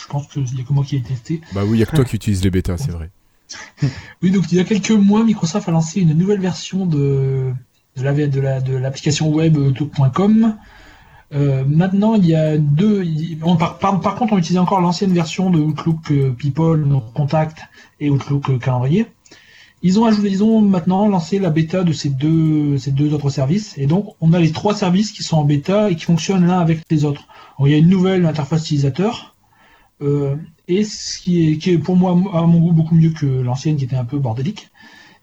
Je 0.00 0.06
pense 0.08 0.26
qu'il 0.28 0.42
n'y 0.44 0.60
a 0.60 0.64
que 0.64 0.72
moi 0.72 0.84
qui 0.84 0.96
ai 0.96 1.02
testé. 1.02 1.40
Bah 1.54 1.62
oui, 1.64 1.78
il 1.78 1.80
y 1.80 1.82
a 1.82 1.86
que 1.86 1.96
toi 1.96 2.04
qui 2.04 2.16
utilises 2.16 2.42
les 2.44 2.50
bêtas, 2.50 2.76
c'est 2.76 2.90
vrai. 2.92 3.10
Oui, 4.22 4.30
donc 4.30 4.50
il 4.52 4.58
y 4.58 4.60
a 4.60 4.64
quelques 4.64 4.90
mois, 4.90 5.24
Microsoft 5.24 5.68
a 5.68 5.72
lancé 5.72 6.00
une 6.00 6.12
nouvelle 6.14 6.40
version 6.40 6.84
de, 6.86 7.52
de 7.96 8.02
la 8.02 8.12
de 8.12 8.40
la 8.40 8.60
de 8.60 8.76
l'application 8.76 9.30
web 9.32 9.56
Outlook.com. 9.56 10.56
Euh, 11.34 11.64
maintenant, 11.66 12.14
il 12.14 12.26
y 12.26 12.34
a 12.34 12.56
deux. 12.58 13.04
il- 13.04 13.38
on- 13.42 13.56
par, 13.56 13.78
par, 13.78 14.00
par 14.00 14.14
contre, 14.16 14.32
on 14.34 14.38
utilisait 14.38 14.58
encore 14.60 14.80
l'ancienne 14.80 15.12
version 15.12 15.50
de 15.50 15.58
Outlook 15.58 16.10
euh, 16.12 16.30
People, 16.30 16.86
Contact 17.14 17.58
et 18.00 18.10
Outlook 18.10 18.50
euh, 18.50 18.58
Calendrier. 18.58 19.06
Ils 19.82 19.98
ont 20.00 20.04
ajouté, 20.06 20.28
ils 20.30 20.42
ont 20.42 20.60
maintenant 20.62 21.06
lancé 21.08 21.38
la 21.38 21.50
bêta 21.50 21.84
de 21.84 21.92
ces 21.92 22.08
deux, 22.08 22.78
ces 22.78 22.90
deux 22.92 23.12
autres 23.12 23.30
services. 23.30 23.74
Et 23.76 23.86
donc, 23.86 24.14
on 24.20 24.32
a 24.32 24.38
les 24.40 24.50
trois 24.52 24.74
services 24.74 25.12
qui 25.12 25.22
sont 25.22 25.36
en 25.36 25.44
bêta 25.44 25.90
et 25.90 25.96
qui 25.96 26.04
fonctionnent 26.04 26.46
l'un 26.46 26.58
avec 26.60 26.80
les 26.90 27.04
autres. 27.04 27.26
Il 27.60 27.70
y 27.70 27.74
a 27.74 27.78
une 27.78 27.88
nouvelle 27.88 28.24
interface 28.26 28.62
utilisateur. 28.64 29.35
Euh, 30.02 30.36
et 30.68 30.84
ce 30.84 31.18
qui 31.18 31.52
est, 31.52 31.56
qui 31.58 31.70
est 31.70 31.78
pour 31.78 31.96
moi, 31.96 32.10
à 32.34 32.42
mon 32.42 32.58
goût, 32.60 32.72
beaucoup 32.72 32.94
mieux 32.94 33.10
que 33.10 33.26
l'ancienne 33.26 33.76
qui 33.76 33.84
était 33.84 33.96
un 33.96 34.04
peu 34.04 34.18
bordélique. 34.18 34.70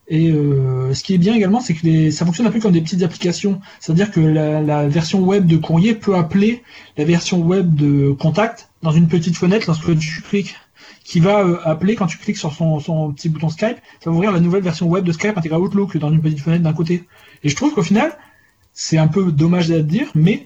Et 0.07 0.31
euh, 0.31 0.93
ce 0.93 1.03
qui 1.03 1.13
est 1.13 1.17
bien 1.17 1.33
également, 1.33 1.61
c'est 1.61 1.73
que 1.73 1.85
les, 1.85 2.11
ça 2.11 2.25
fonctionne 2.25 2.47
un 2.47 2.51
peu 2.51 2.59
comme 2.59 2.73
des 2.73 2.81
petites 2.81 3.03
applications. 3.03 3.61
C'est-à-dire 3.79 4.11
que 4.11 4.19
la, 4.19 4.61
la 4.61 4.87
version 4.87 5.21
web 5.21 5.47
de 5.47 5.57
courrier 5.57 5.95
peut 5.95 6.15
appeler 6.15 6.63
la 6.97 7.05
version 7.05 7.39
web 7.41 7.73
de 7.75 8.11
contact 8.11 8.69
dans 8.81 8.91
une 8.91 9.07
petite 9.07 9.37
fenêtre 9.37 9.65
lorsque 9.67 9.97
tu 9.97 10.21
cliques, 10.21 10.55
qui 11.03 11.19
va 11.19 11.41
euh, 11.41 11.59
appeler 11.63 11.95
quand 11.95 12.07
tu 12.07 12.17
cliques 12.17 12.37
sur 12.37 12.53
son, 12.53 12.79
son 12.79 13.11
petit 13.13 13.29
bouton 13.29 13.49
Skype, 13.49 13.77
ça 13.99 14.09
va 14.09 14.11
ouvrir 14.11 14.31
la 14.31 14.39
nouvelle 14.39 14.63
version 14.63 14.87
web 14.87 15.03
de 15.03 15.11
Skype 15.11 15.37
intégrée 15.37 15.55
à 15.55 15.59
Outlook 15.59 15.97
dans 15.97 16.11
une 16.11 16.21
petite 16.21 16.39
fenêtre 16.39 16.63
d'un 16.63 16.73
côté. 16.73 17.03
Et 17.43 17.49
je 17.49 17.55
trouve 17.55 17.73
qu'au 17.73 17.83
final, 17.83 18.17
c'est 18.73 18.97
un 18.97 19.07
peu 19.07 19.31
dommage 19.31 19.71
à 19.71 19.81
dire, 19.81 20.07
mais 20.15 20.45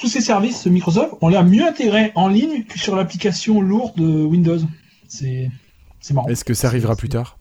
tous 0.00 0.08
ces 0.08 0.20
services 0.20 0.66
Microsoft, 0.66 1.14
on 1.20 1.28
les 1.28 1.42
mieux 1.42 1.66
intégrés 1.66 2.12
en 2.14 2.28
ligne 2.28 2.64
que 2.64 2.78
sur 2.78 2.96
l'application 2.96 3.60
lourde 3.60 3.96
de 3.96 4.24
Windows. 4.24 4.58
C'est 5.08 5.50
c'est 6.00 6.14
marrant. 6.14 6.28
Est-ce 6.28 6.44
que 6.44 6.54
ça 6.54 6.68
arrivera 6.68 6.94
plus 6.96 7.08
tard? 7.08 7.36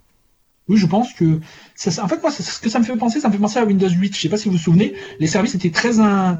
Oui, 0.69 0.77
je 0.77 0.85
pense 0.85 1.13
que 1.13 1.39
ça, 1.75 2.03
en 2.03 2.09
fait 2.09 2.21
moi 2.21 2.29
ce 2.29 2.59
que 2.59 2.69
ça 2.69 2.79
me 2.79 2.83
fait 2.83 2.97
penser, 2.97 3.21
ça 3.21 3.29
me 3.29 3.33
fait 3.33 3.39
penser 3.39 3.57
à 3.57 3.63
Windows 3.63 3.87
8. 3.87 4.13
Je 4.13 4.19
sais 4.19 4.27
pas 4.27 4.35
si 4.35 4.49
vous 4.49 4.55
vous 4.57 4.61
souvenez, 4.61 4.95
les 5.19 5.27
services 5.27 5.55
étaient 5.55 5.69
très 5.69 5.91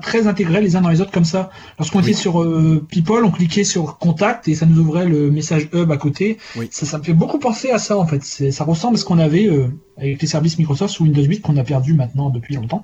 très 0.01 0.27
intégrés 0.27 0.61
les 0.61 0.75
uns 0.75 0.81
dans 0.81 0.89
les 0.89 0.99
autres 0.99 1.11
comme 1.11 1.23
ça. 1.23 1.49
Lorsqu'on 1.79 1.99
Oui. 1.99 2.09
était 2.09 2.13
sur 2.13 2.41
euh, 2.43 2.85
People, 2.89 3.23
on 3.23 3.31
cliquait 3.31 3.63
sur 3.63 3.97
Contact 3.97 4.49
et 4.49 4.55
ça 4.55 4.65
nous 4.65 4.79
ouvrait 4.81 5.05
le 5.05 5.31
message 5.31 5.69
Hub 5.73 5.89
à 5.93 5.97
côté. 5.97 6.39
Oui. 6.57 6.67
Ça, 6.71 6.85
ça 6.85 6.97
me 6.97 7.03
fait 7.03 7.13
beaucoup 7.13 7.39
penser 7.39 7.69
à 7.71 7.79
ça 7.79 7.97
en 7.97 8.05
fait. 8.05 8.21
Ça 8.51 8.63
ressemble 8.65 8.95
à 8.95 8.99
ce 8.99 9.05
qu'on 9.05 9.19
avait 9.19 9.47
euh, 9.47 9.67
avec 9.97 10.21
les 10.21 10.27
services 10.27 10.57
Microsoft 10.57 10.93
sous 10.93 11.03
Windows 11.03 11.23
8 11.23 11.39
qu'on 11.39 11.55
a 11.55 11.63
perdu 11.63 11.93
maintenant 11.93 12.29
depuis 12.29 12.55
longtemps. 12.55 12.83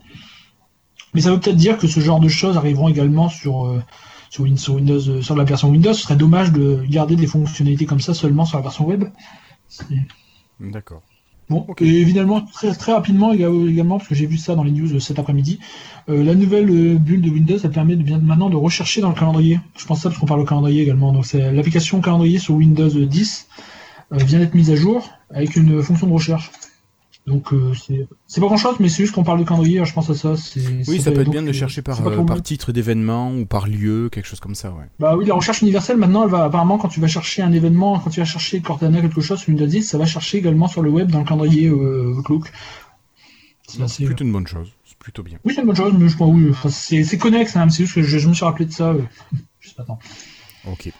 Mais 1.14 1.22
ça 1.22 1.32
veut 1.32 1.39
peut-être 1.39 1.55
dire 1.57 1.78
que 1.78 1.88
ce 1.88 1.99
genre 1.99 2.20
de 2.20 2.28
choses 2.30 2.57
arriveront 2.57 2.89
également 2.89 3.30
sur 3.30 3.66
euh, 3.66 3.82
sur, 4.30 4.43
Win- 4.45 4.57
sur 4.57 4.76
Windows, 4.76 5.09
euh, 5.09 5.22
sur 5.22 5.36
la 5.36 5.43
version 5.43 5.70
Windows. 5.70 5.93
Ce 5.93 6.01
serait 6.03 6.16
dommage 6.16 6.51
de 6.51 6.84
garder 6.89 7.16
des 7.16 7.28
fonctionnalités 7.28 7.86
comme 7.86 7.99
ça 8.01 8.14
seulement 8.14 8.45
sur 8.45 8.57
la 8.57 8.64
version 8.64 8.86
web. 8.88 9.05
D'accord. 10.59 11.01
Bon, 11.49 11.68
et 11.82 11.86
évidemment, 12.01 12.41
très, 12.41 12.74
très 12.74 12.93
rapidement 12.93 13.34
éga- 13.34 13.70
également, 13.70 13.97
parce 13.97 14.07
que 14.07 14.16
j'ai 14.16 14.26
vu 14.26 14.38
ça 14.38 14.55
dans 14.55 14.64
les 14.64 14.72
news 14.72 14.93
euh, 14.93 14.99
cet 14.99 15.20
après-midi, 15.20 15.59
euh, 16.09 16.24
la 16.24 16.36
nouvelle 16.36 16.97
bulle 16.97 17.22
de 17.22 17.30
Windows, 17.30 17.57
elle 17.61 17.72
permet 17.72 17.95
de 17.97 18.03
bien 18.03 18.18
maintenant 18.20 18.49
de 18.49 18.55
rechercher 18.55 19.01
dans 19.01 19.09
le 19.09 19.16
calendrier. 19.16 19.59
Je 19.78 19.86
pense 19.86 20.01
ça 20.01 20.09
parce 20.09 20.20
qu'on 20.20 20.26
parle 20.26 20.39
au 20.39 20.45
calendrier 20.45 20.82
également. 20.82 21.11
Donc 21.11 21.26
c'est 21.26 21.51
l'application 21.51 21.99
calendrier 22.01 22.39
sur 22.39 22.55
Windows 22.55 22.89
10 22.89 23.47
euh, 24.14 24.18
vient 24.18 24.39
d'être 24.39 24.53
mise 24.55 24.72
à 24.72 24.76
jour 24.76 25.09
avec 25.32 25.55
une 25.57 25.82
fonction 25.84 26.07
de 26.07 26.14
recherche. 26.14 26.49
Donc 27.26 27.53
euh, 27.53 27.71
c'est 28.28 28.41
pas 28.41 28.47
grand-chose, 28.47 28.76
mais 28.82 28.89
c'est 28.89 29.03
juste 29.03 29.15
qu'on 29.15 29.24
parle 29.24 29.39
de 29.39 29.45
calendrier. 29.45 29.78
alors 29.78 29.86
je 29.86 29.93
pense 29.93 30.09
à 30.09 30.13
ça. 30.13 30.34
Oui, 30.88 30.99
ça 30.99 31.11
peut 31.11 31.21
être 31.21 31.26
donc, 31.26 31.32
bien 31.34 31.41
de 31.41 31.49
euh, 31.49 31.53
chercher 31.53 31.82
par, 31.82 32.03
pas 32.03 32.09
euh, 32.09 32.24
par 32.26 32.41
titre 32.43 32.74
d'événement 32.74 33.34
ou 33.34 33.45
par 33.45 33.65
lieu, 33.67 34.09
quelque 34.09 34.26
chose 34.26 34.41
comme 34.41 34.55
ça, 34.55 34.71
ouais. 34.71 34.89
Bah 34.99 35.15
oui, 35.15 35.26
la 35.26 35.34
recherche 35.34 35.61
universelle, 35.61 35.95
maintenant, 35.95 36.26
elle 36.26 36.30
va 36.32 36.43
apparemment, 36.43 36.78
quand 36.78 36.89
tu 36.89 36.99
vas 36.99 37.07
chercher 37.07 37.41
un 37.41 37.53
événement, 37.53 37.97
quand 37.99 38.09
tu 38.09 38.19
vas 38.19 38.26
chercher 38.26 38.59
Cortana, 38.59 38.99
quelque 38.99 39.21
chose 39.21 39.39
sur 39.39 39.49
Windows 39.49 39.65
10, 39.65 39.84
ça 39.84 39.97
va 39.97 40.05
chercher 40.05 40.39
également 40.39 40.67
sur 40.67 40.82
le 40.82 40.89
web 40.89 41.09
dans 41.11 41.19
le 41.19 41.26
calendrier 41.26 41.69
euh, 41.69 42.13
Outlook. 42.17 42.51
C'est 43.69 43.82
assez, 43.82 44.03
euh, 44.03 44.07
plutôt 44.07 44.26
une 44.26 44.34
bonne 44.34 44.47
chose, 44.47 44.74
c'est 44.86 44.97
plutôt 44.97 45.24
bien. 45.24 45.39
Oui, 45.45 45.53
c'est 45.55 45.61
une 45.61 45.67
bonne 45.67 45.78
chose, 45.78 45.93
mais 45.97 46.09
je 46.09 46.15
crois, 46.15 46.28
oui, 46.28 46.47
enfin, 46.49 46.69
c'est 46.69 47.17
connexe, 47.17 47.55
hein, 47.55 47.69
c'est 47.69 47.84
juste 47.84 47.95
que 47.95 48.01
je, 48.01 48.17
je 48.17 48.28
me 48.28 48.34
suis 48.34 48.43
rappelé 48.43 48.65
de 48.65 48.74
ça. 48.74 48.89
euh, 48.89 49.01
juste 49.61 49.78
maintenant. 49.80 49.97
Ok. 50.69 50.91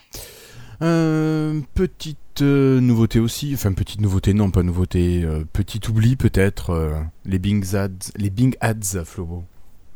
Euh, 0.82 1.60
petite 1.74 2.18
euh, 2.42 2.80
nouveauté 2.80 3.18
aussi, 3.18 3.52
enfin 3.54 3.72
petite 3.72 4.00
nouveauté, 4.00 4.34
non 4.34 4.50
pas 4.50 4.62
nouveauté, 4.62 5.22
euh, 5.24 5.44
petit 5.52 5.80
oubli 5.88 6.16
peut-être, 6.16 6.70
euh, 6.70 6.92
les 7.24 7.38
Bing 7.38 7.74
Ads, 7.74 8.12
les 8.16 8.30
Bing 8.30 8.54
Ads, 8.60 9.04
Flobo. 9.04 9.44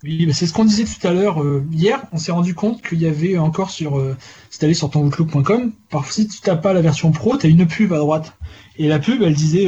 Oui, 0.05 0.25
mais 0.27 0.33
c'est 0.33 0.47
ce 0.47 0.53
qu'on 0.53 0.65
disait 0.65 0.85
tout 0.85 1.07
à 1.07 1.13
l'heure. 1.13 1.43
hier, 1.73 2.05
on 2.13 2.19
s'est 2.19 2.31
rendu 2.31 2.55
compte 2.55 2.83
qu'il 2.83 3.01
y 3.01 3.07
avait 3.07 3.37
encore 3.37 3.71
sur, 3.71 3.99
euh, 3.99 4.17
si 4.51 4.75
sur 4.75 4.91
ton 4.91 5.05
outlook.com, 5.07 5.73
parfois 5.91 6.13
si 6.13 6.29
tu 6.29 6.41
tapes 6.41 6.63
pas 6.63 6.73
la 6.73 6.83
version 6.83 7.11
pro, 7.11 7.37
t'as 7.37 7.49
une 7.49 7.67
pub 7.67 7.93
à 7.93 7.99
droite. 7.99 8.33
Et 8.77 8.87
la 8.87 9.01
pub, 9.01 9.23
elle 9.23 9.35
disait 9.35 9.67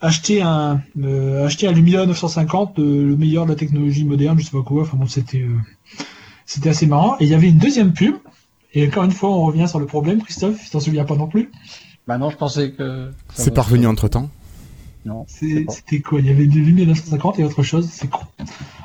acheter 0.00 0.42
un, 0.42 0.82
acheter 1.44 1.66
un 1.66 1.72
Lumia 1.72 2.06
950, 2.06 2.78
euh, 2.78 3.06
le 3.08 3.16
meilleur 3.16 3.44
de 3.44 3.50
la 3.50 3.56
technologie 3.56 4.04
moderne, 4.04 4.38
je 4.38 4.44
sais 4.44 4.50
pas 4.50 4.62
quoi. 4.62 4.82
Enfin 4.82 4.96
bon, 4.96 5.06
c'était, 5.06 5.44
c'était 6.46 6.70
assez 6.70 6.86
marrant. 6.86 7.16
Et 7.20 7.24
il 7.24 7.30
y 7.30 7.34
avait 7.34 7.48
une 7.48 7.58
deuxième 7.58 7.92
pub. 7.92 8.16
Et 8.72 8.86
encore 8.86 9.04
une 9.04 9.10
fois, 9.10 9.30
on 9.30 9.44
revient 9.44 9.66
sur 9.68 9.80
le 9.80 9.86
problème, 9.86 10.22
Christophe, 10.22 10.62
tu 10.62 10.70
t'en 10.70 10.80
souviens 10.80 11.04
pas 11.04 11.16
non 11.16 11.26
plus. 11.26 11.50
Bah 12.10 12.18
non, 12.18 12.28
je 12.28 12.36
pensais 12.36 12.72
que. 12.72 13.12
C'est 13.32 13.54
parvenu 13.54 13.86
entre 13.86 14.08
temps 14.08 14.30
Non. 15.04 15.26
C'était 15.28 16.00
quoi? 16.00 16.18
Il 16.18 16.26
y 16.26 16.30
avait 16.30 16.48
du 16.48 16.60
Lumia 16.60 16.84
950 16.84 17.38
et 17.38 17.44
autre 17.44 17.62
chose? 17.62 17.88
C'est 17.88 18.10
con. 18.10 18.22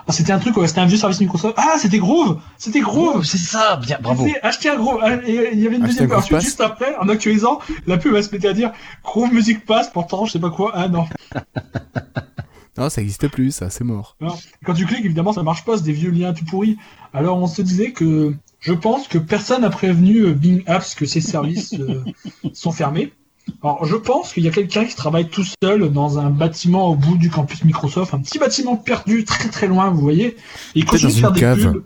Ah, 0.07 0.11
c'était 0.11 0.31
un 0.31 0.37
truc, 0.37 0.55
ouais, 0.57 0.67
c'était 0.67 0.81
un 0.81 0.85
vieux 0.85 0.97
service 0.97 1.19
Microsoft. 1.19 1.55
Ah, 1.57 1.73
c'était 1.79 1.97
Groove 1.97 2.39
C'était 2.59 2.81
Groove 2.81 3.13
Oh, 3.15 3.23
c'est 3.23 3.39
ça, 3.39 3.77
bien, 3.77 3.97
bravo. 3.99 4.27
Acheter 4.43 4.69
un 4.69 4.75
gros. 4.75 4.99
ah, 5.01 5.15
et 5.25 5.49
Il 5.53 5.59
y 5.59 5.65
avait 5.65 5.77
une 5.77 5.85
Acheter 5.85 6.01
deuxième 6.01 6.07
Groove 6.09 6.19
version 6.19 6.39
juste 6.39 6.61
après, 6.61 6.95
en 6.97 7.09
actualisant, 7.09 7.57
la 7.87 7.97
pub 7.97 8.13
va 8.13 8.21
se 8.21 8.29
mettre 8.31 8.47
à 8.47 8.53
dire 8.53 8.71
Groove 9.03 9.33
Music 9.33 9.65
Pass, 9.65 9.89
pourtant 9.91 10.25
je 10.25 10.33
sais 10.33 10.39
pas 10.39 10.51
quoi. 10.51 10.69
Ah 10.75 10.87
non. 10.87 11.07
Non, 12.77 12.89
ça 12.89 12.99
n'existe 12.99 13.29
plus, 13.29 13.51
ça, 13.51 13.69
c'est 13.69 13.85
mort. 13.85 14.17
Quand 14.65 14.73
tu 14.73 14.85
cliques, 14.85 15.05
évidemment, 15.05 15.31
ça 15.31 15.43
marche 15.43 15.63
pas, 15.63 15.77
c'est 15.77 15.83
des 15.83 15.93
vieux 15.93 16.11
liens 16.11 16.33
tout 16.33 16.43
pourris. 16.43 16.77
Alors 17.13 17.37
on 17.37 17.47
se 17.47 17.61
disait 17.61 17.93
que 17.93 18.35
je 18.65 18.73
pense 18.73 19.07
que 19.07 19.19
personne 19.19 19.61
n'a 19.61 19.69
prévenu 19.69 20.21
euh, 20.21 20.33
Bing 20.33 20.63
Apps 20.65 20.95
que 20.95 21.05
ces 21.05 21.21
services 21.21 21.75
euh, 21.79 22.03
sont 22.53 22.71
fermés. 22.71 23.13
Alors 23.61 23.85
je 23.85 23.95
pense 23.95 24.33
qu'il 24.33 24.43
y 24.43 24.47
a 24.47 24.51
quelqu'un 24.51 24.85
qui 24.85 24.95
travaille 24.95 25.29
tout 25.29 25.45
seul 25.63 25.91
dans 25.91 26.17
un 26.17 26.31
bâtiment 26.31 26.89
au 26.89 26.95
bout 26.95 27.15
du 27.15 27.29
campus 27.29 27.63
Microsoft, 27.63 28.15
un 28.15 28.19
petit 28.19 28.39
bâtiment 28.39 28.75
perdu 28.75 29.23
très 29.23 29.49
très 29.49 29.67
loin, 29.67 29.91
vous 29.91 30.01
voyez. 30.01 30.29
Et 30.29 30.35
il 30.79 30.85
continue 30.85 31.13
de 31.13 31.17
faire 31.17 31.31
des 31.31 31.41
cave. 31.41 31.73
pubs. 31.73 31.83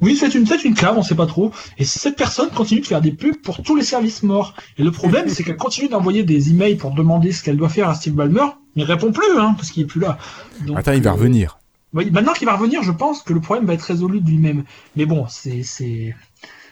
Oui, 0.00 0.16
c'est 0.16 0.34
une, 0.34 0.44
c'est 0.44 0.64
une 0.64 0.74
cave, 0.74 0.98
on 0.98 1.04
sait 1.04 1.14
pas 1.14 1.26
trop. 1.26 1.52
Et 1.78 1.84
cette 1.84 2.16
personne 2.16 2.50
continue 2.50 2.80
de 2.80 2.86
faire 2.86 3.00
des 3.00 3.12
pubs 3.12 3.36
pour 3.36 3.62
tous 3.62 3.76
les 3.76 3.84
services 3.84 4.24
morts. 4.24 4.54
Et 4.76 4.82
le 4.82 4.90
problème, 4.90 5.28
c'est 5.28 5.44
qu'elle 5.44 5.56
continue 5.56 5.88
d'envoyer 5.88 6.24
des 6.24 6.50
emails 6.50 6.74
pour 6.74 6.90
demander 6.90 7.30
ce 7.30 7.44
qu'elle 7.44 7.56
doit 7.56 7.68
faire 7.68 7.88
à 7.88 7.94
Steve 7.94 8.14
Ballmer, 8.14 8.46
mais 8.74 8.82
il 8.82 8.86
répond 8.86 9.12
plus, 9.12 9.38
hein, 9.38 9.54
parce 9.56 9.70
qu'il 9.70 9.84
est 9.84 9.86
plus 9.86 10.00
là. 10.00 10.18
Donc, 10.66 10.76
Attends, 10.76 10.92
il 10.94 11.02
va 11.02 11.10
euh, 11.10 11.12
revenir. 11.12 11.58
Maintenant 11.92 12.32
qu'il 12.32 12.46
va 12.46 12.56
revenir, 12.56 12.82
je 12.82 12.92
pense 12.92 13.22
que 13.22 13.32
le 13.32 13.40
problème 13.40 13.66
va 13.66 13.74
être 13.74 13.82
résolu 13.82 14.20
de 14.20 14.28
lui-même. 14.28 14.64
Mais 14.96 15.06
bon, 15.06 15.26
c'est, 15.28 15.62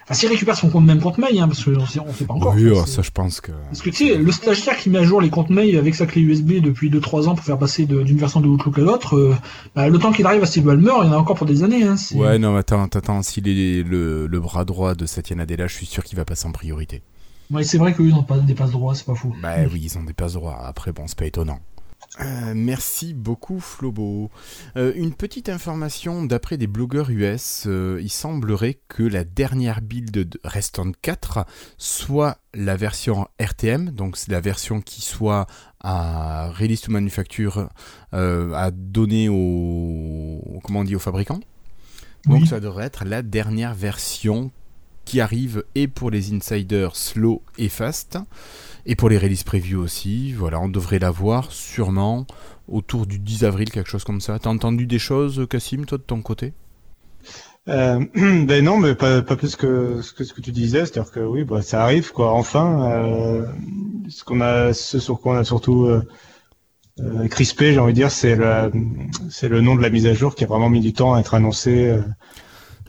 enfin, 0.03 0.13
s'il 0.13 0.29
récupère 0.29 0.55
son 0.55 0.69
compte 0.69 0.85
même 0.85 0.99
compte 0.99 1.17
mail, 1.17 1.39
hein, 1.39 1.47
parce 1.47 1.63
qu'on 1.63 1.85
sait, 1.85 1.99
on 1.99 2.13
sait 2.13 2.25
pas 2.25 2.33
encore. 2.33 2.55
oui, 2.55 2.71
ça, 2.87 3.01
je 3.01 3.11
pense 3.11 3.39
que. 3.41 3.51
Parce 3.51 3.81
que 3.81 3.89
tu 3.89 4.07
sais, 4.07 4.17
le 4.17 4.31
stagiaire 4.31 4.77
qui 4.77 4.89
met 4.89 4.99
à 4.99 5.03
jour 5.03 5.21
les 5.21 5.29
comptes 5.29 5.49
mail 5.49 5.77
avec 5.77 5.95
sa 5.95 6.05
clé 6.05 6.21
USB 6.21 6.53
depuis 6.61 6.89
2-3 6.89 7.27
ans 7.27 7.35
pour 7.35 7.45
faire 7.45 7.59
passer 7.59 7.85
d'une 7.85 8.17
version 8.17 8.41
de 8.41 8.47
Outlook 8.47 8.79
à 8.79 8.81
l'autre, 8.81 9.15
euh, 9.15 9.35
bah, 9.75 9.87
le 9.89 9.99
temps 9.99 10.11
qu'il 10.11 10.25
arrive 10.25 10.43
à 10.43 10.45
Steve 10.47 10.63
Ballmer, 10.63 10.91
il 11.01 11.07
y 11.07 11.09
en 11.09 11.13
a 11.13 11.17
encore 11.17 11.35
pour 11.35 11.47
des 11.47 11.63
années. 11.63 11.83
Hein, 11.83 11.95
Ouais, 12.15 12.39
non, 12.39 12.55
attends, 12.55 12.83
attends, 12.83 13.21
s'il 13.21 13.47
est 13.47 13.83
le, 13.83 14.27
le 14.27 14.39
bras 14.39 14.65
droit 14.65 14.95
de 14.95 15.05
Satya 15.05 15.35
Nadella, 15.35 15.67
je 15.67 15.75
suis 15.75 15.85
sûr 15.85 16.03
qu'il 16.03 16.17
va 16.17 16.25
passer 16.25 16.47
en 16.47 16.51
priorité. 16.51 17.01
Ouais, 17.51 17.63
c'est 17.63 17.77
vrai 17.77 17.93
qu'eux, 17.93 18.05
ils 18.07 18.13
n'ont 18.15 18.23
pas 18.23 18.37
des 18.37 18.53
passes 18.53 18.71
droits, 18.71 18.95
c'est 18.95 19.05
pas 19.05 19.13
fou. 19.15 19.35
Bah 19.41 19.55
oui, 19.71 19.81
ils 19.83 19.97
ont 19.97 20.03
des 20.03 20.13
passes 20.13 20.33
droits. 20.33 20.57
Après, 20.65 20.93
bon, 20.93 21.03
c'est 21.07 21.17
pas 21.17 21.25
étonnant. 21.25 21.59
Euh, 22.19 22.53
merci 22.53 23.13
beaucoup 23.13 23.61
Flobo. 23.61 24.29
Euh, 24.75 24.91
une 24.95 25.13
petite 25.13 25.47
information 25.47 26.25
d'après 26.25 26.57
des 26.57 26.67
blogueurs 26.67 27.09
US, 27.09 27.63
euh, 27.67 27.99
il 28.01 28.09
semblerait 28.09 28.79
que 28.89 29.03
la 29.03 29.23
dernière 29.23 29.81
build 29.81 30.11
de 30.11 30.39
Reston 30.43 30.91
4 31.01 31.45
soit 31.77 32.37
la 32.53 32.75
version 32.75 33.27
RTM, 33.39 33.91
donc 33.91 34.17
c'est 34.17 34.31
la 34.31 34.41
version 34.41 34.81
qui 34.81 35.01
soit 35.01 35.47
à 35.79 36.51
release 36.51 36.81
to 36.81 36.91
manufacture 36.91 37.69
à 38.11 38.71
donner 38.73 39.29
au 39.29 40.59
comment 40.63 40.81
on 40.81 40.83
dit 40.83 40.95
aux 40.95 40.99
fabricants. 40.99 41.39
Donc 42.25 42.41
Oui. 42.41 42.47
ça 42.47 42.59
devrait 42.59 42.85
être 42.85 43.05
la 43.05 43.21
dernière 43.21 43.73
version 43.73 44.51
qui 45.05 45.21
arrive 45.21 45.63
et 45.75 45.87
pour 45.87 46.11
les 46.11 46.33
insiders 46.33 46.95
slow 46.95 47.41
et 47.57 47.69
fast 47.69 48.19
et 48.85 48.95
pour 48.95 49.09
les 49.09 49.17
release 49.17 49.43
preview 49.43 49.79
aussi. 49.79 50.33
Voilà, 50.33 50.59
on 50.59 50.69
devrait 50.69 50.99
la 50.99 51.11
voir 51.11 51.51
sûrement 51.51 52.25
autour 52.67 53.05
du 53.05 53.19
10 53.19 53.45
avril, 53.45 53.69
quelque 53.69 53.89
chose 53.89 54.03
comme 54.03 54.21
ça. 54.21 54.39
T'as 54.39 54.49
entendu 54.49 54.85
des 54.85 54.99
choses, 54.99 55.45
Cassim, 55.49 55.85
toi 55.85 55.97
de 55.97 56.03
ton 56.03 56.21
côté? 56.21 56.53
Euh, 57.67 58.03
ben 58.15 58.63
non, 58.63 58.77
mais 58.77 58.95
pas, 58.95 59.21
pas 59.21 59.35
plus 59.35 59.55
que 59.55 60.01
ce 60.01 60.13
que 60.13 60.23
ce 60.23 60.33
que 60.33 60.41
tu 60.41 60.51
disais, 60.51 60.85
c'est-à-dire 60.85 61.11
que 61.11 61.19
oui, 61.19 61.43
bah 61.43 61.61
ça 61.61 61.83
arrive 61.83 62.11
quoi. 62.11 62.31
Enfin, 62.31 62.91
euh, 62.91 63.45
ce 64.09 64.23
qu'on 64.23 64.41
a, 64.41 64.73
ce 64.73 64.99
sur 64.99 65.19
quoi 65.21 65.35
on 65.35 65.37
a 65.37 65.43
surtout 65.43 65.85
euh, 65.85 66.01
crispé, 67.29 67.73
j'ai 67.73 67.79
envie 67.79 67.93
de 67.93 67.97
dire, 67.97 68.11
c'est 68.11 68.35
le 68.35 68.71
c'est 69.29 69.47
le 69.47 69.61
nom 69.61 69.75
de 69.75 69.81
la 69.81 69.89
mise 69.89 70.07
à 70.07 70.13
jour 70.13 70.33
qui 70.33 70.43
a 70.43 70.47
vraiment 70.47 70.69
mis 70.69 70.81
du 70.81 70.93
temps 70.93 71.13
à 71.13 71.19
être 71.19 71.35
annoncé. 71.35 71.95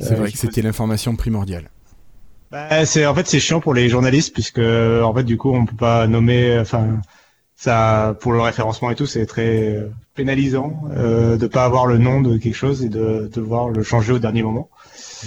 C'est 0.01 0.15
vrai 0.15 0.33
que 0.33 0.39
c'était 0.39 0.63
l'information 0.63 1.17
primordiale. 1.17 1.71
Bah, 2.53 2.85
c'est 2.87 3.07
en 3.07 3.15
fait 3.15 3.27
c'est 3.27 3.41
chiant 3.41 3.61
pour 3.61 3.75
les 3.75 3.89
journalistes 3.89 4.33
puisque 4.35 4.59
en 4.59 5.13
fait 5.15 5.25
du 5.25 5.37
coup 5.39 5.53
on 5.55 5.65
peut 5.67 5.75
pas 5.77 6.07
nommer 6.07 6.59
enfin 6.59 7.01
ça 7.57 8.17
pour 8.21 8.33
le 8.33 8.41
référencement 8.41 8.91
et 8.91 8.95
tout 8.95 9.07
c'est 9.07 9.25
très 9.27 9.75
euh, 9.77 9.91
pénalisant 10.15 10.83
euh, 10.91 11.37
de 11.39 11.47
pas 11.47 11.65
avoir 11.65 11.87
le 11.87 11.97
nom 11.99 12.21
de 12.21 12.37
quelque 12.37 12.55
chose 12.55 12.85
et 12.85 12.89
de 12.91 13.31
devoir 13.33 13.69
le 13.71 13.83
changer 13.83 14.13
au 14.13 14.19
dernier 14.19 14.43
moment. 14.43 14.69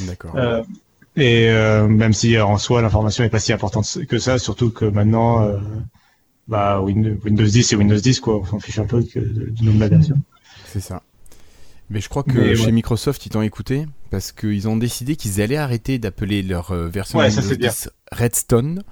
D'accord. 0.01 0.36
Euh, 0.36 0.61
et 1.15 1.49
euh, 1.49 1.88
même 1.88 2.13
si 2.13 2.36
euh, 2.36 2.45
en 2.45 2.57
soi 2.57 2.82
l'information 2.82 3.23
est 3.23 3.30
pas 3.30 3.39
si 3.39 3.53
importante 3.53 3.88
que 4.07 4.19
ça, 4.19 4.38
surtout 4.38 4.69
que 4.69 4.86
maintenant 4.86 5.41
euh, 5.43 5.57
bah 6.47 6.80
Win- 6.82 7.17
Windows 7.23 7.45
10 7.45 7.73
et 7.73 7.76
Windows 7.76 7.95
10 7.99 8.19
quoi, 8.19 8.38
on 8.38 8.45
s'en 8.45 8.59
fiche 8.59 8.80
un 8.80 8.86
peu 8.86 9.01
que, 9.01 9.19
du 9.19 9.63
nom 9.63 9.73
de 9.73 9.80
la 9.80 9.88
version. 9.88 10.17
C'est 10.65 10.82
ça. 10.82 11.01
Mais 11.89 12.01
je 12.01 12.09
crois 12.09 12.23
que 12.23 12.31
Mais 12.31 12.55
chez 12.55 12.65
ouais. 12.65 12.71
Microsoft, 12.71 13.25
ils 13.25 13.29
t'ont 13.29 13.41
écouté 13.41 13.86
parce 14.09 14.31
qu'ils 14.31 14.67
ont 14.67 14.77
décidé 14.77 15.15
qu'ils 15.15 15.41
allaient 15.41 15.57
arrêter 15.57 15.99
d'appeler 15.99 16.41
leur 16.41 16.71
euh, 16.71 16.88
version 16.88 17.19
Ouais, 17.19 17.29
Windows 17.29 17.41
c'est 17.41 17.57
bien. 17.57 17.69
10 17.69 17.89
Redstone. 18.11 18.83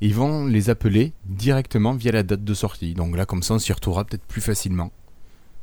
Ils 0.00 0.14
vont 0.14 0.46
les 0.46 0.70
appeler 0.70 1.12
directement 1.24 1.94
via 1.94 2.12
la 2.12 2.22
date 2.22 2.44
de 2.44 2.54
sortie. 2.54 2.94
Donc 2.94 3.16
là, 3.16 3.26
comme 3.26 3.42
ça, 3.42 3.54
on 3.54 3.58
s'y 3.58 3.72
retrouvera 3.72 4.04
peut-être 4.04 4.24
plus 4.24 4.40
facilement. 4.40 4.90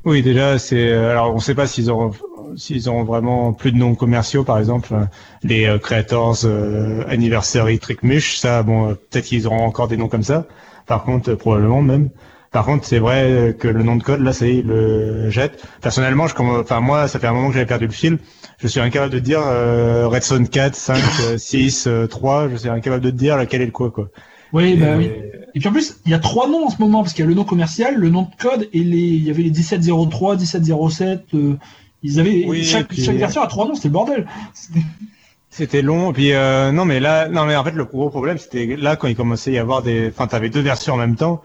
Oui, 0.05 0.21
déjà, 0.21 0.59
c'est 0.59 0.91
euh, 0.91 1.11
alors 1.11 1.33
on 1.33 1.39
sait 1.39 1.55
pas 1.55 1.65
s'ils 1.65 1.89
auront 1.89 2.11
s'ils 2.57 2.89
auront 2.89 3.03
vraiment 3.03 3.53
plus 3.53 3.71
de 3.71 3.77
noms 3.77 3.95
commerciaux, 3.95 4.43
par 4.43 4.59
exemple 4.59 4.93
euh, 4.93 5.05
les 5.43 5.65
euh, 5.65 5.79
Creators 5.79 6.45
euh, 6.45 7.03
Anniversary 7.07 7.79
Trickmush, 7.79 8.37
ça, 8.37 8.63
bon, 8.63 8.95
peut-être 9.09 9.25
qu'ils 9.25 9.47
auront 9.47 9.63
encore 9.63 9.87
des 9.87 9.97
noms 9.97 10.09
comme 10.09 10.23
ça. 10.23 10.45
Par 10.87 11.03
contre, 11.03 11.31
euh, 11.31 11.35
probablement 11.37 11.81
même. 11.81 12.09
Par 12.53 12.65
contre, 12.65 12.85
c'est 12.85 12.99
vrai 12.99 13.23
euh, 13.29 13.51
que 13.51 13.67
le 13.67 13.83
nom 13.83 13.95
de 13.97 14.03
code, 14.03 14.21
là, 14.21 14.31
ça 14.31 14.45
y 14.47 14.51
est, 14.51 14.57
il 14.59 14.67
le 14.67 15.29
jette. 15.29 15.61
Personnellement, 15.81 16.27
je, 16.27 16.35
enfin 16.37 16.79
moi, 16.79 17.07
ça 17.09 17.19
fait 17.19 17.27
un 17.27 17.33
moment 17.33 17.47
que 17.49 17.55
j'avais 17.55 17.65
perdu 17.65 17.87
le 17.87 17.91
fil. 17.91 18.19
Je 18.59 18.67
suis 18.67 18.79
incapable 18.79 19.11
de 19.11 19.19
dire 19.19 19.41
euh, 19.43 20.07
Redstone 20.07 20.47
4, 20.47 20.75
5, 20.75 20.95
euh, 21.23 21.37
6, 21.37 21.87
euh, 21.87 22.07
3. 22.07 22.49
Je 22.49 22.55
suis 22.55 22.69
incapable 22.69 23.03
de 23.03 23.09
dire 23.09 23.37
lequel 23.37 23.61
est 23.61 23.65
le 23.65 23.71
quoi, 23.71 23.89
quoi. 23.91 24.09
Oui, 24.53 24.75
bah 24.77 24.93
Et- 24.93 24.97
oui. 24.97 25.11
Et 25.55 25.59
puis 25.59 25.67
en 25.67 25.71
plus, 25.71 25.97
il 26.05 26.11
y 26.11 26.13
a 26.15 26.19
trois 26.19 26.47
noms 26.47 26.67
en 26.67 26.69
ce 26.69 26.77
moment, 26.79 27.01
parce 27.01 27.13
qu'il 27.13 27.23
y 27.25 27.27
a 27.27 27.29
le 27.29 27.35
nom 27.35 27.43
commercial, 27.43 27.95
le 27.95 28.09
nom 28.09 28.21
de 28.23 28.27
code, 28.41 28.69
et 28.71 28.79
les, 28.83 28.97
il 28.99 29.23
y 29.23 29.29
avait 29.31 29.43
les 29.43 29.49
1703, 29.51 30.35
1707, 30.37 31.25
euh, 31.33 31.57
ils 32.03 32.19
avaient, 32.19 32.45
Oui, 32.47 32.63
chaque, 32.63 32.87
puis- 32.87 33.03
chaque 33.03 33.15
version 33.17 33.41
a 33.41 33.47
trois 33.47 33.67
noms, 33.67 33.73
c'était 33.75 33.87
le 33.89 33.93
bordel. 33.93 34.27
C'était- 34.53 34.79
C'était 35.49 35.81
long, 35.83 36.09
et 36.09 36.13
puis 36.13 36.33
euh, 36.33 36.71
non 36.71 36.83
mais 36.83 36.99
là, 36.99 37.27
non 37.29 37.45
mais 37.45 37.55
en 37.55 37.63
fait 37.63 37.73
le 37.73 37.85
gros 37.85 38.09
problème 38.09 38.39
c'était 38.39 38.75
là 38.75 38.95
quand 38.95 39.07
il 39.07 39.15
commençait 39.15 39.51
à 39.51 39.53
y 39.53 39.57
avoir 39.59 39.83
des, 39.83 40.07
enfin 40.07 40.25
t'avais 40.25 40.49
deux 40.49 40.61
versions 40.61 40.95
en 40.95 40.97
même 40.97 41.15
temps. 41.15 41.43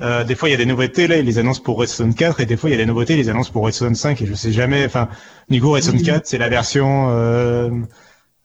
Euh, 0.00 0.24
des 0.24 0.34
fois 0.34 0.48
il 0.48 0.52
y 0.52 0.54
a 0.54 0.58
des 0.58 0.66
nouveautés 0.66 1.06
là, 1.06 1.18
ils 1.18 1.24
les 1.24 1.38
annoncent 1.38 1.62
pour 1.62 1.78
Redstone 1.78 2.14
4 2.14 2.40
et 2.40 2.46
des 2.46 2.56
fois 2.56 2.68
il 2.68 2.72
y 2.72 2.74
a 2.74 2.78
des 2.78 2.86
nouveautés, 2.86 3.14
ils 3.14 3.18
les 3.18 3.28
annoncent 3.28 3.52
pour 3.52 3.64
Redstone 3.64 3.94
5 3.94 4.20
et 4.22 4.26
je 4.26 4.34
sais 4.34 4.50
jamais. 4.50 4.84
Enfin, 4.84 5.08
du 5.48 5.60
coup 5.60 5.70
Redstone 5.70 5.96
Oui. 5.96 6.02
4 6.02 6.26
c'est 6.26 6.38
la 6.38 6.48
version 6.48 7.10
euh, 7.10 7.70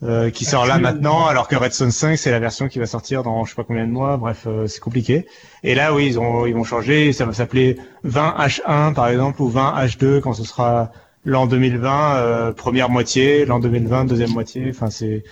euh, 0.02 0.30
qui 0.30 0.46
sort 0.46 0.66
là 0.66 0.78
maintenant, 0.78 1.26
alors 1.26 1.48
que 1.48 1.56
Redstone 1.56 1.92
5 1.92 2.18
c'est 2.18 2.32
la 2.32 2.40
version 2.40 2.68
qui 2.68 2.80
va 2.80 2.86
sortir 2.86 3.24
dans 3.24 3.44
je 3.46 3.50
sais 3.50 3.56
pas 3.56 3.64
combien 3.64 3.86
de 3.86 3.92
mois. 3.92 4.18
Bref, 4.18 4.44
euh, 4.48 4.68
c'est 4.68 4.80
compliqué. 4.80 5.26
Et 5.64 5.76
là 5.76 5.94
oui 5.94 6.06
ils 6.06 6.20
ont 6.20 6.46
ils 6.46 6.54
vont 6.54 6.64
changer, 6.64 7.14
ça 7.14 7.26
va 7.26 7.34
s'appeler 7.34 7.78
20H1 8.06 8.94
par 8.94 9.08
exemple 9.08 9.42
ou 9.42 9.50
20H2 9.50 10.22
quand 10.22 10.34
ce 10.34 10.44
sera 10.44 10.92
l'an 11.26 11.48
2020 11.48 12.16
euh, 12.16 12.54
première 12.54 12.90
moitié, 12.90 13.46
l'an 13.46 13.60
2020 13.60 14.06
deuxième 14.06 14.32
moitié. 14.32 14.68
Enfin 14.70 14.90
c'est 14.90 15.24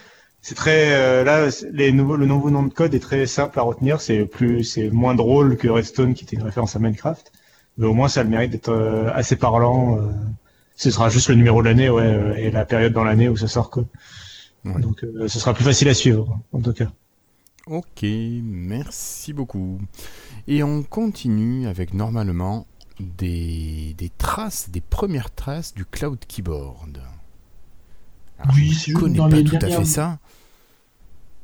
c'est 0.47 0.55
très 0.55 0.93
euh, 0.95 1.23
là 1.25 1.51
c'est- 1.51 1.69
les 1.71 1.91
nouveaux 1.91 2.15
le 2.15 2.25
nouveau 2.25 2.49
nom 2.49 2.63
de 2.63 2.73
code 2.73 2.93
est 2.93 2.99
très 3.09 3.25
simple 3.27 3.59
à 3.59 3.63
retenir. 3.63 3.99
C'est 4.01 4.25
plus 4.25 4.63
c'est 4.63 4.89
moins 4.89 5.15
drôle 5.15 5.57
que 5.57 5.67
Redstone 5.67 6.13
qui 6.13 6.23
était 6.23 6.35
une 6.37 6.43
référence 6.43 6.75
à 6.75 6.79
Minecraft, 6.79 7.31
mais 7.77 7.85
au 7.85 7.93
moins 7.93 8.07
ça 8.07 8.21
a 8.21 8.23
le 8.23 8.29
mérite 8.29 8.51
d'être 8.51 8.69
euh, 8.69 9.11
assez 9.13 9.35
parlant. 9.35 9.97
euh. 9.97 10.11
ce 10.75 10.89
sera 10.91 11.09
juste 11.09 11.29
le 11.29 11.35
numéro 11.35 11.61
de 11.61 11.67
l'année 11.67 11.89
ouais 11.89 12.09
et 12.43 12.51
la 12.51 12.65
période 12.65 12.93
dans 12.93 13.03
l'année 13.03 13.29
où 13.29 13.35
ça 13.37 13.47
sort 13.47 13.69
quoi. 13.69 13.83
Ouais. 14.65 14.79
Donc 14.81 15.05
ce 15.33 15.39
sera 15.39 15.53
plus 15.53 15.65
facile 15.65 15.89
à 15.89 15.93
suivre 15.93 16.39
en 16.53 16.61
tout 16.61 16.73
cas. 16.73 16.89
Ok, 17.67 18.05
merci 18.43 19.33
beaucoup. 19.33 19.79
Et 20.47 20.63
on 20.63 20.83
continue 20.83 21.67
avec 21.67 21.93
normalement 21.93 22.65
des, 23.01 23.93
des 23.97 24.09
traces, 24.17 24.69
des 24.69 24.79
premières 24.81 25.35
traces 25.35 25.73
du 25.73 25.83
Cloud 25.85 26.19
Keyboard. 26.27 27.01
Alors, 28.39 28.55
Oui, 28.55 28.71
je 28.71 28.93
ne 28.93 28.97
connais 28.97 29.17
pas 29.17 29.43
tout 29.43 29.57
à 29.61 29.67
fait 29.67 29.85
ça. 29.85 30.19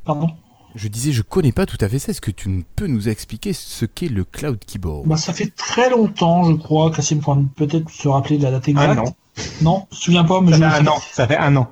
Pardon 0.06 0.28
Je 0.76 0.88
disais, 0.88 1.12
je 1.12 1.22
connais 1.22 1.52
pas 1.52 1.66
tout 1.66 1.78
à 1.80 1.88
fait 1.88 2.00
ça. 2.00 2.12
Est-ce 2.12 2.22
que 2.22 2.32
tu 2.32 2.66
peux 2.76 2.88
nous 2.88 3.10
expliquer 3.10 3.54
ce 3.54 3.86
qu'est 3.86 4.10
le 4.10 4.24
Cloud 4.24 4.60
Keyboard? 4.66 5.08
Bah, 5.08 5.18
ça 5.18 5.34
fait 5.34 5.54
très 5.56 5.90
longtemps, 5.90 6.44
je 6.46 6.56
crois, 6.56 6.92
Cassim 6.92 7.20
pourra 7.20 7.40
peut-être 7.56 7.90
se 7.90 8.08
rappeler 8.08 8.38
de 8.38 8.44
la 8.44 8.52
date 8.52 8.68
exacte. 8.68 9.00
Un 9.00 9.02
an. 9.04 9.16
Non, 9.62 9.88
je 9.92 9.96
me 9.96 10.02
souviens 10.02 10.24
pas, 10.24 10.42
mais 10.42 10.52
Ça 10.52 10.58
je... 10.58 10.76
fait 10.76 10.82
un 10.82 10.88
an. 10.88 10.98
Ça 11.12 11.28
fait 11.28 11.38
un 11.38 11.56
an. 11.56 11.70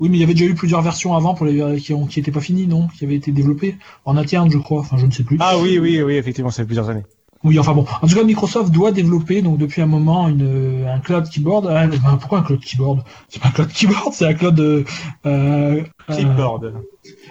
Oui, 0.00 0.08
mais 0.08 0.16
il 0.16 0.20
y 0.20 0.24
avait 0.24 0.34
déjà 0.34 0.46
eu 0.46 0.54
plusieurs 0.54 0.80
versions 0.82 1.16
avant 1.16 1.34
pour 1.34 1.44
les 1.44 1.80
qui 1.80 1.92
ont 1.92 2.06
qui 2.06 2.20
étaient 2.20 2.30
pas 2.30 2.40
finies, 2.40 2.68
non? 2.68 2.86
Qui 2.86 3.04
avaient 3.04 3.16
été 3.16 3.32
développées 3.32 3.76
en 4.04 4.16
interne, 4.16 4.48
je 4.50 4.58
crois. 4.58 4.80
Enfin, 4.80 4.96
je 4.96 5.06
ne 5.06 5.10
sais 5.10 5.24
plus. 5.24 5.36
Ah 5.40 5.58
oui 5.58 5.78
oui 5.80 6.00
oui 6.02 6.14
effectivement 6.14 6.50
ça 6.50 6.62
fait 6.62 6.66
plusieurs 6.66 6.88
années. 6.88 7.04
Oui, 7.44 7.56
enfin 7.58 7.72
bon. 7.72 7.86
En 8.02 8.06
tout 8.08 8.14
cas, 8.16 8.24
Microsoft 8.24 8.72
doit 8.72 8.90
développer 8.90 9.42
donc 9.42 9.58
depuis 9.58 9.80
un 9.80 9.86
moment 9.86 10.26
une, 10.28 10.86
un 10.92 10.98
cloud 10.98 11.28
keyboard. 11.28 11.68
Ah, 11.70 11.86
ben, 11.86 11.98
pourquoi 12.18 12.40
un 12.40 12.42
cloud 12.42 12.60
keyboard? 12.60 13.04
C'est 13.28 13.40
pas 13.40 13.48
un 13.48 13.52
cloud 13.52 13.68
keyboard, 13.68 14.12
c'est 14.12 14.26
un 14.26 14.34
cloud. 14.34 14.58
Euh, 14.58 14.84
euh, 15.26 15.82
Clipboard. 16.08 16.64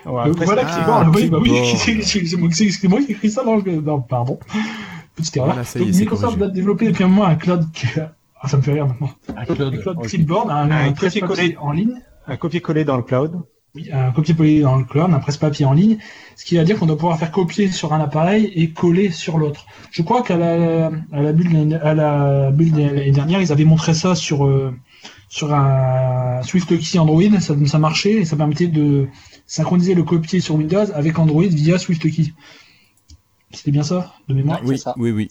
Ouais, 0.06 0.32
voilà, 0.46 0.62
Ah. 0.66 1.12
Oui, 1.14 1.30
bah 1.30 1.40
c'est 2.72 2.88
moi, 2.88 3.02
qui 3.02 3.12
écris 3.12 3.30
ça 3.30 3.44
dans 3.44 3.58
le. 3.58 3.82
Non, 3.82 4.00
pardon. 4.02 4.40
Petite 5.16 5.36
erreur. 5.38 5.50
Voilà, 5.50 5.64
ça 5.66 5.80
est, 5.80 5.86
Microsoft 6.00 6.38
doit 6.38 6.48
développer 6.48 6.88
depuis 6.88 7.04
un 7.04 7.08
moment 7.10 7.26
un 7.26 7.36
cloud. 7.36 7.66
qui- 7.74 7.88
Ah, 8.40 8.48
ça 8.48 8.56
me 8.58 8.62
fait 8.62 8.74
rire 8.74 8.88
maintenant. 8.88 9.10
Un 9.36 9.46
cloud, 9.46 9.98
clipboard, 10.04 10.50
un, 10.52 10.70
Un 10.72 10.88
un 10.90 10.94
copier-coller. 10.94 11.58
en 11.60 11.72
ligne. 11.72 11.96
un 12.28 12.38
copier-coller 12.38 12.86
dans 12.86 12.96
le 12.98 13.04
cloud. 13.04 13.42
Oui, 13.78 13.90
un 13.92 14.12
copier-coller 14.12 14.62
dans 14.62 14.76
le 14.78 14.86
cloud, 14.86 15.14
un 15.14 15.20
presse-papier 15.20 15.66
en 15.66 15.74
ligne, 15.74 15.98
ce 16.36 16.46
qui 16.46 16.58
veut 16.58 16.64
dire 16.64 16.80
qu'on 16.80 16.88
doit 16.88 16.98
pouvoir 16.98 17.20
faire 17.20 17.32
copier 17.32 17.72
sur 17.72 17.94
un 17.94 18.02
appareil 18.02 18.52
et 18.56 18.72
coller 18.72 19.12
sur 19.12 19.38
l'autre. 19.38 19.68
Je 19.92 20.02
crois 20.02 20.24
qu'à 20.24 20.36
la, 20.36 20.88
à 21.12 21.22
la 21.22 21.32
l'année- 21.32 21.76
à 21.76 21.94
la 21.94 22.50
l'année 22.52 23.12
dernière, 23.12 23.40
ils 23.40 23.52
avaient 23.52 23.66
montré 23.66 23.94
ça 23.94 24.16
sur, 24.16 24.46
euh, 24.48 24.74
sur 25.30 25.54
un 25.54 26.42
SwiftKey 26.42 26.98
Android, 26.98 27.22
ça, 27.40 27.54
ça 27.68 27.78
marchait 27.78 28.14
et 28.22 28.26
ça 28.26 28.36
permettait 28.36 28.68
de 28.68 29.08
synchroniser 29.46 29.94
le 29.94 30.04
copier 30.04 30.40
sur 30.40 30.56
Windows 30.56 30.92
avec 30.96 31.20
Android 31.20 31.44
via 31.44 31.78
SwiftKey. 31.78 32.34
C'était 33.52 33.72
bien 33.72 33.84
ça, 33.84 34.14
de 34.28 34.34
mémoire? 34.34 34.60
Oui, 34.66 34.80
ça. 34.80 34.96
oui, 34.98 35.12
oui. 35.12 35.30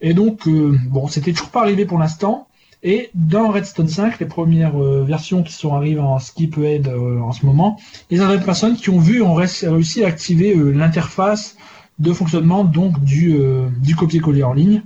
et 0.00 0.14
donc, 0.14 0.48
euh, 0.48 0.76
bon, 0.88 1.08
c'était 1.08 1.32
toujours 1.32 1.50
pas 1.50 1.60
arrivé 1.62 1.84
pour 1.84 1.98
l'instant. 1.98 2.47
Et 2.82 3.10
dans 3.14 3.48
Redstone 3.50 3.88
5, 3.88 4.20
les 4.20 4.26
premières 4.26 4.80
euh, 4.80 5.02
versions 5.04 5.42
qui 5.42 5.52
sont 5.52 5.74
arrivées 5.74 6.00
en 6.00 6.18
skip 6.20 6.56
ahead 6.58 6.86
euh, 6.86 7.18
en 7.20 7.32
ce 7.32 7.44
moment, 7.44 7.78
il 8.10 8.18
y 8.18 8.20
a 8.20 8.36
des 8.36 8.44
personnes 8.44 8.76
qui 8.76 8.90
ont 8.90 9.00
vu, 9.00 9.20
ont 9.20 9.34
ré- 9.34 9.46
réussi 9.62 10.04
à 10.04 10.08
activer 10.08 10.54
euh, 10.56 10.70
l'interface 10.70 11.56
de 11.98 12.12
fonctionnement 12.12 12.62
donc 12.64 13.02
du, 13.02 13.34
euh, 13.34 13.68
du 13.82 13.96
copier-coller 13.96 14.44
en 14.44 14.52
ligne. 14.52 14.82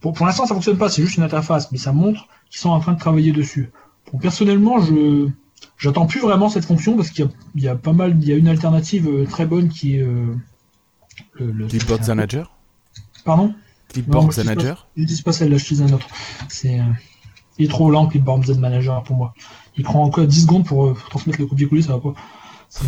Pour, 0.00 0.12
pour 0.12 0.26
l'instant, 0.26 0.44
ça 0.46 0.54
fonctionne 0.54 0.76
pas, 0.76 0.90
c'est 0.90 1.02
juste 1.02 1.16
une 1.16 1.22
interface, 1.22 1.72
mais 1.72 1.78
ça 1.78 1.92
montre 1.92 2.28
qu'ils 2.50 2.60
sont 2.60 2.70
en 2.70 2.80
train 2.80 2.92
de 2.92 2.98
travailler 2.98 3.32
dessus. 3.32 3.70
Bon, 4.12 4.18
personnellement, 4.18 4.78
je 4.80 5.28
j'attends 5.78 6.06
plus 6.06 6.20
vraiment 6.20 6.50
cette 6.50 6.66
fonction 6.66 6.94
parce 6.96 7.08
qu'il 7.10 7.24
y 7.24 7.28
a, 7.28 7.30
il 7.54 7.62
y 7.62 7.68
a 7.68 7.76
pas 7.76 7.92
mal, 7.94 8.16
il 8.20 8.28
y 8.28 8.32
a 8.32 8.36
une 8.36 8.48
alternative 8.48 9.08
très 9.30 9.46
bonne 9.46 9.68
qui 9.70 9.96
est 9.96 10.06
le, 11.38 11.52
le- 11.52 11.66
Clipboard 11.66 12.06
Manager 12.06 12.50
Pardon? 13.24 13.54
Clipboard 13.88 14.24
moi, 14.24 14.30
je 14.32 14.36
sais 14.36 14.42
pas. 14.42 14.48
Manager 14.54 14.88
celle-là, 15.32 15.56
j'utilise 15.56 15.82
un 15.82 15.92
autre. 15.94 16.06
C'est, 16.48 16.80
il 17.60 17.66
est 17.66 17.68
trop 17.68 17.90
lent, 17.90 18.06
Clipboard 18.06 18.44
Z 18.44 18.58
Manager 18.58 19.02
pour 19.04 19.16
moi. 19.16 19.34
Il 19.76 19.84
prend 19.84 20.02
encore 20.02 20.26
10 20.26 20.42
secondes 20.42 20.64
pour, 20.66 20.86
euh, 20.88 20.94
pour 20.94 21.08
transmettre 21.10 21.40
le 21.40 21.46
copier-coller, 21.46 21.82
ça 21.82 21.92
va 21.92 22.00
pas. 22.00 22.14
C'est-. 22.68 22.84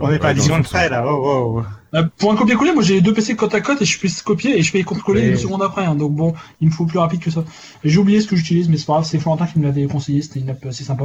On 0.00 0.08
n'est 0.08 0.18
pas 0.18 0.28
à 0.28 0.32
Ouais, 0.32 0.34
10 0.34 0.40
non, 0.40 0.44
secondes 0.46 0.62
près 0.64 0.88
là. 0.88 1.04
Oh, 1.06 1.60
oh. 1.60 1.96
Euh, 1.96 2.04
pour 2.18 2.32
un 2.32 2.36
copier-coller, 2.36 2.72
moi 2.72 2.82
j'ai 2.82 3.00
deux 3.00 3.12
PC 3.12 3.34
côte 3.34 3.54
à 3.54 3.60
côte 3.60 3.82
et 3.82 3.84
je 3.84 3.98
fais 3.98 4.08
copier 4.24 4.56
et 4.58 4.62
je 4.62 4.70
fais 4.70 4.82
copier-coller 4.82 5.28
une 5.30 5.36
seconde 5.36 5.62
après. 5.62 5.84
hein. 5.84 5.94
donc 5.96 6.12
bon, 6.14 6.34
il 6.60 6.68
me 6.68 6.72
faut 6.72 6.86
plus 6.86 6.98
rapide 6.98 7.20
que 7.20 7.30
ça. 7.30 7.44
J'ai 7.82 7.98
oublié 7.98 8.20
ce 8.20 8.28
que 8.28 8.36
j'utilise, 8.36 8.68
mais 8.68 8.76
c'est 8.76 8.86
pas 8.86 8.94
grave, 8.94 9.04
c'est 9.04 9.18
Florentin 9.18 9.46
qui 9.46 9.58
me 9.58 9.64
l'avait 9.64 9.86
conseillé, 9.86 10.22
c'était 10.22 10.40
une 10.40 10.50
app 10.50 10.64
assez 10.66 10.84
sympa. 10.84 11.04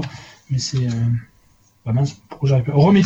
Mais 0.50 0.60
c'est. 0.60 0.86
Euh... 0.86 0.92
Bah 1.86 1.94
mince, 1.94 2.16
pourquoi 2.30 2.50
j'arrive 2.50 2.66
pas? 2.66 2.74
Remit, 2.74 3.06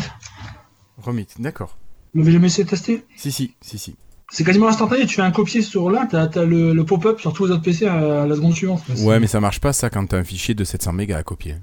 Remit, 0.98 1.28
d'accord. 1.40 1.78
vous 2.14 2.20
l'avez 2.22 2.32
jamais 2.34 2.48
essayé 2.48 2.64
de 2.66 2.70
tester? 2.70 3.06
Si, 3.16 3.32
si, 3.32 3.56
si, 3.62 3.78
si. 3.78 3.96
C'est 4.34 4.44
quasiment 4.45 4.70
instantané, 4.70 5.06
tu 5.06 5.16
fais 5.16 5.22
un 5.22 5.32
copier 5.32 5.62
sur 5.62 5.90
l'un, 5.90 6.06
t'as 6.06 6.24
as 6.40 6.45
le, 6.45 6.74
le 6.74 6.86
pop-up 6.86 7.20
sur 7.20 7.34
tous 7.34 7.48
les 7.48 7.52
autres 7.52 7.64
PC 7.64 7.86
à, 7.86 8.26
la 8.26 8.36
seconde 8.36 8.53
suivante. 8.53 8.82
quoi. 8.86 8.95
Ouais, 9.03 9.20
mais 9.20 9.28
ça 9.28 9.41
marche 9.41 9.60
pas 9.60 9.74
ça 9.74 9.90
quand 9.90 10.06
t'as 10.08 10.18
un 10.18 10.24
fichier 10.24 10.53
de 10.56 10.64
700 10.64 10.94
mégas 10.94 11.18
à 11.18 11.24
copier. 11.24 11.56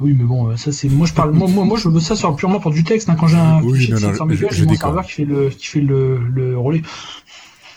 Oui, 0.00 0.12
mais 0.18 0.24
bon, 0.24 0.50
euh, 0.50 0.56
ça 0.56 0.72
c'est. 0.72 0.88
Moi 0.88 1.06
je 1.06 1.14
parle. 1.14 1.32
moi, 1.32 1.48
moi, 1.48 1.64
moi 1.64 1.78
je 1.78 1.88
veux 1.88 2.00
ça 2.00 2.16
sur, 2.16 2.34
purement 2.36 2.60
pour 2.60 2.72
du 2.72 2.84
texte. 2.84 3.08
hein. 3.08 3.16
Quand 3.18 3.28
j'ai 3.28 3.36
un 3.36 3.62
Oui, 3.62 3.78
fichier 3.78 3.94
non, 3.94 4.00
de 4.00 4.04
non, 4.06 4.10
700 4.10 4.24
je- 4.28 4.34
mégas, 4.34 4.48
j'ai 4.50 4.64
mon 4.64 4.70
déconne. 4.72 4.78
serveur 4.88 5.04
qui 5.06 5.12
fait 5.12 5.24
le, 5.24 5.48
qui 5.50 5.66
fait 5.66 5.80
le, 5.80 6.18
le 6.18 6.58
relais. 6.58 6.82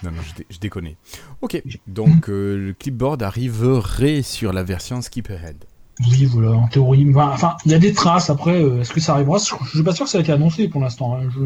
Non, 0.04 0.12
non, 0.12 0.22
je, 0.28 0.34
dé- 0.36 0.46
je 0.50 0.58
déconnais. 0.60 0.98
Ok, 1.42 1.62
donc 1.88 2.30
euh, 2.30 2.58
le 2.58 2.74
clipboard 2.74 3.22
arriverait 3.24 4.22
sur 4.22 4.52
la 4.52 4.64
version 4.64 5.02
Skip 5.02 5.30
Ahead. 5.30 5.64
Oui, 6.12 6.26
voilà, 6.26 6.52
en 6.52 6.68
théorie. 6.68 7.08
Enfin, 7.16 7.56
il 7.66 7.72
y 7.72 7.76
a 7.76 7.80
des 7.80 7.94
traces 7.94 8.30
après. 8.30 8.62
euh, 8.64 8.82
Est-ce 8.82 8.92
que 8.94 9.00
ça 9.00 9.14
arrivera? 9.14 9.38
Je 9.38 9.46
je 9.66 9.70
suis 9.70 9.84
pas 9.84 9.94
sûr 9.96 10.06
que 10.06 10.12
ça 10.12 10.18
a 10.18 10.22
été 10.22 10.32
annoncé 10.32 10.68
pour 10.68 10.82
l'instant. 10.82 11.16
hein. 11.16 11.30
Je... 11.34 11.40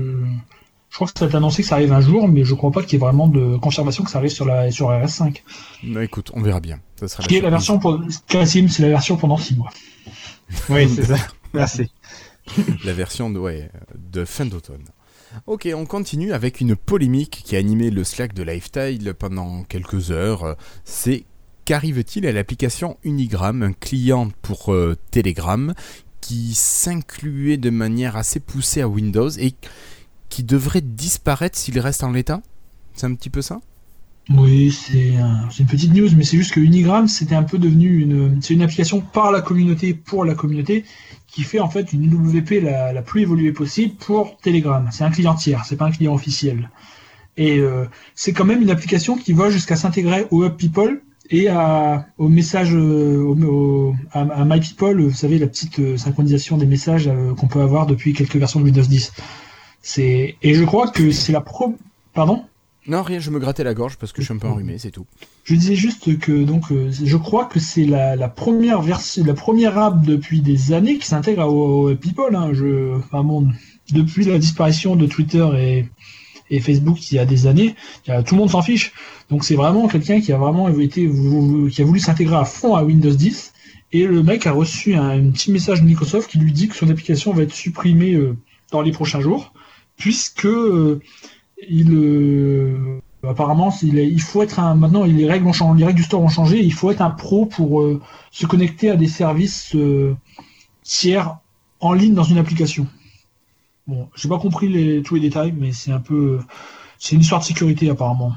je 0.91 0.95
crois 0.95 1.07
que 1.07 1.17
ça 1.17 1.25
a 1.25 1.27
été 1.29 1.37
annoncé 1.37 1.63
que 1.63 1.67
ça 1.69 1.75
arrive 1.75 1.91
un 1.93 2.01
jour, 2.01 2.27
mais 2.27 2.43
je 2.43 2.53
crois 2.53 2.69
pas 2.69 2.83
qu'il 2.83 2.93
y 2.93 2.95
ait 2.97 2.99
vraiment 2.99 3.27
de 3.27 3.57
confirmation 3.57 4.03
que 4.03 4.11
ça 4.11 4.19
arrive 4.19 4.29
sur 4.29 4.45
la 4.45 4.69
sur 4.71 4.89
RS5. 4.89 5.37
Non, 5.83 6.01
écoute, 6.01 6.31
on 6.35 6.41
verra 6.41 6.59
bien. 6.59 6.79
Ça 6.99 7.07
sera 7.07 7.23
Qui 7.23 7.37
est 7.37 7.41
la 7.41 7.49
surprise. 7.49 7.51
version 7.51 7.79
pour 7.79 7.99
Cassim, 8.27 8.67
c'est 8.67 8.83
la 8.83 8.89
version 8.89 9.15
pendant 9.17 9.37
6 9.37 9.55
mois. 9.55 9.71
Oui, 10.69 10.87
c'est 10.93 11.05
ça. 11.15 11.15
Merci. 11.53 11.89
la 12.83 12.93
version 12.93 13.29
de, 13.29 13.39
ouais, 13.39 13.71
de 13.97 14.25
fin 14.25 14.45
d'automne. 14.45 14.83
Ok, 15.47 15.69
on 15.73 15.85
continue 15.85 16.33
avec 16.33 16.59
une 16.59 16.75
polémique 16.75 17.41
qui 17.45 17.55
a 17.55 17.59
animé 17.59 17.89
le 17.89 18.03
Slack 18.03 18.33
de 18.33 18.43
Lifestyle 18.43 19.13
pendant 19.17 19.63
quelques 19.63 20.11
heures. 20.11 20.57
C'est 20.83 21.23
qu'arrive-t-il 21.63 22.27
à 22.27 22.33
l'application 22.33 22.97
Unigram, 23.05 23.63
un 23.63 23.71
client 23.71 24.27
pour 24.41 24.73
euh, 24.73 24.97
Telegram, 25.11 25.73
qui 26.19 26.53
s'incluait 26.53 27.55
de 27.57 27.69
manière 27.69 28.17
assez 28.17 28.41
poussée 28.41 28.81
à 28.81 28.89
Windows 28.89 29.29
et 29.29 29.53
qui 30.31 30.43
devrait 30.43 30.81
disparaître 30.81 31.57
s'il 31.57 31.77
reste 31.79 32.03
en 32.03 32.11
l'état? 32.11 32.41
C'est 32.95 33.05
un 33.05 33.13
petit 33.13 33.29
peu 33.29 33.43
ça? 33.43 33.59
Oui, 34.29 34.71
c'est 34.71 35.17
un- 35.17 35.49
c'est 35.51 35.59
une 35.63 35.69
petite 35.69 35.93
news, 35.93 36.07
mais 36.15 36.23
c'est 36.23 36.37
juste 36.37 36.53
que 36.53 36.59
Unigram, 36.59 37.07
c'était 37.07 37.35
un 37.35 37.43
peu 37.43 37.57
devenu 37.57 37.99
une, 38.01 38.41
c'est 38.41 38.53
une 38.53 38.61
application 38.61 39.01
par 39.01 39.31
la 39.31 39.41
communauté, 39.41 39.93
pour 39.93 40.23
la 40.25 40.35
communauté, 40.35 40.85
qui 41.27 41.43
fait 41.43 41.59
en 41.59 41.69
fait 41.69 41.91
une 41.91 42.05
UWP 42.05 42.61
la, 42.61 42.93
la 42.93 43.01
plus 43.01 43.21
évoluée 43.21 43.51
possible 43.51 43.95
pour 43.95 44.37
Telegram. 44.37 44.87
C'est 44.91 45.03
un 45.03 45.09
client 45.11 45.35
tiers, 45.35 45.65
c'est 45.65 45.75
pas 45.75 45.85
un 45.85 45.91
client 45.91 46.13
officiel. 46.13 46.69
Et 47.37 47.59
euh, 47.59 47.85
c'est 48.15 48.31
quand 48.33 48.45
même 48.45 48.61
une 48.61 48.69
application 48.69 49.17
qui 49.17 49.33
va 49.33 49.49
jusqu'à 49.49 49.75
s'intégrer 49.75 50.27
au 50.31 50.45
Hub 50.45 50.55
People 50.55 51.01
et 51.29 51.47
à, 51.47 52.05
au 52.17 52.27
message, 52.29 52.71
euh, 52.73 53.91
à, 54.11 54.45
My 54.45 54.59
People, 54.59 55.01
vous 55.01 55.15
savez, 55.15 55.39
la 55.39 55.47
petite 55.47 55.79
euh, 55.79 55.97
synchronisation 55.97 56.57
des 56.57 56.65
messages 56.65 57.09
qu'on 57.37 57.47
peut 57.47 57.61
avoir 57.61 57.85
depuis 57.85 58.13
quelques 58.13 58.35
versions 58.35 58.59
de 58.59 58.65
Windows 58.65 58.81
10. 58.83 59.11
C'est, 59.81 60.35
et 60.41 60.53
je 60.53 60.63
crois 60.63 60.87
que 60.89 61.11
c'est 61.11 61.31
la 61.31 61.41
pro, 61.41 61.75
pardon? 62.13 62.45
Non, 62.87 63.03
rien, 63.03 63.19
je 63.19 63.29
me 63.29 63.39
grattais 63.39 63.63
la 63.63 63.73
gorge 63.73 63.97
parce 63.97 64.11
que 64.11 64.21
je 64.21 64.25
suis 64.25 64.33
un 64.33 64.37
peu 64.37 64.47
enrhumé, 64.47 64.77
c'est 64.79 64.89
tout. 64.89 65.05
Je 65.43 65.53
disais 65.53 65.75
juste 65.75 66.17
que 66.17 66.31
donc 66.43 66.71
euh, 66.71 66.91
je 66.91 67.17
crois 67.17 67.45
que 67.45 67.59
c'est 67.59 67.85
la, 67.85 68.15
la 68.15 68.27
première 68.27 68.81
version, 68.81 69.23
la 69.23 69.35
première 69.35 69.77
app 69.77 70.03
depuis 70.03 70.41
des 70.41 70.73
années 70.73 70.97
qui 70.97 71.05
s'intègre 71.05 71.47
au, 71.47 71.93
People. 71.95 72.35
Hein, 72.35 72.53
je, 72.53 72.97
enfin 72.97 73.23
bon, 73.23 73.49
depuis 73.91 74.25
la 74.25 74.39
disparition 74.39 74.95
de 74.95 75.05
Twitter 75.05 75.47
et, 75.59 75.85
et 76.49 76.59
Facebook 76.59 77.11
il 77.11 77.15
y 77.15 77.19
a 77.19 77.25
des 77.25 77.45
années, 77.45 77.75
tout 78.05 78.35
le 78.35 78.37
monde 78.37 78.49
s'en 78.49 78.63
fiche. 78.63 78.93
Donc 79.29 79.43
c'est 79.43 79.55
vraiment 79.55 79.87
quelqu'un 79.87 80.19
qui 80.19 80.33
a 80.33 80.37
vraiment 80.37 80.67
été, 80.69 81.09
qui 81.71 81.81
a 81.81 81.85
voulu 81.85 81.99
s'intégrer 81.99 82.35
à 82.35 82.45
fond 82.45 82.75
à 82.75 82.83
Windows 82.83 83.13
10. 83.13 83.53
Et 83.93 84.05
le 84.05 84.23
mec 84.23 84.47
a 84.47 84.53
reçu 84.53 84.95
un, 84.95 85.09
un 85.09 85.31
petit 85.31 85.51
message 85.51 85.81
de 85.81 85.85
Microsoft 85.85 86.31
qui 86.31 86.39
lui 86.39 86.51
dit 86.51 86.67
que 86.67 86.75
son 86.75 86.89
application 86.89 87.33
va 87.33 87.43
être 87.43 87.53
supprimée 87.53 88.13
euh, 88.13 88.37
dans 88.71 88.81
les 88.81 88.91
prochains 88.91 89.19
jours, 89.19 89.53
puisque 90.01 90.45
euh, 90.45 90.99
il 91.69 91.89
euh, 91.93 92.99
apparemment 93.27 93.71
il, 93.83 93.99
est- 93.99 94.09
il 94.09 94.21
faut 94.21 94.41
être 94.43 94.59
un 94.59 94.73
maintenant 94.75 95.03
les 95.05 95.27
règles 95.33 95.47
ont 95.47 95.53
changé, 95.53 95.79
les 95.79 95.85
règles 95.85 95.99
du 96.03 96.03
store 96.09 96.21
ont 96.23 96.29
changé, 96.39 96.55
il 96.63 96.73
faut 96.73 96.89
être 96.91 97.01
un 97.01 97.11
pro 97.11 97.45
pour 97.45 97.81
euh, 97.81 98.01
se 98.31 98.45
connecter 98.47 98.89
à 98.89 98.95
des 98.95 99.07
services 99.07 99.75
tiers 100.83 101.37
en 101.79 101.93
ligne 101.93 102.13
dans 102.13 102.23
une 102.23 102.37
application. 102.37 102.87
Bon, 103.87 104.09
j'ai 104.15 104.29
pas 104.29 104.39
compris 104.39 104.67
les, 104.69 105.01
tous 105.03 105.15
les 105.15 105.21
détails, 105.21 105.53
mais 105.57 105.71
c'est 105.71 105.91
un 105.91 105.99
peu 105.99 106.39
c'est 106.97 107.15
une 107.15 107.21
histoire 107.21 107.41
de 107.41 107.45
sécurité 107.45 107.89
apparemment. 107.89 108.33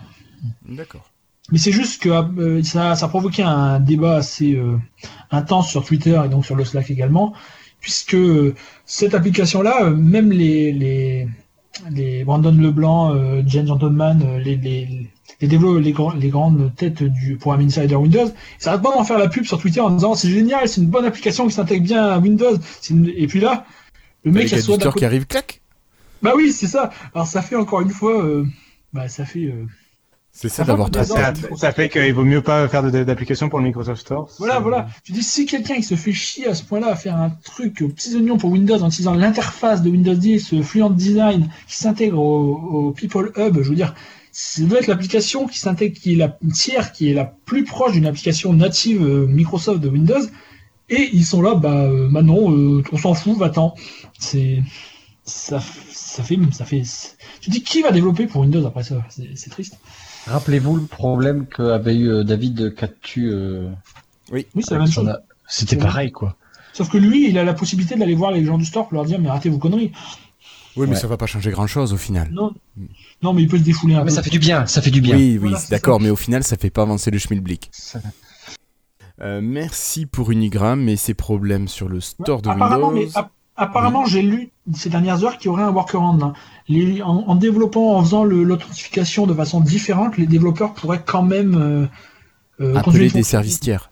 D'accord. 0.68 1.04
Mais 1.52 1.58
c'est 1.58 1.72
juste 1.72 2.02
que 2.02 2.08
euh, 2.08 2.62
ça, 2.62 2.96
ça 2.96 3.06
a 3.06 3.08
provoqué 3.08 3.42
un 3.42 3.78
débat 3.80 4.16
assez 4.16 4.54
euh, 4.54 4.78
intense 5.30 5.68
sur 5.68 5.84
Twitter 5.84 6.20
et 6.24 6.28
donc 6.28 6.44
sur 6.46 6.56
le 6.56 6.64
Slack 6.64 6.90
également, 6.90 7.34
puisque 7.80 8.16
cette 8.86 9.14
application-là, 9.14 9.84
euh, 9.84 9.90
même 9.94 10.30
les, 10.32 10.72
les, 10.72 11.28
les 11.90 12.24
Brandon 12.24 12.52
Leblanc, 12.52 13.14
euh, 13.14 13.42
Jen 13.46 13.66
Gentleman, 13.66 14.22
euh, 14.26 14.38
les, 14.38 14.56
les, 14.56 15.08
les, 15.40 15.48
développeurs, 15.48 15.80
les, 15.80 15.92
grands- 15.92 16.12
les 16.14 16.28
grandes 16.28 16.72
têtes 16.76 17.02
du 17.02 17.36
programme 17.36 17.66
Insider 17.66 17.96
Windows, 17.96 18.30
ça 18.58 18.70
arrête 18.70 18.82
pas 18.82 18.92
d'en 18.94 19.04
faire 19.04 19.18
la 19.18 19.28
pub 19.28 19.44
sur 19.44 19.58
Twitter 19.58 19.80
en 19.80 19.90
disant 19.90 20.14
c'est 20.14 20.30
génial, 20.30 20.68
c'est 20.68 20.80
une 20.80 20.88
bonne 20.88 21.04
application 21.04 21.46
qui 21.46 21.52
s'intègre 21.54 21.84
bien 21.84 22.04
à 22.04 22.18
Windows. 22.18 22.56
Une- 22.90 23.12
Et 23.16 23.26
puis 23.26 23.40
là, 23.40 23.66
le 24.24 24.32
mec 24.32 24.48
store 24.48 24.78
côté- 24.78 24.98
qui 25.00 25.04
arrive, 25.04 25.26
clac 25.26 25.60
Bah 26.22 26.32
oui, 26.36 26.52
c'est 26.52 26.66
ça. 26.68 26.90
Alors 27.14 27.26
ça 27.26 27.42
fait 27.42 27.56
encore 27.56 27.80
une 27.80 27.90
fois, 27.90 28.24
euh, 28.24 28.44
bah 28.92 29.08
ça 29.08 29.24
fait. 29.24 29.44
euh, 29.46 29.66
C'est 30.36 30.48
ça 30.48 30.56
Ça 30.56 30.64
d'avoir 30.64 30.90
trop 30.90 31.04
Ça, 31.04 31.30
ans. 31.30 31.32
de 31.32 31.56
ça 31.56 31.70
fait 31.70 31.88
qu'il 31.88 32.12
vaut 32.12 32.24
mieux 32.24 32.42
pas 32.42 32.66
faire 32.66 32.82
de- 32.82 33.04
d'application 33.04 33.48
pour 33.48 33.60
le 33.60 33.66
Microsoft 33.66 34.00
Store. 34.00 34.28
Voilà, 34.38 34.58
voilà. 34.58 34.88
Tu 35.04 35.12
dis, 35.12 35.22
si 35.22 35.46
quelqu'un 35.46 35.76
qui 35.76 35.84
se 35.84 35.94
fait 35.94 36.12
chier 36.12 36.48
à 36.48 36.54
ce 36.56 36.64
point-là 36.64 36.88
à 36.88 36.96
faire 36.96 37.16
un 37.16 37.30
truc 37.30 37.80
aux 37.82 37.88
petits 37.88 38.16
oignons 38.16 38.36
pour 38.36 38.50
Windows 38.50 38.82
en 38.82 38.88
utilisant 38.88 39.14
l'interface 39.14 39.80
de 39.82 39.90
Windows 39.90 40.14
10, 40.14 40.54
euh, 40.54 40.62
Fluent 40.62 40.90
Design, 40.90 41.48
qui 41.68 41.76
s'intègre 41.76 42.18
au, 42.18 42.56
au 42.56 42.90
People 42.90 43.30
Hub, 43.36 43.62
je 43.62 43.68
veux 43.68 43.76
dire, 43.76 43.94
ça 44.32 44.62
doit 44.64 44.80
être 44.80 44.88
l'application 44.88 45.46
qui 45.46 45.60
s'intègre, 45.60 45.96
qui 46.00 46.14
est 46.14 46.16
la 46.16 46.36
tiers, 46.52 46.90
qui 46.90 47.10
est 47.10 47.14
la 47.14 47.26
plus 47.26 47.62
proche 47.62 47.92
d'une 47.92 48.06
application 48.06 48.52
native 48.52 49.02
euh, 49.04 49.26
Microsoft 49.28 49.80
de 49.80 49.88
Windows. 49.88 50.20
Et 50.90 51.10
ils 51.12 51.24
sont 51.24 51.42
là, 51.42 51.54
bah, 51.54 51.84
euh, 51.84 52.08
bah 52.10 52.22
non, 52.22 52.50
euh, 52.52 52.82
on 52.90 52.98
s'en 52.98 53.14
fout, 53.14 53.38
va-t'en. 53.38 53.76
C'est, 54.18 54.60
ça, 55.24 55.60
ça 55.92 56.22
fait, 56.24 56.38
ça 56.50 56.64
fait, 56.64 56.82
tu 57.40 57.50
dis 57.50 57.62
qui 57.62 57.82
va 57.82 57.92
développer 57.92 58.26
pour 58.26 58.40
Windows 58.42 58.66
après 58.66 58.82
ça? 58.82 58.96
C'est 59.36 59.48
triste. 59.50 59.78
Rappelez-vous 60.26 60.76
le 60.76 60.86
problème 60.86 61.46
qu'avait 61.46 61.96
eu 61.96 62.08
euh, 62.10 62.24
David 62.24 62.74
Catu. 62.74 63.30
euh, 63.32 63.68
Oui, 64.32 64.46
c'est 64.54 64.70
la 64.70 64.76
avec 64.76 64.78
même 64.78 64.86
son 64.92 65.00
chose. 65.02 65.08
a- 65.10 65.22
C'était 65.46 65.76
pareil, 65.76 66.10
quoi. 66.12 66.36
Sauf 66.72 66.88
que 66.90 66.96
lui, 66.98 67.28
il 67.28 67.38
a 67.38 67.44
la 67.44 67.54
possibilité 67.54 67.94
d'aller 67.96 68.14
voir 68.14 68.32
les 68.32 68.44
gens 68.44 68.58
du 68.58 68.64
store 68.64 68.88
pour 68.88 68.94
leur 68.96 69.04
dire, 69.04 69.20
mais 69.20 69.28
arrêtez 69.28 69.48
vos 69.50 69.58
conneries. 69.58 69.92
Oui, 70.76 70.86
mais 70.88 70.94
Ouais. 70.94 71.00
ça 71.00 71.06
va 71.06 71.16
pas 71.16 71.26
changer 71.26 71.50
grand 71.52 71.68
chose 71.68 71.92
au 71.92 71.96
final. 71.96 72.30
Non, 72.32 72.52
non, 73.22 73.32
mais 73.32 73.42
il 73.42 73.48
peut 73.48 73.58
se 73.58 73.62
défouler 73.62 73.94
un 73.94 73.98
Mais 74.00 74.06
peu. 74.06 74.10
ça 74.10 74.22
fait 74.24 74.30
du 74.30 74.40
bien, 74.40 74.66
ça 74.66 74.82
fait 74.82 74.90
du 74.90 75.00
bien. 75.00 75.14
Oui, 75.16 75.38
oui, 75.40 75.50
Voilà, 75.50 75.60
d'accord, 75.70 76.00
mais 76.00 76.10
au 76.10 76.16
final, 76.16 76.42
ça 76.42 76.56
fait 76.56 76.70
pas 76.70 76.82
avancer 76.82 77.10
le 77.12 77.18
schmilblick. 77.18 77.68
Ça- 77.72 78.00
Euh, 79.20 79.40
merci 79.40 80.06
pour 80.06 80.32
Unigram 80.32 80.88
et 80.88 80.96
ses 80.96 81.14
problèmes 81.14 81.68
sur 81.68 81.88
le 81.88 82.00
store 82.00 82.42
de 82.42 82.48
apparemment, 82.48 82.88
Windows. 82.88 83.08
mais, 83.14 83.22
apparemment, 83.56 84.04
j'ai 84.06 84.22
lu 84.22 84.50
ces 84.74 84.88
dernières 84.90 85.24
heures 85.24 85.36
qu'il 85.38 85.46
y 85.46 85.48
aurait 85.50 85.62
un 85.62 85.70
workaround. 85.70 86.22
hein. 86.22 86.32
Les- 86.68 87.02
en, 87.02 87.24
en 87.26 87.34
développant, 87.34 87.96
en 87.96 88.02
faisant 88.02 88.24
l'authentification 88.24 89.26
de 89.26 89.34
façon 89.34 89.60
différente, 89.60 90.16
les 90.16 90.26
développeurs 90.26 90.72
pourraient 90.74 91.02
quand 91.04 91.22
même 91.22 91.54
euh, 91.54 91.86
euh, 92.64 92.74
Appeler 92.76 93.08
de 93.08 93.14
des 93.14 93.22
services 93.22 93.60
tiers. 93.60 93.90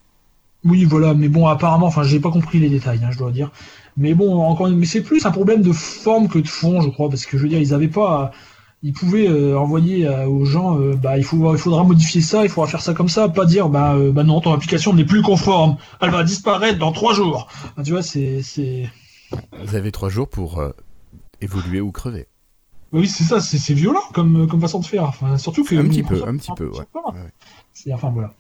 Oui, 0.64 0.84
voilà, 0.84 1.12
mais 1.14 1.28
bon, 1.28 1.46
apparemment, 1.48 1.86
enfin, 1.86 2.04
j'ai 2.04 2.20
pas 2.20 2.30
compris 2.30 2.60
les 2.60 2.68
détails, 2.70 3.00
hein, 3.04 3.08
je 3.10 3.18
dois 3.18 3.32
dire. 3.32 3.50
Mais 3.96 4.14
bon, 4.14 4.40
encore, 4.42 4.68
une- 4.68 4.78
mais 4.78 4.86
c'est 4.86 5.02
plus 5.02 5.26
un 5.26 5.30
problème 5.32 5.60
de 5.62 5.72
forme 5.72 6.28
que 6.28 6.38
de 6.38 6.48
fond, 6.48 6.80
je 6.80 6.88
crois, 6.88 7.08
parce 7.10 7.26
que 7.26 7.36
je 7.36 7.42
veux 7.42 7.48
dire, 7.48 7.58
ils 7.60 7.74
avaient 7.74 7.88
pas, 7.88 8.30
ils 8.84 8.92
pouvaient 8.92 9.28
euh, 9.28 9.58
envoyer 9.58 10.06
euh, 10.06 10.26
aux 10.26 10.44
gens, 10.44 10.78
euh, 10.80 10.94
bah, 10.94 11.18
il 11.18 11.24
faut, 11.24 11.52
il 11.54 11.58
faudra 11.58 11.82
modifier 11.84 12.20
ça, 12.22 12.44
il 12.44 12.48
faudra 12.48 12.68
faire 12.70 12.80
ça 12.80 12.94
comme 12.94 13.08
ça, 13.08 13.28
pas 13.28 13.44
dire, 13.44 13.68
bah, 13.68 13.94
euh, 13.94 14.12
bah 14.12 14.22
non, 14.24 14.40
ton 14.40 14.52
application 14.54 14.94
n'est 14.94 15.04
plus 15.04 15.20
conforme, 15.22 15.76
elle 16.00 16.10
va 16.10 16.22
disparaître 16.22 16.78
dans 16.78 16.92
trois 16.92 17.12
jours. 17.12 17.48
Tu 17.84 17.90
vois, 17.90 18.02
c'est, 18.02 18.40
c'est, 18.42 18.88
Vous 19.64 19.74
avez 19.74 19.92
trois 19.92 20.08
jours 20.08 20.28
pour 20.28 20.58
euh, 20.60 20.70
évoluer 21.40 21.80
ou 21.80 21.92
crever. 21.92 22.26
oui, 22.92 23.06
c'est 23.08 23.24
ça, 23.24 23.40
c'est, 23.40 23.74
violent 23.74 24.02
comme, 24.12 24.46
comme 24.48 24.60
façon 24.60 24.80
de 24.80 24.86
faire. 24.86 25.04
Enfin, 25.04 25.38
surtout 25.38 25.64
que 25.64 25.74
Un 25.74 25.88
petit 25.88 26.02
peu, 26.02 26.26
un 26.26 26.36
petit 26.36 26.52
peu, 26.56 26.68
ouais. 26.68 26.84
Enfin 27.92 28.10
voilà, 28.10 28.34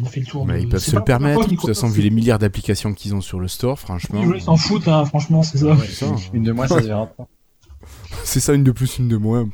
on 0.00 0.06
a 0.06 0.08
fait 0.08 0.20
le 0.20 0.26
tour. 0.26 0.46
Mais 0.46 0.54
de- 0.54 0.60
ils 0.60 0.68
peuvent 0.68 0.82
se 0.82 0.96
le 0.96 1.04
permettre. 1.04 1.44
De 1.46 1.54
toute 1.54 1.66
façon, 1.66 1.88
vu 1.88 2.00
les 2.00 2.10
milliards 2.10 2.38
d'applications 2.38 2.94
qu'ils 2.94 3.14
ont 3.14 3.20
sur 3.20 3.40
le 3.40 3.48
store, 3.48 3.78
franchement, 3.78 4.22
Ils 4.34 4.40
s'en 4.40 4.56
foutent, 4.56 4.88
hein, 4.88 5.04
franchement, 5.04 5.42
c'est 5.42 5.58
ça. 5.58 5.76
ça. 5.92 6.06
Une 6.32 6.42
de 6.44 6.52
moins, 6.52 6.66
ça 6.66 6.80
se 6.80 6.86
verra 6.86 7.06
pas. 7.06 7.26
C'est 8.24 8.40
ça, 8.40 8.52
une 8.54 8.64
de 8.64 8.72
plus, 8.72 8.98
une 8.98 9.08
de 9.08 9.16
moins. 9.16 9.48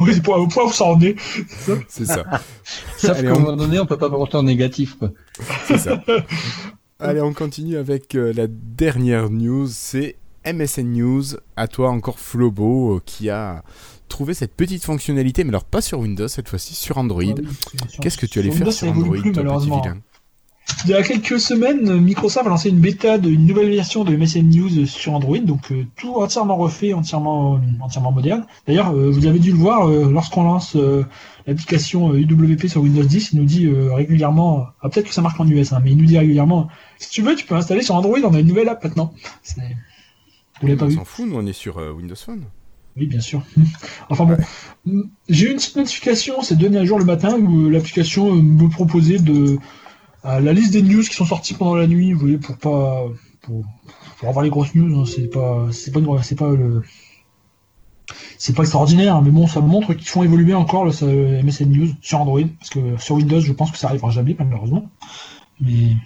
Oui, 0.00 0.12
c'est 0.14 0.22
pour, 0.22 0.36
au 0.36 0.46
point 0.46 0.64
où 0.64 0.72
ça 0.72 0.84
en 0.86 1.00
est. 1.00 1.16
C'est 1.88 2.04
ça. 2.06 2.24
Sauf 2.96 3.20
qu'à 3.20 3.30
un 3.30 3.38
moment 3.38 3.56
donné, 3.56 3.78
on 3.78 3.86
peut 3.86 3.98
pas 3.98 4.08
porter 4.10 4.36
en 4.36 4.42
négatif, 4.42 4.96
quoi. 4.98 5.10
C'est 5.66 5.78
ça. 5.78 6.02
Allez, 7.00 7.20
on 7.20 7.32
continue 7.32 7.76
avec 7.76 8.14
euh, 8.14 8.32
la 8.32 8.46
dernière 8.46 9.28
news. 9.28 9.66
C'est 9.68 10.16
MSN 10.46 10.92
News. 10.92 11.24
À 11.56 11.66
toi 11.66 11.90
encore 11.90 12.20
Flobo 12.20 12.96
euh, 12.96 13.02
qui 13.04 13.30
a 13.30 13.64
trouvé 14.08 14.32
cette 14.32 14.54
petite 14.54 14.84
fonctionnalité, 14.84 15.42
mais 15.42 15.50
alors 15.50 15.64
pas 15.64 15.80
sur 15.80 15.98
Windows 15.98 16.28
cette 16.28 16.48
fois-ci, 16.48 16.74
sur 16.74 16.98
Android. 16.98 17.22
Ah 17.26 17.40
oui. 17.40 17.88
Qu'est-ce 18.00 18.18
que 18.18 18.26
tu 18.26 18.38
allais 18.38 18.52
faire 18.52 18.72
sur 18.72 18.88
Android, 18.88 19.18
plus, 19.18 19.32
toi, 19.32 19.42
petit 19.42 19.66
vilain? 19.66 19.98
Il 20.84 20.90
y 20.90 20.94
a 20.94 21.02
quelques 21.02 21.40
semaines, 21.40 22.00
Microsoft 22.00 22.46
a 22.46 22.50
lancé 22.50 22.68
une 22.68 22.78
bêta 22.78 23.18
d'une 23.18 23.46
nouvelle 23.46 23.70
version 23.70 24.04
de 24.04 24.16
MSN 24.16 24.48
News 24.48 24.86
sur 24.86 25.14
Android, 25.14 25.38
donc 25.38 25.72
euh, 25.72 25.84
tout 25.96 26.14
entièrement 26.16 26.56
refait, 26.56 26.92
entièrement, 26.92 27.60
entièrement 27.80 28.12
moderne. 28.12 28.46
D'ailleurs, 28.66 28.90
euh, 28.90 29.10
vous 29.10 29.26
avez 29.26 29.38
dû 29.38 29.50
le 29.50 29.56
voir, 29.56 29.88
euh, 29.88 30.10
lorsqu'on 30.10 30.42
lance 30.42 30.76
euh, 30.76 31.04
l'application 31.46 32.12
euh, 32.12 32.18
UWP 32.18 32.66
sur 32.66 32.82
Windows 32.82 33.02
10, 33.02 33.32
il 33.32 33.40
nous 33.40 33.46
dit 33.46 33.66
euh, 33.66 33.94
régulièrement, 33.94 34.66
ah, 34.80 34.88
peut-être 34.88 35.08
que 35.08 35.14
ça 35.14 35.22
marche 35.22 35.38
en 35.40 35.46
US, 35.46 35.72
hein, 35.72 35.80
mais 35.82 35.92
il 35.92 35.98
nous 35.98 36.06
dit 36.06 36.18
régulièrement, 36.18 36.68
si 36.98 37.10
tu 37.10 37.22
veux, 37.22 37.34
tu 37.34 37.46
peux 37.46 37.54
installer 37.54 37.82
sur 37.82 37.94
Android, 37.94 38.18
on 38.24 38.34
a 38.34 38.40
une 38.40 38.46
nouvelle 38.46 38.68
app 38.68 38.82
maintenant. 38.84 39.12
Vous 40.60 40.66
l'avez 40.66 40.76
pas 40.76 40.84
On 40.86 40.88
vu 40.88 40.96
s'en 40.96 41.04
fout, 41.04 41.26
nous 41.28 41.36
on 41.36 41.46
est 41.46 41.52
sur 41.52 41.78
euh, 41.78 41.92
Windows 41.92 42.16
Phone. 42.16 42.44
Oui, 42.96 43.06
bien 43.06 43.20
sûr. 43.20 43.42
Enfin 44.08 44.24
bon, 44.24 45.04
j'ai 45.28 45.46
eu 45.46 45.50
une 45.50 45.56
petite 45.56 45.76
notification 45.76 46.42
ces 46.42 46.56
deux 46.56 46.68
derniers 46.68 46.86
jours 46.86 46.98
le 46.98 47.04
matin 47.04 47.36
où 47.36 47.66
euh, 47.66 47.70
l'application 47.70 48.32
euh, 48.32 48.40
me 48.40 48.68
proposait 48.68 49.18
de 49.18 49.54
euh, 49.54 49.58
la 50.24 50.52
liste 50.52 50.72
des 50.72 50.82
news 50.82 51.02
qui 51.02 51.14
sont 51.14 51.26
sorties 51.26 51.54
pendant 51.54 51.74
la 51.74 51.86
nuit. 51.86 52.12
Vous 52.12 52.20
voyez, 52.20 52.38
pour 52.38 52.56
pas 52.56 53.04
pour, 53.42 53.64
pour 54.18 54.28
avoir 54.28 54.42
les 54.44 54.50
grosses 54.50 54.74
news, 54.74 55.00
hein, 55.00 55.04
c'est 55.06 55.28
pas 55.28 55.68
c'est 55.70 55.92
pas 55.92 56.00
c'est 56.22 56.34
pas 56.36 56.50
le 56.50 56.82
c'est 58.38 58.54
pas 58.54 58.62
extraordinaire, 58.62 59.22
mais 59.22 59.30
bon, 59.30 59.46
ça 59.46 59.60
montre 59.60 59.94
qu'ils 59.94 60.08
font 60.08 60.22
évoluer 60.22 60.54
encore 60.54 60.84
le 60.84 61.42
MSN 61.42 61.70
News 61.70 61.88
sur 62.02 62.20
Android, 62.20 62.42
parce 62.58 62.70
que 62.70 62.96
sur 62.98 63.16
Windows, 63.16 63.40
je 63.40 63.52
pense 63.52 63.70
que 63.70 63.78
ça 63.78 63.88
arrivera 63.88 64.10
jamais, 64.10 64.36
malheureusement. 64.38 64.90
Mais 65.60 65.96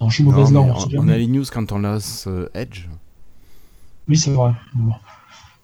non, 0.00 0.08
je 0.08 0.14
suis 0.14 0.24
mauvaise 0.24 0.52
Non, 0.52 0.66
là, 0.66 0.74
on 0.96 1.04
on, 1.04 1.08
a 1.08 1.16
les 1.16 1.26
news 1.26 1.44
quand 1.52 1.72
on 1.72 1.78
lance 1.78 2.26
euh, 2.28 2.48
Edge. 2.54 2.86
Oui, 4.08 4.16
c'est 4.16 4.30
vrai. 4.30 4.52
Bon. 4.74 4.94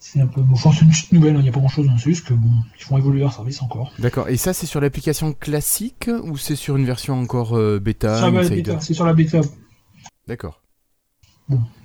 C'est 0.03 0.19
un 0.19 0.27
peu. 0.27 0.41
Bon, 0.41 0.55
enfin, 0.55 0.71
c'est 0.73 0.87
une 0.87 0.91
petite 0.91 1.13
nouvelle, 1.13 1.37
il 1.37 1.43
n'y 1.43 1.51
a 1.51 1.53
pas 1.53 1.61
grand 1.61 1.69
chose. 1.69 1.87
C'est 1.99 2.11
juste 2.11 2.27
que 2.27 2.33
bon, 2.33 2.51
ils 2.79 2.83
font 2.83 2.97
évoluer 2.97 3.21
leur 3.21 3.35
service 3.35 3.61
encore. 3.61 3.93
D'accord. 3.99 4.29
Et 4.31 4.39
ça, 4.39 4.55
c'est 4.55 4.65
sur 4.65 4.81
l'application 4.81 5.35
classique 5.35 6.09
ou 6.25 6.39
c'est 6.39 6.57
sur 6.57 6.77
une 6.77 6.87
version 6.87 7.21
encore 7.21 7.55
euh, 7.57 7.79
bêta, 7.79 8.17
Ça 8.17 8.31
va, 8.31 8.41
la 8.41 8.47
Insider 8.47 8.63
bêta, 8.63 8.81
c'est 8.81 8.95
sur 8.95 9.05
la 9.05 9.13
bêta. 9.13 9.43
D'accord. 10.27 10.63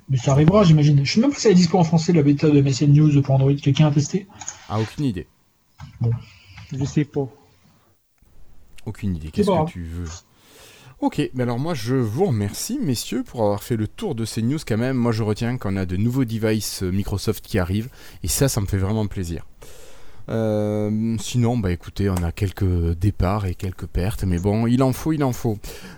Mais 0.07 0.17
ça 0.17 0.31
arrivera, 0.31 0.63
j'imagine. 0.63 1.03
Je 1.03 1.11
sais 1.11 1.19
même 1.19 1.31
pas 1.31 1.35
si 1.35 1.41
ça 1.41 1.49
est 1.49 1.55
dispo 1.55 1.77
en 1.77 1.83
français, 1.83 2.13
la 2.13 2.23
bêta 2.23 2.49
de 2.49 2.61
MSN 2.61 2.93
News 2.93 3.21
pour 3.21 3.35
Android. 3.35 3.55
Quelqu'un 3.55 3.87
a 3.87 3.91
testé? 3.91 4.27
Ah, 4.69 4.79
aucune 4.79 5.03
idée. 5.03 5.27
Je 6.71 6.85
sais 6.85 7.03
pas. 7.03 7.27
Aucune 8.85 9.15
idée. 9.15 9.29
Qu'est-ce 9.29 9.49
que 9.49 9.71
tu 9.71 9.83
veux? 9.83 10.07
Ok, 11.01 11.29
mais 11.33 11.43
alors 11.43 11.59
moi 11.59 11.73
je 11.73 11.95
vous 11.95 12.25
remercie 12.25 12.79
messieurs 12.81 13.23
pour 13.23 13.41
avoir 13.41 13.63
fait 13.63 13.75
le 13.75 13.87
tour 13.87 14.15
de 14.15 14.23
ces 14.23 14.41
news 14.41 14.59
quand 14.65 14.77
même. 14.77 14.95
Moi 14.95 15.11
je 15.11 15.23
retiens 15.23 15.57
qu'on 15.57 15.75
a 15.75 15.85
de 15.85 15.97
nouveaux 15.97 16.23
devices 16.23 16.83
euh, 16.83 16.91
Microsoft 16.91 17.45
qui 17.45 17.59
arrivent 17.59 17.89
et 18.23 18.29
ça 18.29 18.47
ça 18.47 18.61
me 18.61 18.65
fait 18.65 18.77
vraiment 18.77 19.05
plaisir. 19.05 19.45
Euh, 20.29 21.17
sinon 21.19 21.57
bah 21.57 21.71
écoutez 21.71 22.09
on 22.09 22.23
a 22.23 22.31
quelques 22.31 22.97
départs 22.97 23.45
et 23.45 23.53
quelques 23.53 23.85
pertes 23.85 24.23
mais 24.23 24.39
bon 24.39 24.65
il 24.65 24.81
en 24.81 24.93
faut 24.93 25.11
il 25.11 25.23
en 25.23 25.33
faut. 25.33 25.57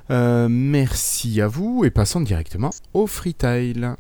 Euh, 0.10 0.48
merci 0.50 1.42
à 1.42 1.48
vous 1.48 1.84
et 1.86 1.92
passons 1.92 2.22
directement 2.22 2.72
au 2.94 3.06
freetail. 3.06 3.96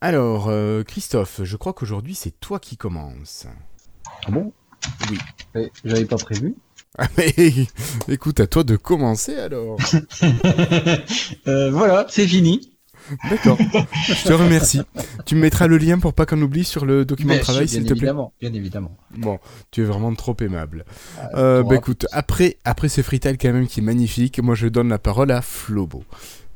Alors, 0.00 0.48
euh, 0.48 0.84
Christophe, 0.84 1.40
je 1.42 1.56
crois 1.56 1.72
qu'aujourd'hui 1.72 2.14
c'est 2.14 2.38
toi 2.40 2.58
qui 2.60 2.76
commences. 2.76 3.46
Ah 4.26 4.30
bon? 4.30 4.52
Oui. 5.10 5.18
Eh, 5.56 5.70
J'avais 5.84 6.04
pas 6.04 6.16
prévu. 6.16 6.54
Ah, 6.96 7.08
mais 7.16 7.34
écoute, 8.08 8.40
à 8.40 8.46
toi 8.46 8.64
de 8.64 8.76
commencer 8.76 9.36
alors. 9.36 9.78
Euh, 11.46 11.70
voilà, 11.70 12.06
c'est 12.08 12.26
fini. 12.26 12.72
D'accord. 13.30 13.56
Je 14.06 14.24
te 14.28 14.32
remercie. 14.32 14.82
Tu 15.24 15.34
me 15.34 15.40
mettras 15.40 15.66
le 15.66 15.78
lien 15.78 15.98
pour 15.98 16.12
pas 16.12 16.26
qu'on 16.26 16.40
oublie 16.42 16.64
sur 16.64 16.84
le 16.84 17.04
document 17.06 17.34
de 17.34 17.40
travail, 17.40 17.66
s'il 17.68 17.80
te 17.82 17.86
plaît. 17.88 17.96
évidemment, 17.96 18.32
bien 18.40 18.52
évidemment. 18.52 18.96
Bon, 19.16 19.38
tu 19.70 19.80
es 19.80 19.84
vraiment 19.84 20.14
trop 20.14 20.36
aimable. 20.40 20.84
Euh, 21.34 21.60
Euh, 21.60 21.62
bah 21.62 21.76
écoute, 21.76 22.06
après, 22.12 22.58
après 22.64 22.88
ce 22.90 23.00
freestyle 23.00 23.38
quand 23.38 23.52
même 23.52 23.66
qui 23.66 23.80
est 23.80 23.82
magnifique, 23.82 24.40
moi 24.40 24.54
je 24.54 24.68
donne 24.68 24.88
la 24.90 24.98
parole 24.98 25.30
à 25.30 25.40
Flobo. 25.40 26.04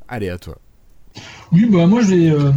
Allez, 0.07 0.29
à 0.29 0.37
toi. 0.37 0.57
Oui, 1.51 1.67
bah 1.71 1.85
moi, 1.87 2.01
je 2.01 2.07
vais. 2.15 2.29
euh, 2.29 2.51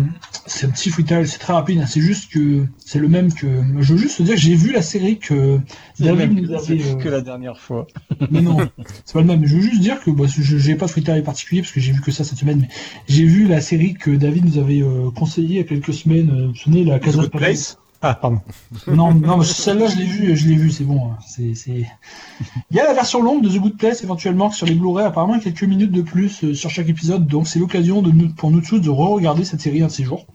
c'est 0.47 0.67
un 0.67 0.71
petit 0.71 0.91
freestyle, 0.91 1.27
c'est 1.27 1.39
très 1.39 1.53
rapide. 1.53 1.81
hein, 1.81 1.87
C'est 1.87 2.01
juste 2.01 2.31
que 2.33 2.65
c'est 2.79 2.99
le 2.99 3.09
même 3.09 3.33
que. 3.33 3.47
Je 3.81 3.93
veux 3.95 3.99
juste 3.99 4.19
te 4.19 4.23
dire 4.23 4.35
que 4.37 4.41
j'ai 4.41 4.55
vu 4.55 4.73
la 4.73 4.83
série 4.83 5.19
que 5.19 5.59
David 6.01 6.33
nous 6.41 6.53
avait. 6.53 6.81
euh, 6.83 6.95
que 6.97 7.09
la 7.09 7.21
dernière 7.21 7.59
fois. 7.59 7.87
Mais 8.31 8.41
non, 8.41 8.57
c'est 9.05 9.13
pas 9.13 9.21
le 9.21 9.27
même. 9.27 9.45
Je 9.47 9.57
veux 9.57 9.63
juste 9.63 9.81
dire 9.81 10.01
que 10.03 10.11
bah, 10.11 10.25
je 10.29 10.57
j'ai 10.57 10.75
pas 10.77 10.87
de 10.87 10.91
freestyle 10.91 11.23
particulier 11.23 11.63
parce 11.63 11.73
que 11.73 11.81
j'ai 11.81 11.93
vu 11.93 12.01
que 12.01 12.11
ça 12.11 12.25
cette 12.25 12.39
semaine, 12.39 12.61
mais 12.61 12.69
j'ai 13.09 13.25
vu 13.25 13.47
la 13.47 13.61
série 13.61 13.95
que 13.95 14.11
David 14.11 14.45
nous 14.47 14.59
avait 14.59 14.83
euh, 14.83 15.11
conseillé 15.11 15.49
il 15.49 15.57
y 15.57 15.61
a 15.61 15.65
quelques 15.65 15.93
semaines. 15.95 16.31
euh, 16.31 16.43
Vous 16.47 16.49
vous 16.49 16.55
souvenez, 16.55 16.85
la 16.85 16.99
Casa 16.99 17.23
de 17.23 17.27
Place 17.29 17.79
Ah, 18.09 18.15
pardon. 18.15 18.41
Non, 18.87 19.13
non, 19.15 19.39
mais 19.39 19.45
celle-là, 19.45 19.87
je 19.89 19.97
l'ai 19.97 20.05
vue, 20.05 20.37
je 20.37 20.49
l'ai 20.49 20.55
vue, 20.57 20.71
c'est 20.71 20.85
bon. 20.85 21.11
hein. 21.11 21.19
C'est. 21.27 21.53
Il 22.71 22.77
y 22.77 22.81
a 22.81 22.85
la 22.85 22.95
version 22.95 23.23
longue 23.23 23.43
de 23.43 23.49
The 23.49 23.59
Good 23.59 23.77
Place 23.79 24.05
éventuellement 24.05 24.51
sur 24.51 24.67
les 24.67 24.75
Blu-ray, 24.75 25.07
apparemment 25.07 25.39
quelques 25.41 25.65
minutes 25.65 25.91
de 25.93 26.03
plus 26.03 26.45
euh, 26.45 26.55
sur 26.55 26.71
chaque 26.71 26.89
épisode, 26.89 27.27
donc 27.27 27.49
c'est 27.49 27.59
l'occasion 27.59 28.03
de 28.03 28.11
nous, 28.11 28.29
pour 28.29 28.51
nous 28.51 28.61
tous 28.61 28.79
de 28.79 28.91
re-regarder 28.91 29.45
cette 29.45 29.61
série 29.61 29.83
un 29.83 29.87
de 29.87 29.93
ces 29.93 30.05
jours. 30.05 30.27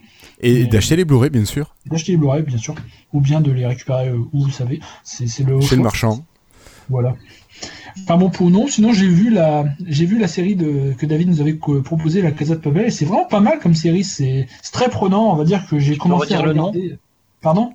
Et 0.41 0.63
Mais- 0.63 0.65
d'acheter 0.65 0.95
les 0.95 1.05
Blu-ray, 1.05 1.29
bien 1.29 1.45
sûr, 1.45 1.75
D'acheter 1.85 2.11
les 2.13 2.17
Blu-ray, 2.17 2.41
bien 2.43 2.57
sûr, 2.57 2.75
ou 3.13 3.21
bien 3.21 3.41
de 3.41 3.51
les 3.51 3.65
récupérer 3.65 4.09
euh, 4.09 4.17
où 4.33 4.43
vous 4.45 4.51
savez. 4.51 4.79
C'est, 5.03 5.25
le 5.43 5.61
chez 5.61 5.75
le 5.75 5.83
marchand. 5.83 6.25
Voilà. 6.89 7.15
Enfin 8.03 8.17
bon 8.17 8.29
pour 8.29 8.49
non, 8.49 8.67
sinon 8.67 8.91
j'ai 8.93 9.07
vu 9.07 9.29
la 9.29 9.65
j'ai 9.85 10.05
vu 10.05 10.17
la 10.17 10.27
série 10.27 10.55
de 10.55 10.93
que 10.97 11.05
David 11.05 11.27
nous 11.27 11.41
avait 11.41 11.57
co- 11.57 11.81
proposé 11.81 12.21
la 12.21 12.31
Casa 12.31 12.55
de 12.55 12.59
Papel 12.61 12.85
et 12.87 12.89
c'est 12.91 13.05
vraiment 13.05 13.25
pas 13.27 13.39
mal 13.41 13.59
comme 13.59 13.75
série, 13.75 14.03
c'est 14.03 14.47
c'est 14.61 14.71
très 14.71 14.89
prenant, 14.89 15.31
on 15.31 15.35
va 15.35 15.43
dire 15.43 15.67
que 15.67 15.77
j'ai 15.77 15.95
commencé 15.97 16.33
à 16.33 16.41
le 16.41 16.53
nom 16.53 16.67
regarder. 16.71 16.97
Pardon? 17.41 17.73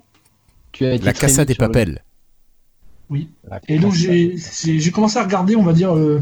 Tu 0.71 0.85
as 0.85 0.93
été 0.95 1.05
La 1.05 1.13
Casa 1.13 1.45
des 1.45 1.53
le- 1.53 1.57
Papels. 1.57 2.03
La 3.49 3.61
Et 3.69 3.79
donc 3.79 3.93
j'ai 3.93 4.91
commencé 4.91 5.17
à 5.17 5.23
regarder, 5.23 5.55
on 5.55 5.63
va 5.63 5.71
dire 5.73 5.95
euh, 5.95 6.21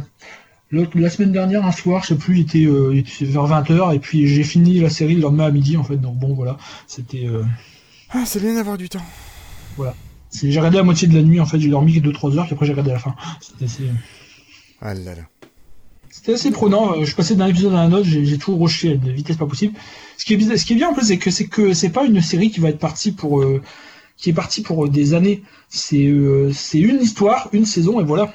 la 0.71 1.09
semaine 1.09 1.31
dernière 1.31 1.65
un 1.65 1.71
soir, 1.71 2.03
je 2.03 2.09
sais 2.09 2.15
plus, 2.15 2.37
il 2.37 2.41
était, 2.41 2.65
euh, 2.65 2.91
il 2.93 2.99
était 2.99 3.25
vers 3.25 3.47
20h 3.47 3.95
et 3.95 3.99
puis 3.99 4.27
j'ai 4.27 4.43
fini 4.43 4.79
la 4.79 4.89
série 4.89 5.15
le 5.15 5.21
lendemain 5.21 5.45
à 5.45 5.51
midi 5.51 5.77
en 5.77 5.83
fait. 5.83 5.97
Donc 5.97 6.17
bon 6.17 6.33
voilà, 6.35 6.57
c'était 6.85 7.25
euh, 7.25 7.43
Ah, 8.11 8.23
c'est 8.25 8.39
bien 8.39 8.53
d'avoir 8.53 8.77
du 8.77 8.87
temps. 8.89 9.05
c'est 10.29 10.51
j'ai 10.51 10.59
regardé 10.59 10.77
la 10.77 10.83
moitié 10.83 11.07
de 11.07 11.15
la 11.15 11.23
nuit 11.23 11.39
en 11.39 11.45
fait, 11.47 11.59
j'ai 11.59 11.69
dormi 11.69 11.99
2 11.99 12.11
3 12.11 12.37
heures 12.37 12.45
puis 12.45 12.53
après 12.53 12.65
j'ai 12.67 12.73
regardé 12.73 12.91
la 12.91 12.99
fin. 12.99 13.15
C'était 13.41 13.65
assez 13.65 13.83
Ah 14.81 14.93
là 14.93 15.15
là. 15.15 15.21
C'était 16.11 16.33
assez 16.35 16.51
prenant. 16.51 16.93
euh, 16.99 17.05
Je 17.05 17.15
passais 17.15 17.35
d'un 17.35 17.47
épisode 17.47 17.73
à 17.73 17.79
un 17.79 17.91
autre, 17.91 18.05
j'ai 18.07 18.25
j'ai 18.25 18.37
tout 18.37 18.55
rushé 18.57 18.91
à 18.91 18.93
une 18.93 19.11
vitesse 19.11 19.37
pas 19.37 19.47
possible. 19.47 19.73
Ce 20.17 20.25
qui 20.25 20.33
est, 20.33 20.37
bizarre- 20.37 20.57
ce 20.57 20.65
qui 20.65 20.73
est 20.73 20.77
bien 20.77 20.89
en 20.89 20.93
plus, 20.93 21.05
c'est 21.07 21.17
que 21.17 21.31
c'est 21.31 21.47
que 21.47 21.73
c'est 21.73 21.89
pas 21.89 22.05
une 22.05 22.21
série 22.21 22.51
qui 22.51 22.59
va 22.59 22.69
être 22.69 22.79
partie 22.79 23.11
pour 23.11 23.41
euh, 23.41 23.61
qui 24.17 24.29
est 24.29 24.33
partie 24.33 24.61
pour 24.61 24.85
euh, 24.85 24.89
des 24.89 25.13
années. 25.13 25.43
C'est 25.69 26.07
euh, 26.07 26.51
c'est 26.53 26.79
une 26.79 27.01
histoire, 27.01 27.49
une 27.53 27.65
saison 27.65 27.99
et 27.99 28.03
voilà. 28.03 28.33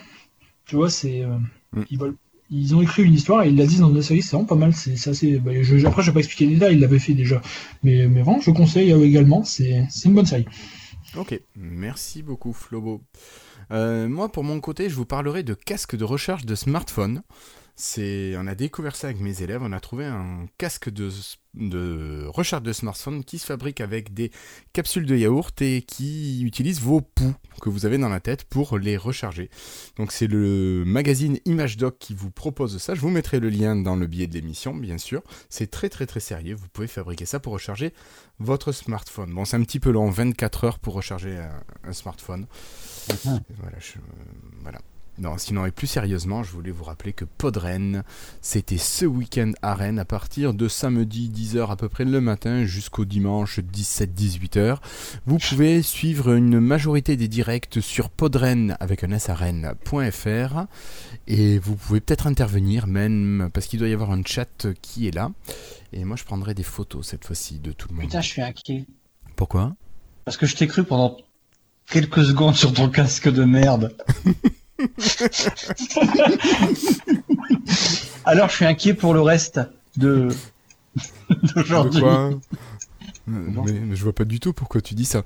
Tu 0.66 0.76
vois, 0.76 0.90
c'est 0.90 1.24
Mm. 1.72 1.82
ils 1.90 1.98
veulent 1.98 2.16
ils 2.52 2.74
ont 2.74 2.82
écrit 2.82 3.04
une 3.04 3.14
histoire 3.14 3.44
et 3.44 3.48
ils 3.48 3.56
la 3.56 3.64
disent 3.64 3.78
dans 3.78 3.90
la 3.90 4.02
série, 4.02 4.22
c'est 4.22 4.32
vraiment 4.32 4.44
pas 4.44 4.56
mal. 4.56 4.74
C'est 4.74 4.94
assez. 5.08 5.38
bah, 5.38 5.52
je, 5.62 5.86
après, 5.86 6.02
je 6.02 6.08
vais 6.10 6.14
pas 6.14 6.18
expliquer 6.18 6.46
les 6.46 6.54
détails, 6.54 6.74
ils 6.74 6.80
l'avaient 6.80 6.98
fait 6.98 7.12
déjà. 7.14 7.40
Mais 7.84 8.08
mais 8.08 8.22
vraiment, 8.22 8.40
je 8.40 8.50
conseille 8.50 8.90
également. 9.04 9.44
C'est 9.44 9.86
une 10.04 10.14
bonne 10.14 10.26
série. 10.26 10.46
Ok, 11.16 11.40
merci 11.56 12.22
beaucoup 12.22 12.52
Flobo. 12.52 13.02
Euh, 13.70 14.08
moi, 14.08 14.30
pour 14.32 14.42
mon 14.42 14.58
côté, 14.60 14.88
je 14.90 14.96
vous 14.96 15.04
parlerai 15.06 15.44
de 15.44 15.54
casque 15.54 15.94
de 15.96 16.02
recharge 16.04 16.44
de 16.44 16.56
smartphone. 16.56 17.22
C'est, 17.82 18.34
on 18.36 18.46
a 18.46 18.54
découvert 18.54 18.94
ça 18.94 19.06
avec 19.08 19.20
mes 19.22 19.40
élèves. 19.42 19.62
On 19.62 19.72
a 19.72 19.80
trouvé 19.80 20.04
un 20.04 20.46
casque 20.58 20.90
de, 20.90 21.10
de 21.54 22.26
recharge 22.28 22.62
de 22.62 22.74
smartphone 22.74 23.24
qui 23.24 23.38
se 23.38 23.46
fabrique 23.46 23.80
avec 23.80 24.12
des 24.12 24.30
capsules 24.74 25.06
de 25.06 25.16
yaourt 25.16 25.62
et 25.62 25.80
qui 25.80 26.42
utilise 26.42 26.78
vos 26.82 27.00
poux 27.00 27.34
que 27.62 27.70
vous 27.70 27.86
avez 27.86 27.96
dans 27.96 28.10
la 28.10 28.20
tête 28.20 28.44
pour 28.44 28.76
les 28.76 28.98
recharger. 28.98 29.48
Donc 29.96 30.12
c'est 30.12 30.26
le 30.26 30.84
magazine 30.84 31.38
ImageDoc 31.46 31.98
qui 31.98 32.12
vous 32.12 32.30
propose 32.30 32.76
ça. 32.76 32.94
Je 32.94 33.00
vous 33.00 33.08
mettrai 33.08 33.40
le 33.40 33.48
lien 33.48 33.76
dans 33.76 33.96
le 33.96 34.06
billet 34.06 34.26
de 34.26 34.34
l'émission, 34.34 34.74
bien 34.74 34.98
sûr. 34.98 35.22
C'est 35.48 35.70
très 35.70 35.88
très 35.88 36.04
très 36.04 36.20
sérieux. 36.20 36.56
Vous 36.56 36.68
pouvez 36.68 36.86
fabriquer 36.86 37.24
ça 37.24 37.40
pour 37.40 37.54
recharger 37.54 37.94
votre 38.40 38.72
smartphone. 38.72 39.32
Bon, 39.32 39.46
c'est 39.46 39.56
un 39.56 39.62
petit 39.62 39.80
peu 39.80 39.90
long, 39.90 40.10
24 40.10 40.64
heures 40.64 40.78
pour 40.80 40.92
recharger 40.92 41.38
un, 41.38 41.62
un 41.84 41.92
smartphone. 41.94 42.46
Mhm. 43.24 43.40
Voilà, 43.58 43.78
je- 43.78 43.98
euh, 43.98 44.02
voilà. 44.62 44.80
Non, 45.18 45.36
sinon, 45.36 45.66
et 45.66 45.70
plus 45.70 45.86
sérieusement, 45.86 46.42
je 46.42 46.50
voulais 46.50 46.70
vous 46.70 46.84
rappeler 46.84 47.12
que 47.12 47.26
Podren, 47.26 48.04
c'était 48.40 48.78
ce 48.78 49.04
week-end 49.04 49.52
à 49.60 49.74
Rennes 49.74 49.98
à 49.98 50.06
partir 50.06 50.54
de 50.54 50.66
samedi 50.66 51.30
10h 51.34 51.70
à 51.70 51.76
peu 51.76 51.88
près 51.90 52.04
le 52.06 52.20
matin 52.20 52.64
jusqu'au 52.64 53.04
dimanche 53.04 53.58
17-18h. 53.58 54.78
Vous 55.26 55.38
pouvez 55.38 55.82
suivre 55.82 56.32
une 56.32 56.58
majorité 56.60 57.16
des 57.16 57.28
directs 57.28 57.80
sur 57.82 58.08
podren 58.08 58.76
avec 58.80 59.04
un 59.04 59.10
s 59.10 59.28
à 59.28 59.34
rennes.fr 59.34 60.64
et 61.26 61.58
vous 61.58 61.76
pouvez 61.76 62.00
peut-être 62.00 62.26
intervenir 62.26 62.86
même 62.86 63.50
parce 63.52 63.66
qu'il 63.66 63.78
doit 63.78 63.88
y 63.88 63.92
avoir 63.92 64.12
un 64.12 64.22
chat 64.24 64.68
qui 64.80 65.06
est 65.06 65.14
là. 65.14 65.30
Et 65.92 66.04
moi, 66.04 66.16
je 66.16 66.24
prendrai 66.24 66.54
des 66.54 66.62
photos 66.62 67.06
cette 67.06 67.24
fois-ci 67.24 67.58
de 67.58 67.72
tout 67.72 67.88
le 67.88 67.96
monde. 67.96 68.04
Putain, 68.04 68.20
je 68.20 68.28
suis 68.28 68.42
inquiet. 68.42 68.86
Pourquoi? 69.36 69.74
Parce 70.24 70.36
que 70.36 70.46
je 70.46 70.56
t'ai 70.56 70.66
cru 70.66 70.84
pendant 70.84 71.16
quelques 71.90 72.24
secondes 72.24 72.54
sur 72.54 72.72
ton 72.72 72.88
casque 72.88 73.30
de 73.30 73.44
merde. 73.44 73.96
Alors, 78.24 78.48
je 78.48 78.56
suis 78.56 78.64
inquiet 78.64 78.94
pour 78.94 79.14
le 79.14 79.20
reste 79.20 79.60
de 79.96 80.28
d'aujourd'hui. 81.54 82.00
quoi 82.00 82.30
mais, 83.26 83.72
mais 83.86 83.94
je 83.96 84.02
vois 84.02 84.14
pas 84.14 84.24
du 84.24 84.40
tout 84.40 84.52
pourquoi 84.52 84.80
tu 84.80 84.94
dis 84.94 85.04
ça. 85.04 85.22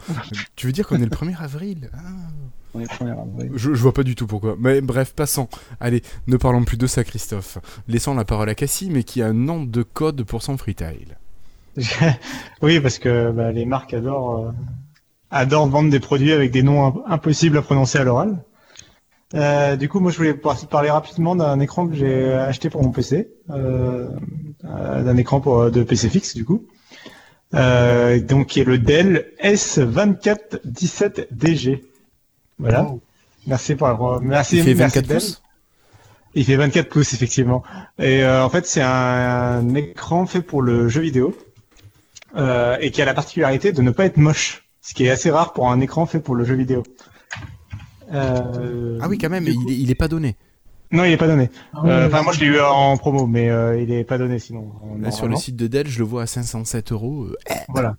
tu 0.57 0.67
veux 0.67 0.73
dire 0.73 0.87
qu'on 0.87 0.97
est 0.97 1.05
le 1.07 1.11
1er 1.11 1.41
avril? 1.41 1.91
Ah. 1.95 1.99
On 2.75 2.81
est 2.81 2.87
premier 2.89 3.13
avril. 3.13 3.53
je, 3.55 3.73
je 3.73 3.81
vois 3.81 3.95
pas 3.95 4.03
du 4.03 4.15
tout 4.17 4.27
pourquoi. 4.27 4.57
Mais 4.59 4.81
bref, 4.81 5.15
passons. 5.15 5.49
Allez, 5.81 6.03
ne 6.27 6.37
parlons 6.37 6.65
plus 6.65 6.77
de 6.77 6.87
ça, 6.89 7.05
Christophe. 7.05 7.59
Laissons 7.89 8.15
la 8.15 8.25
parole 8.25 8.49
à 8.49 8.55
Cassie, 8.57 8.91
mais 8.91 9.05
qui 9.05 9.23
a 9.23 9.27
un 9.29 9.33
nom 9.33 9.63
de 9.65 9.83
code 9.85 10.25
pour 10.25 10.43
son 10.43 10.59
freetail. 10.59 11.07
oui, 12.63 12.81
parce 12.81 12.99
que 12.99 13.31
bah, 13.31 13.53
les 13.53 13.65
marques 13.65 13.95
adorent, 13.95 14.47
euh, 14.47 14.51
adorent 15.31 15.69
vendre 15.69 15.91
des 15.91 16.01
produits 16.01 16.33
avec 16.33 16.51
des 16.51 16.65
noms 16.65 16.85
imp- 16.89 17.03
impossibles 17.07 17.59
à 17.59 17.63
prononcer 17.63 17.99
à 17.99 18.05
l'oral. 18.05 18.43
Euh, 19.35 19.77
du 19.77 19.89
coup, 19.89 20.01
moi, 20.01 20.11
je 20.13 20.17
voulais 20.19 20.35
par- 20.35 20.65
parler 20.69 20.91
rapidement 20.91 21.35
d'un 21.35 21.59
écran 21.61 21.89
que 21.89 21.95
j'ai 21.95 22.33
acheté 22.33 22.71
pour 22.71 22.83
mon 22.83 22.93
PC, 22.93 23.29
euh, 23.51 24.09
euh, 24.65 25.03
d'un 25.03 25.17
écran 25.17 25.41
pour, 25.41 25.71
de 25.71 25.83
PC 25.83 26.09
fixe, 26.09 26.35
du 26.37 26.45
coup. 26.45 26.65
Euh, 27.55 28.21
donc, 28.21 28.47
qui 28.49 28.61
est 28.61 28.65
le 28.65 28.79
Dell 28.79 29.27
S2417DG. 29.43 31.83
Voilà. 32.59 32.89
Merci 33.47 33.75
pour 33.75 33.89
la... 33.89 33.99
Merci, 34.23 34.59
Il 34.59 34.65
fait 34.65 34.75
merci 34.75 34.99
24 34.99 35.07
Dell. 35.09 35.17
pouces? 35.19 35.41
Il 36.37 36.45
fait 36.45 36.57
24 36.57 36.89
pouces 36.89 37.13
effectivement. 37.13 37.63
Et 37.99 38.25
euh, 38.25 38.45
en 38.45 38.49
fait, 38.49 38.67
c'est 38.67 38.83
un, 38.83 38.89
un 38.89 39.75
écran 39.75 40.27
fait 40.27 40.43
pour 40.43 40.63
le 40.63 40.89
jeu 40.89 41.01
vidéo 41.01 41.37
euh, 42.37 42.77
et 42.81 42.91
qui 42.91 43.01
a 43.03 43.05
la 43.05 43.15
particularité 43.15 43.71
de 43.73 43.83
ne 43.83 43.91
pas 43.93 44.05
être 44.05 44.17
moche, 44.17 44.65
ce 44.81 44.95
qui 44.95 45.07
est 45.07 45.11
assez 45.11 45.31
rare 45.31 45.53
pour 45.53 45.71
un 45.71 45.79
écran 45.81 46.07
fait 46.07 46.19
pour 46.21 46.35
le 46.35 46.43
jeu 46.45 46.55
vidéo. 46.57 46.83
Euh, 48.13 48.99
Ah 49.01 49.09
oui, 49.09 49.19
quand 49.19 49.31
même, 49.31 49.45
il 49.47 49.71
est, 49.71 49.77
il 49.77 49.91
est 49.91 49.95
pas 49.95 50.09
donné. 50.09 50.37
Non, 50.93 51.05
il 51.05 51.13
est 51.13 51.17
pas 51.17 51.27
donné. 51.27 51.51
Ah 51.73 51.81
Euh, 51.85 52.07
Enfin, 52.07 52.23
moi, 52.23 52.33
je 52.33 52.41
l'ai 52.41 52.47
eu 52.47 52.61
en 52.61 52.97
promo, 52.97 53.27
mais 53.27 53.51
euh, 53.51 53.81
il 53.81 53.91
est 53.93 54.05
pas 54.05 54.19
donné 54.19 54.39
sinon. 54.39 54.71
Là, 55.01 55.11
sur 55.11 55.27
le 55.29 55.37
site 55.37 55.57
de 55.57 55.67
Dell, 55.67 55.89
je 55.89 55.99
le 55.99 56.05
vois 56.05 56.23
à 56.23 56.27
507 56.27 56.93
euros. 56.93 57.25
Euh, 57.25 57.55
Voilà. 57.69 57.97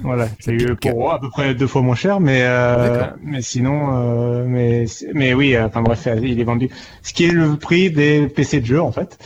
Voilà, 0.00 0.26
j'ai 0.40 0.52
eu 0.52 0.74
pour 0.74 1.12
à 1.12 1.20
peu 1.20 1.30
près 1.30 1.54
deux 1.54 1.68
fois 1.68 1.80
moins 1.80 1.94
cher, 1.94 2.18
mais 2.18 2.40
euh, 2.42 3.06
mais 3.22 3.40
sinon, 3.40 3.94
euh, 3.94 4.44
mais 4.44 4.86
mais 5.14 5.32
oui, 5.32 5.56
enfin 5.56 5.80
bref, 5.80 6.08
il 6.20 6.40
est 6.40 6.44
vendu. 6.44 6.70
Ce 7.02 7.12
qui 7.12 7.24
est 7.26 7.30
le 7.30 7.56
prix 7.56 7.92
des 7.92 8.26
PC 8.26 8.60
de 8.60 8.66
jeu 8.66 8.80
en 8.82 8.90
fait, 8.90 9.16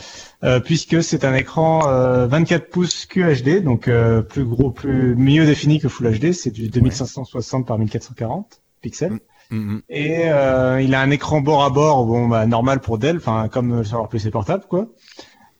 euh, 0.43 0.59
puisque 0.59 1.01
c'est 1.01 1.25
un 1.25 1.33
écran 1.33 1.87
euh, 1.89 2.27
24 2.27 2.69
pouces 2.69 3.07
QHD, 3.07 3.63
donc 3.63 3.87
euh, 3.87 4.21
plus 4.21 4.45
gros, 4.45 4.69
plus 4.69 5.15
mieux 5.15 5.47
défini 5.47 5.79
que 5.79 5.89
Full 5.89 6.19
HD, 6.19 6.31
c'est 6.31 6.51
du 6.51 6.69
2560 6.69 7.65
par 7.65 7.79
1440 7.79 8.61
pixels. 8.81 9.13
mm, 9.13 9.19
mm. 9.51 9.79
Et 9.89 10.29
euh, 10.31 10.81
il 10.81 10.95
a 10.95 11.01
un 11.01 11.11
écran 11.11 11.41
bord 11.41 11.63
à 11.63 11.69
bord, 11.69 12.05
bon 12.05 12.27
bah 12.27 12.45
normal 12.45 12.79
pour 12.81 12.97
Dell, 12.97 13.17
enfin 13.17 13.47
comme 13.49 13.83
sur 13.83 13.97
leur 13.97 14.09
PC 14.09 14.31
portable 14.31 14.63
quoi. 14.69 14.87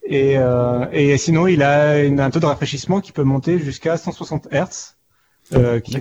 Et, 0.05 0.38
euh, 0.38 0.88
et 0.91 1.18
sinon 1.18 1.47
il 1.47 1.61
a 1.63 2.03
une- 2.03 2.19
un 2.19 2.30
taux 2.31 2.39
de 2.39 2.45
rafraîchissement 2.45 3.01
qui 3.01 3.11
peut 3.11 3.23
monter 3.23 3.59
jusqu'à 3.59 3.97
160 3.97 4.47
Hz, 4.51 4.95
euh, 5.53 5.80
qui 5.80 5.97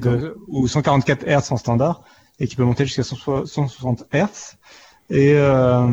ou 0.48 0.66
144 0.68 1.24
Hz 1.26 1.52
en 1.52 1.56
standard, 1.56 2.02
et 2.38 2.46
qui 2.46 2.56
peut 2.56 2.64
monter 2.64 2.86
jusqu'à 2.86 3.02
160 3.02 3.46
160 3.46 4.06
Hz. 4.12 4.56
Et 5.12 5.32
euh, 5.34 5.86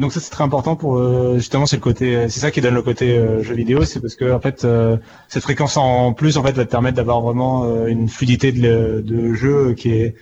donc 0.00 0.12
ça 0.12 0.20
c'est 0.20 0.30
très 0.30 0.42
important 0.42 0.74
pour 0.74 0.96
euh, 0.96 1.34
justement 1.36 1.66
c'est 1.66 1.76
le 1.76 1.82
côté 1.82 2.30
c'est 2.30 2.40
ça 2.40 2.50
qui 2.50 2.62
donne 2.62 2.74
le 2.74 2.80
côté 2.82 3.16
euh, 3.18 3.42
jeu 3.42 3.54
vidéo 3.54 3.84
c'est 3.84 4.00
parce 4.00 4.14
que 4.16 4.32
en 4.32 4.40
fait 4.40 4.64
euh, 4.64 4.96
cette 5.28 5.42
fréquence 5.42 5.76
en 5.76 6.14
plus 6.14 6.38
en 6.38 6.42
fait 6.42 6.52
va 6.52 6.64
te 6.64 6.70
permettre 6.70 6.96
d'avoir 6.96 7.20
vraiment 7.20 7.86
une 7.86 8.08
fluidité 8.08 8.50
de, 8.52 9.02
de 9.04 9.34
jeu 9.34 9.74
qui 9.74 9.92
est 9.92 10.14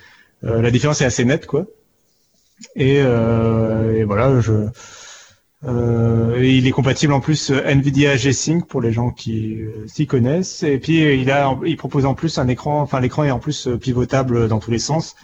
la 0.42 0.70
différence 0.70 1.00
est 1.00 1.04
assez 1.04 1.24
nette, 1.24 1.46
quoi. 1.46 1.66
Et, 2.74 3.00
euh, 3.00 4.04
voilà, 4.06 4.40
je. 4.40 4.68
Euh, 5.64 6.38
il 6.44 6.66
est 6.66 6.70
compatible 6.70 7.12
en 7.12 7.20
plus 7.20 7.50
euh, 7.50 7.62
Nvidia 7.64 8.16
G-Sync 8.16 8.68
pour 8.68 8.80
les 8.80 8.92
gens 8.92 9.10
qui 9.10 9.62
euh, 9.62 9.86
s'y 9.88 10.06
connaissent. 10.06 10.62
Et 10.62 10.78
puis 10.78 11.02
euh, 11.04 11.14
il 11.14 11.30
a, 11.30 11.58
il 11.64 11.76
propose 11.76 12.04
en 12.04 12.14
plus 12.14 12.38
un 12.38 12.46
écran, 12.46 12.82
enfin 12.82 13.00
l'écran 13.00 13.24
est 13.24 13.30
en 13.30 13.38
plus 13.38 13.66
euh, 13.66 13.78
pivotable 13.78 14.48
dans 14.48 14.58
tous 14.60 14.70
les 14.70 14.78
sens. 14.78 15.16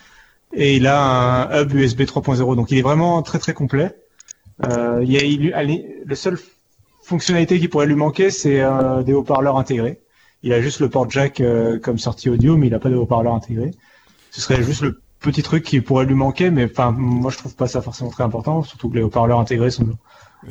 Et 0.55 0.77
il 0.77 0.87
a 0.87 1.49
un 1.53 1.63
hub 1.63 1.73
USB 1.75 2.03
3.0, 2.03 2.57
donc 2.57 2.71
il 2.71 2.79
est 2.79 2.83
vraiment 2.83 3.23
très 3.23 3.39
très 3.39 3.55
complet. 3.55 3.95
Euh, 4.65 5.01
il 5.03 5.13
y 5.13 5.53
a, 5.53 5.63
le 5.63 6.15
seul 6.15 6.39
fonctionnalité 7.03 7.61
qui 7.61 7.69
pourrait 7.69 7.87
lui 7.87 7.95
manquer, 7.95 8.31
c'est 8.31 8.61
euh, 8.61 9.03
des 9.03 9.13
haut-parleurs 9.13 9.59
intégrés. 9.59 10.01
Il 10.43 10.53
a 10.53 10.61
juste 10.61 10.81
le 10.81 10.89
port 10.89 11.11
jack 11.11 11.41
euh, 11.41 11.79
comme 11.79 11.99
sortie 11.99 12.29
audio, 12.31 12.57
mais 12.57 12.67
il 12.67 12.71
n'a 12.71 12.79
pas 12.79 12.91
de 12.91 12.97
haut-parleurs 12.97 13.35
intégrés. 13.35 13.73
Ce 14.31 14.41
serait 14.41 14.63
juste 14.63 14.83
le 14.83 15.02
petit 15.23 15.43
truc 15.43 15.65
qui 15.65 15.81
pourrait 15.81 16.05
lui 16.07 16.15
manquer, 16.15 16.51
mais 16.51 16.65
enfin 16.71 16.91
moi 16.93 17.31
je 17.31 17.39
trouve 17.39 17.55
pas 17.55 17.67
ça 17.69 17.81
forcément 17.83 18.11
très 18.11 18.25
important, 18.25 18.63
surtout 18.63 18.89
que 18.91 18.97
les 18.97 19.03
haut-parleurs 19.03 19.39
intégrés 19.41 19.71
sont 19.71 19.87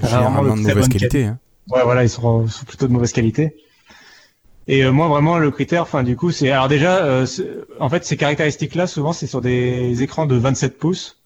Généralement 0.01 0.43
de 0.43 0.49
mauvaise 0.61 0.75
bonne 0.75 0.89
qualité. 0.89 1.25
Hein. 1.25 1.39
Ouais, 1.69 1.83
voilà, 1.83 2.03
ils 2.03 2.09
sont, 2.09 2.47
sont 2.47 2.65
plutôt 2.65 2.87
de 2.87 2.93
mauvaise 2.93 3.11
qualité. 3.11 3.55
Et 4.67 4.83
euh, 4.85 4.91
moi, 4.91 5.07
vraiment, 5.07 5.37
le 5.37 5.51
critère, 5.51 5.81
enfin, 5.81 6.03
du 6.03 6.15
coup, 6.15 6.31
c'est 6.31 6.49
alors 6.51 6.67
déjà, 6.67 7.03
euh, 7.03 7.25
en 7.79 7.89
fait, 7.89 8.05
ces 8.05 8.15
caractéristiques-là, 8.15 8.87
souvent, 8.87 9.11
c'est 9.11 9.27
sur 9.27 9.41
des 9.41 10.01
écrans 10.03 10.25
de 10.27 10.35
27 10.35 10.77
pouces. 10.77 11.21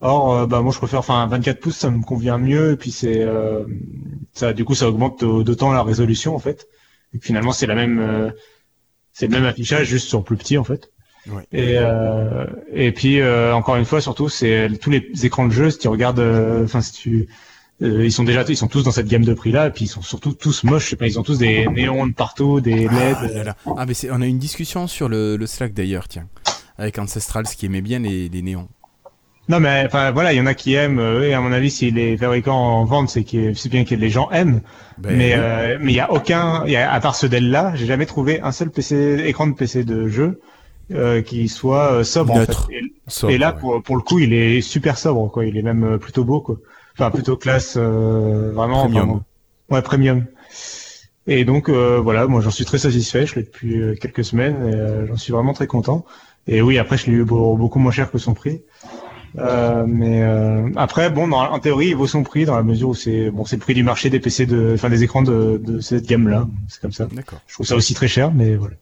Or, 0.00 0.34
euh, 0.34 0.46
bah, 0.46 0.60
moi, 0.62 0.72
je 0.72 0.78
préfère, 0.78 1.00
enfin, 1.00 1.26
24 1.26 1.60
pouces, 1.60 1.76
ça 1.76 1.90
me 1.90 2.02
convient 2.02 2.38
mieux. 2.38 2.72
Et 2.72 2.76
puis, 2.76 2.90
c'est, 2.90 3.22
euh, 3.22 3.64
ça, 4.32 4.52
du 4.52 4.64
coup, 4.64 4.74
ça 4.74 4.88
augmente 4.88 5.20
d'au- 5.20 5.42
d'autant 5.42 5.72
la 5.72 5.82
résolution, 5.82 6.34
en 6.34 6.38
fait. 6.38 6.68
Et 7.12 7.18
finalement, 7.18 7.52
c'est 7.52 7.66
la 7.66 7.74
même, 7.74 7.98
euh, 7.98 8.30
c'est 9.12 9.26
le 9.26 9.32
même 9.32 9.44
affichage, 9.44 9.88
juste 9.88 10.08
sur 10.08 10.24
plus 10.24 10.36
petit, 10.36 10.56
en 10.56 10.64
fait. 10.64 10.90
Et, 11.52 11.74
euh, 11.76 12.46
et 12.72 12.92
puis, 12.92 13.20
euh, 13.20 13.54
encore 13.54 13.76
une 13.76 13.84
fois, 13.84 14.00
surtout, 14.00 14.28
c'est 14.28 14.68
tous 14.80 14.90
les 14.90 15.10
écrans 15.22 15.46
de 15.46 15.52
jeu, 15.52 15.70
si 15.70 15.78
tu 15.78 15.88
regardes, 15.88 16.18
euh, 16.18 16.64
enfin, 16.64 16.80
si 16.80 16.92
tu 16.92 17.28
ils 17.82 18.12
sont 18.12 18.24
déjà, 18.24 18.44
ils 18.46 18.58
sont 18.58 18.68
tous 18.68 18.82
dans 18.82 18.90
cette 18.90 19.08
gamme 19.08 19.24
de 19.24 19.32
prix 19.32 19.52
là, 19.52 19.68
et 19.68 19.70
puis 19.70 19.86
ils 19.86 19.88
sont 19.88 20.02
surtout 20.02 20.34
tous 20.34 20.64
moches. 20.64 20.84
Je 20.84 20.90
sais 20.90 20.96
pas, 20.96 21.06
ils 21.06 21.18
ont 21.18 21.22
tous 21.22 21.38
des 21.38 21.66
néons 21.68 22.06
de 22.06 22.12
partout, 22.12 22.60
des 22.60 22.74
LED. 22.88 23.16
Ah, 23.18 23.26
là, 23.34 23.44
là. 23.44 23.56
Ah, 23.78 23.86
mais 23.86 23.94
c'est- 23.94 24.10
on 24.10 24.20
a 24.20 24.26
une 24.26 24.38
discussion 24.38 24.86
sur 24.86 25.08
le, 25.08 25.36
le 25.36 25.46
Slack 25.46 25.72
d'ailleurs, 25.72 26.06
tiens. 26.06 26.26
Avec 26.76 26.98
Ancestral, 26.98 27.46
ce 27.46 27.56
qui 27.56 27.64
aimait 27.64 27.80
bien 27.80 27.98
les, 28.00 28.28
les 28.28 28.42
néons. 28.42 28.68
Non, 29.48 29.60
mais 29.60 29.84
enfin 29.86 30.10
voilà, 30.10 30.34
il 30.34 30.36
y 30.36 30.40
en 30.42 30.46
a 30.46 30.52
qui 30.52 30.74
aiment. 30.74 31.00
et 31.22 31.32
à 31.32 31.40
mon 31.40 31.52
avis, 31.52 31.70
si 31.70 31.90
les 31.90 32.18
fabricants 32.18 32.54
en 32.54 32.84
vendent, 32.84 33.08
c'est 33.08 33.24
que 33.24 33.54
c'est 33.54 33.70
bien 33.70 33.84
que 33.86 33.94
les 33.94 34.10
gens 34.10 34.30
aiment. 34.30 34.60
Ben, 34.98 35.16
mais 35.16 35.34
oui. 35.34 35.76
mais 35.80 35.92
il 35.92 35.96
y 35.96 36.00
a 36.00 36.12
aucun, 36.12 36.66
y 36.66 36.76
a, 36.76 36.92
à 36.92 37.00
part 37.00 37.16
ce 37.16 37.26
Dell 37.26 37.50
là, 37.50 37.72
j'ai 37.76 37.86
jamais 37.86 38.04
trouvé 38.04 38.42
un 38.42 38.52
seul 38.52 38.70
PC 38.70 39.22
écran 39.24 39.46
de 39.46 39.54
PC 39.54 39.84
de 39.84 40.06
jeu 40.06 40.38
euh, 40.92 41.22
qui 41.22 41.48
soit 41.48 41.92
euh, 41.92 42.04
sobre 42.04 42.34
Neutre. 42.36 42.64
en 42.64 42.66
fait. 42.68 42.74
Et, 42.74 42.80
Sobre, 43.08 43.32
et 43.32 43.38
là, 43.38 43.52
ouais. 43.54 43.60
pour 43.60 43.82
pour 43.82 43.96
le 43.96 44.02
coup, 44.02 44.18
il 44.18 44.32
est 44.32 44.60
super 44.60 44.96
sobre 44.98 45.30
quoi. 45.30 45.44
Il 45.46 45.56
est 45.56 45.62
même 45.62 45.84
euh, 45.84 45.98
plutôt 45.98 46.24
beau 46.24 46.40
quoi. 46.40 46.56
Enfin 46.94 47.10
plutôt 47.10 47.36
classe, 47.36 47.74
euh, 47.76 48.52
vraiment. 48.54 48.82
Premium. 48.84 49.10
enfin, 49.10 49.22
ouais, 49.70 49.82
premium. 49.82 50.24
Et 51.26 51.44
donc 51.44 51.68
euh, 51.68 51.98
voilà, 52.00 52.26
moi 52.26 52.40
j'en 52.40 52.50
suis 52.50 52.64
très 52.64 52.78
satisfait. 52.78 53.26
Je 53.26 53.36
l'ai 53.36 53.42
depuis 53.42 53.80
euh, 53.80 53.94
quelques 53.94 54.24
semaines 54.24 54.56
et 54.68 54.74
euh, 54.74 55.06
j'en 55.06 55.16
suis 55.16 55.32
vraiment 55.32 55.52
très 55.52 55.66
content. 55.66 56.04
Et 56.46 56.62
oui, 56.62 56.78
après 56.78 56.96
je 56.96 57.06
l'ai 57.06 57.12
eu 57.18 57.24
beaucoup 57.24 57.78
moins 57.78 57.92
cher 57.92 58.10
que 58.10 58.18
son 58.18 58.34
prix. 58.34 58.62
Euh, 59.38 59.84
mais 59.86 60.22
euh, 60.24 60.68
après, 60.74 61.08
bon, 61.08 61.28
dans- 61.28 61.38
en 61.52 61.58
théorie, 61.60 61.88
il 61.88 61.96
vaut 61.96 62.08
son 62.08 62.24
prix 62.24 62.46
dans 62.46 62.56
la 62.56 62.64
mesure 62.64 62.88
où 62.88 62.94
c'est 62.94 63.30
bon, 63.30 63.44
c'est 63.44 63.54
le 63.56 63.60
prix 63.60 63.74
du 63.74 63.84
marché 63.84 64.10
des 64.10 64.18
PC 64.18 64.44
de, 64.46 64.72
enfin 64.74 64.88
des 64.90 65.04
écrans 65.04 65.22
de, 65.22 65.60
de 65.64 65.78
cette 65.80 66.04
gamme-là. 66.06 66.48
C'est 66.68 66.80
comme 66.80 66.90
ça. 66.92 67.06
D'accord, 67.12 67.40
Je 67.46 67.54
trouve 67.54 67.66
ça 67.66 67.76
aussi 67.76 67.94
très 67.94 68.08
cher, 68.08 68.32
mais 68.32 68.56
voilà. 68.56 68.74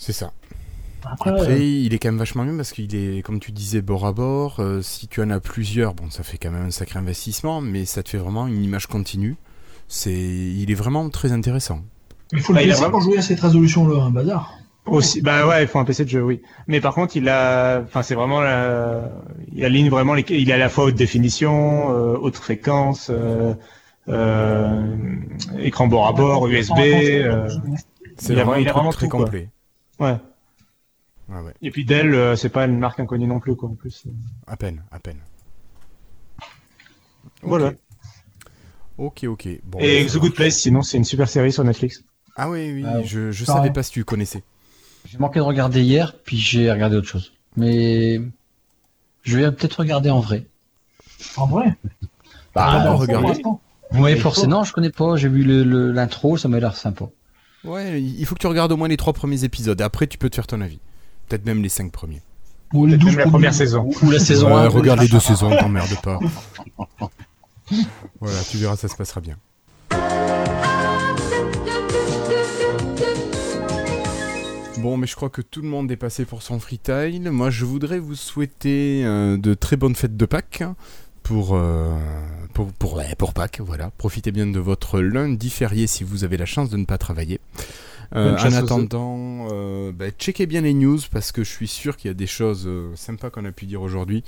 C'est 0.00 0.12
ça. 0.14 0.32
Après, 1.04 1.30
Après, 1.30 1.52
euh, 1.52 1.58
il 1.58 1.94
est 1.94 1.98
quand 1.98 2.08
même 2.08 2.18
vachement 2.18 2.44
mieux 2.44 2.56
parce 2.56 2.72
qu'il 2.72 2.94
est, 2.94 3.22
comme 3.22 3.38
tu 3.40 3.52
disais, 3.52 3.80
bord 3.82 4.06
à 4.06 4.12
bord. 4.12 4.56
Euh, 4.60 4.80
si 4.82 5.08
tu 5.08 5.22
en 5.22 5.30
as 5.30 5.40
plusieurs, 5.40 5.94
bon, 5.94 6.10
ça 6.10 6.22
fait 6.22 6.38
quand 6.38 6.50
même 6.50 6.66
un 6.66 6.70
sacré 6.70 6.98
investissement, 6.98 7.60
mais 7.60 7.84
ça 7.84 8.02
te 8.02 8.08
fait 8.10 8.18
vraiment 8.18 8.46
une 8.46 8.62
image 8.64 8.86
continue. 8.86 9.36
C'est, 9.88 10.12
il 10.12 10.70
est 10.70 10.74
vraiment 10.74 11.08
très 11.10 11.32
intéressant. 11.32 11.80
il 12.32 12.40
faut 12.40 12.52
le 12.52 12.58
bah, 12.58 12.62
il 12.62 12.70
a 12.70 12.74
PC 12.74 12.82
vraiment- 12.84 13.00
jouer 13.00 13.18
à 13.18 13.22
cette 13.22 13.40
résolution-là, 13.40 14.02
un 14.04 14.10
bazar. 14.10 14.54
Aussi, 14.86 15.20
bah 15.20 15.46
ouais, 15.46 15.62
il 15.62 15.68
faut 15.68 15.78
un 15.78 15.84
PC 15.84 16.04
de 16.04 16.08
jeu, 16.10 16.22
oui. 16.22 16.40
Mais 16.66 16.80
par 16.80 16.94
contre, 16.94 17.16
il 17.16 17.28
a, 17.28 17.80
enfin, 17.82 18.02
c'est 18.02 18.14
vraiment 18.14 18.40
la, 18.40 19.10
il 19.54 19.64
aligne 19.64 19.90
vraiment 19.90 20.14
les, 20.14 20.24
il 20.30 20.48
est 20.48 20.54
à 20.54 20.58
la 20.58 20.68
fois 20.70 20.84
haute 20.84 20.94
définition, 20.94 21.94
euh, 21.94 22.16
haute 22.20 22.36
fréquence, 22.36 23.10
euh, 23.10 23.54
euh, 24.08 24.86
écran 25.60 25.86
bord 25.86 26.08
à 26.08 26.12
bord, 26.12 26.46
USB. 26.48 26.78
euh, 26.78 27.48
C'est 28.16 28.34
vraiment, 28.34 28.54
il 28.54 28.66
très 28.66 29.06
tout, 29.06 29.08
quoi. 29.08 29.30
Ouais. 30.00 30.18
Et 31.62 31.70
puis 31.70 31.84
Dell, 31.84 32.14
euh, 32.14 32.36
c'est 32.36 32.48
pas 32.48 32.64
une 32.64 32.78
marque 32.78 32.98
inconnue 33.00 33.26
non 33.26 33.38
plus, 33.38 33.54
quoi, 33.54 33.68
en 33.68 33.74
plus. 33.74 34.04
À 34.46 34.56
peine, 34.56 34.82
à 34.90 34.98
peine. 34.98 35.20
Voilà. 37.42 37.72
Ok, 38.98 39.24
ok. 39.24 39.48
Bon, 39.64 39.78
Et 39.80 40.04
bah, 40.04 40.10
The 40.10 40.16
Good. 40.18 40.34
Place, 40.34 40.56
sinon, 40.58 40.82
c'est 40.82 40.96
une 40.96 41.04
super 41.04 41.28
série 41.28 41.52
sur 41.52 41.64
Netflix. 41.64 42.02
Ah 42.36 42.50
oui, 42.50 42.72
oui, 42.72 42.84
Ah 42.86 43.02
je, 43.04 43.44
savais 43.44 43.70
pas 43.70 43.82
si 43.82 43.92
tu 43.92 44.04
connaissais. 44.04 44.42
J'ai 45.06 45.18
manqué 45.18 45.38
de 45.38 45.44
regarder 45.44 45.82
hier, 45.82 46.14
puis 46.24 46.36
j'ai 46.36 46.70
regardé 46.70 46.96
autre 46.96 47.08
chose. 47.08 47.32
Mais 47.56 48.20
je 49.22 49.38
vais 49.38 49.52
peut-être 49.52 49.80
regarder 49.80 50.10
en 50.10 50.20
vrai. 50.20 50.46
En 51.36 51.46
vrai? 51.46 51.76
Ah, 52.54 52.80
Bah, 52.84 52.94
regardez. 52.94 53.22
pour 53.22 53.30
l'instant. 53.30 53.60
Oui, 53.94 54.12
il 54.12 54.20
forcément, 54.20 54.62
je 54.64 54.72
connais 54.72 54.90
pas. 54.90 55.16
J'ai 55.16 55.28
vu 55.28 55.42
le- 55.42 55.64
le- 55.64 55.92
l'intro, 55.92 56.36
ça 56.36 56.48
m'a 56.48 56.60
l'air 56.60 56.76
sympa. 56.76 57.06
Ouais, 57.64 58.00
il 58.02 58.24
faut 58.24 58.34
que 58.34 58.40
tu 58.40 58.46
regardes 58.46 58.72
au 58.72 58.76
moins 58.76 58.88
les 58.88 58.96
trois 58.96 59.12
premiers 59.12 59.44
épisodes. 59.44 59.80
Après, 59.82 60.06
tu 60.06 60.16
peux 60.18 60.30
te 60.30 60.36
faire 60.36 60.46
ton 60.46 60.60
avis. 60.60 60.80
Peut-être 61.28 61.44
même 61.44 61.62
les 61.62 61.68
cinq 61.68 61.92
premiers. 61.92 62.22
Ou 62.72 62.86
les 62.86 62.92
Peut-être 62.96 63.06
12 63.06 63.16
même 63.16 63.24
la 63.24 63.30
première 63.30 63.54
saison. 63.54 63.90
Ou 64.02 64.10
la 64.10 64.18
saison 64.18 64.46
Ouais, 64.48 64.62
1. 64.62 64.68
regarde 64.68 65.00
les 65.00 65.08
deux 65.08 65.20
saisons, 65.20 65.50
t'emmerde 65.58 66.00
pas. 66.02 66.18
Voilà, 68.20 68.38
tu 68.50 68.56
verras, 68.56 68.76
ça 68.76 68.88
se 68.88 68.96
passera 68.96 69.20
bien. 69.20 69.36
Bon, 74.78 74.96
mais 74.96 75.06
je 75.06 75.14
crois 75.14 75.28
que 75.28 75.42
tout 75.42 75.60
le 75.60 75.68
monde 75.68 75.90
est 75.92 75.96
passé 75.96 76.24
pour 76.24 76.42
son 76.42 76.58
freetile. 76.58 77.30
Moi, 77.30 77.50
je 77.50 77.66
voudrais 77.66 77.98
vous 77.98 78.14
souhaiter 78.14 79.02
euh, 79.04 79.36
de 79.36 79.52
très 79.52 79.76
bonnes 79.76 79.94
fêtes 79.94 80.16
de 80.16 80.24
Pâques. 80.24 80.62
Pour, 81.30 81.54
euh, 81.54 81.96
pour, 82.54 82.72
pour, 82.72 82.94
ouais, 82.94 83.14
pour 83.14 83.32
Pâques, 83.32 83.60
voilà. 83.60 83.92
Profitez 83.98 84.32
bien 84.32 84.48
de 84.48 84.58
votre 84.58 84.98
lundi 84.98 85.48
férié 85.48 85.86
si 85.86 86.02
vous 86.02 86.24
avez 86.24 86.36
la 86.36 86.44
chance 86.44 86.70
de 86.70 86.76
ne 86.76 86.84
pas 86.84 86.98
travailler. 86.98 87.38
Euh, 88.16 88.36
en 88.36 88.52
attendant, 88.52 89.46
euh, 89.52 89.92
bah, 89.92 90.06
checkez 90.10 90.46
bien 90.46 90.62
les 90.62 90.74
news 90.74 90.98
parce 91.12 91.30
que 91.30 91.44
je 91.44 91.48
suis 91.48 91.68
sûr 91.68 91.96
qu'il 91.96 92.08
y 92.08 92.10
a 92.10 92.14
des 92.14 92.26
choses 92.26 92.68
sympas 92.96 93.30
qu'on 93.30 93.44
a 93.44 93.52
pu 93.52 93.66
dire 93.66 93.80
aujourd'hui. 93.80 94.24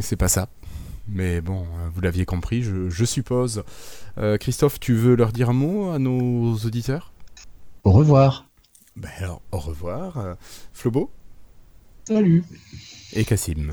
C'est 0.00 0.16
pas 0.16 0.28
ça. 0.28 0.50
Mais 1.08 1.40
bon, 1.40 1.64
vous 1.94 2.02
l'aviez 2.02 2.26
compris, 2.26 2.62
je, 2.62 2.90
je 2.90 3.04
suppose. 3.06 3.64
Euh, 4.18 4.36
Christophe, 4.36 4.78
tu 4.78 4.92
veux 4.92 5.14
leur 5.16 5.32
dire 5.32 5.48
un 5.48 5.54
mot 5.54 5.88
à 5.92 5.98
nos 5.98 6.56
auditeurs? 6.56 7.14
Au 7.84 7.92
revoir. 7.92 8.44
Ben 8.96 9.08
alors, 9.16 9.40
au 9.50 9.60
revoir. 9.60 10.36
Flobo? 10.74 11.10
Salut. 12.06 12.44
et 13.14 13.24
Cassim? 13.24 13.70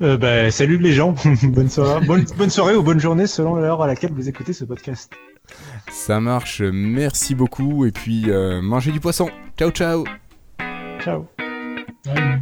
Euh, 0.00 0.16
bah, 0.16 0.50
salut 0.50 0.78
les 0.78 0.92
gens, 0.92 1.14
bonne 1.42 1.68
soirée, 1.68 2.06
bonne, 2.06 2.24
bonne 2.36 2.50
soirée 2.50 2.76
ou 2.76 2.82
bonne 2.82 3.00
journée 3.00 3.26
selon 3.26 3.56
l'heure 3.56 3.82
à 3.82 3.86
laquelle 3.86 4.12
vous 4.12 4.28
écoutez 4.28 4.52
ce 4.52 4.64
podcast. 4.64 5.12
Ça 5.90 6.20
marche, 6.20 6.60
merci 6.60 7.34
beaucoup. 7.34 7.84
Et 7.84 7.90
puis, 7.90 8.30
euh, 8.30 8.62
mangez 8.62 8.92
du 8.92 9.00
poisson. 9.00 9.30
Ciao, 9.58 9.70
ciao 9.70 10.04
Ciao. 11.00 11.26
Salut. 12.04 12.40